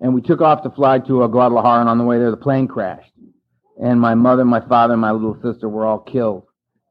and 0.00 0.14
we 0.14 0.22
took 0.22 0.40
off 0.40 0.62
to 0.62 0.70
fly 0.70 0.98
to 1.00 1.22
uh, 1.22 1.26
Guadalajara, 1.26 1.80
and 1.80 1.88
on 1.88 1.98
the 1.98 2.04
way 2.04 2.18
there, 2.18 2.30
the 2.30 2.36
plane 2.36 2.68
crashed, 2.68 3.12
and 3.82 4.00
my 4.00 4.14
mother, 4.14 4.44
my 4.44 4.60
father, 4.68 4.94
and 4.94 5.00
my 5.00 5.10
little 5.10 5.38
sister 5.42 5.68
were 5.68 5.86
all 5.86 5.98
killed, 5.98 6.44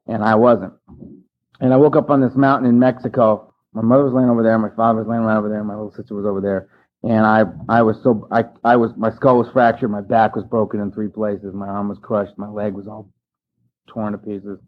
and 0.06 0.22
I 0.22 0.34
wasn't. 0.34 0.74
And 1.60 1.72
I 1.72 1.76
woke 1.76 1.96
up 1.96 2.10
on 2.10 2.20
this 2.20 2.36
mountain 2.36 2.68
in 2.68 2.78
Mexico. 2.78 3.52
My 3.72 3.82
mother 3.82 4.04
was 4.04 4.12
laying 4.14 4.30
over 4.30 4.42
there, 4.42 4.58
my 4.58 4.74
father 4.74 5.00
was 5.00 5.08
laying 5.08 5.22
right 5.22 5.36
over 5.36 5.48
there, 5.48 5.62
my 5.64 5.74
little 5.74 5.94
sister 5.94 6.14
was 6.14 6.26
over 6.26 6.40
there, 6.40 6.68
and 7.02 7.24
I, 7.24 7.44
I 7.68 7.82
was 7.82 7.96
so, 8.02 8.26
I, 8.30 8.44
I 8.64 8.76
was, 8.76 8.92
my 8.96 9.14
skull 9.14 9.38
was 9.38 9.48
fractured, 9.52 9.90
my 9.90 10.00
back 10.00 10.34
was 10.34 10.44
broken 10.44 10.80
in 10.80 10.90
three 10.90 11.08
places, 11.08 11.54
my 11.54 11.68
arm 11.68 11.88
was 11.88 11.98
crushed, 12.02 12.36
my 12.36 12.48
leg 12.48 12.74
was 12.74 12.88
all 12.88 13.10
torn 13.86 14.12
to 14.12 14.18
pieces. 14.18 14.58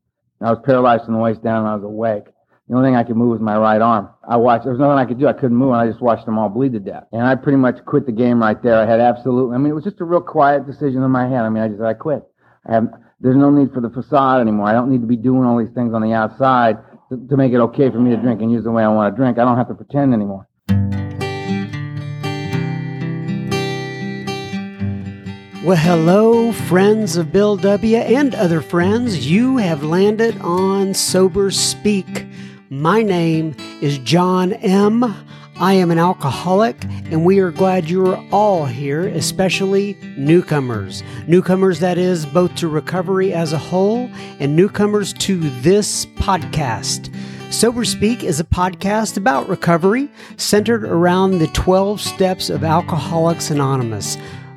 And 0.40 0.48
I 0.48 0.52
was 0.52 0.62
paralyzed 0.64 1.04
from 1.04 1.14
the 1.14 1.20
waist 1.20 1.42
down, 1.42 1.60
and 1.60 1.68
I 1.68 1.74
was 1.74 1.84
awake. 1.84 2.24
The 2.70 2.76
only 2.76 2.86
thing 2.86 2.94
I 2.94 3.02
could 3.02 3.16
move 3.16 3.30
was 3.30 3.40
my 3.40 3.58
right 3.58 3.82
arm. 3.82 4.10
I 4.22 4.36
watched, 4.36 4.62
there 4.62 4.72
was 4.72 4.78
nothing 4.78 4.96
I 4.96 5.04
could 5.04 5.18
do. 5.18 5.26
I 5.26 5.32
couldn't 5.32 5.56
move, 5.56 5.72
and 5.72 5.80
I 5.80 5.88
just 5.88 6.00
watched 6.00 6.24
them 6.24 6.38
all 6.38 6.48
bleed 6.48 6.72
to 6.74 6.78
death. 6.78 7.02
And 7.10 7.26
I 7.26 7.34
pretty 7.34 7.58
much 7.58 7.84
quit 7.84 8.06
the 8.06 8.12
game 8.12 8.38
right 8.38 8.62
there. 8.62 8.76
I 8.76 8.86
had 8.86 9.00
absolutely, 9.00 9.56
I 9.56 9.58
mean, 9.58 9.72
it 9.72 9.74
was 9.74 9.82
just 9.82 10.00
a 10.00 10.04
real 10.04 10.20
quiet 10.20 10.68
decision 10.68 11.02
in 11.02 11.10
my 11.10 11.28
head. 11.28 11.40
I 11.40 11.48
mean, 11.48 11.64
I 11.64 11.68
just, 11.68 11.82
I 11.82 11.94
quit. 11.94 12.22
I 12.68 12.74
have, 12.74 12.86
there's 13.18 13.34
no 13.34 13.50
need 13.50 13.74
for 13.74 13.80
the 13.80 13.90
facade 13.90 14.40
anymore. 14.40 14.68
I 14.68 14.72
don't 14.72 14.88
need 14.88 15.00
to 15.00 15.08
be 15.08 15.16
doing 15.16 15.46
all 15.46 15.58
these 15.58 15.74
things 15.74 15.92
on 15.94 16.00
the 16.00 16.12
outside 16.12 16.78
to, 17.08 17.18
to 17.28 17.36
make 17.36 17.52
it 17.52 17.58
okay 17.58 17.90
for 17.90 17.98
me 17.98 18.10
to 18.10 18.16
drink 18.16 18.40
and 18.40 18.52
use 18.52 18.62
the 18.62 18.70
way 18.70 18.84
I 18.84 18.88
want 18.88 19.12
to 19.12 19.20
drink. 19.20 19.40
I 19.40 19.44
don't 19.44 19.56
have 19.56 19.66
to 19.66 19.74
pretend 19.74 20.14
anymore. 20.14 20.46
Well, 25.64 25.76
hello, 25.76 26.52
friends 26.52 27.16
of 27.16 27.32
Bill 27.32 27.56
W. 27.56 27.96
and 27.96 28.32
other 28.36 28.60
friends. 28.60 29.28
You 29.28 29.56
have 29.56 29.82
landed 29.82 30.40
on 30.40 30.94
Sober 30.94 31.50
Speak. 31.50 32.29
My 32.72 33.02
name 33.02 33.56
is 33.80 33.98
John 33.98 34.52
M. 34.52 35.02
I 35.56 35.72
am 35.72 35.90
an 35.90 35.98
alcoholic, 35.98 36.84
and 36.84 37.24
we 37.24 37.40
are 37.40 37.50
glad 37.50 37.90
you 37.90 38.06
are 38.06 38.24
all 38.30 38.64
here, 38.64 39.08
especially 39.08 39.96
newcomers. 40.16 41.02
Newcomers, 41.26 41.80
that 41.80 41.98
is, 41.98 42.24
both 42.26 42.54
to 42.54 42.68
recovery 42.68 43.34
as 43.34 43.52
a 43.52 43.58
whole 43.58 44.08
and 44.38 44.54
newcomers 44.54 45.12
to 45.14 45.40
this 45.62 46.06
podcast. 46.06 47.12
Sober 47.52 47.84
Speak 47.84 48.22
is 48.22 48.38
a 48.38 48.44
podcast 48.44 49.16
about 49.16 49.48
recovery 49.48 50.08
centered 50.36 50.84
around 50.84 51.40
the 51.40 51.48
12 51.48 52.00
steps 52.00 52.50
of 52.50 52.62
Alcoholics 52.62 53.50
Anonymous. 53.50 54.16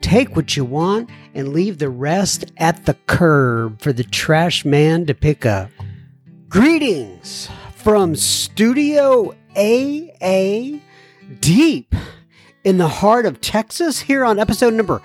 Take 0.00 0.36
what 0.36 0.56
you 0.56 0.64
want 0.64 1.10
and 1.34 1.52
leave 1.52 1.78
the 1.78 1.90
rest 1.90 2.52
at 2.56 2.86
the 2.86 2.94
curb 3.06 3.80
for 3.80 3.92
the 3.92 4.04
trash 4.04 4.64
man 4.64 5.06
to 5.06 5.14
pick 5.14 5.44
up. 5.44 5.70
Greetings 6.48 7.48
from 7.74 8.14
Studio 8.16 9.34
AA 9.56 10.78
deep 11.40 11.94
in 12.64 12.78
the 12.78 12.88
heart 12.88 13.26
of 13.26 13.40
Texas 13.40 14.00
here 14.00 14.24
on 14.24 14.38
episode 14.38 14.74
number 14.74 15.02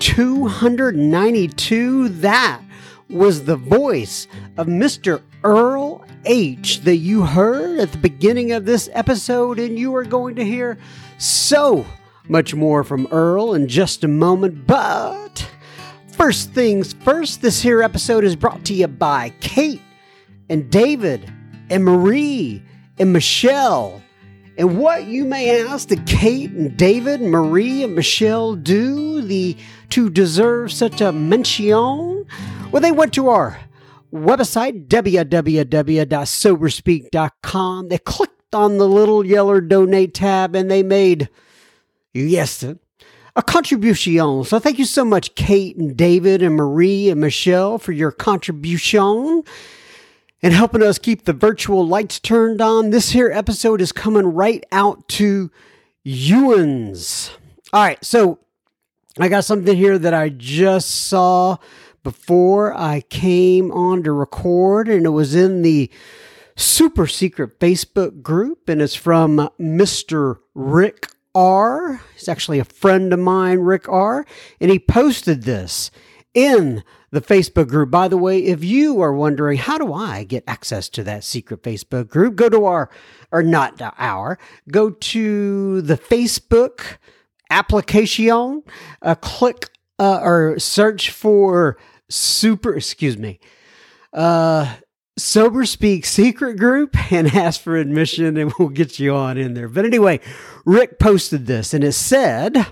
292. 0.00 2.08
That 2.08 2.60
was 3.08 3.44
the 3.44 3.56
voice 3.56 4.26
of 4.56 4.66
Mr. 4.66 5.22
Earl 5.44 6.04
H. 6.24 6.80
that 6.80 6.96
you 6.96 7.22
heard 7.22 7.78
at 7.78 7.92
the 7.92 7.98
beginning 7.98 8.52
of 8.52 8.64
this 8.64 8.88
episode, 8.92 9.58
and 9.58 9.78
you 9.78 9.94
are 9.94 10.04
going 10.04 10.34
to 10.36 10.44
hear 10.44 10.78
so 11.18 11.84
much 12.28 12.54
more 12.54 12.84
from 12.84 13.08
Earl 13.10 13.54
in 13.54 13.66
just 13.68 14.04
a 14.04 14.08
moment, 14.08 14.66
but 14.66 15.48
first 16.08 16.52
things 16.52 16.92
first, 16.92 17.40
this 17.42 17.62
here 17.62 17.82
episode 17.82 18.24
is 18.24 18.36
brought 18.36 18.64
to 18.66 18.74
you 18.74 18.86
by 18.86 19.30
Kate 19.40 19.80
and 20.48 20.70
David 20.70 21.32
and 21.70 21.84
Marie 21.84 22.62
and 22.98 23.12
Michelle. 23.12 24.00
And 24.58 24.78
what 24.78 25.06
you 25.06 25.24
may 25.24 25.62
ask 25.62 25.88
did 25.88 26.06
Kate 26.06 26.50
and 26.50 26.76
David, 26.76 27.22
and 27.22 27.30
Marie 27.30 27.82
and 27.82 27.94
Michelle 27.94 28.54
do 28.54 29.22
the 29.22 29.56
to 29.90 30.10
deserve 30.10 30.72
such 30.72 31.00
a 31.00 31.10
mention? 31.10 32.26
Well, 32.70 32.82
they 32.82 32.92
went 32.92 33.14
to 33.14 33.28
our 33.28 33.58
website, 34.12 34.88
www.soberspeak.com. 34.88 37.88
They 37.88 37.98
clicked 37.98 38.54
on 38.54 38.76
the 38.76 38.88
little 38.88 39.24
yellow 39.24 39.60
donate 39.60 40.12
tab 40.14 40.54
and 40.54 40.70
they 40.70 40.82
made 40.82 41.30
Yes, 42.14 42.62
a 43.34 43.42
contribution. 43.42 44.44
So 44.44 44.58
thank 44.58 44.78
you 44.78 44.84
so 44.84 45.04
much, 45.04 45.34
Kate 45.34 45.76
and 45.76 45.96
David 45.96 46.42
and 46.42 46.54
Marie 46.54 47.08
and 47.08 47.20
Michelle, 47.20 47.78
for 47.78 47.92
your 47.92 48.10
contribution 48.10 49.42
and 50.42 50.52
helping 50.52 50.82
us 50.82 50.98
keep 50.98 51.24
the 51.24 51.32
virtual 51.32 51.86
lights 51.86 52.18
turned 52.18 52.60
on. 52.60 52.90
This 52.90 53.10
here 53.10 53.30
episode 53.32 53.80
is 53.80 53.92
coming 53.92 54.26
right 54.26 54.64
out 54.72 55.08
to 55.08 55.50
Ewan's. 56.04 57.30
All 57.72 57.82
right, 57.82 58.04
so 58.04 58.38
I 59.18 59.28
got 59.28 59.44
something 59.44 59.76
here 59.76 59.98
that 59.98 60.12
I 60.12 60.28
just 60.28 60.90
saw 60.90 61.56
before 62.02 62.74
I 62.74 63.02
came 63.02 63.70
on 63.70 64.02
to 64.02 64.12
record, 64.12 64.88
and 64.88 65.06
it 65.06 65.10
was 65.10 65.34
in 65.34 65.62
the 65.62 65.90
super 66.56 67.06
secret 67.06 67.60
Facebook 67.60 68.20
group, 68.20 68.68
and 68.68 68.82
it's 68.82 68.94
from 68.94 69.48
Mr. 69.58 70.38
Rick 70.54 71.08
R. 71.34 72.00
He's 72.14 72.28
actually 72.28 72.58
a 72.58 72.64
friend 72.64 73.12
of 73.12 73.18
mine, 73.18 73.60
Rick 73.60 73.88
R. 73.88 74.26
And 74.60 74.70
he 74.70 74.78
posted 74.78 75.42
this 75.42 75.90
in 76.34 76.82
the 77.10 77.20
Facebook 77.20 77.68
group. 77.68 77.90
By 77.90 78.08
the 78.08 78.16
way, 78.16 78.38
if 78.38 78.64
you 78.64 79.00
are 79.00 79.12
wondering, 79.12 79.58
how 79.58 79.78
do 79.78 79.92
I 79.92 80.24
get 80.24 80.44
access 80.46 80.88
to 80.90 81.04
that 81.04 81.24
secret 81.24 81.62
Facebook 81.62 82.08
group? 82.08 82.36
Go 82.36 82.48
to 82.48 82.64
our, 82.64 82.90
or 83.30 83.42
not 83.42 83.80
our, 83.98 84.38
go 84.70 84.90
to 84.90 85.82
the 85.82 85.98
Facebook 85.98 86.96
application, 87.50 88.62
uh, 89.02 89.14
click 89.14 89.68
uh, 89.98 90.20
or 90.22 90.58
search 90.58 91.10
for 91.10 91.76
super, 92.08 92.74
excuse 92.74 93.18
me, 93.18 93.38
uh, 94.12 94.76
Sober 95.16 95.64
Speak 95.64 96.06
secret 96.06 96.58
group 96.58 96.96
and 97.12 97.28
ask 97.28 97.60
for 97.60 97.76
admission 97.76 98.36
and 98.36 98.52
we'll 98.58 98.68
get 98.68 98.98
you 98.98 99.14
on 99.14 99.38
in 99.38 99.54
there. 99.54 99.68
But 99.68 99.84
anyway, 99.84 100.20
Rick 100.64 100.98
posted 100.98 101.46
this 101.46 101.74
and 101.74 101.84
it 101.84 101.92
said, 101.92 102.66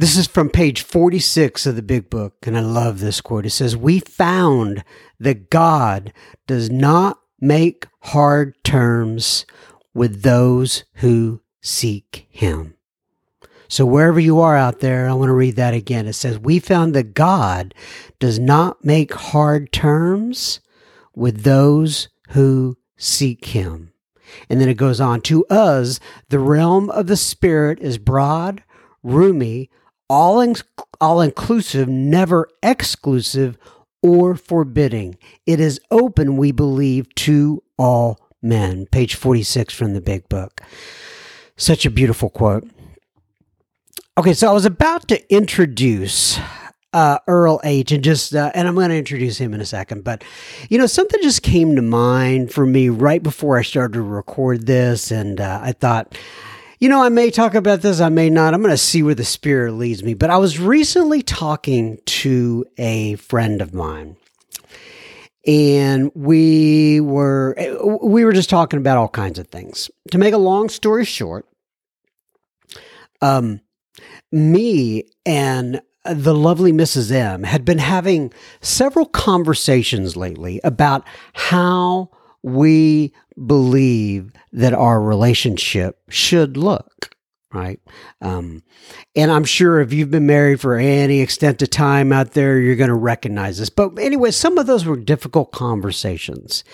this 0.00 0.16
is 0.16 0.26
from 0.26 0.48
page 0.48 0.80
46 0.80 1.66
of 1.66 1.76
the 1.76 1.82
big 1.82 2.08
book, 2.08 2.46
and 2.46 2.56
I 2.56 2.60
love 2.60 3.00
this 3.00 3.20
quote. 3.20 3.44
It 3.44 3.50
says, 3.50 3.76
We 3.76 3.98
found 4.00 4.82
that 5.18 5.50
God 5.50 6.14
does 6.46 6.70
not 6.70 7.18
make 7.38 7.86
hard 8.04 8.54
terms 8.64 9.44
with 9.92 10.22
those 10.22 10.84
who 10.94 11.42
seek 11.60 12.26
him. 12.30 12.76
So, 13.70 13.86
wherever 13.86 14.18
you 14.18 14.40
are 14.40 14.56
out 14.56 14.80
there, 14.80 15.08
I 15.08 15.12
want 15.12 15.28
to 15.28 15.34
read 15.34 15.54
that 15.54 15.74
again. 15.74 16.08
It 16.08 16.14
says, 16.14 16.40
We 16.40 16.58
found 16.58 16.92
that 16.96 17.14
God 17.14 17.72
does 18.18 18.36
not 18.36 18.84
make 18.84 19.14
hard 19.14 19.70
terms 19.70 20.58
with 21.14 21.44
those 21.44 22.08
who 22.30 22.76
seek 22.96 23.46
him. 23.46 23.92
And 24.48 24.60
then 24.60 24.68
it 24.68 24.76
goes 24.76 25.00
on 25.00 25.20
to 25.22 25.46
us, 25.46 26.00
the 26.30 26.40
realm 26.40 26.90
of 26.90 27.06
the 27.06 27.16
Spirit 27.16 27.78
is 27.78 27.96
broad, 27.96 28.64
roomy, 29.04 29.70
all, 30.08 30.40
in- 30.40 30.56
all 31.00 31.20
inclusive, 31.20 31.88
never 31.88 32.48
exclusive 32.64 33.56
or 34.02 34.34
forbidding. 34.34 35.16
It 35.46 35.60
is 35.60 35.80
open, 35.92 36.36
we 36.36 36.50
believe, 36.50 37.14
to 37.16 37.62
all 37.78 38.18
men. 38.42 38.86
Page 38.86 39.14
46 39.14 39.72
from 39.72 39.94
the 39.94 40.00
big 40.00 40.28
book. 40.28 40.60
Such 41.56 41.86
a 41.86 41.90
beautiful 41.90 42.30
quote. 42.30 42.68
Okay, 44.18 44.34
so 44.34 44.50
I 44.50 44.52
was 44.52 44.64
about 44.64 45.06
to 45.08 45.34
introduce 45.34 46.38
uh, 46.92 47.18
Earl 47.28 47.60
H, 47.62 47.92
and 47.92 48.02
just 48.02 48.34
uh, 48.34 48.50
and 48.54 48.66
I'm 48.66 48.74
going 48.74 48.90
to 48.90 48.96
introduce 48.96 49.38
him 49.38 49.54
in 49.54 49.60
a 49.60 49.64
second. 49.64 50.02
But 50.02 50.24
you 50.68 50.78
know, 50.78 50.86
something 50.86 51.20
just 51.22 51.42
came 51.42 51.76
to 51.76 51.82
mind 51.82 52.52
for 52.52 52.66
me 52.66 52.88
right 52.88 53.22
before 53.22 53.56
I 53.56 53.62
started 53.62 53.94
to 53.94 54.02
record 54.02 54.66
this, 54.66 55.12
and 55.12 55.40
uh, 55.40 55.60
I 55.62 55.72
thought, 55.72 56.18
you 56.80 56.88
know, 56.88 57.00
I 57.00 57.08
may 57.08 57.30
talk 57.30 57.54
about 57.54 57.82
this, 57.82 58.00
I 58.00 58.08
may 58.08 58.28
not. 58.28 58.52
I'm 58.52 58.62
going 58.62 58.72
to 58.72 58.76
see 58.78 59.04
where 59.04 59.14
the 59.14 59.24
spirit 59.24 59.74
leads 59.74 60.02
me. 60.02 60.14
But 60.14 60.30
I 60.30 60.38
was 60.38 60.58
recently 60.58 61.22
talking 61.22 61.98
to 62.06 62.66
a 62.78 63.14
friend 63.14 63.62
of 63.62 63.72
mine, 63.72 64.16
and 65.46 66.10
we 66.16 67.00
were 67.00 67.54
we 68.02 68.24
were 68.24 68.32
just 68.32 68.50
talking 68.50 68.80
about 68.80 68.98
all 68.98 69.08
kinds 69.08 69.38
of 69.38 69.46
things. 69.46 69.88
To 70.10 70.18
make 70.18 70.34
a 70.34 70.38
long 70.38 70.68
story 70.68 71.04
short, 71.04 71.46
um 73.22 73.60
me 74.32 75.04
and 75.26 75.80
the 76.04 76.34
lovely 76.34 76.72
Mrs. 76.72 77.12
M 77.12 77.42
had 77.42 77.64
been 77.64 77.78
having 77.78 78.32
several 78.60 79.06
conversations 79.06 80.16
lately 80.16 80.60
about 80.64 81.06
how 81.34 82.10
we 82.42 83.12
believe 83.46 84.32
that 84.52 84.72
our 84.72 85.00
relationship 85.00 86.00
should 86.08 86.56
look 86.56 87.10
right? 87.52 87.80
Um, 88.20 88.62
and 89.16 89.30
I'm 89.30 89.44
sure 89.44 89.80
if 89.80 89.92
you've 89.92 90.10
been 90.10 90.26
married 90.26 90.60
for 90.60 90.76
any 90.76 91.20
extent 91.20 91.62
of 91.62 91.70
time 91.70 92.12
out 92.12 92.32
there, 92.32 92.58
you're 92.58 92.76
going 92.76 92.88
to 92.88 92.94
recognize 92.94 93.58
this. 93.58 93.70
But 93.70 93.98
anyway, 93.98 94.30
some 94.30 94.58
of 94.58 94.66
those 94.66 94.84
were 94.84 94.96
difficult 94.96 95.52
conversations. 95.52 96.64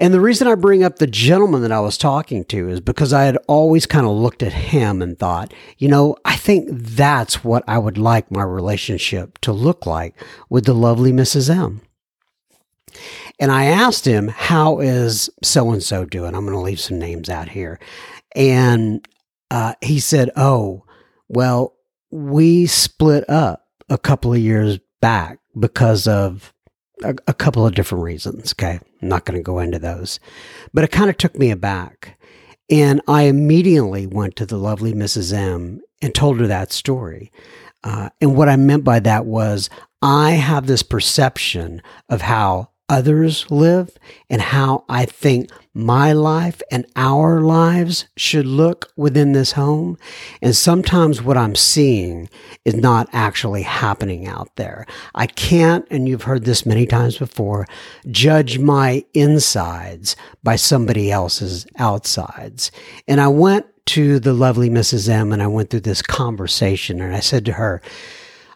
And 0.00 0.14
the 0.14 0.20
reason 0.20 0.48
I 0.48 0.54
bring 0.54 0.82
up 0.82 0.96
the 0.96 1.06
gentleman 1.06 1.60
that 1.60 1.70
I 1.70 1.80
was 1.80 1.98
talking 1.98 2.44
to 2.46 2.70
is 2.70 2.80
because 2.80 3.12
I 3.12 3.24
had 3.24 3.36
always 3.46 3.84
kind 3.84 4.06
of 4.06 4.12
looked 4.12 4.42
at 4.42 4.54
him 4.54 5.02
and 5.02 5.18
thought, 5.18 5.52
you 5.76 5.88
know, 5.88 6.16
I 6.24 6.36
think 6.36 6.70
that's 6.70 7.44
what 7.44 7.62
I 7.68 7.76
would 7.76 7.98
like 7.98 8.30
my 8.30 8.42
relationship 8.42 9.36
to 9.42 9.52
look 9.52 9.84
like 9.84 10.14
with 10.48 10.64
the 10.64 10.72
lovely 10.74 11.12
Mrs. 11.12 11.54
M. 11.54 11.82
And 13.38 13.52
I 13.52 13.66
asked 13.66 14.06
him, 14.06 14.28
How 14.28 14.80
is 14.80 15.28
so 15.42 15.70
and 15.70 15.82
so 15.82 16.06
doing? 16.06 16.34
I'm 16.34 16.46
going 16.46 16.56
to 16.56 16.60
leave 16.60 16.80
some 16.80 16.98
names 16.98 17.28
out 17.28 17.50
here. 17.50 17.78
And 18.34 19.06
uh, 19.50 19.74
he 19.82 20.00
said, 20.00 20.30
Oh, 20.34 20.84
well, 21.28 21.74
we 22.10 22.66
split 22.66 23.28
up 23.28 23.66
a 23.90 23.98
couple 23.98 24.32
of 24.32 24.38
years 24.38 24.78
back 25.02 25.40
because 25.58 26.08
of 26.08 26.54
a, 27.02 27.14
a 27.26 27.34
couple 27.34 27.66
of 27.66 27.74
different 27.74 28.04
reasons. 28.04 28.52
Okay. 28.52 28.80
I'm 29.02 29.08
not 29.08 29.24
going 29.24 29.38
to 29.38 29.42
go 29.42 29.58
into 29.58 29.78
those, 29.78 30.20
but 30.72 30.84
it 30.84 30.90
kind 30.90 31.10
of 31.10 31.16
took 31.16 31.38
me 31.38 31.50
aback. 31.50 32.18
And 32.68 33.00
I 33.08 33.22
immediately 33.22 34.06
went 34.06 34.36
to 34.36 34.46
the 34.46 34.56
lovely 34.56 34.92
Mrs. 34.92 35.32
M 35.32 35.80
and 36.00 36.14
told 36.14 36.38
her 36.40 36.46
that 36.46 36.72
story. 36.72 37.32
Uh, 37.82 38.10
and 38.20 38.36
what 38.36 38.48
I 38.48 38.56
meant 38.56 38.84
by 38.84 39.00
that 39.00 39.26
was 39.26 39.70
I 40.02 40.32
have 40.32 40.66
this 40.66 40.82
perception 40.82 41.82
of 42.08 42.22
how 42.22 42.70
others 42.90 43.48
live 43.50 43.96
and 44.28 44.42
how 44.42 44.84
I 44.88 45.06
think 45.06 45.50
my 45.72 46.12
life 46.12 46.60
and 46.72 46.84
our 46.96 47.40
lives 47.40 48.06
should 48.16 48.44
look 48.44 48.92
within 48.96 49.30
this 49.32 49.52
home. 49.52 49.96
And 50.42 50.54
sometimes 50.56 51.22
what 51.22 51.36
I'm 51.36 51.54
seeing 51.54 52.28
is 52.64 52.74
not 52.74 53.08
actually 53.12 53.62
happening 53.62 54.26
out 54.26 54.56
there. 54.56 54.84
I 55.14 55.28
can't, 55.28 55.86
and 55.90 56.08
you've 56.08 56.24
heard 56.24 56.44
this 56.44 56.66
many 56.66 56.84
times 56.86 57.16
before, 57.16 57.66
judge 58.10 58.58
my 58.58 59.04
insides 59.14 60.16
by 60.42 60.56
somebody 60.56 61.12
else's 61.12 61.66
outsides. 61.78 62.72
And 63.06 63.20
I 63.20 63.28
went 63.28 63.66
to 63.86 64.18
the 64.18 64.32
lovely 64.32 64.68
Mrs. 64.68 65.08
M 65.08 65.32
and 65.32 65.40
I 65.42 65.46
went 65.46 65.70
through 65.70 65.80
this 65.80 66.02
conversation 66.02 67.00
and 67.00 67.14
I 67.14 67.20
said 67.20 67.44
to 67.46 67.52
her, 67.52 67.80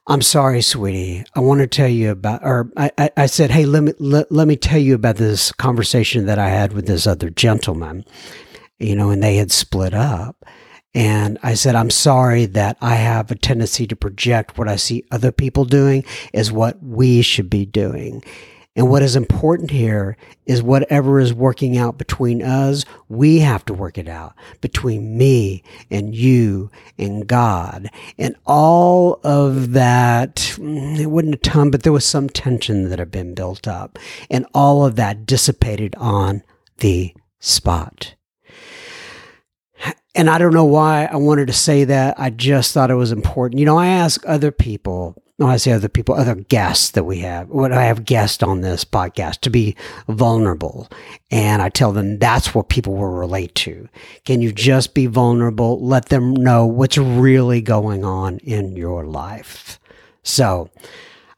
I'm 0.06 0.20
sorry, 0.20 0.60
sweetie. 0.60 1.24
I 1.34 1.40
want 1.40 1.60
to 1.60 1.66
tell 1.66 1.88
you 1.88 2.10
about, 2.10 2.44
or 2.44 2.70
I, 2.76 3.10
I, 3.16 3.24
said, 3.24 3.50
hey, 3.50 3.64
let 3.64 3.82
me, 3.82 3.92
let, 3.98 4.30
let 4.30 4.46
me 4.46 4.54
tell 4.54 4.78
you 4.78 4.94
about 4.94 5.16
this 5.16 5.50
conversation 5.50 6.26
that 6.26 6.38
I 6.38 6.50
had 6.50 6.74
with 6.74 6.86
this 6.86 7.06
other 7.06 7.30
gentleman, 7.30 8.04
you 8.78 8.94
know, 8.96 9.08
and 9.08 9.22
they 9.22 9.36
had 9.36 9.50
split 9.50 9.94
up. 9.94 10.44
And 10.94 11.38
I 11.42 11.54
said, 11.54 11.74
I'm 11.74 11.88
sorry 11.88 12.44
that 12.46 12.76
I 12.82 12.96
have 12.96 13.30
a 13.30 13.34
tendency 13.34 13.86
to 13.86 13.96
project 13.96 14.58
what 14.58 14.68
I 14.68 14.76
see 14.76 15.04
other 15.10 15.32
people 15.32 15.64
doing 15.64 16.04
as 16.34 16.52
what 16.52 16.82
we 16.82 17.22
should 17.22 17.48
be 17.48 17.64
doing. 17.64 18.22
And 18.76 18.90
what 18.90 19.02
is 19.02 19.14
important 19.14 19.70
here 19.70 20.16
is 20.46 20.62
whatever 20.62 21.20
is 21.20 21.32
working 21.32 21.78
out 21.78 21.96
between 21.96 22.42
us, 22.42 22.84
we 23.08 23.38
have 23.38 23.64
to 23.66 23.74
work 23.74 23.98
it 23.98 24.08
out 24.08 24.34
between 24.60 25.16
me 25.16 25.62
and 25.90 26.14
you 26.14 26.70
and 26.98 27.26
God. 27.26 27.88
And 28.18 28.34
all 28.44 29.20
of 29.22 29.72
that, 29.72 30.36
mm, 30.56 30.98
it 30.98 31.06
wasn't 31.06 31.36
a 31.36 31.38
ton, 31.38 31.70
but 31.70 31.84
there 31.84 31.92
was 31.92 32.04
some 32.04 32.28
tension 32.28 32.88
that 32.88 32.98
had 32.98 33.12
been 33.12 33.34
built 33.34 33.68
up. 33.68 33.96
And 34.28 34.44
all 34.52 34.84
of 34.84 34.96
that 34.96 35.24
dissipated 35.24 35.94
on 35.96 36.42
the 36.78 37.14
spot. 37.38 38.16
And 40.16 40.30
I 40.30 40.38
don't 40.38 40.54
know 40.54 40.64
why 40.64 41.06
I 41.06 41.16
wanted 41.16 41.46
to 41.46 41.52
say 41.52 41.84
that. 41.84 42.18
I 42.18 42.30
just 42.30 42.72
thought 42.72 42.90
it 42.90 42.94
was 42.94 43.12
important. 43.12 43.58
You 43.58 43.66
know, 43.66 43.78
I 43.78 43.88
ask 43.88 44.22
other 44.26 44.50
people 44.52 45.20
I 45.40 45.56
say 45.56 45.72
other 45.72 45.88
people, 45.88 46.14
other 46.14 46.36
guests 46.36 46.92
that 46.92 47.04
we 47.04 47.18
have. 47.18 47.48
What 47.48 47.72
I 47.72 47.84
have 47.84 48.04
guests 48.04 48.42
on 48.42 48.60
this 48.60 48.84
podcast 48.84 49.40
to 49.40 49.50
be 49.50 49.74
vulnerable. 50.06 50.88
And 51.30 51.60
I 51.60 51.70
tell 51.70 51.90
them 51.92 52.18
that's 52.20 52.54
what 52.54 52.68
people 52.68 52.94
will 52.94 53.08
relate 53.08 53.54
to. 53.56 53.88
Can 54.24 54.40
you 54.40 54.52
just 54.52 54.94
be 54.94 55.06
vulnerable? 55.06 55.84
Let 55.84 56.08
them 56.08 56.34
know 56.34 56.66
what's 56.66 56.98
really 56.98 57.60
going 57.60 58.04
on 58.04 58.38
in 58.38 58.76
your 58.76 59.04
life. 59.04 59.80
So, 60.22 60.70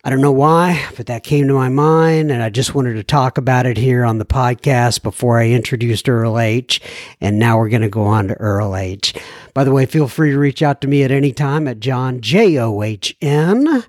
I 0.07 0.09
don't 0.09 0.21
know 0.21 0.31
why, 0.31 0.87
but 0.97 1.07
that 1.07 1.25
came 1.25 1.49
to 1.49 1.55
my 1.55 1.69
mind, 1.69 2.31
and 2.31 2.41
I 2.41 2.49
just 2.49 2.77
wanted 2.77 2.95
to 2.95 3.03
talk 3.03 3.39
about 3.39 3.67
it 3.67 3.77
here 3.77 4.05
on 4.05 4.19
the 4.19 4.25
podcast 4.25 5.03
before 5.03 5.41
I 5.41 5.49
introduced 5.49 6.09
Earl 6.09 6.39
H. 6.39 6.81
And 7.21 7.41
now 7.41 7.59
we're 7.59 7.71
going 7.71 7.83
to 7.83 7.89
go 7.89 8.05
on 8.05 8.29
to 8.29 8.35
Earl 8.35 8.77
H. 8.77 9.15
By 9.53 9.65
the 9.65 9.73
way, 9.73 9.85
feel 9.85 10.07
free 10.07 10.31
to 10.31 10.39
reach 10.39 10.63
out 10.63 10.81
to 10.83 10.87
me 10.87 11.03
at 11.03 11.11
any 11.11 11.33
time 11.33 11.67
at 11.67 11.81
John, 11.81 12.21
J 12.21 12.57
O 12.57 12.83
H 12.83 13.17
N, 13.21 13.83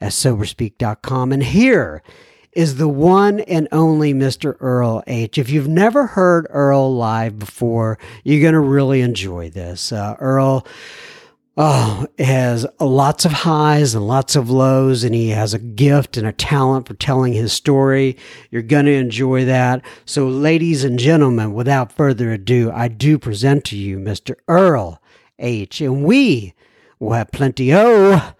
at 0.00 0.12
soberspeak.com. 0.12 1.32
And 1.32 1.42
here 1.42 2.04
is 2.52 2.76
the 2.76 2.86
one 2.86 3.40
and 3.40 3.66
only 3.72 4.14
Mr. 4.14 4.54
Earl 4.60 5.02
H. 5.08 5.38
If 5.38 5.50
you've 5.50 5.66
never 5.66 6.06
heard 6.06 6.46
Earl 6.50 6.94
live 6.94 7.36
before, 7.36 7.98
you're 8.22 8.42
going 8.42 8.54
to 8.54 8.60
really 8.60 9.00
enjoy 9.00 9.50
this. 9.50 9.90
Uh, 9.90 10.14
Earl 10.20 10.64
oh, 11.58 12.06
has 12.18 12.66
lots 12.78 13.24
of 13.24 13.32
highs 13.32 13.94
and 13.94 14.06
lots 14.06 14.36
of 14.36 14.48
lows, 14.48 15.02
and 15.02 15.14
he 15.14 15.30
has 15.30 15.52
a 15.52 15.58
gift 15.58 16.16
and 16.16 16.26
a 16.26 16.32
talent 16.32 16.86
for 16.86 16.94
telling 16.94 17.32
his 17.32 17.52
story. 17.52 18.16
You're 18.50 18.62
going 18.62 18.86
to 18.86 18.94
enjoy 18.94 19.44
that. 19.44 19.84
So, 20.06 20.28
ladies 20.28 20.84
and 20.84 20.98
gentlemen, 20.98 21.52
without 21.52 21.92
further 21.92 22.32
ado, 22.32 22.70
I 22.70 22.86
do 22.88 23.18
present 23.18 23.64
to 23.66 23.76
you 23.76 23.98
Mr. 23.98 24.36
Earl 24.46 25.02
H. 25.38 25.80
And 25.80 26.04
we 26.04 26.54
will 27.00 27.12
have 27.12 27.32
plenty 27.32 27.72
of 27.74 28.34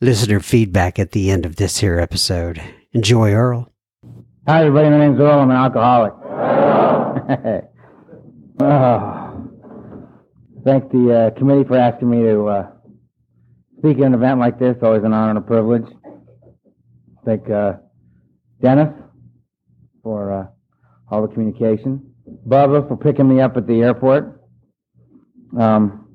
listener 0.00 0.40
feedback 0.40 0.98
at 0.98 1.12
the 1.12 1.30
end 1.30 1.46
of 1.46 1.56
this 1.56 1.78
here 1.78 2.00
episode. 2.00 2.60
Enjoy, 2.92 3.32
Earl. 3.32 3.70
Hi, 4.48 4.64
everybody. 4.64 4.90
My 4.90 4.98
name's 4.98 5.20
Earl. 5.20 5.40
I'm 5.40 5.50
an 5.50 5.56
alcoholic. 5.56 6.12
oh 8.60 9.27
thank 10.64 10.90
the 10.90 11.32
uh, 11.34 11.38
committee 11.38 11.64
for 11.64 11.76
asking 11.76 12.10
me 12.10 12.22
to 12.22 12.46
uh, 12.46 12.70
speak 13.78 13.98
at 13.98 14.04
an 14.04 14.14
event 14.14 14.40
like 14.40 14.58
this. 14.58 14.76
Always 14.82 15.04
an 15.04 15.12
honor 15.12 15.30
and 15.30 15.38
a 15.38 15.42
privilege. 15.42 15.86
Thank 17.24 17.48
uh, 17.50 17.74
Dennis 18.62 18.92
for 20.02 20.32
uh, 20.32 20.46
all 21.10 21.26
the 21.26 21.32
communication. 21.32 22.14
Bubba 22.46 22.86
for 22.88 22.96
picking 22.96 23.28
me 23.28 23.40
up 23.40 23.56
at 23.56 23.66
the 23.66 23.80
airport. 23.80 24.42
Um, 25.58 26.08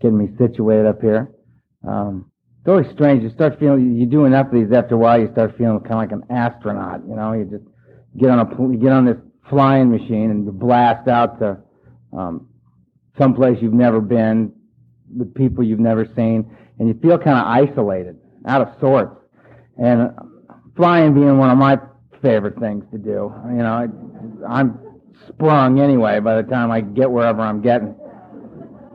getting 0.00 0.18
me 0.18 0.28
situated 0.38 0.86
up 0.86 1.00
here. 1.00 1.30
Um, 1.86 2.30
it's 2.60 2.68
always 2.68 2.86
strange. 2.92 3.22
You 3.22 3.30
start 3.30 3.58
feeling 3.58 3.96
you 3.96 4.06
do 4.06 4.24
enough 4.24 4.46
of 4.46 4.52
these 4.54 4.72
after 4.72 4.94
a 4.94 4.98
while. 4.98 5.20
You 5.20 5.30
start 5.32 5.56
feeling 5.58 5.80
kind 5.80 5.92
of 5.92 5.98
like 5.98 6.12
an 6.12 6.24
astronaut. 6.30 7.02
You 7.06 7.14
know, 7.14 7.32
you 7.32 7.44
just 7.44 7.64
get 8.18 8.30
on 8.30 8.38
a 8.38 8.72
you 8.72 8.78
get 8.78 8.92
on 8.92 9.04
this 9.04 9.18
flying 9.50 9.90
machine 9.90 10.30
and 10.30 10.46
you 10.46 10.52
blast 10.52 11.08
out 11.08 11.38
to 11.40 11.58
um, 12.16 12.48
someplace 13.18 13.58
you've 13.60 13.72
never 13.72 14.00
been, 14.00 14.52
with 15.16 15.34
people 15.34 15.62
you've 15.62 15.80
never 15.80 16.06
seen, 16.16 16.50
and 16.78 16.88
you 16.88 16.94
feel 17.00 17.18
kind 17.18 17.38
of 17.38 17.46
isolated, 17.46 18.18
out 18.46 18.60
of 18.60 18.68
sorts. 18.80 19.16
And 19.76 20.10
flying 20.76 21.14
being 21.14 21.38
one 21.38 21.50
of 21.50 21.58
my 21.58 21.78
favorite 22.22 22.58
things 22.58 22.84
to 22.90 22.98
do. 22.98 23.32
You 23.48 23.62
know, 23.62 23.92
I'm 24.48 24.78
sprung 25.28 25.80
anyway 25.80 26.20
by 26.20 26.40
the 26.40 26.48
time 26.48 26.70
I 26.70 26.80
get 26.80 27.10
wherever 27.10 27.40
I'm 27.40 27.60
getting. 27.60 27.94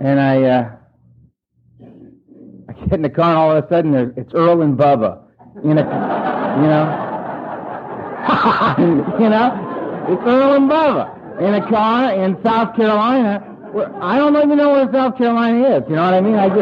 And 0.01 0.19
I, 0.19 0.43
uh, 0.43 0.71
I 2.69 2.73
get 2.73 2.93
in 2.93 3.01
the 3.01 3.09
car 3.09 3.29
and 3.29 3.37
all 3.37 3.55
of 3.55 3.63
a 3.63 3.67
sudden 3.67 4.13
it's 4.15 4.33
Earl 4.33 4.61
and 4.61 4.77
Bubba. 4.77 5.23
In 5.63 5.77
a, 5.77 5.83
you 6.61 6.67
know, 6.67 7.05
you 9.19 9.29
know, 9.29 10.05
it's 10.09 10.23
Earl 10.25 10.55
and 10.55 10.69
Bubba 10.69 11.19
in 11.41 11.55
a 11.55 11.69
car 11.69 12.13
in 12.13 12.37
South 12.43 12.75
Carolina 12.75 13.48
well, 13.73 13.95
I 14.01 14.17
don't 14.17 14.35
even 14.35 14.57
know 14.57 14.71
where 14.71 14.91
South 14.91 15.17
Carolina 15.17 15.77
is. 15.77 15.83
You 15.89 15.95
know 15.95 16.03
what 16.03 16.13
I 16.13 16.21
mean? 16.21 16.35
I 16.35 16.49
just. 16.49 16.59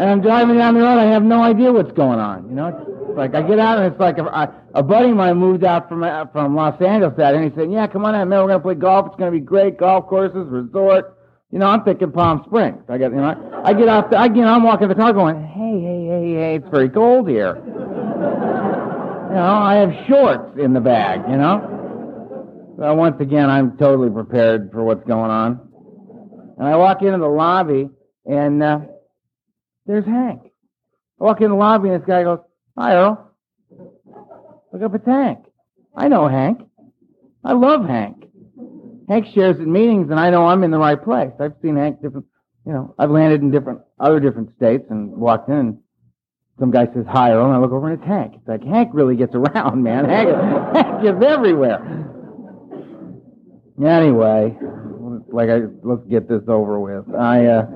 and 0.00 0.10
I'm 0.10 0.20
driving 0.20 0.56
down 0.56 0.74
the 0.74 0.80
road. 0.80 0.98
I 0.98 1.04
have 1.04 1.22
no 1.22 1.42
idea 1.42 1.72
what's 1.72 1.92
going 1.92 2.18
on. 2.18 2.48
You 2.48 2.54
know, 2.54 2.68
it's 2.68 3.16
like 3.16 3.34
I 3.34 3.42
get 3.42 3.58
out 3.58 3.78
and 3.78 3.92
it's 3.92 4.00
like 4.00 4.18
a, 4.18 4.82
buddy 4.82 5.10
of 5.10 5.16
mine 5.16 5.36
moved 5.36 5.64
out 5.64 5.88
from 5.88 6.02
uh, 6.02 6.26
from 6.26 6.54
Los 6.54 6.80
Angeles 6.80 7.14
that, 7.16 7.34
and 7.34 7.44
he 7.44 7.50
said, 7.56 7.70
"Yeah, 7.70 7.86
come 7.86 8.04
on 8.04 8.14
out, 8.14 8.26
man. 8.28 8.40
We're 8.40 8.48
gonna 8.48 8.60
play 8.60 8.74
golf. 8.74 9.06
It's 9.08 9.16
gonna 9.16 9.30
be 9.30 9.40
great. 9.40 9.78
Golf 9.78 10.06
courses, 10.06 10.46
resort." 10.48 11.18
You 11.50 11.58
know, 11.58 11.66
I'm 11.66 11.84
thinking 11.84 12.10
Palm 12.10 12.42
Springs. 12.46 12.82
I 12.88 12.96
get, 12.96 13.10
you 13.10 13.18
know, 13.18 13.62
I 13.62 13.74
get 13.74 13.86
out. 13.86 14.10
The, 14.10 14.16
I, 14.16 14.24
I'm 14.24 14.62
walking 14.62 14.88
the 14.88 14.94
car, 14.94 15.12
going, 15.12 15.36
"Hey, 15.44 15.80
hey, 15.80 16.06
hey, 16.06 16.34
hey! 16.34 16.54
It's 16.56 16.68
very 16.70 16.88
cold 16.88 17.28
here." 17.28 17.56
You 17.56 19.38
know, 19.38 19.54
I 19.62 19.74
have 19.76 19.92
shorts 20.08 20.58
in 20.58 20.72
the 20.72 20.80
bag. 20.80 21.22
You 21.28 21.36
know. 21.36 21.81
Well, 22.82 22.96
once 22.96 23.20
again, 23.20 23.48
I'm 23.48 23.76
totally 23.76 24.10
prepared 24.10 24.72
for 24.72 24.82
what's 24.82 25.04
going 25.04 25.30
on. 25.30 25.60
And 26.58 26.66
I 26.66 26.74
walk 26.74 27.00
into 27.02 27.18
the 27.18 27.28
lobby, 27.28 27.88
and 28.26 28.60
uh, 28.60 28.80
there's 29.86 30.04
Hank. 30.04 30.50
I 31.20 31.24
walk 31.24 31.40
in 31.40 31.50
the 31.50 31.56
lobby, 31.56 31.90
and 31.90 32.00
this 32.00 32.08
guy 32.08 32.24
goes, 32.24 32.40
Hi, 32.76 32.96
Earl. 32.96 33.30
Look 34.72 34.82
up 34.82 34.94
at 34.96 35.04
Hank. 35.06 35.44
I 35.96 36.08
know 36.08 36.26
Hank. 36.26 36.60
I 37.44 37.52
love 37.52 37.86
Hank. 37.86 38.24
Hank 39.08 39.26
shares 39.32 39.60
at 39.60 39.66
meetings, 39.68 40.10
and 40.10 40.18
I 40.18 40.30
know 40.30 40.46
I'm 40.46 40.64
in 40.64 40.72
the 40.72 40.78
right 40.78 41.00
place. 41.00 41.30
I've 41.38 41.54
seen 41.62 41.76
Hank 41.76 42.02
different, 42.02 42.26
you 42.66 42.72
know, 42.72 42.96
I've 42.98 43.12
landed 43.12 43.42
in 43.42 43.52
different, 43.52 43.82
other 44.00 44.18
different 44.18 44.56
states 44.56 44.86
and 44.90 45.08
walked 45.12 45.48
in, 45.48 45.54
and 45.54 45.78
some 46.58 46.72
guy 46.72 46.86
says, 46.86 47.04
Hi, 47.08 47.30
Earl, 47.30 47.46
and 47.46 47.54
I 47.54 47.58
look 47.58 47.70
over 47.70 47.88
and 47.88 48.00
it's 48.00 48.08
Hank. 48.08 48.32
It's 48.34 48.48
like, 48.48 48.64
Hank 48.64 48.90
really 48.92 49.14
gets 49.14 49.36
around, 49.36 49.84
man. 49.84 50.04
Hank, 50.06 50.30
Hank 50.74 51.04
is 51.04 51.22
everywhere. 51.22 52.11
Anyway, 53.80 54.56
like 55.28 55.48
I, 55.48 55.60
let's 55.82 56.04
get 56.08 56.28
this 56.28 56.42
over 56.46 56.78
with. 56.78 57.14
I, 57.14 57.46
uh, 57.46 57.66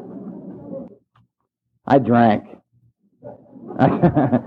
I 1.87 1.99
drank. 1.99 2.45
I, 3.79 4.41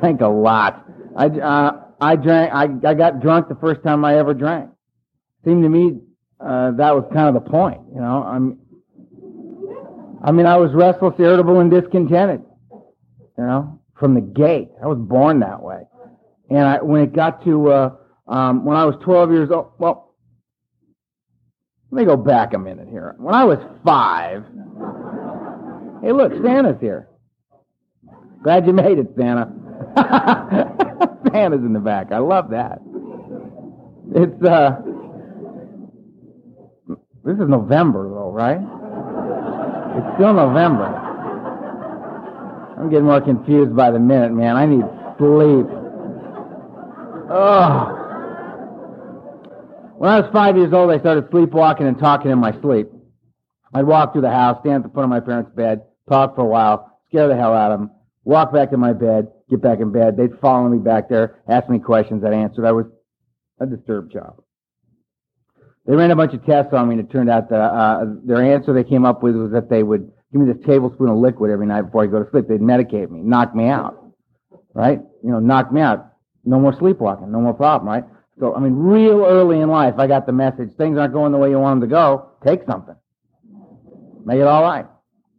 drank 0.00 0.20
a 0.20 0.28
lot. 0.28 0.84
I, 1.16 1.26
uh, 1.26 1.84
I 2.00 2.16
drank, 2.16 2.52
I, 2.52 2.88
I 2.88 2.94
got 2.94 3.20
drunk 3.20 3.48
the 3.48 3.54
first 3.56 3.82
time 3.82 4.04
I 4.04 4.18
ever 4.18 4.34
drank. 4.34 4.70
Seemed 5.44 5.62
to 5.62 5.68
me, 5.68 6.00
uh, 6.40 6.72
that 6.72 6.94
was 6.94 7.04
kind 7.12 7.34
of 7.34 7.42
the 7.42 7.48
point, 7.48 7.80
you 7.94 8.00
know. 8.00 8.22
I'm, 8.24 8.58
I 10.22 10.32
mean, 10.32 10.46
I 10.46 10.56
was 10.56 10.72
restless, 10.74 11.14
irritable, 11.18 11.60
and 11.60 11.70
discontented, 11.70 12.42
you 12.72 13.44
know, 13.44 13.80
from 13.98 14.14
the 14.14 14.20
gate. 14.20 14.68
I 14.82 14.86
was 14.86 14.98
born 14.98 15.40
that 15.40 15.62
way. 15.62 15.82
And 16.50 16.58
I, 16.58 16.82
when 16.82 17.02
it 17.02 17.12
got 17.12 17.44
to, 17.44 17.70
uh, 17.70 17.96
um, 18.26 18.64
when 18.64 18.76
I 18.76 18.84
was 18.84 18.96
12 19.04 19.30
years 19.32 19.50
old, 19.50 19.72
well, 19.78 20.07
let 21.90 22.00
me 22.00 22.04
go 22.04 22.16
back 22.16 22.52
a 22.54 22.58
minute 22.58 22.88
here. 22.88 23.14
When 23.18 23.34
I 23.34 23.44
was 23.44 23.58
five, 23.84 24.44
hey, 26.02 26.12
look, 26.12 26.32
Santa's 26.44 26.80
here. 26.80 27.08
Glad 28.42 28.66
you 28.66 28.72
made 28.72 28.98
it, 28.98 29.08
Santa. 29.16 29.52
Santa's 31.32 31.60
in 31.60 31.72
the 31.72 31.80
back. 31.80 32.12
I 32.12 32.18
love 32.18 32.50
that. 32.50 32.80
It's 34.14 34.42
uh, 34.42 34.80
this 37.24 37.38
is 37.38 37.48
November 37.48 38.08
though, 38.08 38.30
right? 38.30 38.60
It's 39.98 40.14
still 40.16 40.32
November. 40.32 40.86
I'm 42.78 42.88
getting 42.90 43.06
more 43.06 43.20
confused 43.20 43.74
by 43.74 43.90
the 43.90 43.98
minute, 43.98 44.32
man. 44.32 44.56
I 44.56 44.66
need 44.66 44.84
sleep. 45.18 45.66
Oh. 47.30 47.97
When 49.98 50.08
I 50.08 50.20
was 50.20 50.30
five 50.32 50.56
years 50.56 50.72
old, 50.72 50.92
I 50.92 51.00
started 51.00 51.28
sleepwalking 51.32 51.84
and 51.84 51.98
talking 51.98 52.30
in 52.30 52.38
my 52.38 52.52
sleep. 52.60 52.86
I'd 53.74 53.84
walk 53.84 54.12
through 54.12 54.22
the 54.22 54.30
house, 54.30 54.58
stand 54.60 54.84
at 54.84 54.88
the 54.88 54.94
foot 54.94 55.02
of 55.02 55.10
my 55.10 55.18
parents' 55.18 55.50
bed, 55.56 55.82
talk 56.08 56.36
for 56.36 56.42
a 56.42 56.46
while, 56.46 57.00
scare 57.08 57.26
the 57.26 57.34
hell 57.34 57.52
out 57.52 57.72
of 57.72 57.80
them, 57.80 57.90
walk 58.22 58.52
back 58.52 58.70
to 58.70 58.76
my 58.76 58.92
bed, 58.92 59.26
get 59.50 59.60
back 59.60 59.80
in 59.80 59.90
bed. 59.90 60.16
They'd 60.16 60.38
follow 60.40 60.68
me 60.68 60.78
back 60.78 61.08
there, 61.08 61.42
ask 61.48 61.68
me 61.68 61.80
questions, 61.80 62.22
I'd 62.24 62.32
answer. 62.32 62.64
I 62.64 62.70
was 62.70 62.86
a 63.58 63.66
disturbed 63.66 64.12
child. 64.12 64.44
They 65.84 65.96
ran 65.96 66.12
a 66.12 66.16
bunch 66.16 66.32
of 66.32 66.46
tests 66.46 66.72
on 66.72 66.88
me, 66.88 66.94
and 66.94 67.04
it 67.04 67.10
turned 67.10 67.28
out 67.28 67.48
that 67.50 67.56
uh, 67.60 68.04
their 68.24 68.40
answer 68.40 68.72
they 68.72 68.84
came 68.84 69.04
up 69.04 69.24
with 69.24 69.34
was 69.34 69.50
that 69.50 69.68
they 69.68 69.82
would 69.82 70.12
give 70.30 70.40
me 70.40 70.52
this 70.52 70.64
tablespoon 70.64 71.08
of 71.08 71.16
liquid 71.16 71.50
every 71.50 71.66
night 71.66 71.82
before 71.82 72.04
I 72.04 72.06
go 72.06 72.22
to 72.22 72.30
sleep. 72.30 72.46
They'd 72.46 72.60
medicate 72.60 73.10
me, 73.10 73.18
knock 73.20 73.52
me 73.52 73.66
out, 73.66 73.98
right? 74.74 75.00
You 75.24 75.30
know, 75.32 75.40
knock 75.40 75.72
me 75.72 75.80
out. 75.80 76.12
No 76.44 76.60
more 76.60 76.72
sleepwalking, 76.78 77.32
no 77.32 77.40
more 77.40 77.52
problem, 77.52 77.88
right? 77.88 78.04
So, 78.40 78.54
I 78.54 78.60
mean, 78.60 78.74
real 78.74 79.24
early 79.24 79.60
in 79.60 79.68
life, 79.68 79.94
I 79.98 80.06
got 80.06 80.26
the 80.26 80.32
message, 80.32 80.70
things 80.76 80.96
aren't 80.96 81.12
going 81.12 81.32
the 81.32 81.38
way 81.38 81.50
you 81.50 81.58
want 81.58 81.80
them 81.80 81.88
to 81.88 81.92
go, 81.92 82.30
take 82.46 82.60
something. 82.66 82.94
Make 84.24 84.38
it 84.38 84.46
all 84.46 84.62
right. 84.62 84.86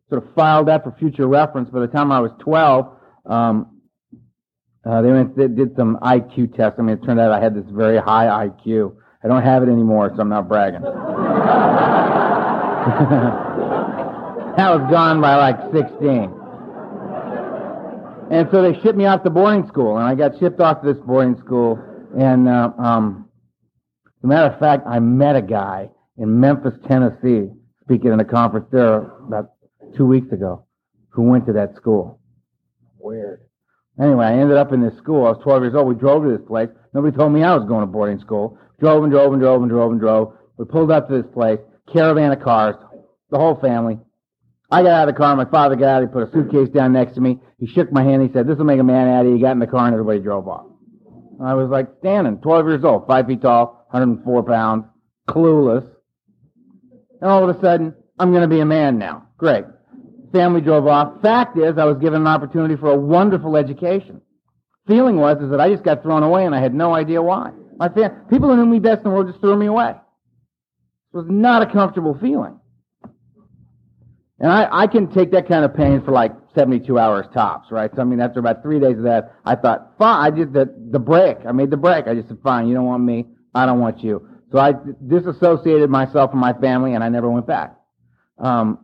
Sort 0.10 0.24
of 0.24 0.34
filed 0.34 0.68
that 0.68 0.84
for 0.84 0.92
future 1.00 1.28
reference. 1.28 1.70
By 1.70 1.80
the 1.80 1.88
time 1.88 2.12
I 2.12 2.20
was 2.20 2.32
12, 2.40 2.94
um, 3.26 3.80
uh, 4.86 5.02
they 5.02 5.12
went, 5.12 5.38
they 5.38 5.48
did 5.48 5.76
some 5.78 5.98
IQ 6.02 6.56
tests. 6.58 6.78
I 6.80 6.82
mean, 6.82 6.98
it 6.98 7.04
turned 7.06 7.20
out 7.20 7.32
I 7.32 7.40
had 7.40 7.56
this 7.56 7.66
very 7.70 8.00
high 8.00 8.48
IQ. 8.48 8.96
I 9.24 9.28
don't 9.28 9.44
have 9.44 9.64
it 9.64 9.70
anymore, 9.70 10.12
so 10.16 10.22
I'm 10.22 10.30
not 10.30 10.48
bragging. 10.50 10.82
that 10.82 10.92
was 14.58 14.92
gone 14.92 15.22
by 15.22 15.36
like 15.36 15.60
16. 15.72 16.34
And 18.32 18.48
so 18.52 18.62
they 18.62 18.74
shipped 18.82 18.98
me 18.98 19.06
off 19.06 19.24
to 19.24 19.30
boarding 19.30 19.68
school, 19.68 19.98
and 19.98 20.06
I 20.06 20.16
got 20.16 20.38
shipped 20.40 20.60
off 20.60 20.82
to 20.82 20.94
this 20.94 21.02
boarding 21.06 21.38
school 21.40 21.80
and 22.18 22.48
uh, 22.48 22.72
um, 22.78 23.30
as 24.20 24.24
a 24.24 24.28
matter 24.28 24.54
of 24.54 24.60
fact, 24.60 24.86
I 24.88 25.00
met 25.00 25.36
a 25.36 25.42
guy 25.42 25.90
in 26.18 26.40
Memphis, 26.40 26.74
Tennessee, 26.88 27.50
speaking 27.82 28.12
in 28.12 28.20
a 28.20 28.26
conference 28.26 28.68
there 28.72 28.98
about 29.28 29.52
two 29.96 30.06
weeks 30.06 30.32
ago, 30.32 30.66
who 31.10 31.24
went 31.24 31.46
to 31.48 31.54
that 31.54 31.76
school. 31.76 32.20
Weird. 32.98 33.42
Anyway, 34.02 34.26
I 34.26 34.34
ended 34.34 34.58
up 34.58 34.72
in 34.72 34.82
this 34.82 34.98
school. 34.98 35.26
I 35.26 35.32
was 35.32 35.40
12 35.44 35.64
years 35.64 35.76
old. 35.76 35.88
We 35.88 35.96
drove 35.96 36.24
to 36.24 36.30
this 36.30 36.46
place. 36.48 36.70
Nobody 36.94 37.16
told 37.16 37.34
me 37.34 37.44
I 37.44 37.56
was 37.56 37.68
going 37.68 37.82
to 37.82 37.88
boarding 37.88 38.20
school. 38.20 38.58
Drove 38.80 39.04
and 39.04 39.12
drove 39.12 39.34
and 39.34 39.42
drove 39.42 39.62
and 39.62 39.70
drove 39.70 39.92
and 39.92 40.00
drove. 40.00 40.34
We 40.58 40.66
pulled 40.66 40.92
up 40.92 41.08
to 41.10 41.22
this 41.22 41.32
place, 41.34 41.60
caravan 41.92 42.32
of 42.32 42.42
cars, 42.42 42.76
the 43.30 43.38
whole 43.38 43.56
family. 43.56 44.00
I 44.72 44.84
got 44.84 44.92
out 44.92 45.10
of 45.10 45.16
the 45.16 45.18
car. 45.18 45.36
My 45.36 45.46
father 45.46 45.76
got 45.76 45.88
out. 45.88 46.02
He 46.02 46.08
put 46.08 46.28
a 46.28 46.32
suitcase 46.32 46.70
down 46.70 46.94
next 46.94 47.16
to 47.16 47.22
me. 47.22 47.40
He 47.58 47.68
shook 47.68 47.92
my 47.92 48.04
hand. 48.04 48.22
He 48.22 48.32
said, 48.32 48.48
"This 48.48 48.58
will 48.58 48.66
make 48.66 48.80
a 48.80 48.84
man 48.84 49.08
out 49.08 49.22
of 49.22 49.28
you." 49.28 49.36
He 49.36 49.42
got 49.42 49.52
in 49.52 49.60
the 49.60 49.68
car 49.68 49.86
and 49.86 49.94
everybody 49.94 50.20
drove 50.20 50.48
off. 50.48 50.69
I 51.44 51.54
was 51.54 51.70
like 51.70 51.88
standing, 52.00 52.38
12 52.38 52.68
years 52.68 52.84
old, 52.84 53.08
5 53.08 53.28
feet 53.28 53.42
tall, 53.42 53.86
104 53.92 54.44
pounds, 54.44 54.86
clueless. 55.28 55.88
And 57.22 57.30
all 57.30 57.48
of 57.48 57.56
a 57.56 57.60
sudden, 57.62 57.94
I'm 58.20 58.32
going 58.32 58.42
to 58.42 58.48
be 58.48 58.60
a 58.60 58.66
man 58.66 58.98
now. 58.98 59.28
Great. 59.38 59.66
Family 60.34 60.62
drove 60.62 60.86
off. 60.88 61.22
Fact 61.22 61.58
is, 61.58 61.78
I 61.78 61.86
was 61.86 61.98
given 61.98 62.22
an 62.22 62.28
opportunity 62.28 62.76
for 62.76 62.92
a 62.92 62.96
wonderful 62.96 63.56
education. 63.56 64.22
Feeling 64.88 65.18
was 65.18 65.42
is 65.42 65.50
that 65.52 65.62
I 65.62 65.70
just 65.70 65.84
got 65.84 66.04
thrown 66.04 66.24
away 66.24 66.46
and 66.46 66.54
I 66.54 66.62
had 66.62 66.74
no 66.74 66.94
idea 66.94 67.22
why. 67.22 67.52
My 67.78 67.90
fam- 67.90 68.26
people 68.30 68.50
who 68.50 68.58
knew 68.58 68.66
me 68.66 68.80
best 68.80 69.00
in 69.00 69.04
the 69.06 69.10
world 69.12 69.28
just 69.28 69.40
threw 69.40 69.56
me 69.56 69.68
away. 69.68 69.92
It 69.92 71.18
was 71.18 71.26
not 71.30 71.62
a 71.62 71.72
comfortable 71.72 72.18
feeling. 72.20 72.60
And 74.40 74.52
I, 74.52 74.68
I 74.84 74.88
can 74.88 75.12
take 75.12 75.32
that 75.32 75.48
kind 75.48 75.66
of 75.66 75.76
pain 75.76 76.02
for 76.04 76.12
like 76.12 76.34
72 76.56 76.98
hours 76.98 77.26
tops, 77.34 77.72
right? 77.72 77.92
So 77.96 78.02
I 78.02 78.06
mean, 78.06 78.20
after 78.20 78.40
about 78.40 78.62
three 78.62 78.80
days 78.80 78.98
of 78.98 79.04
that, 79.04 79.36
I 79.46 79.56
thought, 79.56 79.94
fine, 79.98 80.26
I 80.26 80.36
did 80.36 80.54
the, 80.54 80.74
the 80.92 81.00
break. 81.00 81.38
I 81.48 81.52
made 81.52 81.70
the 81.70 81.78
break. 81.78 82.08
I 82.08 82.16
just 82.16 82.28
said, 82.28 82.38
fine, 82.44 82.68
you 82.68 82.74
don't 82.74 82.86
want 82.86 83.04
me. 83.04 83.26
I 83.54 83.66
don't 83.66 83.80
want 83.80 84.04
you. 84.04 84.28
So 84.52 84.58
I 84.58 84.74
disassociated 85.08 85.90
myself 85.90 86.32
from 86.32 86.40
my 86.40 86.54
family 86.54 86.94
and 86.94 87.04
I 87.04 87.10
never 87.10 87.30
went 87.30 87.46
back. 87.46 87.76
Um, 88.38 88.80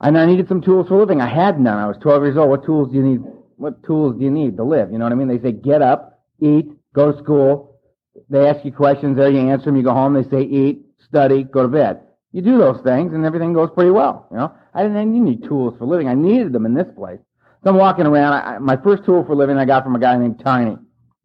and 0.00 0.18
I 0.18 0.26
needed 0.26 0.48
some 0.48 0.60
tools 0.60 0.88
for 0.88 0.98
living. 0.98 1.20
I 1.20 1.28
had 1.28 1.60
none. 1.60 1.78
I 1.78 1.86
was 1.86 1.96
12 2.02 2.22
years 2.24 2.36
old. 2.36 2.50
What 2.50 2.64
tools 2.64 2.90
do 2.90 2.96
you 2.96 3.02
need? 3.02 3.20
What 3.56 3.82
tools 3.84 4.16
do 4.18 4.24
you 4.24 4.30
need 4.30 4.56
to 4.56 4.64
live? 4.64 4.90
You 4.90 4.98
know 4.98 5.04
what 5.04 5.12
I 5.12 5.16
mean? 5.16 5.28
They 5.28 5.38
say, 5.38 5.52
get 5.52 5.80
up, 5.80 6.20
eat, 6.40 6.66
go 6.94 7.12
to 7.12 7.18
school. 7.22 7.80
They 8.28 8.48
ask 8.48 8.64
you 8.64 8.72
questions 8.72 9.16
there. 9.16 9.30
You 9.30 9.38
answer 9.48 9.66
them. 9.66 9.76
You 9.76 9.84
go 9.84 9.92
home. 9.94 10.14
They 10.14 10.28
say, 10.28 10.42
eat, 10.42 10.84
study, 11.06 11.44
go 11.44 11.62
to 11.62 11.68
bed. 11.68 12.00
You 12.32 12.42
do 12.42 12.58
those 12.58 12.80
things 12.82 13.12
and 13.12 13.24
everything 13.24 13.52
goes 13.52 13.70
pretty 13.74 13.90
well, 13.90 14.26
you 14.30 14.38
know? 14.38 14.52
I 14.74 14.82
didn't 14.82 15.24
need 15.24 15.44
tools 15.44 15.74
for 15.78 15.86
living. 15.86 16.08
I 16.08 16.14
needed 16.14 16.52
them 16.52 16.66
in 16.66 16.74
this 16.74 16.88
place. 16.96 17.20
So 17.62 17.70
I'm 17.70 17.76
walking 17.76 18.06
around. 18.06 18.32
I, 18.32 18.58
my 18.58 18.76
first 18.76 19.04
tool 19.04 19.24
for 19.24 19.36
living 19.36 19.58
I 19.58 19.64
got 19.64 19.84
from 19.84 19.94
a 19.94 20.00
guy 20.00 20.16
named 20.16 20.40
Tiny. 20.42 20.76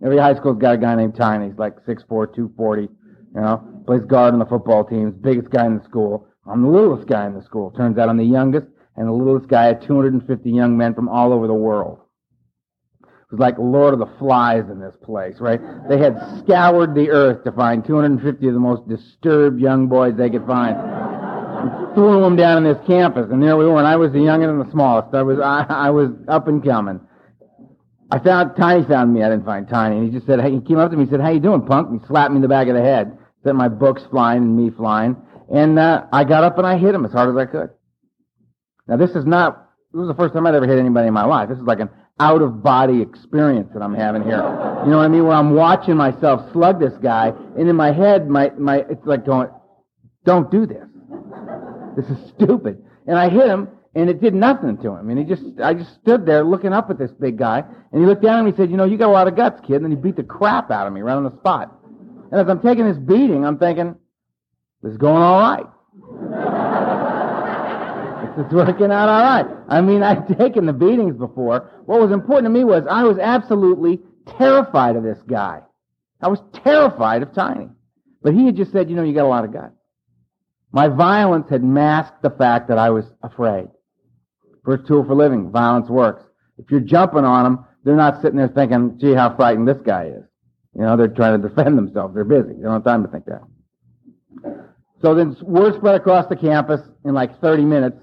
Every 0.04 0.18
high 0.18 0.36
school's 0.36 0.60
got 0.60 0.76
a 0.76 0.78
guy 0.78 0.96
named 0.96 1.16
Tiny. 1.16 1.48
He's 1.48 1.58
like 1.58 1.76
6'4", 1.86 2.08
240, 2.08 2.82
you 2.84 2.90
know, 3.36 3.84
plays 3.88 4.04
guard 4.06 4.34
on 4.34 4.40
the 4.40 4.46
football 4.46 4.84
team, 4.84 5.12
biggest 5.12 5.50
guy 5.50 5.66
in 5.66 5.80
the 5.80 5.84
school. 5.84 6.28
I'm 6.46 6.62
the 6.62 6.70
littlest 6.70 7.08
guy 7.08 7.26
in 7.26 7.34
the 7.34 7.44
school. 7.44 7.72
Turns 7.72 7.98
out 7.98 8.10
I'm 8.10 8.18
the 8.18 8.24
youngest 8.24 8.68
and 8.96 9.08
the 9.08 9.12
littlest 9.12 9.50
guy 9.50 9.68
of 9.68 9.82
250 9.82 10.50
young 10.50 10.78
men 10.78 10.94
from 10.94 11.10
all 11.10 11.34
over 11.34 11.48
the 11.48 11.54
world. 11.54 12.00
It 13.02 13.32
was 13.32 13.40
like 13.40 13.58
Lord 13.58 13.94
of 13.94 14.00
the 14.00 14.18
Flies 14.20 14.70
in 14.70 14.80
this 14.80 14.96
place, 15.04 15.36
right? 15.40 15.60
They 15.90 15.98
had 15.98 16.18
scoured 16.40 16.96
the 16.96 17.10
earth 17.10 17.44
to 17.44 17.52
find 17.52 17.84
250 17.86 18.48
of 18.48 18.54
the 18.54 18.60
most 18.60 18.88
disturbed 18.88 19.60
young 19.60 19.88
boys 19.88 20.16
they 20.16 20.30
could 20.30 20.46
find 20.46 20.78
threw 21.98 22.22
them 22.22 22.36
down 22.36 22.64
in 22.64 22.64
this 22.64 22.78
campus, 22.86 23.26
and 23.32 23.42
there 23.42 23.58
we 23.58 23.66
were. 23.66 23.80
And 23.80 23.88
I 23.88 23.96
was 23.96 24.12
the 24.12 24.22
youngest 24.22 24.50
and 24.52 24.62
the 24.62 24.70
smallest. 24.72 25.16
I 25.16 25.24
was 25.24 25.40
I, 25.40 25.66
I 25.68 25.90
was 25.90 26.12
up 26.28 26.48
and 26.48 26.64
coming. 26.64 27.02
I 28.12 28.20
found 28.20 28.56
Tiny 28.56 28.86
found 28.86 29.16
me. 29.16 29.24
I 29.24 29.30
didn't 29.30 29.46
find 29.46 29.68
Tiny, 29.68 29.98
and 29.98 30.06
he 30.06 30.12
just 30.12 30.28
said, 30.28 30.40
"Hey," 30.40 30.52
he 30.52 30.62
came 30.62 30.78
up 30.78 30.92
to 30.92 30.98
me. 30.98 31.06
He 31.06 31.10
said, 31.10 31.22
"How 31.22 31.30
you 31.30 31.40
doing, 31.40 31.66
punk?" 31.66 31.90
And 31.90 32.00
he 32.00 32.06
slapped 32.06 32.32
me 32.32 32.36
in 32.36 32.44
the 32.44 32.48
back 32.48 32.68
of 32.68 32.76
the 32.76 32.82
head. 32.82 33.18
Sent 33.44 33.58
my 33.58 33.68
books 33.68 34.04
flying 34.12 34.44
and 34.44 34.56
me 34.56 34.70
flying, 34.70 35.16
and 35.52 35.80
uh, 35.80 36.06
I 36.14 36.24
got 36.24 36.44
up 36.44 36.60
and 36.60 36.68
I 36.68 36.78
hit 36.78 36.94
him 36.94 37.04
as 37.04 37.12
hard 37.12 37.30
as 37.30 37.36
I 37.36 37.50
could. 37.50 37.72
Now 38.88 38.98
this 38.98 39.12
is 39.12 39.26
not. 39.26 39.68
This 39.92 40.00
was 40.02 40.08
the 40.08 40.16
first 40.16 40.36
time 40.36 40.46
I'd 40.46 40.54
ever 40.54 40.68
hit 40.68 40.78
anybody 40.78 41.08
in 41.08 41.14
my 41.16 41.26
life. 41.26 41.50
This 41.50 41.58
is 41.58 41.64
like 41.64 41.80
an 41.80 41.90
out 42.20 42.44
of 42.44 42.62
body 42.62 43.02
experience 43.02 43.70
that 43.74 43.82
I'm 43.82 43.96
having 43.96 44.22
here. 44.22 44.38
You 44.86 44.92
know 44.92 44.98
what 44.98 45.06
I 45.06 45.08
mean? 45.08 45.24
Where 45.24 45.34
I'm 45.36 45.56
watching 45.56 45.98
myself 45.98 46.52
slug 46.54 46.80
this 46.80 46.94
guy, 47.02 47.34
and 47.58 47.68
in 47.68 47.76
my 47.76 47.92
head, 47.92 48.30
my 48.30 48.52
my 48.56 48.86
it's 48.88 49.04
like 49.06 49.26
going, 49.26 49.50
"Don't 50.26 50.52
do 50.52 50.68
this." 50.68 50.88
This 51.98 52.06
is 52.06 52.30
stupid. 52.30 52.86
And 53.08 53.18
I 53.18 53.28
hit 53.28 53.48
him, 53.48 53.68
and 53.96 54.08
it 54.08 54.22
did 54.22 54.36
nothing 54.36 54.78
to 54.78 54.92
him. 54.92 55.10
And 55.10 55.18
he 55.18 55.26
just, 55.26 55.60
I 55.60 55.74
just 55.74 55.96
stood 55.96 56.28
there 56.28 56.44
looking 56.44 56.72
up 56.72 56.92
at 56.92 57.00
this 57.00 57.10
big 57.12 57.38
guy, 57.38 57.64
and 57.92 58.02
he 58.02 58.08
looked 58.08 58.22
down 58.22 58.40
at 58.40 58.44
me 58.44 58.50
and 58.50 58.58
said, 58.58 58.70
you 58.70 58.78
know, 58.78 58.86
you 58.86 58.98
got 58.98 59.10
a 59.10 59.12
lot 59.12 59.28
of 59.28 59.36
guts, 59.36 59.60
kid. 59.66 59.78
And 59.78 59.86
then 59.86 59.92
he 59.92 59.98
beat 59.98 60.16
the 60.16 60.24
crap 60.24 60.70
out 60.70 60.86
of 60.86 60.94
me 60.94 61.02
right 61.02 61.16
on 61.16 61.24
the 61.24 61.36
spot. 61.38 61.76
And 62.32 62.40
as 62.40 62.48
I'm 62.48 62.62
taking 62.62 62.86
this 62.86 62.98
beating, 62.98 63.44
I'm 63.44 63.58
thinking, 63.58 63.96
this 64.84 64.92
is 64.92 64.98
going 64.98 65.24
all 65.24 65.40
right. 65.40 65.66
It's 68.38 68.54
working 68.54 68.92
out 68.92 69.10
all 69.10 69.22
right. 69.22 69.48
I 69.68 69.82
mean, 69.82 70.04
I'd 70.04 70.38
taken 70.38 70.68
the 70.68 70.74
beatings 70.74 71.18
before. 71.18 71.72
What 71.88 72.00
was 72.00 72.12
important 72.12 72.46
to 72.46 72.50
me 72.52 72.64
was 72.64 72.84
I 72.88 73.02
was 73.04 73.18
absolutely 73.18 74.00
terrified 74.38 74.96
of 74.96 75.02
this 75.02 75.18
guy. 75.28 75.62
I 76.22 76.28
was 76.28 76.40
terrified 76.64 77.24
of 77.24 77.34
Tiny. 77.34 77.70
But 78.22 78.36
he 78.36 78.46
had 78.46 78.56
just 78.56 78.72
said, 78.72 78.92
you 78.92 78.96
know, 78.96 79.02
you 79.02 79.16
got 79.16 79.26
a 79.26 79.28
lot 79.28 79.44
of 79.44 79.54
guts. 79.54 79.77
My 80.78 80.90
violence 80.90 81.50
had 81.50 81.64
masked 81.64 82.22
the 82.22 82.30
fact 82.30 82.68
that 82.68 82.78
I 82.78 82.92
was 82.92 83.04
afraid. 83.24 83.66
First 84.64 84.86
tool 84.86 85.04
for 85.04 85.16
living, 85.16 85.50
violence 85.50 85.90
works. 85.90 86.22
If 86.60 86.70
you're 86.70 86.82
jumping 86.82 87.26
on 87.26 87.46
them, 87.46 87.66
they're 87.84 87.96
not 87.96 88.22
sitting 88.22 88.38
there 88.38 88.48
thinking, 88.48 89.00
gee, 89.00 89.16
how 89.16 89.36
frightened 89.36 89.68
this 89.68 89.82
guy 89.84 90.10
is. 90.10 90.24
You 90.76 90.82
know, 90.82 90.96
they're 90.96 91.08
trying 91.08 91.42
to 91.42 91.50
defend 91.50 91.80
themselves. 91.80 92.14
They're 92.14 92.24
busy. 92.24 92.54
They 92.54 92.62
don't 92.62 92.74
have 92.74 92.84
time 92.84 93.04
to 93.04 93.10
think 93.10 93.26
that. 93.26 93.42
So 95.02 95.16
then 95.16 95.36
word 95.42 95.74
spread 95.78 95.96
across 95.96 96.28
the 96.28 96.36
campus 96.36 96.82
in 97.04 97.16
like 97.16 97.42
30 97.42 97.66
minutes. 97.66 97.98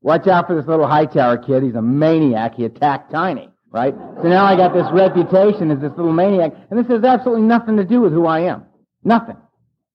Watch 0.00 0.26
out 0.26 0.46
for 0.46 0.56
this 0.56 0.66
little 0.66 0.86
Hightower 0.86 1.36
kid. 1.36 1.64
He's 1.64 1.74
a 1.74 1.82
maniac. 1.82 2.54
He 2.54 2.64
attacked 2.64 3.12
Tiny, 3.12 3.50
right? 3.72 3.94
So 4.22 4.26
now 4.26 4.46
I 4.46 4.56
got 4.56 4.72
this 4.72 4.90
reputation 4.90 5.70
as 5.70 5.80
this 5.80 5.92
little 5.98 6.14
maniac, 6.14 6.54
and 6.70 6.78
this 6.78 6.90
has 6.90 7.04
absolutely 7.04 7.44
nothing 7.44 7.76
to 7.76 7.84
do 7.84 8.00
with 8.00 8.14
who 8.14 8.24
I 8.24 8.40
am. 8.40 8.64
Nothing 9.04 9.36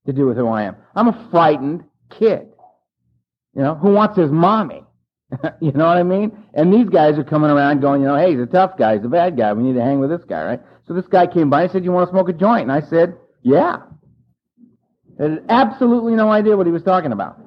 to 0.05 0.13
do 0.13 0.27
with 0.27 0.37
who 0.37 0.47
I 0.47 0.65
am. 0.65 0.75
I'm 0.95 1.07
a 1.07 1.29
frightened 1.31 1.83
kid, 2.09 2.47
you 3.55 3.61
know, 3.61 3.75
who 3.75 3.91
wants 3.91 4.17
his 4.17 4.31
mommy. 4.31 4.83
you 5.61 5.71
know 5.71 5.85
what 5.85 5.97
I 5.97 6.03
mean? 6.03 6.37
And 6.53 6.73
these 6.73 6.89
guys 6.89 7.17
are 7.17 7.23
coming 7.23 7.49
around 7.49 7.81
going, 7.81 8.01
you 8.01 8.07
know, 8.07 8.15
hey, 8.15 8.31
he's 8.31 8.41
a 8.41 8.45
tough 8.45 8.77
guy. 8.77 8.95
He's 8.97 9.05
a 9.05 9.09
bad 9.09 9.37
guy. 9.37 9.53
We 9.53 9.63
need 9.63 9.75
to 9.75 9.81
hang 9.81 9.99
with 9.99 10.09
this 10.09 10.23
guy, 10.27 10.43
right? 10.43 10.59
So 10.87 10.93
this 10.93 11.07
guy 11.07 11.27
came 11.27 11.49
by 11.49 11.63
and 11.63 11.71
said, 11.71 11.83
you 11.83 11.91
want 11.91 12.07
to 12.07 12.11
smoke 12.11 12.29
a 12.29 12.33
joint? 12.33 12.69
And 12.69 12.71
I 12.71 12.81
said, 12.81 13.17
yeah. 13.41 13.77
I 15.19 15.23
had 15.23 15.45
absolutely 15.49 16.13
no 16.13 16.29
idea 16.31 16.55
what 16.57 16.65
he 16.65 16.71
was 16.71 16.83
talking 16.83 17.11
about. 17.11 17.37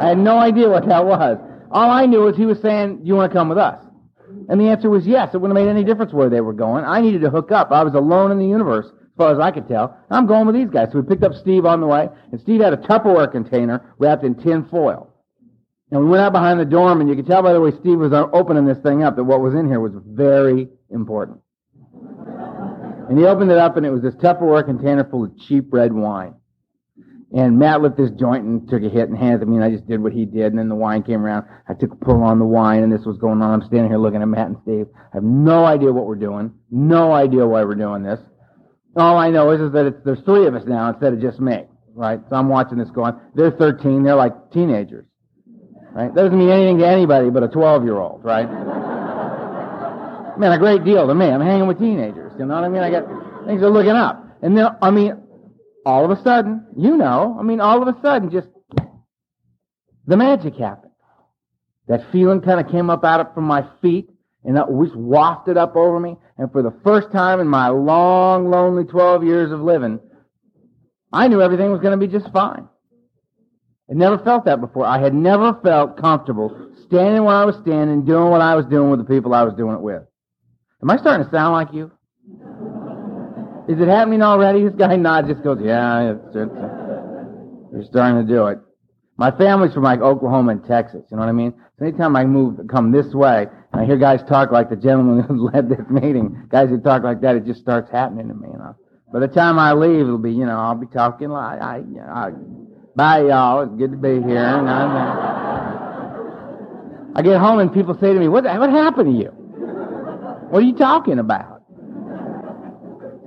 I 0.00 0.08
had 0.08 0.18
no 0.18 0.38
idea 0.38 0.68
what 0.68 0.86
that 0.88 1.04
was. 1.04 1.38
All 1.70 1.90
I 1.90 2.06
knew 2.06 2.20
was 2.22 2.36
he 2.36 2.46
was 2.46 2.60
saying, 2.60 3.00
you 3.04 3.14
want 3.14 3.32
to 3.32 3.36
come 3.36 3.48
with 3.48 3.58
us? 3.58 3.84
And 4.48 4.60
the 4.60 4.68
answer 4.68 4.88
was 4.88 5.06
yes. 5.06 5.34
It 5.34 5.38
wouldn't 5.38 5.56
have 5.56 5.66
made 5.66 5.70
any 5.70 5.84
difference 5.84 6.12
where 6.12 6.28
they 6.28 6.40
were 6.40 6.52
going. 6.52 6.84
I 6.84 7.00
needed 7.00 7.20
to 7.22 7.30
hook 7.30 7.52
up. 7.52 7.70
I 7.70 7.82
was 7.82 7.94
alone 7.94 8.30
in 8.30 8.38
the 8.38 8.46
universe, 8.46 8.86
far 9.18 9.32
as 9.32 9.38
I 9.38 9.50
could 9.50 9.68
tell. 9.68 9.98
I'm 10.10 10.26
going 10.26 10.46
with 10.46 10.54
these 10.54 10.70
guys. 10.70 10.88
So 10.92 11.00
we 11.00 11.06
picked 11.06 11.24
up 11.24 11.34
Steve 11.34 11.66
on 11.66 11.80
the 11.80 11.86
way, 11.86 12.08
and 12.32 12.40
Steve 12.40 12.62
had 12.62 12.72
a 12.72 12.78
Tupperware 12.78 13.30
container 13.30 13.94
wrapped 13.98 14.24
in 14.24 14.34
tin 14.34 14.64
foil. 14.70 15.12
And 15.90 16.04
we 16.04 16.10
went 16.10 16.22
out 16.22 16.32
behind 16.32 16.60
the 16.60 16.64
dorm, 16.64 17.00
and 17.00 17.10
you 17.10 17.16
could 17.16 17.26
tell 17.26 17.42
by 17.42 17.52
the 17.52 17.60
way 17.60 17.72
Steve 17.72 17.98
was 17.98 18.12
uh, 18.12 18.26
opening 18.32 18.64
this 18.64 18.78
thing 18.78 19.02
up 19.02 19.16
that 19.16 19.24
what 19.24 19.40
was 19.40 19.54
in 19.54 19.66
here 19.66 19.80
was 19.80 19.92
very 20.06 20.68
important. 20.90 21.40
And 23.08 23.18
he 23.18 23.24
opened 23.24 23.50
it 23.50 23.58
up, 23.58 23.76
and 23.76 23.86
it 23.86 23.90
was 23.90 24.02
this 24.02 24.14
Tupperware 24.16 24.64
container 24.64 25.04
full 25.04 25.24
of 25.24 25.38
cheap 25.38 25.72
red 25.72 25.92
wine. 25.92 26.34
And 27.34 27.58
Matt 27.58 27.82
lit 27.82 27.96
this 27.96 28.10
joint 28.10 28.44
and 28.44 28.68
took 28.68 28.82
a 28.82 28.88
hit 28.88 29.08
and 29.08 29.16
handed 29.16 29.42
it 29.42 29.44
to 29.44 29.46
me, 29.46 29.56
and 29.56 29.64
I 29.64 29.70
just 29.70 29.86
did 29.86 30.02
what 30.02 30.12
he 30.12 30.24
did. 30.24 30.46
And 30.46 30.58
then 30.58 30.68
the 30.68 30.74
wine 30.74 31.02
came 31.02 31.24
around. 31.24 31.46
I 31.68 31.74
took 31.74 31.92
a 31.92 31.96
pull 31.96 32.22
on 32.22 32.38
the 32.38 32.46
wine, 32.46 32.82
and 32.82 32.92
this 32.92 33.04
was 33.04 33.18
going 33.18 33.42
on. 33.42 33.60
I'm 33.60 33.66
standing 33.66 33.90
here 33.90 33.98
looking 33.98 34.22
at 34.22 34.28
Matt 34.28 34.46
and 34.46 34.56
Steve. 34.62 34.86
I 34.94 35.16
have 35.16 35.24
no 35.24 35.64
idea 35.66 35.92
what 35.92 36.06
we're 36.06 36.16
doing. 36.16 36.52
No 36.70 37.12
idea 37.12 37.46
why 37.46 37.64
we're 37.64 37.74
doing 37.74 38.02
this. 38.02 38.20
All 38.98 39.16
I 39.16 39.30
know 39.30 39.50
is, 39.52 39.60
is 39.60 39.72
that 39.72 39.86
it's, 39.86 39.96
there's 40.04 40.20
three 40.20 40.46
of 40.46 40.54
us 40.54 40.64
now 40.66 40.90
instead 40.90 41.12
of 41.12 41.20
just 41.20 41.38
me, 41.40 41.64
right? 41.94 42.20
So 42.28 42.36
I'm 42.36 42.48
watching 42.48 42.78
this 42.78 42.90
going. 42.90 43.14
They're 43.34 43.52
13. 43.52 44.02
They're 44.02 44.16
like 44.16 44.50
teenagers, 44.52 45.06
right? 45.92 46.12
That 46.14 46.22
doesn't 46.22 46.38
mean 46.38 46.50
anything 46.50 46.78
to 46.78 46.86
anybody 46.86 47.30
but 47.30 47.42
a 47.44 47.48
12 47.48 47.84
year 47.84 47.98
old, 47.98 48.24
right? 48.24 48.48
Man, 50.38 50.52
a 50.52 50.58
great 50.58 50.84
deal 50.84 51.06
to 51.06 51.14
me. 51.14 51.26
I'm 51.26 51.40
hanging 51.40 51.66
with 51.66 51.78
teenagers. 51.78 52.32
You 52.38 52.46
know 52.46 52.54
what 52.54 52.64
I 52.64 52.68
mean? 52.68 52.82
I 52.82 52.90
got 52.90 53.06
things 53.46 53.62
are 53.62 53.70
looking 53.70 53.92
up. 53.92 54.24
And 54.42 54.56
then, 54.56 54.68
I 54.82 54.90
mean, 54.90 55.14
all 55.86 56.04
of 56.04 56.10
a 56.16 56.22
sudden, 56.22 56.66
you 56.76 56.96
know, 56.96 57.36
I 57.38 57.42
mean, 57.42 57.60
all 57.60 57.80
of 57.80 57.88
a 57.88 58.00
sudden, 58.00 58.30
just 58.30 58.48
the 60.06 60.16
magic 60.16 60.54
happened. 60.56 60.92
That 61.88 62.10
feeling 62.12 62.40
kind 62.40 62.60
of 62.60 62.70
came 62.70 62.90
up 62.90 63.04
out 63.04 63.20
of 63.20 63.34
from 63.34 63.44
my 63.44 63.66
feet 63.80 64.10
and 64.44 64.56
that 64.56 64.70
was 64.70 64.90
wafted 64.94 65.56
up 65.56 65.76
over 65.76 65.98
me. 65.98 66.16
And 66.38 66.52
for 66.52 66.62
the 66.62 66.72
first 66.84 67.10
time 67.10 67.40
in 67.40 67.48
my 67.48 67.68
long, 67.68 68.48
lonely 68.48 68.84
12 68.84 69.24
years 69.24 69.50
of 69.50 69.60
living, 69.60 69.98
I 71.12 71.26
knew 71.26 71.42
everything 71.42 71.72
was 71.72 71.80
going 71.80 71.98
to 71.98 72.06
be 72.06 72.10
just 72.10 72.32
fine. 72.32 72.68
I 73.90 73.94
never 73.94 74.18
felt 74.18 74.44
that 74.44 74.60
before. 74.60 74.86
I 74.86 75.00
had 75.00 75.14
never 75.14 75.58
felt 75.62 76.00
comfortable 76.00 76.70
standing 76.86 77.24
where 77.24 77.34
I 77.34 77.44
was 77.44 77.56
standing, 77.56 78.04
doing 78.04 78.30
what 78.30 78.40
I 78.40 78.54
was 78.54 78.66
doing 78.66 78.90
with 78.90 79.00
the 79.00 79.04
people 79.04 79.34
I 79.34 79.42
was 79.42 79.54
doing 79.54 79.74
it 79.74 79.80
with. 79.80 80.02
Am 80.82 80.90
I 80.90 80.96
starting 80.98 81.26
to 81.26 81.32
sound 81.32 81.54
like 81.54 81.72
you? 81.72 81.90
Is 83.68 83.80
it 83.80 83.88
happening 83.88 84.22
already? 84.22 84.64
This 84.64 84.74
guy 84.74 84.96
nods, 84.96 85.28
just 85.28 85.42
goes, 85.42 85.58
yeah, 85.62 86.12
it's, 86.12 86.36
it's, 86.36 86.54
you're 87.72 87.84
starting 87.84 88.26
to 88.26 88.32
do 88.32 88.46
it. 88.46 88.58
My 89.16 89.30
family's 89.30 89.74
from 89.74 89.82
like 89.82 90.00
Oklahoma 90.00 90.52
and 90.52 90.64
Texas, 90.64 91.02
you 91.10 91.16
know 91.16 91.22
what 91.22 91.28
I 91.28 91.32
mean? 91.32 91.54
So 91.78 91.86
anytime 91.86 92.16
I 92.16 92.24
move, 92.24 92.58
come 92.68 92.90
this 92.90 93.14
way, 93.14 93.46
and 93.72 93.80
I 93.80 93.84
hear 93.84 93.96
guys 93.96 94.20
talk 94.28 94.50
like 94.50 94.68
the 94.68 94.76
gentleman 94.76 95.24
who 95.28 95.48
led 95.50 95.68
this 95.68 95.86
meeting, 95.88 96.48
guys 96.50 96.70
who 96.70 96.80
talk 96.80 97.04
like 97.04 97.20
that, 97.20 97.36
it 97.36 97.44
just 97.46 97.60
starts 97.60 97.90
happening 97.90 98.28
to 98.28 98.34
me, 98.34 98.48
you 98.52 98.58
know. 98.58 98.74
By 99.12 99.20
the 99.20 99.28
time 99.28 99.58
I 99.58 99.72
leave, 99.72 100.00
it'll 100.00 100.18
be, 100.18 100.32
you 100.32 100.44
know, 100.44 100.58
I'll 100.58 100.74
be 100.74 100.86
talking 100.86 101.30
like, 101.30 101.62
I, 101.62 101.82
I, 102.12 102.30
bye 102.94 103.22
y'all, 103.22 103.62
it's 103.62 103.74
good 103.76 103.92
to 103.92 103.96
be 103.96 104.20
here. 104.20 104.44
And 104.44 104.68
I, 104.68 105.38
I 107.14 107.22
get 107.22 107.38
home 107.40 107.60
and 107.60 107.72
people 107.72 107.96
say 107.98 108.12
to 108.12 108.18
me, 108.20 108.28
what, 108.28 108.44
what 108.44 108.70
happened 108.70 109.14
to 109.14 109.18
you? 109.18 109.30
What 110.50 110.62
are 110.62 110.66
you 110.66 110.74
talking 110.76 111.18
about? 111.18 111.62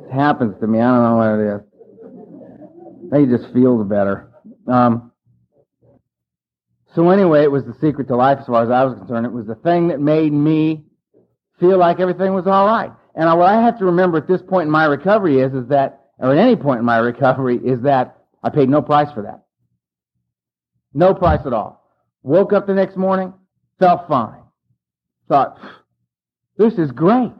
It 0.05 0.13
happens 0.13 0.59
to 0.59 0.67
me. 0.67 0.79
I 0.79 0.87
don't 0.87 1.03
know 1.03 1.15
what 1.15 1.39
it 1.39 1.55
is. 1.55 1.61
I 3.13 3.25
just 3.25 3.51
feels 3.53 3.87
better. 3.87 4.29
Um, 4.67 5.10
so 6.95 7.09
anyway, 7.09 7.43
it 7.43 7.51
was 7.51 7.63
the 7.63 7.75
secret 7.79 8.07
to 8.09 8.15
life 8.15 8.39
as 8.41 8.47
far 8.47 8.63
as 8.63 8.69
I 8.69 8.83
was 8.83 8.97
concerned. 8.97 9.25
It 9.25 9.31
was 9.31 9.47
the 9.47 9.55
thing 9.55 9.87
that 9.89 9.99
made 9.99 10.33
me 10.33 10.83
feel 11.59 11.77
like 11.77 11.99
everything 11.99 12.33
was 12.33 12.47
all 12.47 12.65
right. 12.67 12.91
And 13.15 13.27
what 13.37 13.49
I 13.49 13.61
have 13.61 13.79
to 13.79 13.85
remember 13.85 14.17
at 14.17 14.27
this 14.27 14.41
point 14.41 14.65
in 14.65 14.71
my 14.71 14.85
recovery 14.85 15.39
is, 15.39 15.53
is 15.53 15.67
that, 15.69 16.01
or 16.17 16.31
at 16.31 16.37
any 16.37 16.55
point 16.55 16.79
in 16.79 16.85
my 16.85 16.97
recovery, 17.11 17.57
is 17.57 17.81
that 17.83 18.17
I 18.43 18.49
paid 18.49 18.69
no 18.69 18.81
price 18.81 19.11
for 19.13 19.23
that. 19.23 19.43
No 20.93 21.13
price 21.13 21.41
at 21.45 21.53
all. 21.53 21.81
Woke 22.23 22.51
up 22.51 22.67
the 22.67 22.73
next 22.73 22.97
morning, 22.97 23.33
felt 23.79 24.07
fine. 24.07 24.41
Thought, 25.29 25.57
this 26.57 26.73
is 26.73 26.91
great. 26.91 27.31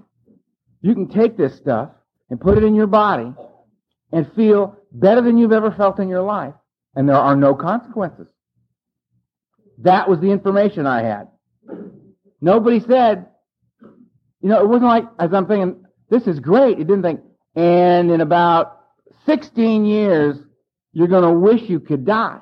You 0.82 0.94
can 0.94 1.10
take 1.10 1.38
this 1.38 1.56
stuff 1.58 1.90
and 2.30 2.40
put 2.40 2.58
it 2.58 2.64
in 2.64 2.74
your 2.74 2.88
body 2.88 3.34
and 4.14 4.32
feel 4.34 4.78
better 4.92 5.22
than 5.22 5.38
you've 5.38 5.52
ever 5.52 5.72
felt 5.72 6.00
in 6.00 6.08
your 6.08 6.24
life, 6.24 6.54
and 6.96 7.08
there 7.08 7.18
are 7.18 7.36
no 7.36 7.54
consequences. 7.54 8.28
That 9.84 10.10
was 10.10 10.20
the 10.20 10.32
information 10.32 10.86
I 10.86 11.04
had. 11.04 11.28
Nobody 12.40 12.80
said, 12.80 13.28
you 14.42 14.50
know, 14.50 14.62
it 14.62 14.68
wasn't 14.68 14.86
like, 14.86 15.06
as 15.20 15.34
I'm 15.34 15.48
thinking, 15.48 15.86
this 16.10 16.28
is 16.28 16.40
great. 16.40 16.80
It 16.80 16.88
didn't 16.88 17.04
think, 17.04 17.22
and 17.56 18.12
in 18.12 18.22
about 18.22 18.80
16 19.26 19.86
years, 19.86 20.38
you're 20.94 21.08
going 21.08 21.24
to 21.24 21.32
wish 21.32 21.70
you 21.70 21.80
could 21.80 22.06
die. 22.06 22.40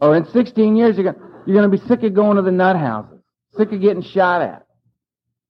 Or 0.00 0.16
in 0.16 0.26
16 0.26 0.76
years, 0.76 0.96
you're 0.96 1.12
going, 1.12 1.24
you're 1.46 1.56
going 1.56 1.70
to 1.70 1.76
be 1.76 1.86
sick 1.86 2.02
of 2.02 2.14
going 2.14 2.36
to 2.36 2.42
the 2.42 2.50
nut 2.50 2.76
houses, 2.76 3.20
sick 3.56 3.72
of 3.72 3.80
getting 3.80 4.02
shot 4.02 4.42
at. 4.42 4.66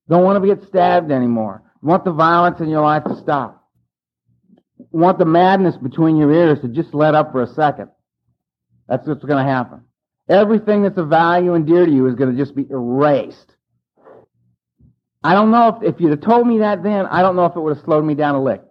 Don't 0.09 0.23
want 0.23 0.41
to 0.41 0.55
get 0.55 0.67
stabbed 0.67 1.11
anymore. 1.11 1.63
You 1.81 1.89
want 1.89 2.05
the 2.05 2.13
violence 2.13 2.59
in 2.59 2.69
your 2.69 2.81
life 2.81 3.03
to 3.05 3.15
stop. 3.17 3.63
You 4.79 4.99
want 4.99 5.19
the 5.19 5.25
madness 5.25 5.75
between 5.75 6.17
your 6.17 6.31
ears 6.31 6.59
to 6.61 6.67
just 6.67 6.93
let 6.93 7.13
up 7.13 7.31
for 7.31 7.43
a 7.43 7.47
second. 7.47 7.89
That's 8.87 9.05
what's 9.07 9.23
going 9.23 9.43
to 9.43 9.51
happen. 9.51 9.81
Everything 10.29 10.83
that's 10.83 10.97
of 10.97 11.07
value 11.07 11.53
and 11.53 11.65
dear 11.65 11.85
to 11.85 11.91
you 11.91 12.07
is 12.07 12.15
going 12.15 12.35
to 12.35 12.37
just 12.37 12.55
be 12.55 12.67
erased. 12.69 13.55
I 15.23 15.33
don't 15.33 15.51
know 15.51 15.69
if, 15.69 15.95
if 15.95 16.01
you'd 16.01 16.11
have 16.11 16.21
told 16.21 16.47
me 16.47 16.59
that 16.59 16.83
then, 16.83 17.05
I 17.05 17.21
don't 17.21 17.35
know 17.35 17.45
if 17.45 17.55
it 17.55 17.59
would 17.59 17.75
have 17.75 17.85
slowed 17.85 18.05
me 18.05 18.13
down 18.13 18.35
a 18.35 18.43
lick. 18.43 18.61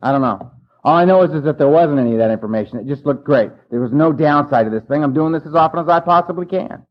I 0.00 0.12
don't 0.12 0.22
know. 0.22 0.52
All 0.84 0.94
I 0.94 1.04
know 1.04 1.22
is, 1.22 1.32
is 1.32 1.44
that 1.44 1.58
there 1.58 1.68
wasn't 1.68 1.98
any 1.98 2.12
of 2.12 2.18
that 2.18 2.30
information. 2.30 2.78
It 2.78 2.86
just 2.86 3.04
looked 3.04 3.24
great. 3.24 3.50
There 3.70 3.80
was 3.80 3.92
no 3.92 4.12
downside 4.12 4.66
to 4.66 4.70
this 4.70 4.84
thing. 4.84 5.02
I'm 5.02 5.12
doing 5.12 5.32
this 5.32 5.44
as 5.44 5.54
often 5.54 5.80
as 5.80 5.88
I 5.88 6.00
possibly 6.00 6.46
can. 6.46 6.86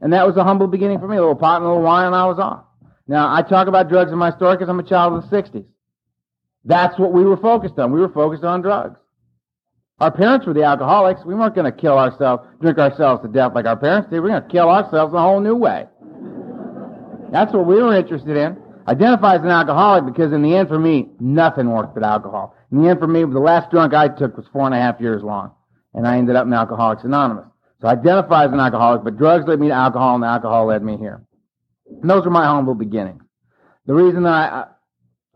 And 0.00 0.12
that 0.12 0.26
was 0.26 0.36
a 0.36 0.44
humble 0.44 0.66
beginning 0.66 0.98
for 0.98 1.08
me. 1.08 1.16
A 1.16 1.20
little 1.20 1.36
pot 1.36 1.56
and 1.56 1.66
a 1.66 1.68
little 1.68 1.82
wine 1.82 2.06
and 2.06 2.14
I 2.14 2.24
was 2.26 2.38
off. 2.38 2.64
Now, 3.06 3.32
I 3.32 3.42
talk 3.42 3.68
about 3.68 3.88
drugs 3.88 4.12
in 4.12 4.18
my 4.18 4.30
story 4.32 4.56
because 4.56 4.68
I'm 4.68 4.80
a 4.80 4.82
child 4.82 5.14
of 5.14 5.30
the 5.30 5.36
60s. 5.36 5.64
That's 6.64 6.98
what 6.98 7.12
we 7.12 7.24
were 7.24 7.36
focused 7.36 7.78
on. 7.78 7.92
We 7.92 8.00
were 8.00 8.08
focused 8.08 8.44
on 8.44 8.60
drugs. 8.62 8.98
Our 10.00 10.12
parents 10.12 10.46
were 10.46 10.54
the 10.54 10.62
alcoholics. 10.62 11.24
We 11.24 11.34
weren't 11.34 11.54
going 11.54 11.70
to 11.70 11.76
kill 11.76 11.98
ourselves, 11.98 12.44
drink 12.60 12.78
ourselves 12.78 13.22
to 13.22 13.28
death 13.28 13.52
like 13.54 13.66
our 13.66 13.76
parents 13.76 14.08
did. 14.10 14.16
We 14.16 14.20
were 14.20 14.28
going 14.28 14.42
to 14.42 14.48
kill 14.48 14.68
ourselves 14.68 15.12
in 15.12 15.18
a 15.18 15.22
whole 15.22 15.40
new 15.40 15.56
way. 15.56 15.86
That's 17.32 17.52
what 17.52 17.66
we 17.66 17.74
were 17.76 17.96
interested 17.96 18.36
in. 18.36 18.56
Identify 18.86 19.36
as 19.36 19.42
an 19.42 19.50
alcoholic 19.50 20.06
because 20.06 20.32
in 20.32 20.42
the 20.42 20.54
end 20.54 20.68
for 20.68 20.78
me, 20.78 21.08
nothing 21.20 21.70
worked 21.70 21.94
but 21.94 22.04
alcohol. 22.04 22.54
In 22.72 22.82
the 22.82 22.88
end 22.88 23.00
for 23.00 23.06
me, 23.06 23.20
the 23.20 23.38
last 23.38 23.70
drunk 23.70 23.92
I 23.92 24.08
took 24.08 24.36
was 24.36 24.46
four 24.52 24.66
and 24.66 24.74
a 24.74 24.78
half 24.78 25.00
years 25.00 25.22
long. 25.22 25.52
And 25.94 26.06
I 26.06 26.16
ended 26.16 26.36
up 26.36 26.46
in 26.46 26.52
Alcoholics 26.52 27.04
Anonymous. 27.04 27.46
So 27.80 27.88
I 27.88 27.92
identify 27.92 28.44
as 28.44 28.52
an 28.52 28.60
alcoholic, 28.60 29.04
but 29.04 29.16
drugs 29.16 29.46
led 29.46 29.60
me 29.60 29.68
to 29.68 29.74
alcohol 29.74 30.14
and 30.14 30.24
alcohol 30.24 30.66
led 30.66 30.82
me 30.82 30.96
here. 30.96 31.22
And 32.00 32.08
those 32.08 32.24
were 32.24 32.30
my 32.30 32.44
humble 32.44 32.74
beginnings. 32.74 33.22
The 33.86 33.94
reason 33.94 34.22
that 34.24 34.52
I, 34.52 34.66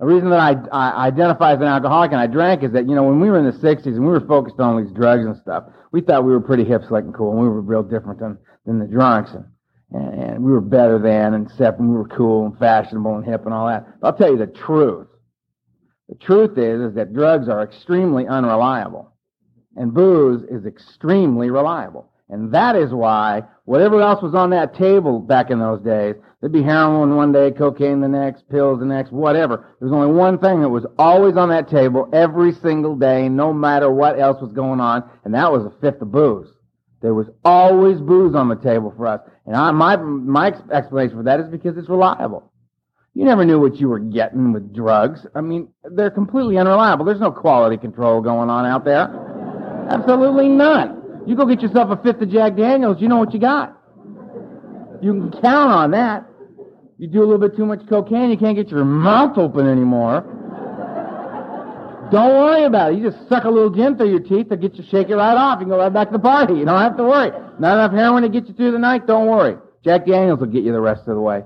The 0.02 0.08
reason 0.08 0.30
that 0.30 0.40
I, 0.40 0.56
I 0.72 1.06
identify 1.06 1.52
as 1.52 1.60
an 1.60 1.68
alcoholic 1.68 2.10
and 2.10 2.20
I 2.20 2.26
drank 2.26 2.64
is 2.64 2.72
that, 2.72 2.88
you 2.88 2.96
know, 2.96 3.04
when 3.04 3.20
we 3.20 3.30
were 3.30 3.38
in 3.38 3.44
the 3.44 3.52
60s 3.52 3.86
and 3.86 4.00
we 4.00 4.10
were 4.10 4.26
focused 4.26 4.58
on 4.58 4.82
these 4.82 4.92
drugs 4.92 5.24
and 5.24 5.36
stuff, 5.36 5.66
we 5.92 6.00
thought 6.00 6.24
we 6.24 6.32
were 6.32 6.40
pretty 6.40 6.64
hip, 6.64 6.82
slick, 6.88 7.04
and 7.04 7.14
cool, 7.14 7.30
and 7.30 7.40
we 7.40 7.46
were 7.46 7.60
real 7.60 7.84
different 7.84 8.18
than, 8.18 8.36
than 8.66 8.80
the 8.80 8.86
drunks. 8.86 9.30
And, 9.30 9.44
and 9.92 10.42
we 10.42 10.50
were 10.50 10.60
better 10.60 10.98
than, 10.98 11.34
and 11.34 11.48
except 11.48 11.78
we 11.80 11.86
were 11.86 12.08
cool 12.08 12.46
and 12.46 12.58
fashionable 12.58 13.14
and 13.14 13.24
hip 13.24 13.44
and 13.44 13.54
all 13.54 13.68
that. 13.68 14.00
But 14.00 14.08
I'll 14.08 14.18
tell 14.18 14.32
you 14.32 14.38
the 14.38 14.48
truth. 14.48 15.06
The 16.08 16.16
truth 16.16 16.58
is, 16.58 16.80
is 16.80 16.94
that 16.96 17.14
drugs 17.14 17.48
are 17.48 17.62
extremely 17.62 18.26
unreliable. 18.26 19.12
And 19.76 19.94
booze 19.94 20.42
is 20.50 20.66
extremely 20.66 21.50
reliable. 21.50 22.10
And 22.32 22.50
that 22.52 22.76
is 22.76 22.92
why 22.92 23.42
whatever 23.66 24.00
else 24.00 24.22
was 24.22 24.34
on 24.34 24.50
that 24.50 24.74
table 24.74 25.20
back 25.20 25.50
in 25.50 25.58
those 25.58 25.82
days, 25.82 26.14
there'd 26.40 26.50
be 26.50 26.62
heroin 26.62 27.14
one 27.14 27.30
day, 27.30 27.50
cocaine 27.50 28.00
the 28.00 28.08
next, 28.08 28.48
pills 28.48 28.80
the 28.80 28.86
next, 28.86 29.12
whatever. 29.12 29.76
There 29.78 29.88
was 29.88 29.92
only 29.94 30.16
one 30.16 30.38
thing 30.38 30.62
that 30.62 30.70
was 30.70 30.86
always 30.98 31.36
on 31.36 31.50
that 31.50 31.68
table 31.68 32.08
every 32.14 32.52
single 32.52 32.96
day, 32.96 33.28
no 33.28 33.52
matter 33.52 33.92
what 33.92 34.18
else 34.18 34.40
was 34.40 34.50
going 34.52 34.80
on, 34.80 35.08
and 35.26 35.34
that 35.34 35.52
was 35.52 35.66
a 35.66 35.80
fifth 35.82 36.00
of 36.00 36.10
booze. 36.10 36.48
There 37.02 37.12
was 37.12 37.26
always 37.44 38.00
booze 38.00 38.34
on 38.34 38.48
the 38.48 38.56
table 38.56 38.94
for 38.96 39.06
us. 39.08 39.20
And 39.44 39.54
I, 39.54 39.70
my, 39.72 39.96
my 39.96 40.54
explanation 40.72 41.18
for 41.18 41.24
that 41.24 41.38
is 41.38 41.48
because 41.48 41.76
it's 41.76 41.90
reliable. 41.90 42.50
You 43.12 43.26
never 43.26 43.44
knew 43.44 43.60
what 43.60 43.76
you 43.76 43.90
were 43.90 43.98
getting 43.98 44.54
with 44.54 44.74
drugs. 44.74 45.26
I 45.34 45.42
mean, 45.42 45.68
they're 45.84 46.10
completely 46.10 46.56
unreliable. 46.56 47.04
There's 47.04 47.20
no 47.20 47.30
quality 47.30 47.76
control 47.76 48.22
going 48.22 48.48
on 48.48 48.64
out 48.64 48.86
there. 48.86 49.10
Absolutely 49.90 50.48
none. 50.48 51.01
You 51.26 51.36
go 51.36 51.46
get 51.46 51.62
yourself 51.62 51.90
a 51.90 52.02
fifth 52.02 52.20
of 52.22 52.30
Jack 52.30 52.56
Daniels, 52.56 53.00
you 53.00 53.08
know 53.08 53.18
what 53.18 53.32
you 53.32 53.40
got. 53.40 53.76
You 55.02 55.12
can 55.12 55.32
count 55.40 55.72
on 55.72 55.90
that. 55.92 56.26
You 56.98 57.08
do 57.08 57.20
a 57.20 57.26
little 57.26 57.38
bit 57.38 57.56
too 57.56 57.66
much 57.66 57.80
cocaine, 57.88 58.30
you 58.30 58.36
can't 58.36 58.56
get 58.56 58.68
your 58.68 58.84
mouth 58.84 59.36
open 59.36 59.66
anymore. 59.66 60.24
Don't 62.12 62.34
worry 62.34 62.64
about 62.64 62.92
it. 62.92 62.98
You 62.98 63.10
just 63.10 63.26
suck 63.28 63.44
a 63.44 63.48
little 63.48 63.70
gin 63.70 63.96
through 63.96 64.10
your 64.10 64.20
teeth 64.20 64.50
to 64.50 64.56
get 64.56 64.74
you 64.74 64.84
shake 64.90 65.08
it 65.08 65.16
right 65.16 65.34
off. 65.34 65.60
You 65.60 65.64
can 65.64 65.70
go 65.70 65.78
right 65.78 65.92
back 65.92 66.08
to 66.08 66.12
the 66.12 66.18
party. 66.18 66.54
You 66.54 66.66
don't 66.66 66.80
have 66.80 66.96
to 66.98 67.04
worry. 67.04 67.30
Not 67.58 67.72
enough 67.72 67.92
heroin 67.92 68.22
to 68.22 68.28
get 68.28 68.46
you 68.48 68.54
through 68.54 68.72
the 68.72 68.78
night. 68.78 69.06
Don't 69.06 69.28
worry. 69.28 69.56
Jack 69.82 70.06
Daniels 70.06 70.38
will 70.38 70.48
get 70.48 70.62
you 70.62 70.72
the 70.72 70.80
rest 70.80 71.08
of 71.08 71.14
the 71.14 71.20
way. 71.20 71.42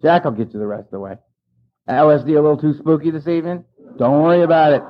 Jack 0.00 0.24
will 0.24 0.30
get 0.30 0.54
you 0.54 0.60
the 0.60 0.66
rest 0.66 0.84
of 0.84 0.90
the 0.92 1.00
way. 1.00 1.16
LSD 1.88 2.28
a 2.28 2.40
little 2.40 2.56
too 2.56 2.74
spooky 2.78 3.10
this 3.10 3.26
evening? 3.26 3.64
Don't 3.98 4.22
worry 4.22 4.42
about 4.42 4.72
it. 4.72 4.82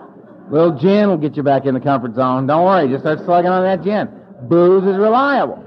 Little 0.50 0.78
gin 0.78 1.08
will 1.08 1.18
get 1.18 1.36
you 1.36 1.42
back 1.42 1.66
in 1.66 1.74
the 1.74 1.80
comfort 1.80 2.14
zone. 2.14 2.46
Don't 2.46 2.64
worry, 2.64 2.88
just 2.88 3.02
start 3.02 3.18
slugging 3.24 3.50
on 3.50 3.62
that 3.64 3.84
gin. 3.84 4.08
Booze 4.48 4.84
is 4.84 4.96
reliable. 4.96 5.64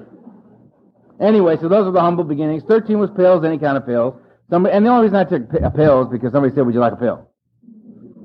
Anyway, 1.19 1.55
so 1.61 1.69
those 1.69 1.85
are 1.85 1.91
the 1.91 2.01
humble 2.01 2.23
beginnings. 2.23 2.63
Thirteen 2.67 2.97
was 2.97 3.11
pills, 3.11 3.45
any 3.45 3.59
kind 3.59 3.77
of 3.77 3.85
pills. 3.85 4.15
Somebody, 4.49 4.75
and 4.75 4.85
the 4.85 4.89
only 4.89 5.03
reason 5.03 5.17
I 5.17 5.23
took 5.23 5.51
p- 5.51 5.59
uh, 5.59 5.69
pills 5.69 6.07
because 6.11 6.31
somebody 6.31 6.53
said, 6.55 6.65
"Would 6.65 6.73
you 6.73 6.81
like 6.81 6.93
a 6.93 6.97
pill?" 6.97 7.29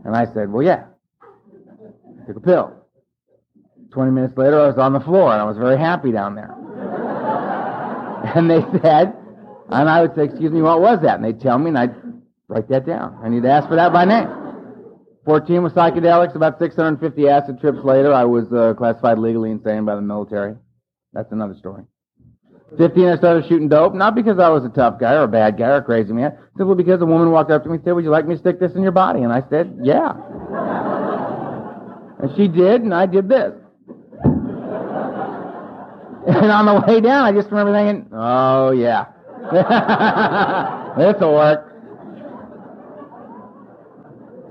And 0.05 0.16
I 0.16 0.25
said, 0.33 0.51
"Well, 0.51 0.62
yeah." 0.62 0.85
I 1.23 2.27
took 2.27 2.37
a 2.37 2.40
pill. 2.40 2.73
Twenty 3.90 4.12
minutes 4.12 4.37
later, 4.37 4.59
I 4.59 4.66
was 4.69 4.79
on 4.79 4.95
the 4.95 5.01
floor, 5.01 5.33
and 5.33 5.42
I 5.42 5.45
was 5.45 5.59
very 5.59 5.77
happy 5.77 6.11
down 6.11 6.35
there. 6.35 6.53
and 8.35 8.51
they 8.51 8.62
said, 8.81 9.14
and 9.69 9.88
I 9.90 10.01
would 10.01 10.14
say, 10.14 10.25
"Excuse 10.25 10.53
me, 10.53 10.62
what 10.62 10.81
was 10.81 11.01
that?" 11.03 11.16
And 11.16 11.25
they'd 11.25 11.40
tell 11.40 11.59
me, 11.59 11.69
and 11.69 11.79
I'd 11.79 11.95
write 12.49 12.69
that 12.71 12.87
down. 12.87 13.19
I 13.23 13.29
need 13.29 13.42
to 13.42 13.51
ask 13.51 13.69
for 13.69 13.77
that 13.77 13.92
by 13.92 14.07
name. 14.07 14.45
14 15.26 15.62
was 15.62 15.72
psychedelics. 15.72 16.34
About 16.36 16.58
650 16.58 17.28
acid 17.28 17.60
trips 17.60 17.80
later, 17.84 18.14
I 18.14 18.24
was 18.24 18.50
uh, 18.52 18.74
classified 18.74 19.18
legally 19.18 19.50
insane 19.50 19.84
by 19.84 19.96
the 19.96 20.00
military. 20.00 20.54
That's 21.12 21.30
another 21.32 21.54
story. 21.58 21.82
15, 22.78 23.06
I 23.06 23.16
started 23.16 23.46
shooting 23.48 23.68
dope, 23.68 23.94
not 23.94 24.14
because 24.14 24.38
I 24.38 24.48
was 24.48 24.64
a 24.64 24.68
tough 24.68 24.98
guy 24.98 25.14
or 25.14 25.24
a 25.24 25.28
bad 25.28 25.58
guy 25.58 25.68
or 25.68 25.76
a 25.76 25.82
crazy 25.82 26.12
man, 26.12 26.36
simply 26.56 26.74
because 26.76 27.00
a 27.00 27.06
woman 27.06 27.30
walked 27.30 27.50
up 27.50 27.62
to 27.64 27.68
me 27.68 27.76
and 27.76 27.84
said, 27.84 27.92
would 27.92 28.04
you 28.04 28.10
like 28.10 28.26
me 28.26 28.34
to 28.34 28.40
stick 28.40 28.58
this 28.58 28.72
in 28.74 28.82
your 28.82 28.92
body? 28.92 29.22
And 29.22 29.32
I 29.32 29.42
said, 29.50 29.78
yeah. 29.82 30.12
and 32.22 32.36
she 32.36 32.48
did, 32.48 32.82
and 32.82 32.92
I 32.94 33.06
did 33.06 33.28
this. 33.28 33.52
and 36.26 36.50
on 36.50 36.66
the 36.66 36.84
way 36.86 37.00
down, 37.00 37.24
I 37.24 37.32
just 37.32 37.50
remember 37.50 37.72
thinking, 37.72 38.10
oh 38.12 38.70
yeah. 38.72 39.06
This'll 40.98 41.34
work. 41.34 41.65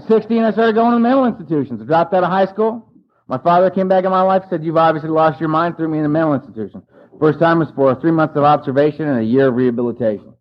16, 0.08 0.44
I 0.44 0.52
started 0.52 0.76
going 0.76 0.94
to 0.94 1.00
mental 1.00 1.26
institutions. 1.26 1.82
I 1.82 1.86
dropped 1.86 2.14
out 2.14 2.24
of 2.24 2.30
high 2.30 2.46
school. 2.46 2.92
My 3.28 3.38
father 3.38 3.70
came 3.70 3.88
back 3.88 4.04
in 4.04 4.12
my 4.12 4.22
life 4.22 4.44
said, 4.50 4.64
You've 4.64 4.78
obviously 4.78 5.10
lost 5.10 5.40
your 5.40 5.50
mind, 5.50 5.78
threw 5.78 5.88
me 5.88 6.00
in 6.00 6.06
a 6.06 6.10
mental 6.10 6.34
institution. 6.34 6.84
First 7.20 7.40
time 7.40 7.60
was 7.60 7.70
for 7.76 8.00
three 8.00 8.12
months 8.12 8.36
of 8.36 8.44
observation 8.44 9.08
and 9.08 9.20
a 9.20 9.24
year 9.24 9.48
of 9.48 9.56
rehabilitation. 9.56 10.34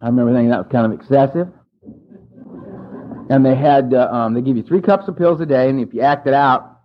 I 0.00 0.06
remember 0.06 0.32
thinking 0.32 0.50
that 0.50 0.58
was 0.58 0.68
kind 0.70 0.92
of 0.92 0.98
excessive. 0.98 1.48
And 3.28 3.44
they 3.44 3.54
had, 3.54 3.94
uh, 3.94 4.08
um, 4.10 4.34
they 4.34 4.40
give 4.40 4.56
you 4.56 4.62
three 4.62 4.80
cups 4.80 5.08
of 5.08 5.16
pills 5.16 5.40
a 5.40 5.46
day, 5.46 5.68
and 5.68 5.80
if 5.80 5.94
you 5.94 6.02
acted 6.02 6.34
out 6.34 6.80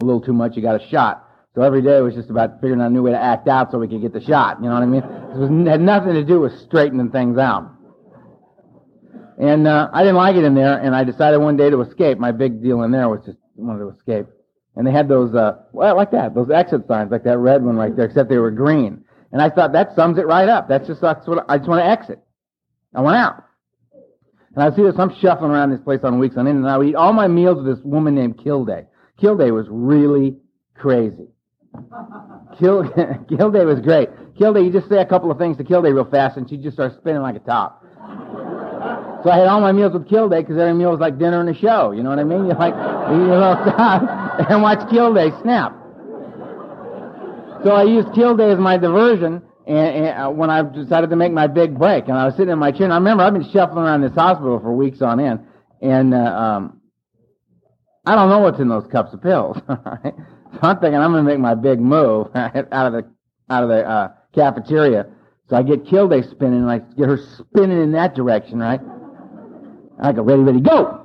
a 0.00 0.04
little 0.04 0.20
too 0.20 0.32
much, 0.32 0.56
you 0.56 0.62
got 0.62 0.80
a 0.80 0.88
shot. 0.88 1.28
So 1.54 1.62
every 1.62 1.82
day 1.82 2.00
was 2.00 2.14
just 2.14 2.30
about 2.30 2.60
figuring 2.60 2.80
out 2.80 2.86
a 2.86 2.90
new 2.90 3.02
way 3.02 3.10
to 3.10 3.20
act 3.20 3.48
out 3.48 3.72
so 3.72 3.78
we 3.78 3.88
could 3.88 4.00
get 4.00 4.12
the 4.12 4.22
shot. 4.22 4.58
You 4.62 4.68
know 4.68 4.74
what 4.74 4.82
I 4.82 4.86
mean? 4.86 5.02
It 5.02 5.36
was, 5.36 5.68
had 5.68 5.80
nothing 5.80 6.14
to 6.14 6.24
do 6.24 6.40
with 6.40 6.56
straightening 6.60 7.10
things 7.10 7.36
out. 7.36 7.70
And 9.38 9.68
uh, 9.68 9.88
I 9.92 10.00
didn't 10.00 10.16
like 10.16 10.34
it 10.34 10.44
in 10.44 10.54
there, 10.54 10.78
and 10.78 10.96
I 10.96 11.04
decided 11.04 11.38
one 11.38 11.56
day 11.56 11.70
to 11.70 11.80
escape. 11.82 12.18
My 12.18 12.32
big 12.32 12.60
deal 12.60 12.82
in 12.82 12.90
there 12.90 13.08
was 13.08 13.20
just 13.24 13.38
wanted 13.54 13.80
to 13.80 13.90
escape. 13.90 14.26
And 14.74 14.86
they 14.86 14.90
had 14.90 15.08
those, 15.08 15.34
uh, 15.34 15.58
well, 15.72 15.96
like 15.96 16.10
that, 16.10 16.34
those 16.34 16.50
exit 16.50 16.86
signs, 16.88 17.12
like 17.12 17.24
that 17.24 17.38
red 17.38 17.64
one 17.64 17.76
right 17.76 17.94
there, 17.94 18.06
except 18.06 18.28
they 18.28 18.38
were 18.38 18.50
green. 18.50 19.04
And 19.30 19.40
I 19.40 19.50
thought 19.50 19.72
that 19.72 19.94
sums 19.94 20.18
it 20.18 20.26
right 20.26 20.48
up. 20.48 20.68
That's 20.68 20.86
just 20.86 21.00
that's 21.00 21.26
what 21.26 21.44
I 21.48 21.58
just 21.58 21.68
want 21.68 21.80
to 21.82 21.86
exit. 21.86 22.20
I 22.94 23.00
went 23.00 23.16
out. 23.16 23.44
And 24.54 24.62
I 24.64 24.74
see 24.74 24.82
this, 24.82 24.94
I'm 24.98 25.14
shuffling 25.20 25.52
around 25.52 25.70
this 25.70 25.80
place 25.80 26.00
on 26.02 26.18
weeks 26.18 26.36
on 26.36 26.48
end, 26.48 26.58
and 26.58 26.68
I 26.68 26.76
would 26.76 26.88
eat 26.88 26.94
all 26.96 27.12
my 27.12 27.28
meals 27.28 27.62
with 27.62 27.76
this 27.76 27.84
woman 27.84 28.14
named 28.14 28.38
Kilday. 28.38 28.86
Kilday 29.22 29.52
was 29.52 29.66
really 29.68 30.36
crazy. 30.74 31.28
Kill, 32.58 32.82
Kilday 33.30 33.64
was 33.64 33.80
great. 33.80 34.08
Kilday, 34.34 34.64
you 34.64 34.72
just 34.72 34.88
say 34.88 34.98
a 34.98 35.06
couple 35.06 35.30
of 35.30 35.38
things 35.38 35.56
to 35.58 35.64
Kilday 35.64 35.94
real 35.94 36.10
fast, 36.10 36.38
and 36.38 36.48
she 36.48 36.56
just 36.56 36.74
starts 36.74 36.96
spinning 36.96 37.22
like 37.22 37.36
a 37.36 37.40
top. 37.40 37.84
So 39.24 39.30
I 39.30 39.38
had 39.38 39.48
all 39.48 39.60
my 39.60 39.72
meals 39.72 39.92
with 39.92 40.08
Kilday 40.08 40.40
because 40.40 40.58
every 40.58 40.74
meal 40.74 40.90
was 40.90 41.00
like 41.00 41.18
dinner 41.18 41.40
and 41.40 41.48
a 41.48 41.54
show. 41.54 41.90
You 41.90 42.02
know 42.02 42.10
what 42.10 42.20
I 42.20 42.24
mean? 42.24 42.46
You 42.46 42.54
like 42.54 42.74
eat 42.74 42.78
a 42.78 43.38
little 43.38 43.56
stop 43.66 44.02
and 44.50 44.62
watch 44.62 44.78
Kilday 44.90 45.40
snap. 45.42 45.74
So 47.64 47.72
I 47.72 47.82
used 47.82 48.08
Kilday 48.08 48.52
as 48.52 48.58
my 48.60 48.76
diversion 48.76 49.42
and, 49.66 50.06
and 50.06 50.22
uh, 50.22 50.30
when 50.30 50.50
I 50.50 50.62
decided 50.62 51.10
to 51.10 51.16
make 51.16 51.32
my 51.32 51.48
big 51.48 51.76
break. 51.76 52.08
And 52.08 52.16
I 52.16 52.26
was 52.26 52.34
sitting 52.34 52.52
in 52.52 52.58
my 52.58 52.70
chair. 52.70 52.84
And 52.84 52.92
I 52.92 52.96
remember 52.96 53.24
I've 53.24 53.32
been 53.32 53.50
shuffling 53.50 53.84
around 53.84 54.02
this 54.02 54.14
hospital 54.14 54.60
for 54.60 54.72
weeks 54.72 55.02
on 55.02 55.18
end, 55.18 55.40
and 55.82 56.14
uh, 56.14 56.18
um, 56.18 56.80
I 58.06 58.14
don't 58.14 58.30
know 58.30 58.38
what's 58.38 58.60
in 58.60 58.68
those 58.68 58.86
cups 58.86 59.12
of 59.12 59.22
pills. 59.22 59.58
Right? 59.68 60.14
So 60.54 60.60
I'm 60.62 60.78
thinking 60.78 60.98
I'm 60.98 61.12
going 61.12 61.24
to 61.24 61.30
make 61.30 61.38
my 61.38 61.54
big 61.54 61.78
move 61.78 62.28
out 62.34 62.54
of 62.54 62.92
the 62.92 63.04
out 63.50 63.62
of 63.64 63.68
the 63.68 63.86
uh, 63.86 64.12
cafeteria. 64.34 65.06
So 65.50 65.56
I 65.56 65.62
get 65.62 65.84
Kilday 65.84 66.28
spinning, 66.30 66.60
and 66.60 66.70
I 66.70 66.78
get 66.78 67.06
her 67.06 67.18
spinning 67.38 67.82
in 67.82 67.92
that 67.92 68.14
direction, 68.14 68.58
right? 68.58 68.80
I 70.00 70.12
go, 70.12 70.22
ready, 70.22 70.42
ready, 70.42 70.60
go! 70.60 71.04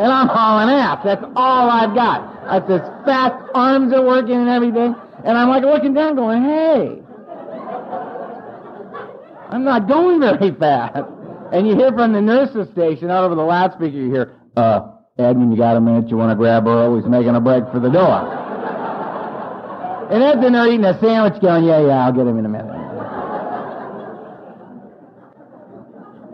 and 0.00 0.10
I'm 0.10 0.28
hauling 0.28 0.70
ass. 0.70 1.00
That's 1.04 1.24
all 1.36 1.68
I've 1.68 1.94
got. 1.94 2.46
That's 2.46 2.70
as 2.70 3.04
fast, 3.04 3.34
arms 3.54 3.92
are 3.92 4.02
working 4.02 4.36
and 4.36 4.48
everything. 4.48 4.94
And 5.24 5.36
I'm 5.36 5.48
like 5.50 5.62
looking 5.62 5.92
down 5.92 6.16
going, 6.16 6.42
hey, 6.42 7.02
I'm 9.50 9.64
not 9.64 9.88
going 9.88 10.20
very 10.20 10.50
fast. 10.58 11.04
And 11.52 11.66
you 11.66 11.76
hear 11.76 11.92
from 11.92 12.12
the 12.12 12.20
nurse's 12.20 12.70
station 12.70 13.10
out 13.10 13.24
over 13.24 13.34
the 13.34 13.42
loudspeaker, 13.42 13.96
you 13.96 14.10
hear, 14.10 14.36
uh, 14.56 14.92
Edmund, 15.18 15.52
you 15.52 15.58
got 15.58 15.76
a 15.76 15.80
minute? 15.80 16.08
You 16.08 16.16
want 16.16 16.30
to 16.30 16.36
grab 16.36 16.66
Earl? 16.66 16.96
He's 16.96 17.04
making 17.04 17.34
a 17.34 17.40
break 17.40 17.64
for 17.72 17.80
the 17.80 17.90
door. 17.90 18.49
And 20.10 20.24
as 20.24 20.40
they're 20.40 20.66
eating 20.66 20.84
a 20.84 20.98
sandwich 20.98 21.40
going, 21.40 21.64
yeah, 21.64 21.86
yeah, 21.86 22.04
I'll 22.04 22.12
get 22.12 22.26
him 22.26 22.36
in 22.36 22.44
a 22.44 22.48
minute. 22.48 22.66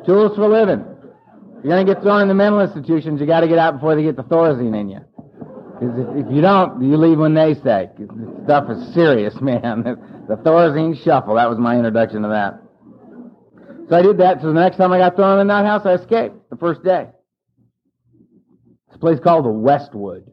Tools 0.07 0.35
for 0.35 0.49
living. 0.49 0.83
You're 1.62 1.75
going 1.75 1.87
to 1.87 1.95
get 1.95 2.03
thrown 2.03 2.23
in 2.23 2.29
the 2.29 2.35
mental 2.35 2.61
institutions, 2.61 3.21
you 3.21 3.27
got 3.27 3.41
to 3.41 3.49
get 3.49 3.59
out 3.59 3.75
before 3.75 3.95
they 3.95 4.03
get 4.03 4.17
the 4.17 4.23
Thorazine 4.23 4.79
in 4.81 4.89
you. 4.89 5.01
Because 5.79 5.99
if, 5.99 6.27
if, 6.27 6.33
you 6.33 6.41
don't, 6.41 6.81
you 6.83 6.97
leave 6.97 7.19
when 7.19 7.35
they 7.35 7.53
say. 7.55 7.91
This 7.99 8.09
stuff 8.45 8.71
is 8.71 8.95
serious, 8.95 9.35
man. 9.43 9.83
The 10.27 10.37
Thorazine 10.37 10.97
shuffle, 11.05 11.35
that 11.35 11.51
was 11.51 11.59
my 11.59 11.77
introduction 11.77 12.23
to 12.23 12.29
that. 12.29 12.62
So 13.91 13.97
I 13.97 14.03
did 14.03 14.17
that. 14.19 14.41
So 14.41 14.49
the 14.49 14.55
next 14.55 14.79
time 14.79 14.91
I 14.93 14.99
got 14.99 15.17
thrown 15.17 15.39
in 15.39 15.47
the 15.47 15.53
nut 15.53 15.67
house, 15.67 15.83
I 15.85 15.95
escaped 15.95 16.49
the 16.49 16.57
first 16.57 16.83
day. 16.83 17.09
It's 18.87 18.97
a 18.97 18.99
place 18.99 19.21
called 19.21 19.45
the 19.45 19.51
Westwood 19.51 20.33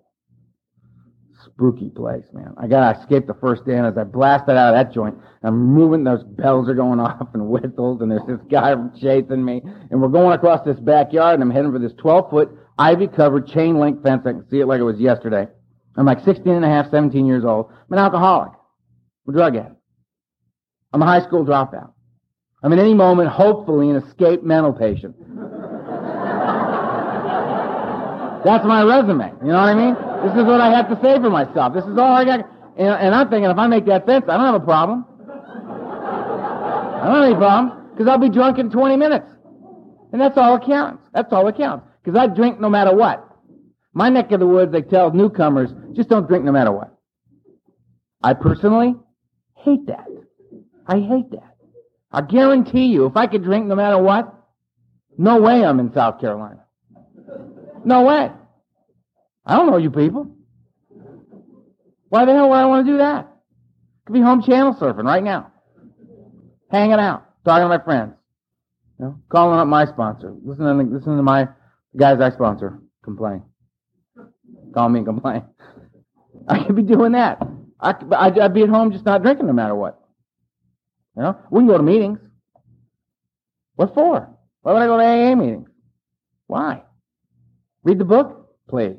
spooky 1.53 1.89
place, 1.89 2.25
man. 2.33 2.53
I 2.57 2.67
gotta 2.67 2.99
escape 2.99 3.27
the 3.27 3.35
first 3.35 3.65
day, 3.65 3.75
and 3.75 3.85
as 3.85 3.97
I 3.97 4.03
blasted 4.03 4.55
out 4.55 4.73
of 4.73 4.75
that 4.75 4.93
joint, 4.93 5.17
I'm 5.43 5.57
moving, 5.57 6.03
those 6.03 6.23
bells 6.23 6.67
are 6.69 6.73
going 6.73 6.99
off 6.99 7.27
and 7.33 7.47
whistles, 7.47 8.01
and 8.01 8.11
there's 8.11 8.25
this 8.27 8.39
guy 8.49 8.73
chasing 8.99 9.43
me, 9.43 9.61
and 9.91 10.01
we're 10.01 10.07
going 10.07 10.33
across 10.33 10.65
this 10.65 10.79
backyard, 10.79 11.35
and 11.35 11.43
I'm 11.43 11.51
heading 11.51 11.71
for 11.71 11.79
this 11.79 11.93
12 11.97 12.29
foot, 12.29 12.49
ivy 12.77 13.07
covered 13.07 13.47
chain 13.47 13.79
link 13.79 14.01
fence. 14.03 14.23
I 14.25 14.31
can 14.31 14.49
see 14.49 14.59
it 14.59 14.65
like 14.65 14.79
it 14.79 14.83
was 14.83 14.99
yesterday. 14.99 15.47
I'm 15.95 16.05
like 16.05 16.23
16 16.23 16.51
and 16.51 16.65
a 16.65 16.67
half, 16.67 16.89
17 16.89 17.25
years 17.25 17.45
old. 17.45 17.67
I'm 17.69 17.93
an 17.93 17.99
alcoholic. 17.99 18.51
I'm 19.27 19.33
a 19.33 19.37
drug 19.37 19.55
addict. 19.55 19.75
I'm 20.91 21.01
a 21.01 21.05
high 21.05 21.21
school 21.21 21.45
dropout. 21.45 21.91
I'm 22.63 22.73
at 22.73 22.79
any 22.79 22.93
moment, 22.93 23.29
hopefully, 23.29 23.89
an 23.89 23.97
escaped 23.97 24.43
mental 24.43 24.73
patient. 24.73 25.15
That's 28.43 28.65
my 28.65 28.84
resume. 28.84 29.32
You 29.41 29.47
know 29.47 29.60
what 29.60 29.69
I 29.69 29.75
mean? 29.75 29.95
This 30.23 30.36
is 30.36 30.43
what 30.45 30.60
I 30.60 30.69
have 30.69 30.89
to 30.89 30.99
say 31.01 31.15
for 31.19 31.29
myself. 31.29 31.73
This 31.73 31.86
is 31.86 31.97
all 31.97 32.13
I 32.13 32.25
got. 32.25 32.49
And, 32.77 33.15
I'm 33.15 33.29
thinking 33.29 33.49
if 33.49 33.58
I 33.58 33.67
make 33.67 33.86
that 33.86 34.06
fence, 34.06 34.25
I 34.27 34.36
don't 34.38 34.45
have 34.45 34.56
a 34.56 34.60
problem. 34.60 35.06
I 35.29 37.06
don't 37.06 37.15
have 37.15 37.25
any 37.25 37.36
problem 37.36 37.89
because 37.91 38.08
I'll 38.08 38.17
be 38.17 38.29
drunk 38.29 38.58
in 38.58 38.69
20 38.69 38.97
minutes. 38.97 39.27
And 40.12 40.21
that's 40.21 40.38
all 40.38 40.58
that 40.58 40.65
counts. 40.65 41.03
That's 41.13 41.32
all 41.32 41.45
that 41.45 41.58
counts. 41.58 41.86
Because 42.03 42.17
I 42.19 42.27
drink 42.27 42.60
no 42.60 42.69
matter 42.69 42.95
what. 42.95 43.27
My 43.93 44.10
neck 44.10 44.32
of 44.32 44.39
the 44.39 44.47
woods, 44.47 44.71
they 44.71 44.82
tell 44.82 45.12
newcomers, 45.12 45.69
just 45.93 46.10
don't 46.10 46.27
drink 46.27 46.43
no 46.43 46.51
matter 46.51 46.71
what. 46.71 46.95
I 48.21 48.34
personally 48.34 48.95
hate 49.56 49.86
that. 49.88 50.08
I 50.88 50.99
hate 50.99 51.32
that. 51.32 51.56
I 52.12 52.21
guarantee 52.21 52.88
you, 52.88 53.06
if 53.06 53.15
I 53.15 53.27
could 53.27 53.43
drink 53.43 53.67
no 53.67 53.75
matter 53.75 53.97
what, 53.97 54.34
no 55.17 55.39
way 55.41 55.63
I'm 55.63 55.79
in 55.79 55.93
South 55.93 56.19
Carolina. 56.19 56.62
No 57.85 58.03
way. 58.03 58.31
I 59.45 59.57
don't 59.57 59.69
know 59.69 59.77
you 59.77 59.91
people. 59.91 60.35
Why 62.09 62.25
the 62.25 62.33
hell 62.33 62.49
would 62.49 62.55
I 62.55 62.65
want 62.65 62.85
to 62.85 62.91
do 62.91 62.97
that? 62.99 63.27
Could 64.05 64.13
be 64.13 64.21
home 64.21 64.43
channel 64.43 64.73
surfing 64.75 65.05
right 65.05 65.23
now. 65.23 65.51
Hanging 66.71 66.93
out, 66.93 67.25
talking 67.45 67.65
to 67.65 67.69
my 67.69 67.83
friends. 67.83 68.13
You 68.99 69.05
know, 69.05 69.19
calling 69.29 69.59
up 69.59 69.67
my 69.67 69.85
sponsor. 69.85 70.33
Listening 70.43 70.89
to, 70.89 70.95
listening 70.95 71.17
to 71.17 71.23
my 71.23 71.47
guys 71.97 72.19
I 72.19 72.29
sponsor 72.31 72.79
complain. 73.03 73.43
Call 74.73 74.89
me 74.89 74.99
and 74.99 75.07
complain. 75.07 75.43
I 76.47 76.63
could 76.63 76.75
be 76.75 76.83
doing 76.83 77.13
that. 77.13 77.41
I, 77.79 77.95
I'd, 78.11 78.39
I'd 78.39 78.53
be 78.53 78.63
at 78.63 78.69
home 78.69 78.91
just 78.91 79.05
not 79.05 79.23
drinking 79.23 79.47
no 79.47 79.53
matter 79.53 79.75
what. 79.75 79.99
You 81.15 81.23
know, 81.23 81.37
we 81.51 81.59
can 81.59 81.67
go 81.67 81.77
to 81.77 81.83
meetings. 81.83 82.19
What 83.75 83.93
for? 83.93 84.29
Why 84.61 84.73
would 84.73 84.81
I 84.81 84.87
go 84.87 84.97
to 84.97 85.03
AA 85.03 85.35
meetings? 85.35 85.69
Why? 86.47 86.83
Read 87.83 87.99
the 87.99 88.05
book, 88.05 88.49
please. 88.69 88.97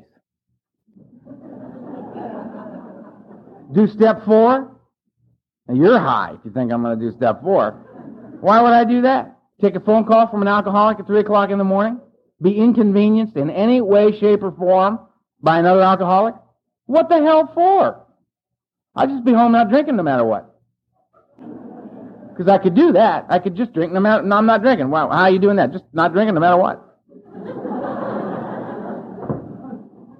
Do 3.73 3.87
step 3.87 4.23
four. 4.25 4.71
Now 5.67 5.73
you're 5.73 5.99
high 5.99 6.33
if 6.37 6.45
you 6.45 6.51
think 6.51 6.71
I'm 6.71 6.83
going 6.83 6.99
to 6.99 7.11
do 7.11 7.15
step 7.17 7.41
four. 7.41 7.71
Why 8.41 8.61
would 8.61 8.73
I 8.73 8.83
do 8.83 9.01
that? 9.01 9.37
Take 9.59 9.75
a 9.75 9.79
phone 9.79 10.05
call 10.05 10.27
from 10.27 10.41
an 10.41 10.47
alcoholic 10.47 10.99
at 10.99 11.07
three 11.07 11.21
o'clock 11.21 11.49
in 11.49 11.57
the 11.57 11.63
morning? 11.63 11.99
Be 12.41 12.55
inconvenienced 12.55 13.35
in 13.35 13.49
any 13.49 13.81
way, 13.81 14.17
shape, 14.19 14.43
or 14.43 14.51
form 14.51 14.99
by 15.41 15.59
another 15.59 15.81
alcoholic? 15.81 16.35
What 16.85 17.09
the 17.09 17.21
hell 17.23 17.49
for? 17.53 18.05
I'd 18.95 19.09
just 19.09 19.25
be 19.25 19.33
home 19.33 19.53
not 19.53 19.69
drinking 19.69 19.95
no 19.95 20.03
matter 20.03 20.23
what. 20.23 20.51
Because 22.29 22.47
I 22.49 22.57
could 22.57 22.75
do 22.75 22.91
that. 22.91 23.25
I 23.29 23.39
could 23.39 23.55
just 23.55 23.73
drink 23.73 23.93
no 23.93 23.99
matter, 23.99 24.21
no, 24.21 24.35
I'm 24.35 24.45
not 24.45 24.61
drinking. 24.61 24.89
Wow, 24.89 25.09
how 25.09 25.23
are 25.23 25.31
you 25.31 25.39
doing 25.39 25.55
that? 25.55 25.71
Just 25.71 25.85
not 25.93 26.13
drinking 26.13 26.35
no 26.35 26.41
matter 26.41 26.57
what. 26.57 26.94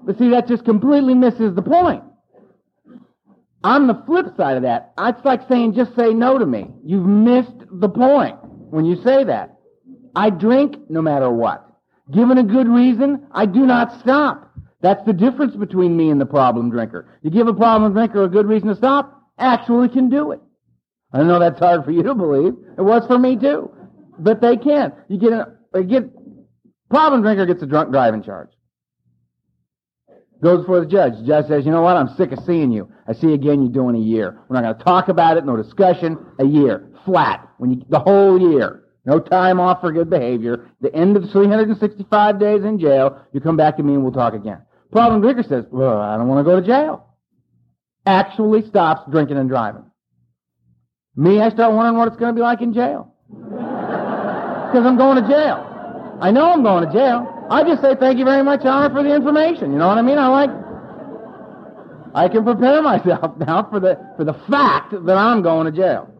But 0.06 0.16
see, 0.18 0.30
that 0.30 0.46
just 0.46 0.64
completely 0.64 1.14
misses 1.14 1.54
the 1.54 1.62
point. 1.62 2.04
On 3.64 3.88
the 3.88 4.00
flip 4.06 4.26
side 4.36 4.56
of 4.56 4.62
that, 4.62 4.92
it's 4.96 5.24
like 5.24 5.48
saying, 5.48 5.74
just 5.74 5.96
say 5.96 6.14
no 6.14 6.38
to 6.38 6.46
me. 6.46 6.70
You've 6.84 7.04
missed 7.04 7.64
the 7.72 7.88
point 7.88 8.36
when 8.70 8.84
you 8.84 9.02
say 9.02 9.24
that. 9.24 9.58
I 10.14 10.30
drink 10.30 10.76
no 10.88 11.02
matter 11.02 11.28
what. 11.30 11.68
Given 12.12 12.38
a 12.38 12.44
good 12.44 12.68
reason, 12.68 13.26
I 13.32 13.46
do 13.46 13.66
not 13.66 13.98
stop. 14.00 14.52
That's 14.80 15.04
the 15.04 15.12
difference 15.12 15.56
between 15.56 15.96
me 15.96 16.10
and 16.10 16.20
the 16.20 16.26
problem 16.26 16.70
drinker. 16.70 17.08
You 17.22 17.30
give 17.30 17.48
a 17.48 17.54
problem 17.54 17.92
drinker 17.92 18.22
a 18.22 18.28
good 18.28 18.46
reason 18.46 18.68
to 18.68 18.76
stop, 18.76 19.20
actually 19.38 19.88
can 19.88 20.08
do 20.08 20.30
it. 20.30 20.40
I 21.12 21.24
know 21.24 21.40
that's 21.40 21.58
hard 21.58 21.84
for 21.84 21.90
you 21.90 22.04
to 22.04 22.14
believe. 22.14 22.54
It 22.78 22.82
was 22.82 23.04
for 23.08 23.18
me 23.18 23.36
too. 23.36 23.72
But 24.18 24.40
they 24.40 24.56
can. 24.56 24.92
You 25.08 25.18
get 25.18 25.32
a, 25.32 25.82
get, 25.82 26.04
problem 26.88 27.22
drinker 27.22 27.46
gets 27.46 27.62
a 27.62 27.66
drunk 27.66 27.90
driving 27.90 28.22
charge. 28.22 28.50
Goes 30.42 30.60
before 30.60 30.80
the 30.80 30.86
judge. 30.86 31.14
The 31.18 31.26
judge 31.26 31.46
says, 31.46 31.64
you 31.64 31.72
know 31.72 31.82
what? 31.82 31.96
I'm 31.96 32.14
sick 32.16 32.32
of 32.32 32.44
seeing 32.44 32.70
you. 32.70 32.90
I 33.08 33.14
see 33.14 33.28
you 33.28 33.34
again, 33.34 33.62
you're 33.62 33.72
doing 33.72 33.96
a 33.96 34.04
year. 34.04 34.38
We're 34.48 34.60
not 34.60 34.64
going 34.64 34.76
to 34.76 34.84
talk 34.84 35.08
about 35.08 35.38
it, 35.38 35.46
no 35.46 35.56
discussion. 35.56 36.18
A 36.38 36.44
year. 36.44 36.90
Flat. 37.04 37.48
When 37.58 37.70
you, 37.70 37.82
the 37.88 38.00
whole 38.00 38.38
year. 38.52 38.84
No 39.06 39.20
time 39.20 39.60
off 39.60 39.80
for 39.80 39.92
good 39.92 40.10
behavior. 40.10 40.68
The 40.80 40.94
end 40.94 41.16
of 41.16 41.30
365 41.30 42.40
days 42.40 42.64
in 42.64 42.78
jail, 42.78 43.22
you 43.32 43.40
come 43.40 43.56
back 43.56 43.76
to 43.76 43.82
me 43.82 43.94
and 43.94 44.02
we'll 44.02 44.12
talk 44.12 44.34
again. 44.34 44.60
Problem 44.90 45.20
drinker 45.20 45.44
says, 45.44 45.64
well, 45.70 46.00
I 46.00 46.16
don't 46.16 46.28
want 46.28 46.44
to 46.44 46.50
go 46.50 46.60
to 46.60 46.66
jail. 46.66 47.06
Actually 48.04 48.66
stops 48.68 49.10
drinking 49.10 49.38
and 49.38 49.48
driving. 49.48 49.84
Me, 51.14 51.40
I 51.40 51.48
start 51.50 51.72
wondering 51.72 51.96
what 51.96 52.08
it's 52.08 52.16
going 52.16 52.34
to 52.34 52.38
be 52.38 52.42
like 52.42 52.60
in 52.60 52.74
jail. 52.74 53.14
Because 54.66 54.84
I'm 54.84 54.98
going 54.98 55.22
to 55.22 55.28
jail. 55.28 56.18
I 56.20 56.32
know 56.32 56.52
I'm 56.52 56.64
going 56.64 56.84
to 56.84 56.92
jail. 56.92 57.35
I 57.48 57.62
just 57.62 57.80
say 57.80 57.94
thank 57.94 58.18
you 58.18 58.24
very 58.24 58.42
much, 58.42 58.64
Honor, 58.64 58.92
for 58.92 59.02
the 59.02 59.14
information. 59.14 59.72
You 59.72 59.78
know 59.78 59.86
what 59.86 59.98
I 59.98 60.02
mean? 60.02 60.18
I 60.18 60.26
like, 60.28 60.50
I 62.14 62.28
can 62.28 62.44
prepare 62.44 62.82
myself 62.92 63.36
now 63.38 63.68
for 63.70 63.78
the, 63.78 63.98
for 64.16 64.24
the 64.24 64.34
fact 64.50 64.92
that 64.92 65.16
I'm 65.16 65.42
going 65.42 65.66
to 65.66 65.72
jail. 65.72 66.10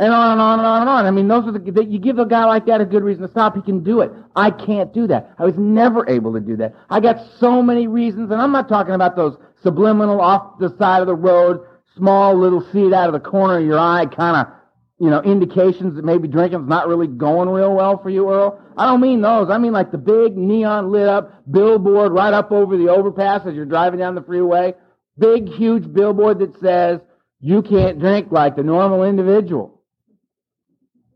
And 0.00 0.12
on 0.12 0.32
and 0.32 0.40
on 0.40 0.58
and 0.60 0.66
on 0.66 0.80
and 0.82 0.90
on. 0.90 1.06
I 1.06 1.10
mean, 1.10 1.26
those 1.26 1.46
are 1.48 1.52
the, 1.52 1.84
you 1.84 1.98
give 1.98 2.20
a 2.20 2.26
guy 2.26 2.44
like 2.44 2.66
that 2.66 2.80
a 2.80 2.84
good 2.84 3.02
reason 3.02 3.22
to 3.22 3.28
stop, 3.28 3.56
he 3.56 3.62
can 3.62 3.82
do 3.82 4.00
it. 4.00 4.12
I 4.36 4.50
can't 4.50 4.94
do 4.94 5.08
that. 5.08 5.34
I 5.38 5.44
was 5.44 5.54
never 5.56 6.08
able 6.08 6.32
to 6.34 6.40
do 6.40 6.56
that. 6.56 6.74
I 6.88 7.00
got 7.00 7.16
so 7.40 7.62
many 7.62 7.88
reasons, 7.88 8.30
and 8.30 8.40
I'm 8.40 8.52
not 8.52 8.68
talking 8.68 8.94
about 8.94 9.16
those 9.16 9.36
subliminal 9.60 10.20
off 10.20 10.58
the 10.60 10.72
side 10.78 11.00
of 11.00 11.08
the 11.08 11.16
road, 11.16 11.60
small 11.96 12.38
little 12.38 12.64
seed 12.72 12.92
out 12.92 13.12
of 13.12 13.12
the 13.12 13.28
corner 13.28 13.58
of 13.58 13.64
your 13.64 13.78
eye 13.78 14.06
kind 14.06 14.36
of 14.36 14.54
you 15.00 15.10
know, 15.10 15.22
indications 15.22 15.94
that 15.94 16.04
maybe 16.04 16.26
drinking's 16.26 16.68
not 16.68 16.88
really 16.88 17.06
going 17.06 17.48
real 17.48 17.74
well 17.74 18.02
for 18.02 18.10
you, 18.10 18.28
Earl. 18.30 18.60
I 18.76 18.86
don't 18.86 19.00
mean 19.00 19.20
those. 19.20 19.48
I 19.48 19.58
mean 19.58 19.72
like 19.72 19.92
the 19.92 19.98
big 19.98 20.36
neon 20.36 20.90
lit 20.90 21.08
up 21.08 21.44
billboard 21.50 22.12
right 22.12 22.34
up 22.34 22.50
over 22.50 22.76
the 22.76 22.88
overpass 22.88 23.46
as 23.46 23.54
you're 23.54 23.64
driving 23.64 24.00
down 24.00 24.16
the 24.16 24.22
freeway. 24.22 24.74
Big, 25.16 25.48
huge 25.48 25.92
billboard 25.92 26.40
that 26.40 26.58
says, 26.60 27.00
you 27.40 27.62
can't 27.62 28.00
drink 28.00 28.32
like 28.32 28.56
the 28.56 28.64
normal 28.64 29.04
individual. 29.04 29.82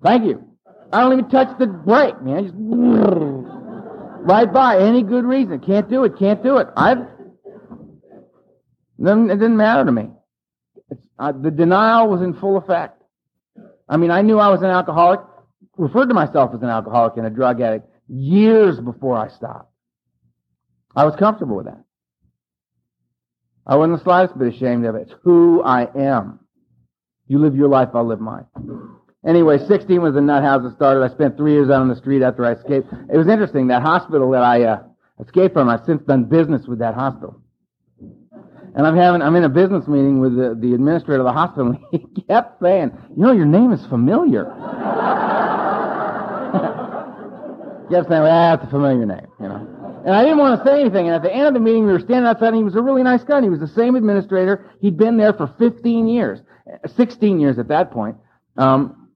Thank 0.03 0.25
you. 0.25 0.45
I 0.93 1.01
don't 1.01 1.13
even 1.15 1.31
touch 1.31 1.59
the 1.59 1.67
brake, 1.67 2.21
man. 2.23 2.45
Just 2.45 2.55
right 4.25 4.53
by. 4.53 4.79
Any 4.79 5.03
good 5.03 5.25
reason. 5.25 5.59
Can't 5.61 5.89
do 5.89 6.05
it. 6.05 6.19
Can't 6.19 6.43
do 6.43 6.59
it. 6.59 6.69
I've, 6.77 6.99
it 6.99 7.09
didn't 8.99 9.57
matter 9.57 9.85
to 9.85 9.93
me. 9.93 10.11
Uh, 11.19 11.33
the 11.33 11.51
denial 11.51 12.09
was 12.09 12.23
in 12.23 12.35
full 12.35 12.57
effect. 12.57 13.02
I 13.93 13.99
mean, 13.99 14.11
I 14.11 14.23
knew 14.23 14.39
I 14.39 14.49
was 14.49 14.63
an 14.63 14.71
alcoholic, 14.71 15.21
referred 15.77 16.09
to 16.09 16.15
myself 16.15 16.53
as 16.55 16.63
an 16.63 16.71
alcoholic 16.71 17.19
and 17.19 17.27
a 17.27 17.31
drug 17.31 17.61
addict 17.61 17.87
years 18.09 18.81
before 18.81 19.19
I 19.19 19.29
stopped. 19.29 19.71
I 20.97 21.05
was 21.05 21.15
comfortable 21.17 21.57
with 21.57 21.67
that. 21.67 21.85
I 23.67 23.77
wasn't 23.77 23.99
the 23.99 24.05
slightest 24.05 24.39
bit 24.39 24.55
ashamed 24.55 24.87
of 24.87 24.95
it. 24.95 25.09
It's 25.11 25.15
who 25.23 25.63
I 25.63 25.89
am. 25.95 26.41
You 27.29 27.39
live 27.39 27.55
your 27.55 27.69
life, 27.69 27.91
I'll 27.93 28.07
live 28.07 28.19
mine. 28.19 28.47
Anyway, 29.27 29.59
16 29.59 30.01
was 30.01 30.15
the 30.15 30.23
nut 30.23 30.43
house 30.43 30.63
that 30.63 30.75
started. 30.75 31.05
I 31.05 31.13
spent 31.13 31.37
three 31.37 31.53
years 31.53 31.69
out 31.69 31.83
on 31.83 31.89
the 31.89 31.97
street 31.97 32.23
after 32.23 32.47
I 32.47 32.53
escaped. 32.53 32.91
It 33.13 33.19
was 33.19 33.29
interesting. 33.29 33.67
That 33.67 33.83
hospital 33.83 34.31
that 34.31 34.43
I 34.43 34.63
uh, 34.63 34.83
escaped 35.21 35.53
from, 35.53 35.69
I've 35.69 35.85
since 35.85 36.03
done 36.05 36.25
business 36.25 36.67
with 36.67 36.79
that 36.79 36.95
hospital. 36.95 37.42
And 38.75 38.87
I'm 38.87 38.97
having, 38.97 39.21
I'm 39.21 39.37
in 39.37 39.45
a 39.45 39.49
business 39.49 39.87
meeting 39.87 40.21
with 40.21 40.35
the, 40.35 40.57
the 40.59 40.75
administrator 40.75 41.21
of 41.21 41.27
the 41.27 41.33
hospital, 41.33 41.73
and 41.73 41.79
he 41.91 42.23
kept 42.29 42.63
saying, 42.63 42.93
you 43.15 43.23
know, 43.23 43.33
your 43.33 43.45
name 43.45 43.73
is 43.73 43.85
familiar. 43.87 44.45
kept 47.93 48.09
saying, 48.09 48.23
well, 48.23 48.57
that's 48.57 48.67
a 48.67 48.71
familiar 48.71 49.05
name, 49.05 49.27
you 49.41 49.49
know. 49.49 49.69
And 50.05 50.15
I 50.15 50.23
didn't 50.23 50.39
want 50.39 50.59
to 50.59 50.65
say 50.69 50.81
anything, 50.81 51.07
and 51.07 51.15
at 51.15 51.23
the 51.23 51.33
end 51.33 51.47
of 51.47 51.55
the 51.55 51.61
meeting, 51.61 51.87
we 51.87 51.93
were 51.93 52.01
standing 52.01 52.27
outside, 52.27 52.49
and 52.49 52.57
he 52.57 52.65
was 52.65 52.75
a 52.75 52.83
really 52.83 53.03
nice 53.03 53.23
guy, 53.23 53.37
and 53.37 53.45
he 53.45 53.51
was 53.51 53.61
the 53.61 53.69
same 53.69 53.95
administrator. 53.95 54.71
He'd 54.81 54.97
been 54.97 55.17
there 55.17 55.33
for 55.35 55.55
15 55.59 56.09
years, 56.09 56.41
16 56.97 57.39
years 57.41 57.59
at 57.59 57.69
that 57.69 57.91
point. 57.91 58.17
Um, 58.57 59.11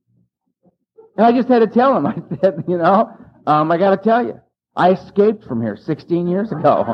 and 1.17 1.27
I 1.27 1.33
just 1.33 1.49
had 1.49 1.61
to 1.61 1.67
tell 1.67 1.97
him, 1.97 2.07
I 2.07 2.15
said, 2.41 2.65
you 2.69 2.77
know, 2.77 3.11
um, 3.47 3.73
I 3.73 3.79
got 3.79 3.91
to 3.91 3.97
tell 3.97 4.25
you, 4.25 4.41
I 4.77 4.93
escaped 4.93 5.45
from 5.45 5.63
here 5.63 5.77
16 5.77 6.29
years 6.29 6.53
ago. 6.53 6.85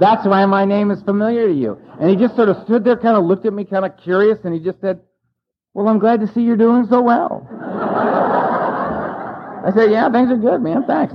That's 0.00 0.24
why 0.26 0.46
my 0.46 0.64
name 0.64 0.90
is 0.90 1.02
familiar 1.02 1.48
to 1.48 1.54
you. 1.54 1.80
And 2.00 2.08
he 2.08 2.16
just 2.16 2.36
sort 2.36 2.48
of 2.48 2.62
stood 2.64 2.84
there, 2.84 2.96
kind 2.96 3.16
of 3.16 3.24
looked 3.24 3.46
at 3.46 3.52
me, 3.52 3.64
kind 3.64 3.84
of 3.84 3.96
curious, 4.02 4.38
and 4.44 4.54
he 4.54 4.60
just 4.60 4.80
said, 4.80 5.00
Well, 5.74 5.88
I'm 5.88 5.98
glad 5.98 6.20
to 6.20 6.28
see 6.32 6.42
you're 6.42 6.56
doing 6.56 6.86
so 6.88 7.00
well. 7.02 7.46
I 9.64 9.72
said, 9.74 9.90
Yeah, 9.90 10.10
things 10.10 10.30
are 10.30 10.36
good, 10.36 10.62
man. 10.62 10.84
Thanks. 10.86 11.14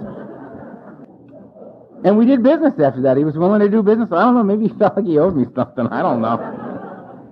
And 2.03 2.17
we 2.17 2.25
did 2.25 2.43
business 2.43 2.73
after 2.79 3.01
that. 3.03 3.15
He 3.15 3.23
was 3.23 3.35
willing 3.35 3.61
to 3.61 3.69
do 3.69 3.81
business. 3.81 4.09
I 4.11 4.23
don't 4.23 4.35
know. 4.35 4.43
Maybe 4.43 4.67
he 4.67 4.77
felt 4.77 4.97
like 4.97 5.05
he 5.05 5.17
owed 5.17 5.37
me 5.37 5.45
something. 5.55 5.87
I 5.87 6.01
don't 6.01 6.21
know. 6.21 7.29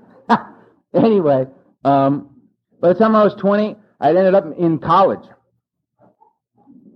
anyway, 0.94 1.48
um, 1.84 2.30
by 2.80 2.94
the 2.94 3.00
time 3.00 3.14
I 3.16 3.24
was 3.24 3.36
20, 3.36 3.76
I 4.00 4.10
ended 4.10 4.34
up 4.34 4.46
in 4.58 4.80
college. 4.80 5.28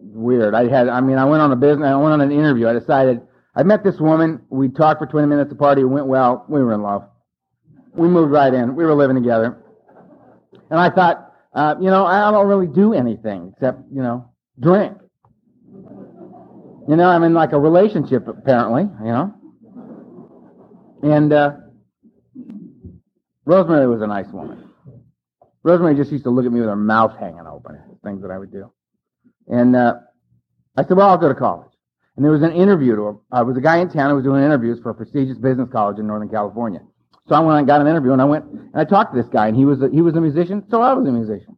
Weird. 0.01 0.55
I 0.55 0.69
had, 0.69 0.87
I 0.87 1.01
mean, 1.01 1.17
I 1.17 1.25
went 1.25 1.41
on 1.41 1.51
a 1.51 1.57
business, 1.57 1.85
I 1.85 1.95
went 1.95 2.13
on 2.13 2.21
an 2.21 2.31
interview. 2.31 2.69
I 2.69 2.73
decided 2.73 3.21
I 3.55 3.63
met 3.63 3.83
this 3.83 3.99
woman. 3.99 4.41
We 4.49 4.69
talked 4.69 4.99
for 4.99 5.05
20 5.05 5.27
minutes 5.27 5.49
the 5.49 5.55
party. 5.55 5.83
Went 5.83 6.07
well. 6.07 6.45
We 6.49 6.61
were 6.61 6.73
in 6.73 6.81
love. 6.81 7.07
we 7.93 8.07
moved 8.07 8.31
right 8.31 8.53
in. 8.53 8.75
We 8.75 8.83
were 8.83 8.93
living 8.93 9.15
together. 9.15 9.57
And 10.69 10.79
I 10.79 10.89
thought, 10.89 11.33
uh, 11.53 11.75
you 11.79 11.89
know, 11.89 12.05
I 12.05 12.31
don't 12.31 12.47
really 12.47 12.67
do 12.67 12.93
anything 12.93 13.53
except, 13.53 13.79
you 13.91 14.01
know, 14.01 14.29
drink. 14.59 14.97
You 16.87 16.95
know, 16.95 17.09
I'm 17.09 17.23
in 17.23 17.33
like 17.33 17.53
a 17.53 17.59
relationship 17.59 18.27
apparently, 18.27 18.83
you 18.83 19.11
know. 19.11 19.33
And 21.01 21.31
uh, 21.31 21.51
Rosemary 23.45 23.87
was 23.87 24.01
a 24.01 24.07
nice 24.07 24.27
woman. 24.27 24.69
Rosemary 25.63 25.95
just 25.95 26.11
used 26.11 26.25
to 26.25 26.29
look 26.29 26.45
at 26.45 26.51
me 26.51 26.59
with 26.59 26.69
her 26.69 26.75
mouth 26.75 27.17
hanging 27.19 27.47
open, 27.47 27.79
things 28.03 28.21
that 28.21 28.31
I 28.31 28.37
would 28.37 28.51
do. 28.51 28.71
And 29.47 29.75
uh, 29.75 29.95
I 30.75 30.83
said, 30.83 30.97
well, 30.97 31.09
I'll 31.09 31.17
go 31.17 31.29
to 31.29 31.35
college. 31.35 31.71
And 32.15 32.23
there 32.23 32.31
was 32.31 32.43
an 32.43 32.53
interview. 32.53 32.95
To, 32.95 33.07
him. 33.07 33.19
uh, 33.31 33.43
was 33.43 33.57
a 33.57 33.61
guy 33.61 33.77
in 33.79 33.89
town 33.89 34.09
who 34.09 34.15
was 34.15 34.23
doing 34.23 34.43
interviews 34.43 34.79
for 34.81 34.91
a 34.91 34.95
prestigious 34.95 35.37
business 35.37 35.67
college 35.71 35.99
in 35.99 36.07
Northern 36.07 36.29
California. 36.29 36.79
So 37.27 37.35
I 37.35 37.39
went 37.39 37.57
and 37.57 37.67
got 37.67 37.81
an 37.81 37.87
interview, 37.87 38.13
and 38.13 38.21
I 38.21 38.25
went 38.25 38.45
and 38.45 38.75
I 38.75 38.85
talked 38.85 39.13
to 39.13 39.21
this 39.21 39.29
guy, 39.29 39.47
and 39.47 39.57
he 39.57 39.65
was 39.65 39.81
a, 39.81 39.89
he 39.89 40.01
was 40.01 40.15
a 40.15 40.21
musician, 40.21 40.63
so 40.69 40.81
I 40.81 40.93
was 40.93 41.07
a 41.07 41.11
musician. 41.11 41.57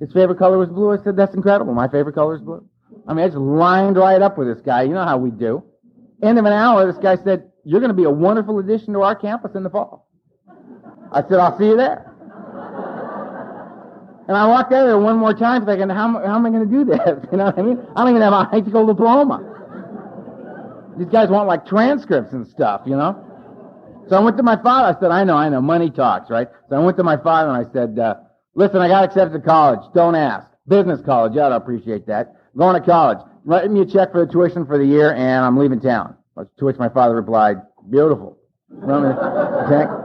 His 0.00 0.12
favorite 0.12 0.38
color 0.38 0.58
was 0.58 0.68
blue. 0.68 0.90
I 0.90 1.02
said, 1.02 1.16
that's 1.16 1.34
incredible. 1.34 1.74
My 1.74 1.88
favorite 1.88 2.14
color 2.14 2.34
is 2.34 2.40
blue. 2.40 2.66
I 3.06 3.14
mean, 3.14 3.24
I 3.24 3.28
just 3.28 3.38
lined 3.38 3.96
right 3.96 4.20
up 4.20 4.38
with 4.38 4.48
this 4.48 4.60
guy. 4.64 4.82
You 4.82 4.94
know 4.94 5.04
how 5.04 5.18
we 5.18 5.30
do. 5.30 5.62
End 6.22 6.38
of 6.38 6.44
an 6.44 6.52
hour, 6.52 6.86
this 6.86 7.00
guy 7.00 7.16
said, 7.22 7.50
you're 7.64 7.80
going 7.80 7.90
to 7.90 7.96
be 7.96 8.04
a 8.04 8.10
wonderful 8.10 8.58
addition 8.58 8.94
to 8.94 9.02
our 9.02 9.14
campus 9.14 9.52
in 9.54 9.62
the 9.62 9.70
fall. 9.70 10.08
I 11.12 11.22
said, 11.22 11.38
I'll 11.38 11.56
see 11.58 11.66
you 11.66 11.76
there. 11.76 12.10
And 14.26 14.36
I 14.36 14.46
walked 14.46 14.72
out 14.72 14.82
of 14.82 14.88
there 14.88 14.98
one 14.98 15.18
more 15.18 15.34
time 15.34 15.66
thinking, 15.66 15.90
how, 15.90 16.12
how 16.24 16.36
am 16.36 16.46
I 16.46 16.50
going 16.50 16.68
to 16.68 16.70
do 16.70 16.84
this? 16.84 16.98
You 17.30 17.38
know 17.38 17.46
what 17.46 17.58
I 17.58 17.62
mean? 17.62 17.86
I 17.94 18.00
don't 18.00 18.10
even 18.10 18.22
have 18.22 18.32
a 18.32 18.44
high 18.44 18.62
school 18.62 18.86
diploma. 18.86 19.53
These 20.98 21.08
guys 21.08 21.28
want 21.28 21.48
like 21.48 21.66
transcripts 21.66 22.32
and 22.32 22.46
stuff, 22.46 22.82
you 22.86 22.96
know? 22.96 23.30
So 24.08 24.16
I 24.16 24.20
went 24.20 24.36
to 24.36 24.42
my 24.42 24.56
father. 24.56 24.96
I 24.96 25.00
said, 25.00 25.10
I 25.10 25.24
know, 25.24 25.36
I 25.36 25.48
know, 25.48 25.60
money 25.60 25.90
talks, 25.90 26.30
right? 26.30 26.48
So 26.68 26.76
I 26.76 26.78
went 26.78 26.96
to 26.98 27.02
my 27.02 27.16
father 27.16 27.50
and 27.50 27.66
I 27.66 27.72
said, 27.72 27.98
uh, 27.98 28.16
listen, 28.54 28.78
I 28.78 28.88
got 28.88 29.04
accepted 29.04 29.38
to 29.38 29.44
college. 29.44 29.80
Don't 29.94 30.14
ask. 30.14 30.46
Business 30.68 31.00
college. 31.04 31.32
Yeah, 31.34 31.46
I'd 31.46 31.52
appreciate 31.52 32.06
that. 32.06 32.36
Going 32.56 32.80
to 32.80 32.86
college. 32.86 33.18
Write 33.44 33.70
me 33.70 33.80
a 33.80 33.86
check 33.86 34.12
for 34.12 34.24
the 34.24 34.30
tuition 34.30 34.66
for 34.66 34.78
the 34.78 34.84
year 34.84 35.12
and 35.12 35.44
I'm 35.44 35.56
leaving 35.56 35.80
town. 35.80 36.16
To 36.36 36.64
which 36.64 36.78
my 36.78 36.88
father 36.88 37.14
replied, 37.14 37.58
beautiful. 37.90 38.38
check. 39.68 39.88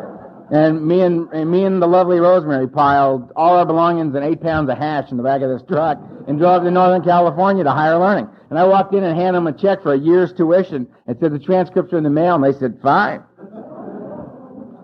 And 0.51 0.85
me 0.85 1.01
and, 1.01 1.29
and 1.31 1.49
me 1.49 1.63
and 1.63 1.81
the 1.81 1.87
lovely 1.87 2.19
Rosemary 2.19 2.67
piled 2.67 3.31
all 3.35 3.57
our 3.57 3.65
belongings 3.65 4.15
and 4.15 4.25
eight 4.25 4.41
pounds 4.41 4.69
of 4.69 4.77
hash 4.77 5.11
in 5.11 5.17
the 5.17 5.23
back 5.23 5.41
of 5.41 5.49
this 5.49 5.61
truck 5.67 5.99
and 6.27 6.39
drove 6.39 6.63
to 6.63 6.71
Northern 6.71 7.03
California 7.03 7.63
to 7.63 7.71
higher 7.71 7.99
learning. 7.99 8.27
And 8.49 8.57
I 8.57 8.63
walked 8.63 8.95
in 8.95 9.03
and 9.03 9.15
handed 9.15 9.35
them 9.35 9.47
a 9.47 9.53
check 9.53 9.83
for 9.83 9.93
a 9.93 9.97
year's 9.97 10.33
tuition 10.33 10.87
and 11.05 11.17
said 11.19 11.33
the 11.33 11.39
transcripts 11.39 11.93
are 11.93 11.99
in 11.99 12.03
the 12.03 12.09
mail 12.09 12.33
and 12.33 12.43
they 12.43 12.57
said, 12.57 12.79
fine. 12.81 13.21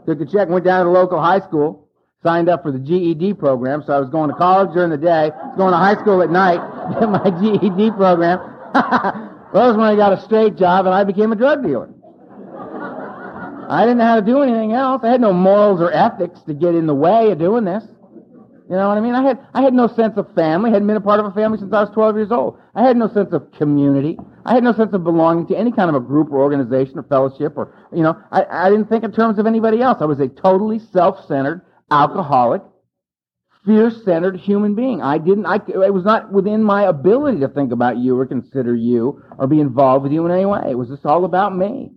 Took 0.06 0.20
the 0.20 0.30
check, 0.32 0.50
went 0.50 0.66
down 0.66 0.86
to 0.86 0.86
the 0.86 0.92
local 0.92 1.20
high 1.20 1.40
school, 1.40 1.90
signed 2.22 2.48
up 2.48 2.62
for 2.62 2.72
the 2.72 2.78
GED 2.78 3.34
program, 3.34 3.82
so 3.82 3.94
I 3.94 4.00
was 4.00 4.10
going 4.10 4.30
to 4.30 4.36
college 4.36 4.72
during 4.72 4.92
the 4.92 4.98
day, 4.98 5.32
going 5.58 5.72
to 5.72 5.78
high 5.78 6.00
school 6.00 6.22
at 6.22 6.30
night, 6.30 6.62
get 7.00 7.10
my 7.10 7.32
GED 7.42 7.90
program. 7.98 8.38
Rosemary 9.52 9.96
got 9.96 10.14
a 10.14 10.22
straight 10.22 10.58
job 10.58 10.86
and 10.86 10.94
I 10.94 11.04
became 11.04 11.32
a 11.32 11.36
drug 11.36 11.64
dealer. 11.64 11.90
I 13.70 13.82
didn't 13.82 14.00
know 14.00 14.06
how 14.06 14.16
to 14.16 14.22
do 14.22 14.42
anything 14.42 14.74
else. 14.74 15.02
I 15.04 15.12
had 15.12 15.22
no 15.22 15.34
morals 15.34 15.82
or 15.82 15.92
ethics 15.92 16.42
to 16.48 16.54
get 16.54 16.76
in 16.76 16.88
the 16.88 16.96
way 16.96 17.32
of 17.32 17.40
doing 17.40 17.66
this. 17.66 17.84
You 18.70 18.76
know 18.76 18.88
what 18.88 18.98
I 18.98 19.02
mean? 19.02 19.14
I 19.14 19.22
had 19.22 19.40
I 19.54 19.62
had 19.62 19.76
no 19.76 19.88
sense 19.88 20.18
of 20.18 20.34
family. 20.34 20.72
I 20.72 20.74
hadn't 20.74 20.88
been 20.88 20.98
a 20.98 21.02
part 21.02 21.20
of 21.20 21.28
a 21.28 21.32
family 21.32 21.60
since 21.60 21.72
I 21.72 21.82
was 21.82 21.92
12 21.94 22.16
years 22.16 22.32
old. 22.32 22.58
I 22.74 22.82
had 22.82 22.98
no 22.98 23.08
sense 23.08 23.32
of 23.32 23.52
community. 23.52 24.18
I 24.44 24.56
had 24.56 24.64
no 24.64 24.74
sense 24.74 24.94
of 24.94 25.04
belonging 25.04 25.46
to 25.48 25.58
any 25.58 25.72
kind 25.72 25.88
of 25.88 25.96
a 25.96 26.00
group 26.00 26.32
or 26.32 26.42
organization 26.42 26.98
or 26.98 27.04
fellowship 27.04 27.54
or 27.58 27.76
you 27.94 28.02
know. 28.02 28.20
I, 28.32 28.46
I 28.50 28.70
didn't 28.72 28.90
think 28.90 29.04
in 29.04 29.12
terms 29.12 29.38
of 29.38 29.46
anybody 29.46 29.82
else. 29.82 30.00
I 30.02 30.06
was 30.06 30.20
a 30.20 30.28
totally 30.28 30.80
self-centered, 30.80 31.62
alcoholic, 31.92 32.64
fear-centered 33.66 34.38
human 34.38 34.74
being. 34.74 35.00
I 35.00 35.20
didn't. 35.20 35.46
I 35.46 35.58
it 35.58 35.94
was 35.94 36.04
not 36.04 36.32
within 36.34 36.64
my 36.64 36.84
ability 36.84 37.42
to 37.42 37.48
think 37.48 37.72
about 37.72 37.98
you 37.98 38.20
or 38.20 38.26
consider 38.26 38.76
you 38.76 39.22
or 39.38 39.46
be 39.46 39.60
involved 39.60 40.04
with 40.04 40.12
you 40.12 40.26
in 40.26 40.32
any 40.32 40.46
way. 40.46 40.62
It 40.72 40.76
was 40.76 40.90
just 40.90 41.06
all 41.06 41.26
about 41.26 41.56
me, 41.56 41.92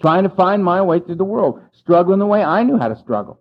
trying 0.00 0.24
to 0.24 0.30
find 0.30 0.62
my 0.62 0.82
way 0.82 1.00
through 1.00 1.16
the 1.16 1.24
world, 1.24 1.60
struggling 1.72 2.18
the 2.18 2.26
way 2.26 2.42
I 2.42 2.62
knew 2.62 2.78
how 2.78 2.88
to 2.88 2.96
struggle. 2.96 3.40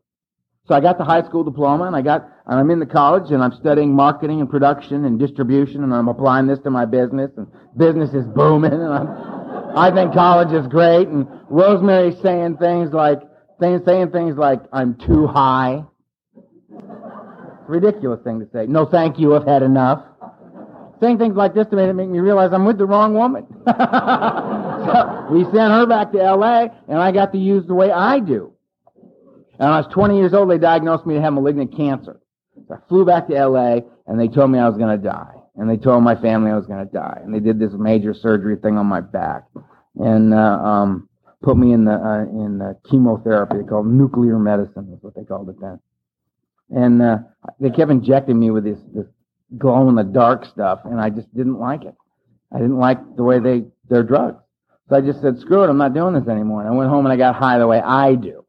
So 0.68 0.74
I 0.74 0.82
got 0.82 0.98
the 0.98 1.04
high 1.04 1.22
school 1.24 1.44
diploma 1.44 1.86
and 1.86 1.96
I 1.96 2.02
got, 2.02 2.28
and 2.48 2.60
I'm 2.60 2.72
in 2.72 2.80
the 2.80 2.88
college 2.88 3.32
and 3.32 3.44
I'm 3.44 3.52
studying 3.52 3.94
marketing 3.94 4.42
and 4.42 4.50
production 4.50 5.06
and 5.06 5.20
distribution 5.20 5.84
and 5.84 5.94
I'm 5.94 6.08
applying 6.08 6.48
this 6.48 6.60
to 6.60 6.72
my 6.72 6.86
business 6.86 7.32
and 7.38 7.48
business 7.78 8.12
is 8.14 8.26
booming 8.26 8.74
and 8.74 8.92
I'm, 8.92 9.08
I 9.78 9.92
think 9.94 10.14
college 10.14 10.54
is 10.54 10.66
great 10.68 11.08
and 11.08 11.28
Rosemary's 11.50 12.20
saying 12.24 12.58
things 12.58 12.92
like, 12.94 13.20
saying, 13.60 13.82
saying 13.86 14.12
things 14.12 14.38
like, 14.38 14.62
I'm 14.74 14.96
too 14.96 15.28
high. 15.28 15.84
Ridiculous 17.68 18.22
thing 18.24 18.40
to 18.40 18.48
say. 18.52 18.66
No 18.66 18.86
thank 18.86 19.20
you, 19.20 19.36
I've 19.36 19.46
had 19.46 19.62
enough. 19.62 20.04
Saying 21.02 21.18
things 21.18 21.36
like 21.36 21.54
this 21.54 21.68
to 21.68 21.76
me 21.76 21.86
to 21.86 21.94
make 21.94 22.10
me 22.10 22.20
realize 22.20 22.52
I'm 22.54 22.66
with 22.66 22.78
the 22.78 22.86
wrong 22.86 23.14
woman. 23.14 23.46
so 23.68 25.28
we 25.30 25.44
sent 25.46 25.72
her 25.72 25.86
back 25.86 26.12
to 26.14 26.18
LA 26.18 26.68
and 26.88 27.00
I 27.00 27.12
got 27.12 27.32
to 27.34 27.38
use 27.38 27.66
the 27.68 27.74
way 27.74 27.92
I 27.92 28.20
do. 28.20 28.54
And 29.60 29.70
I 29.70 29.80
was 29.80 29.88
20 29.94 30.18
years 30.18 30.34
old, 30.34 30.50
they 30.50 30.58
diagnosed 30.58 31.06
me 31.06 31.16
to 31.16 31.22
have 31.22 31.34
malignant 31.34 31.76
cancer. 31.76 32.20
So 32.68 32.76
I 32.76 32.78
flew 32.88 33.06
back 33.06 33.28
to 33.28 33.48
LA 33.48 33.80
and 34.08 34.20
they 34.20 34.28
told 34.28 34.52
me 34.52 34.60
I 34.60 34.68
was 34.68 34.78
going 34.78 34.98
to 34.98 35.04
die. 35.04 35.34
And 35.58 35.70
they 35.70 35.78
told 35.78 36.04
my 36.04 36.16
family 36.16 36.52
I 36.52 36.56
was 36.56 36.66
going 36.66 36.86
to 36.86 36.92
die. 36.92 37.20
And 37.24 37.34
they 37.34 37.40
did 37.40 37.60
this 37.60 37.72
major 37.74 38.14
surgery 38.14 38.58
thing 38.58 38.78
on 38.78 38.86
my 38.86 39.02
back 39.02 39.44
and 39.98 40.34
uh, 40.34 40.38
um, 40.38 41.10
put 41.42 41.58
me 41.58 41.74
in 41.74 41.86
the 41.86 41.94
uh, 41.94 42.24
in 42.24 42.58
the 42.58 42.78
chemotherapy. 42.90 43.58
They 43.58 43.64
called 43.64 43.88
nuclear 43.88 44.38
medicine. 44.38 44.92
Is 44.94 45.02
what 45.02 45.16
they 45.16 45.24
called 45.24 45.50
it 45.50 45.60
then. 45.60 45.80
And 46.70 47.02
uh, 47.02 47.18
they 47.60 47.70
kept 47.70 47.92
injecting 47.92 48.40
me 48.40 48.52
with 48.52 48.64
this 48.64 48.80
this 48.94 49.06
glow 49.58 49.88
in 49.90 49.96
the 49.96 50.04
dark 50.04 50.46
stuff, 50.46 50.82
and 50.86 51.00
I 51.00 51.10
just 51.10 51.34
didn't 51.36 51.60
like 51.60 51.84
it. 51.84 51.96
I 52.54 52.58
didn't 52.58 52.78
like 52.78 53.16
the 53.16 53.24
way 53.24 53.40
they 53.40 53.66
their 53.90 54.04
drugs. 54.04 54.38
So 54.90 54.96
I 54.96 55.02
just 55.02 55.22
said, 55.22 55.40
screw 55.40 55.64
it, 55.64 55.70
I'm 55.70 55.78
not 55.78 55.94
doing 55.94 56.14
this 56.14 56.28
anymore. 56.28 56.62
And 56.62 56.70
I 56.70 56.72
went 56.72 56.90
home 56.90 57.06
and 57.06 57.14
I 57.14 57.18
got 57.18 57.36
high 57.36 57.58
the 57.58 57.68
way 57.68 57.80
I 57.80 58.14
do 58.16 58.46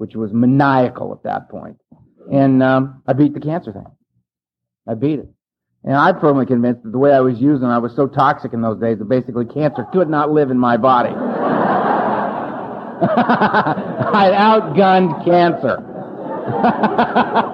which 0.00 0.16
was 0.16 0.32
maniacal 0.32 1.12
at 1.12 1.22
that 1.24 1.50
point. 1.50 1.76
And 2.32 2.62
um, 2.62 3.02
I 3.06 3.12
beat 3.12 3.34
the 3.34 3.40
cancer 3.40 3.70
thing. 3.70 3.84
I 4.88 4.94
beat 4.94 5.18
it. 5.18 5.28
And 5.84 5.94
I'm 5.94 6.18
firmly 6.18 6.46
convinced 6.46 6.84
that 6.84 6.92
the 6.92 6.98
way 6.98 7.12
I 7.12 7.20
was 7.20 7.38
using, 7.38 7.66
I 7.66 7.76
was 7.76 7.94
so 7.94 8.06
toxic 8.06 8.54
in 8.54 8.62
those 8.62 8.80
days 8.80 8.98
that 8.98 9.10
basically 9.10 9.44
cancer 9.44 9.84
could 9.92 10.08
not 10.08 10.30
live 10.30 10.50
in 10.50 10.58
my 10.58 10.78
body. 10.78 11.10
I 13.02 14.30
outgunned 14.32 15.22
cancer. 15.22 15.84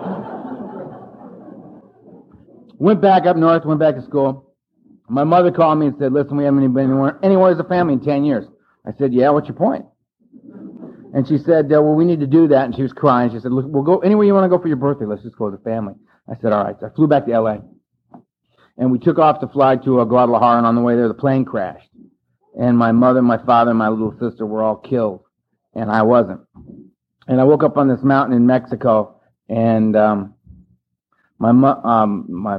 went 2.79 3.01
back 3.01 3.27
up 3.27 3.37
north, 3.37 3.65
went 3.65 3.81
back 3.81 3.97
to 3.97 4.03
school. 4.03 4.55
My 5.09 5.25
mother 5.25 5.51
called 5.51 5.79
me 5.79 5.87
and 5.87 5.97
said, 5.99 6.13
listen, 6.13 6.37
we 6.37 6.45
haven't 6.45 6.73
been 6.73 6.85
anywhere, 6.91 7.19
anywhere 7.23 7.53
as 7.53 7.59
a 7.59 7.65
family 7.65 7.95
in 7.95 8.01
10 8.01 8.25
years. 8.25 8.47
I 8.87 8.91
said, 8.99 9.13
yeah, 9.13 9.31
what's 9.31 9.49
your 9.49 9.57
point? 9.57 9.85
And 11.15 11.27
she 11.27 11.39
said, 11.39 11.67
uh, 11.67 11.81
well, 11.81 11.95
we 11.95 12.05
need 12.05 12.21
to 12.21 12.27
do 12.27 12.49
that. 12.49 12.67
And 12.67 12.75
she 12.75 12.83
was 12.83 12.93
crying. 12.93 13.31
She 13.31 13.41
said, 13.41 13.53
look, 13.53 13.65
we'll 13.69 13.83
go 13.83 14.01
anywhere 14.01 14.27
you 14.27 14.35
want 14.35 14.45
to 14.45 14.55
go 14.55 14.61
for 14.61 14.69
your 14.69 14.77
birthday. 14.77 15.07
Let's 15.07 15.23
just 15.23 15.37
go 15.37 15.49
as 15.49 15.55
a 15.55 15.63
family. 15.63 15.95
I 16.29 16.35
said, 16.43 16.53
all 16.53 16.65
right. 16.65 16.77
So 16.79 16.87
I 16.87 16.91
flew 16.91 17.07
back 17.07 17.27
to 17.27 17.33
L.A. 17.33 17.63
And 18.77 18.93
we 18.93 18.99
took 18.99 19.19
off 19.19 19.41
to 19.41 19.49
fly 19.49 19.77
to 19.77 20.01
uh, 20.01 20.05
Guadalajara. 20.05 20.59
And 20.59 20.67
on 20.67 20.75
the 20.75 20.83
way 20.83 20.95
there, 20.95 21.09
the 21.09 21.15
plane 21.15 21.45
crashed. 21.45 21.89
And 22.59 22.77
my 22.77 22.93
mother, 22.93 23.23
my 23.23 23.39
father, 23.39 23.71
and 23.71 23.79
my 23.79 23.89
little 23.89 24.15
sister 24.21 24.45
were 24.45 24.63
all 24.63 24.77
killed. 24.77 25.23
And 25.75 25.91
I 25.91 26.03
wasn't. 26.03 26.41
And 27.29 27.41
I 27.41 27.45
woke 27.45 27.63
up 27.63 27.77
on 27.77 27.89
this 27.89 28.03
mountain 28.03 28.37
in 28.37 28.47
Mexico. 28.47 29.21
And 29.49 29.97
um, 29.97 30.35
my, 31.39 31.51
um, 31.85 32.27
my, 32.29 32.59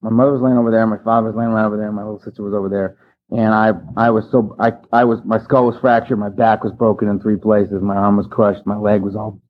my 0.00 0.10
mother 0.10 0.32
was 0.32 0.42
laying 0.42 0.58
over 0.58 0.70
there. 0.70 0.86
My 0.86 1.02
father 1.04 1.28
was 1.28 1.36
laying 1.36 1.50
right 1.50 1.64
over 1.64 1.76
there. 1.76 1.92
My 1.92 2.02
little 2.02 2.22
sister 2.22 2.42
was 2.42 2.54
over 2.54 2.68
there 2.68 2.96
and 3.30 3.52
I 3.52 3.72
I 3.96 4.10
was 4.10 4.24
so 4.30 4.56
I 4.58 4.72
I 4.92 5.04
was 5.04 5.20
my 5.24 5.38
skull 5.38 5.66
was 5.66 5.76
fractured, 5.80 6.18
my 6.18 6.30
back 6.30 6.64
was 6.64 6.72
broken 6.72 7.08
in 7.08 7.20
three 7.20 7.36
places, 7.36 7.82
my 7.82 7.96
arm 7.96 8.16
was 8.16 8.26
crushed, 8.30 8.66
my 8.66 8.76
leg 8.76 9.02
was 9.02 9.16
all 9.16 9.40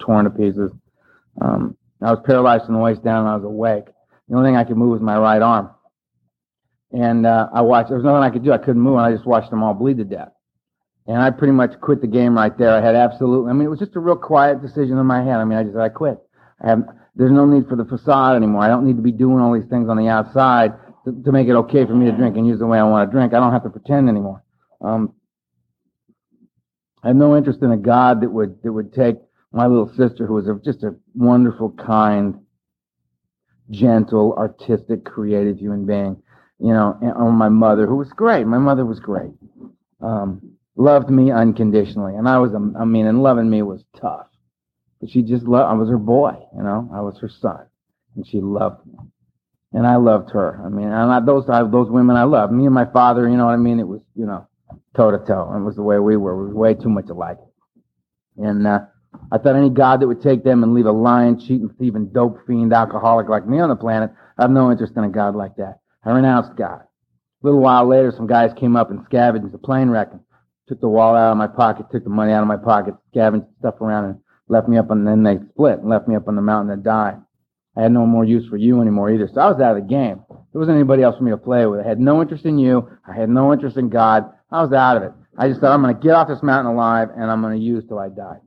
torn 0.00 0.24
to 0.24 0.30
pieces. 0.30 0.70
Um, 1.40 1.76
I 2.00 2.10
was 2.10 2.20
paralyzed 2.24 2.66
from 2.66 2.74
the 2.74 2.80
waist 2.80 3.04
down, 3.04 3.20
and 3.20 3.28
I 3.28 3.36
was 3.36 3.44
awake. 3.44 3.84
The 4.28 4.36
only 4.36 4.48
thing 4.48 4.56
I 4.56 4.64
could 4.64 4.76
move 4.76 4.92
was 4.92 5.00
my 5.00 5.18
right 5.18 5.42
arm, 5.42 5.70
and 6.90 7.26
uh, 7.26 7.48
I 7.52 7.60
watched. 7.60 7.88
There 7.88 7.98
was 7.98 8.04
nothing 8.04 8.22
I 8.22 8.30
could 8.30 8.44
do. 8.44 8.52
I 8.52 8.58
couldn't 8.58 8.80
move, 8.80 8.96
and 8.96 9.06
I 9.06 9.12
just 9.12 9.26
watched 9.26 9.50
them 9.50 9.62
all 9.62 9.74
bleed 9.74 9.98
to 9.98 10.04
death. 10.04 10.32
And 11.06 11.20
I 11.20 11.30
pretty 11.30 11.52
much 11.52 11.80
quit 11.80 12.00
the 12.00 12.06
game 12.06 12.36
right 12.36 12.56
there. 12.56 12.70
I 12.70 12.80
had 12.80 12.94
absolutely. 12.94 13.50
I 13.50 13.52
mean, 13.52 13.66
it 13.66 13.70
was 13.70 13.80
just 13.80 13.96
a 13.96 14.00
real 14.00 14.16
quiet 14.16 14.62
decision 14.62 14.98
in 14.98 15.06
my 15.06 15.22
head. 15.22 15.36
I 15.36 15.44
mean, 15.44 15.58
I 15.58 15.64
just 15.64 15.76
I 15.76 15.88
quit. 15.88 16.18
I 16.62 16.68
have. 16.70 16.84
There's 17.14 17.32
no 17.32 17.44
need 17.44 17.68
for 17.68 17.76
the 17.76 17.84
facade 17.84 18.36
anymore. 18.36 18.62
I 18.62 18.68
don't 18.68 18.86
need 18.86 18.96
to 18.96 19.02
be 19.02 19.12
doing 19.12 19.40
all 19.40 19.52
these 19.52 19.68
things 19.68 19.88
on 19.88 19.96
the 19.96 20.08
outside 20.08 20.72
to, 21.04 21.22
to 21.24 21.32
make 21.32 21.48
it 21.48 21.54
okay 21.54 21.84
for 21.84 21.94
me 21.94 22.06
to 22.06 22.12
drink 22.12 22.36
and 22.36 22.46
use 22.46 22.58
the 22.58 22.66
way 22.66 22.78
I 22.78 22.84
want 22.84 23.08
to 23.08 23.12
drink. 23.12 23.34
I 23.34 23.40
don't 23.40 23.52
have 23.52 23.64
to 23.64 23.70
pretend 23.70 24.08
anymore. 24.08 24.42
Um, 24.80 25.14
I 27.02 27.08
have 27.08 27.16
no 27.16 27.36
interest 27.36 27.62
in 27.62 27.72
a 27.72 27.76
God 27.76 28.22
that 28.22 28.30
would 28.30 28.62
that 28.62 28.72
would 28.72 28.94
take 28.94 29.16
my 29.52 29.66
little 29.66 29.92
sister, 29.96 30.26
who 30.26 30.34
was 30.34 30.48
a, 30.48 30.58
just 30.64 30.82
a 30.82 30.94
wonderful, 31.14 31.70
kind, 31.72 32.40
gentle, 33.70 34.34
artistic, 34.36 35.04
creative 35.04 35.58
human 35.58 35.84
being, 35.84 36.22
you 36.58 36.72
know, 36.72 36.96
and, 37.02 37.12
or 37.12 37.32
my 37.32 37.48
mother, 37.48 37.86
who 37.86 37.96
was 37.96 38.08
great. 38.10 38.46
My 38.46 38.58
mother 38.58 38.86
was 38.86 38.98
great. 38.98 39.32
Um, 40.00 40.56
loved 40.76 41.10
me 41.10 41.30
unconditionally. 41.30 42.14
And 42.14 42.28
I 42.28 42.38
was, 42.38 42.52
I 42.54 42.84
mean, 42.84 43.06
and 43.06 43.22
loving 43.22 43.50
me 43.50 43.62
was 43.62 43.84
tough. 44.00 44.26
But 45.02 45.10
she 45.10 45.22
just 45.22 45.44
loved, 45.44 45.68
I 45.68 45.74
was 45.74 45.88
her 45.88 45.98
boy, 45.98 46.34
you 46.56 46.62
know, 46.62 46.88
I 46.94 47.00
was 47.00 47.18
her 47.20 47.28
son. 47.28 47.66
And 48.14 48.24
she 48.24 48.40
loved 48.40 48.86
me. 48.86 48.94
And 49.72 49.84
I 49.84 49.96
loved 49.96 50.30
her. 50.30 50.62
I 50.64 50.68
mean, 50.68 50.86
and 50.86 50.94
I, 50.94 51.18
those, 51.18 51.50
I, 51.50 51.64
those 51.64 51.90
women 51.90 52.14
I 52.14 52.22
loved. 52.22 52.52
Me 52.52 52.66
and 52.66 52.74
my 52.74 52.84
father, 52.84 53.28
you 53.28 53.36
know 53.36 53.46
what 53.46 53.54
I 53.54 53.56
mean? 53.56 53.80
It 53.80 53.88
was, 53.88 54.00
you 54.14 54.26
know, 54.26 54.46
toe 54.94 55.10
to 55.10 55.18
toe. 55.18 55.52
It 55.56 55.60
was 55.64 55.74
the 55.74 55.82
way 55.82 55.98
we 55.98 56.16
were. 56.16 56.36
We 56.36 56.52
were 56.52 56.54
way 56.54 56.74
too 56.74 56.88
much 56.88 57.08
alike. 57.08 57.38
And, 58.36 58.64
uh, 58.64 58.80
I 59.32 59.38
thought 59.38 59.56
any 59.56 59.70
God 59.70 60.00
that 60.00 60.06
would 60.06 60.22
take 60.22 60.44
them 60.44 60.62
and 60.62 60.72
leave 60.72 60.86
a 60.86 60.92
lying, 60.92 61.38
cheating, 61.40 61.74
thieving, 61.78 62.10
dope 62.12 62.46
fiend, 62.46 62.72
alcoholic 62.72 63.28
like 63.28 63.46
me 63.46 63.58
on 63.58 63.70
the 63.70 63.76
planet, 63.76 64.12
I 64.38 64.42
have 64.42 64.52
no 64.52 64.70
interest 64.70 64.96
in 64.96 65.02
a 65.02 65.08
God 65.08 65.34
like 65.34 65.56
that. 65.56 65.80
I 66.04 66.12
renounced 66.12 66.56
God. 66.56 66.80
A 66.80 67.46
little 67.46 67.60
while 67.60 67.86
later, 67.88 68.12
some 68.16 68.28
guys 68.28 68.52
came 68.58 68.76
up 68.76 68.90
and 68.90 69.04
scavenged 69.04 69.52
the 69.52 69.58
plane 69.58 69.90
wreck 69.90 70.08
and 70.12 70.20
took 70.68 70.80
the 70.80 70.88
wallet 70.88 71.18
out 71.18 71.32
of 71.32 71.36
my 71.38 71.48
pocket, 71.48 71.86
took 71.90 72.04
the 72.04 72.10
money 72.10 72.32
out 72.32 72.42
of 72.42 72.48
my 72.48 72.56
pocket, 72.56 72.94
scavenged 73.10 73.46
stuff 73.58 73.80
around 73.80 74.04
and 74.04 74.20
left 74.52 74.68
me 74.68 74.78
up 74.78 74.90
and 74.90 75.06
then 75.06 75.22
they 75.22 75.38
split 75.50 75.80
and 75.80 75.88
left 75.88 76.06
me 76.06 76.14
up 76.14 76.28
on 76.28 76.36
the 76.36 76.42
mountain 76.42 76.76
to 76.76 76.82
die. 76.82 77.16
I 77.76 77.82
had 77.82 77.92
no 77.92 78.06
more 78.06 78.24
use 78.24 78.46
for 78.48 78.58
you 78.58 78.80
anymore 78.82 79.10
either. 79.10 79.28
So 79.32 79.40
I 79.40 79.50
was 79.50 79.60
out 79.60 79.76
of 79.76 79.82
the 79.82 79.88
game. 79.88 80.22
There 80.28 80.60
wasn't 80.60 80.76
anybody 80.76 81.02
else 81.02 81.16
for 81.16 81.24
me 81.24 81.30
to 81.30 81.38
play 81.38 81.64
with. 81.66 81.80
I 81.80 81.88
had 81.88 81.98
no 81.98 82.20
interest 82.20 82.44
in 82.44 82.58
you. 82.58 82.88
I 83.08 83.18
had 83.18 83.30
no 83.30 83.52
interest 83.52 83.78
in 83.78 83.88
God. 83.88 84.30
I 84.50 84.62
was 84.62 84.72
out 84.72 84.98
of 84.98 85.02
it. 85.04 85.12
I 85.38 85.48
just 85.48 85.60
thought 85.60 85.72
I'm 85.72 85.82
going 85.82 85.96
to 85.96 86.00
get 86.00 86.12
off 86.12 86.28
this 86.28 86.42
mountain 86.42 86.74
alive 86.74 87.08
and 87.16 87.30
I'm 87.30 87.40
going 87.40 87.58
to 87.58 87.64
use 87.64 87.84
till 87.88 87.98
I 87.98 88.10
die. 88.10 88.38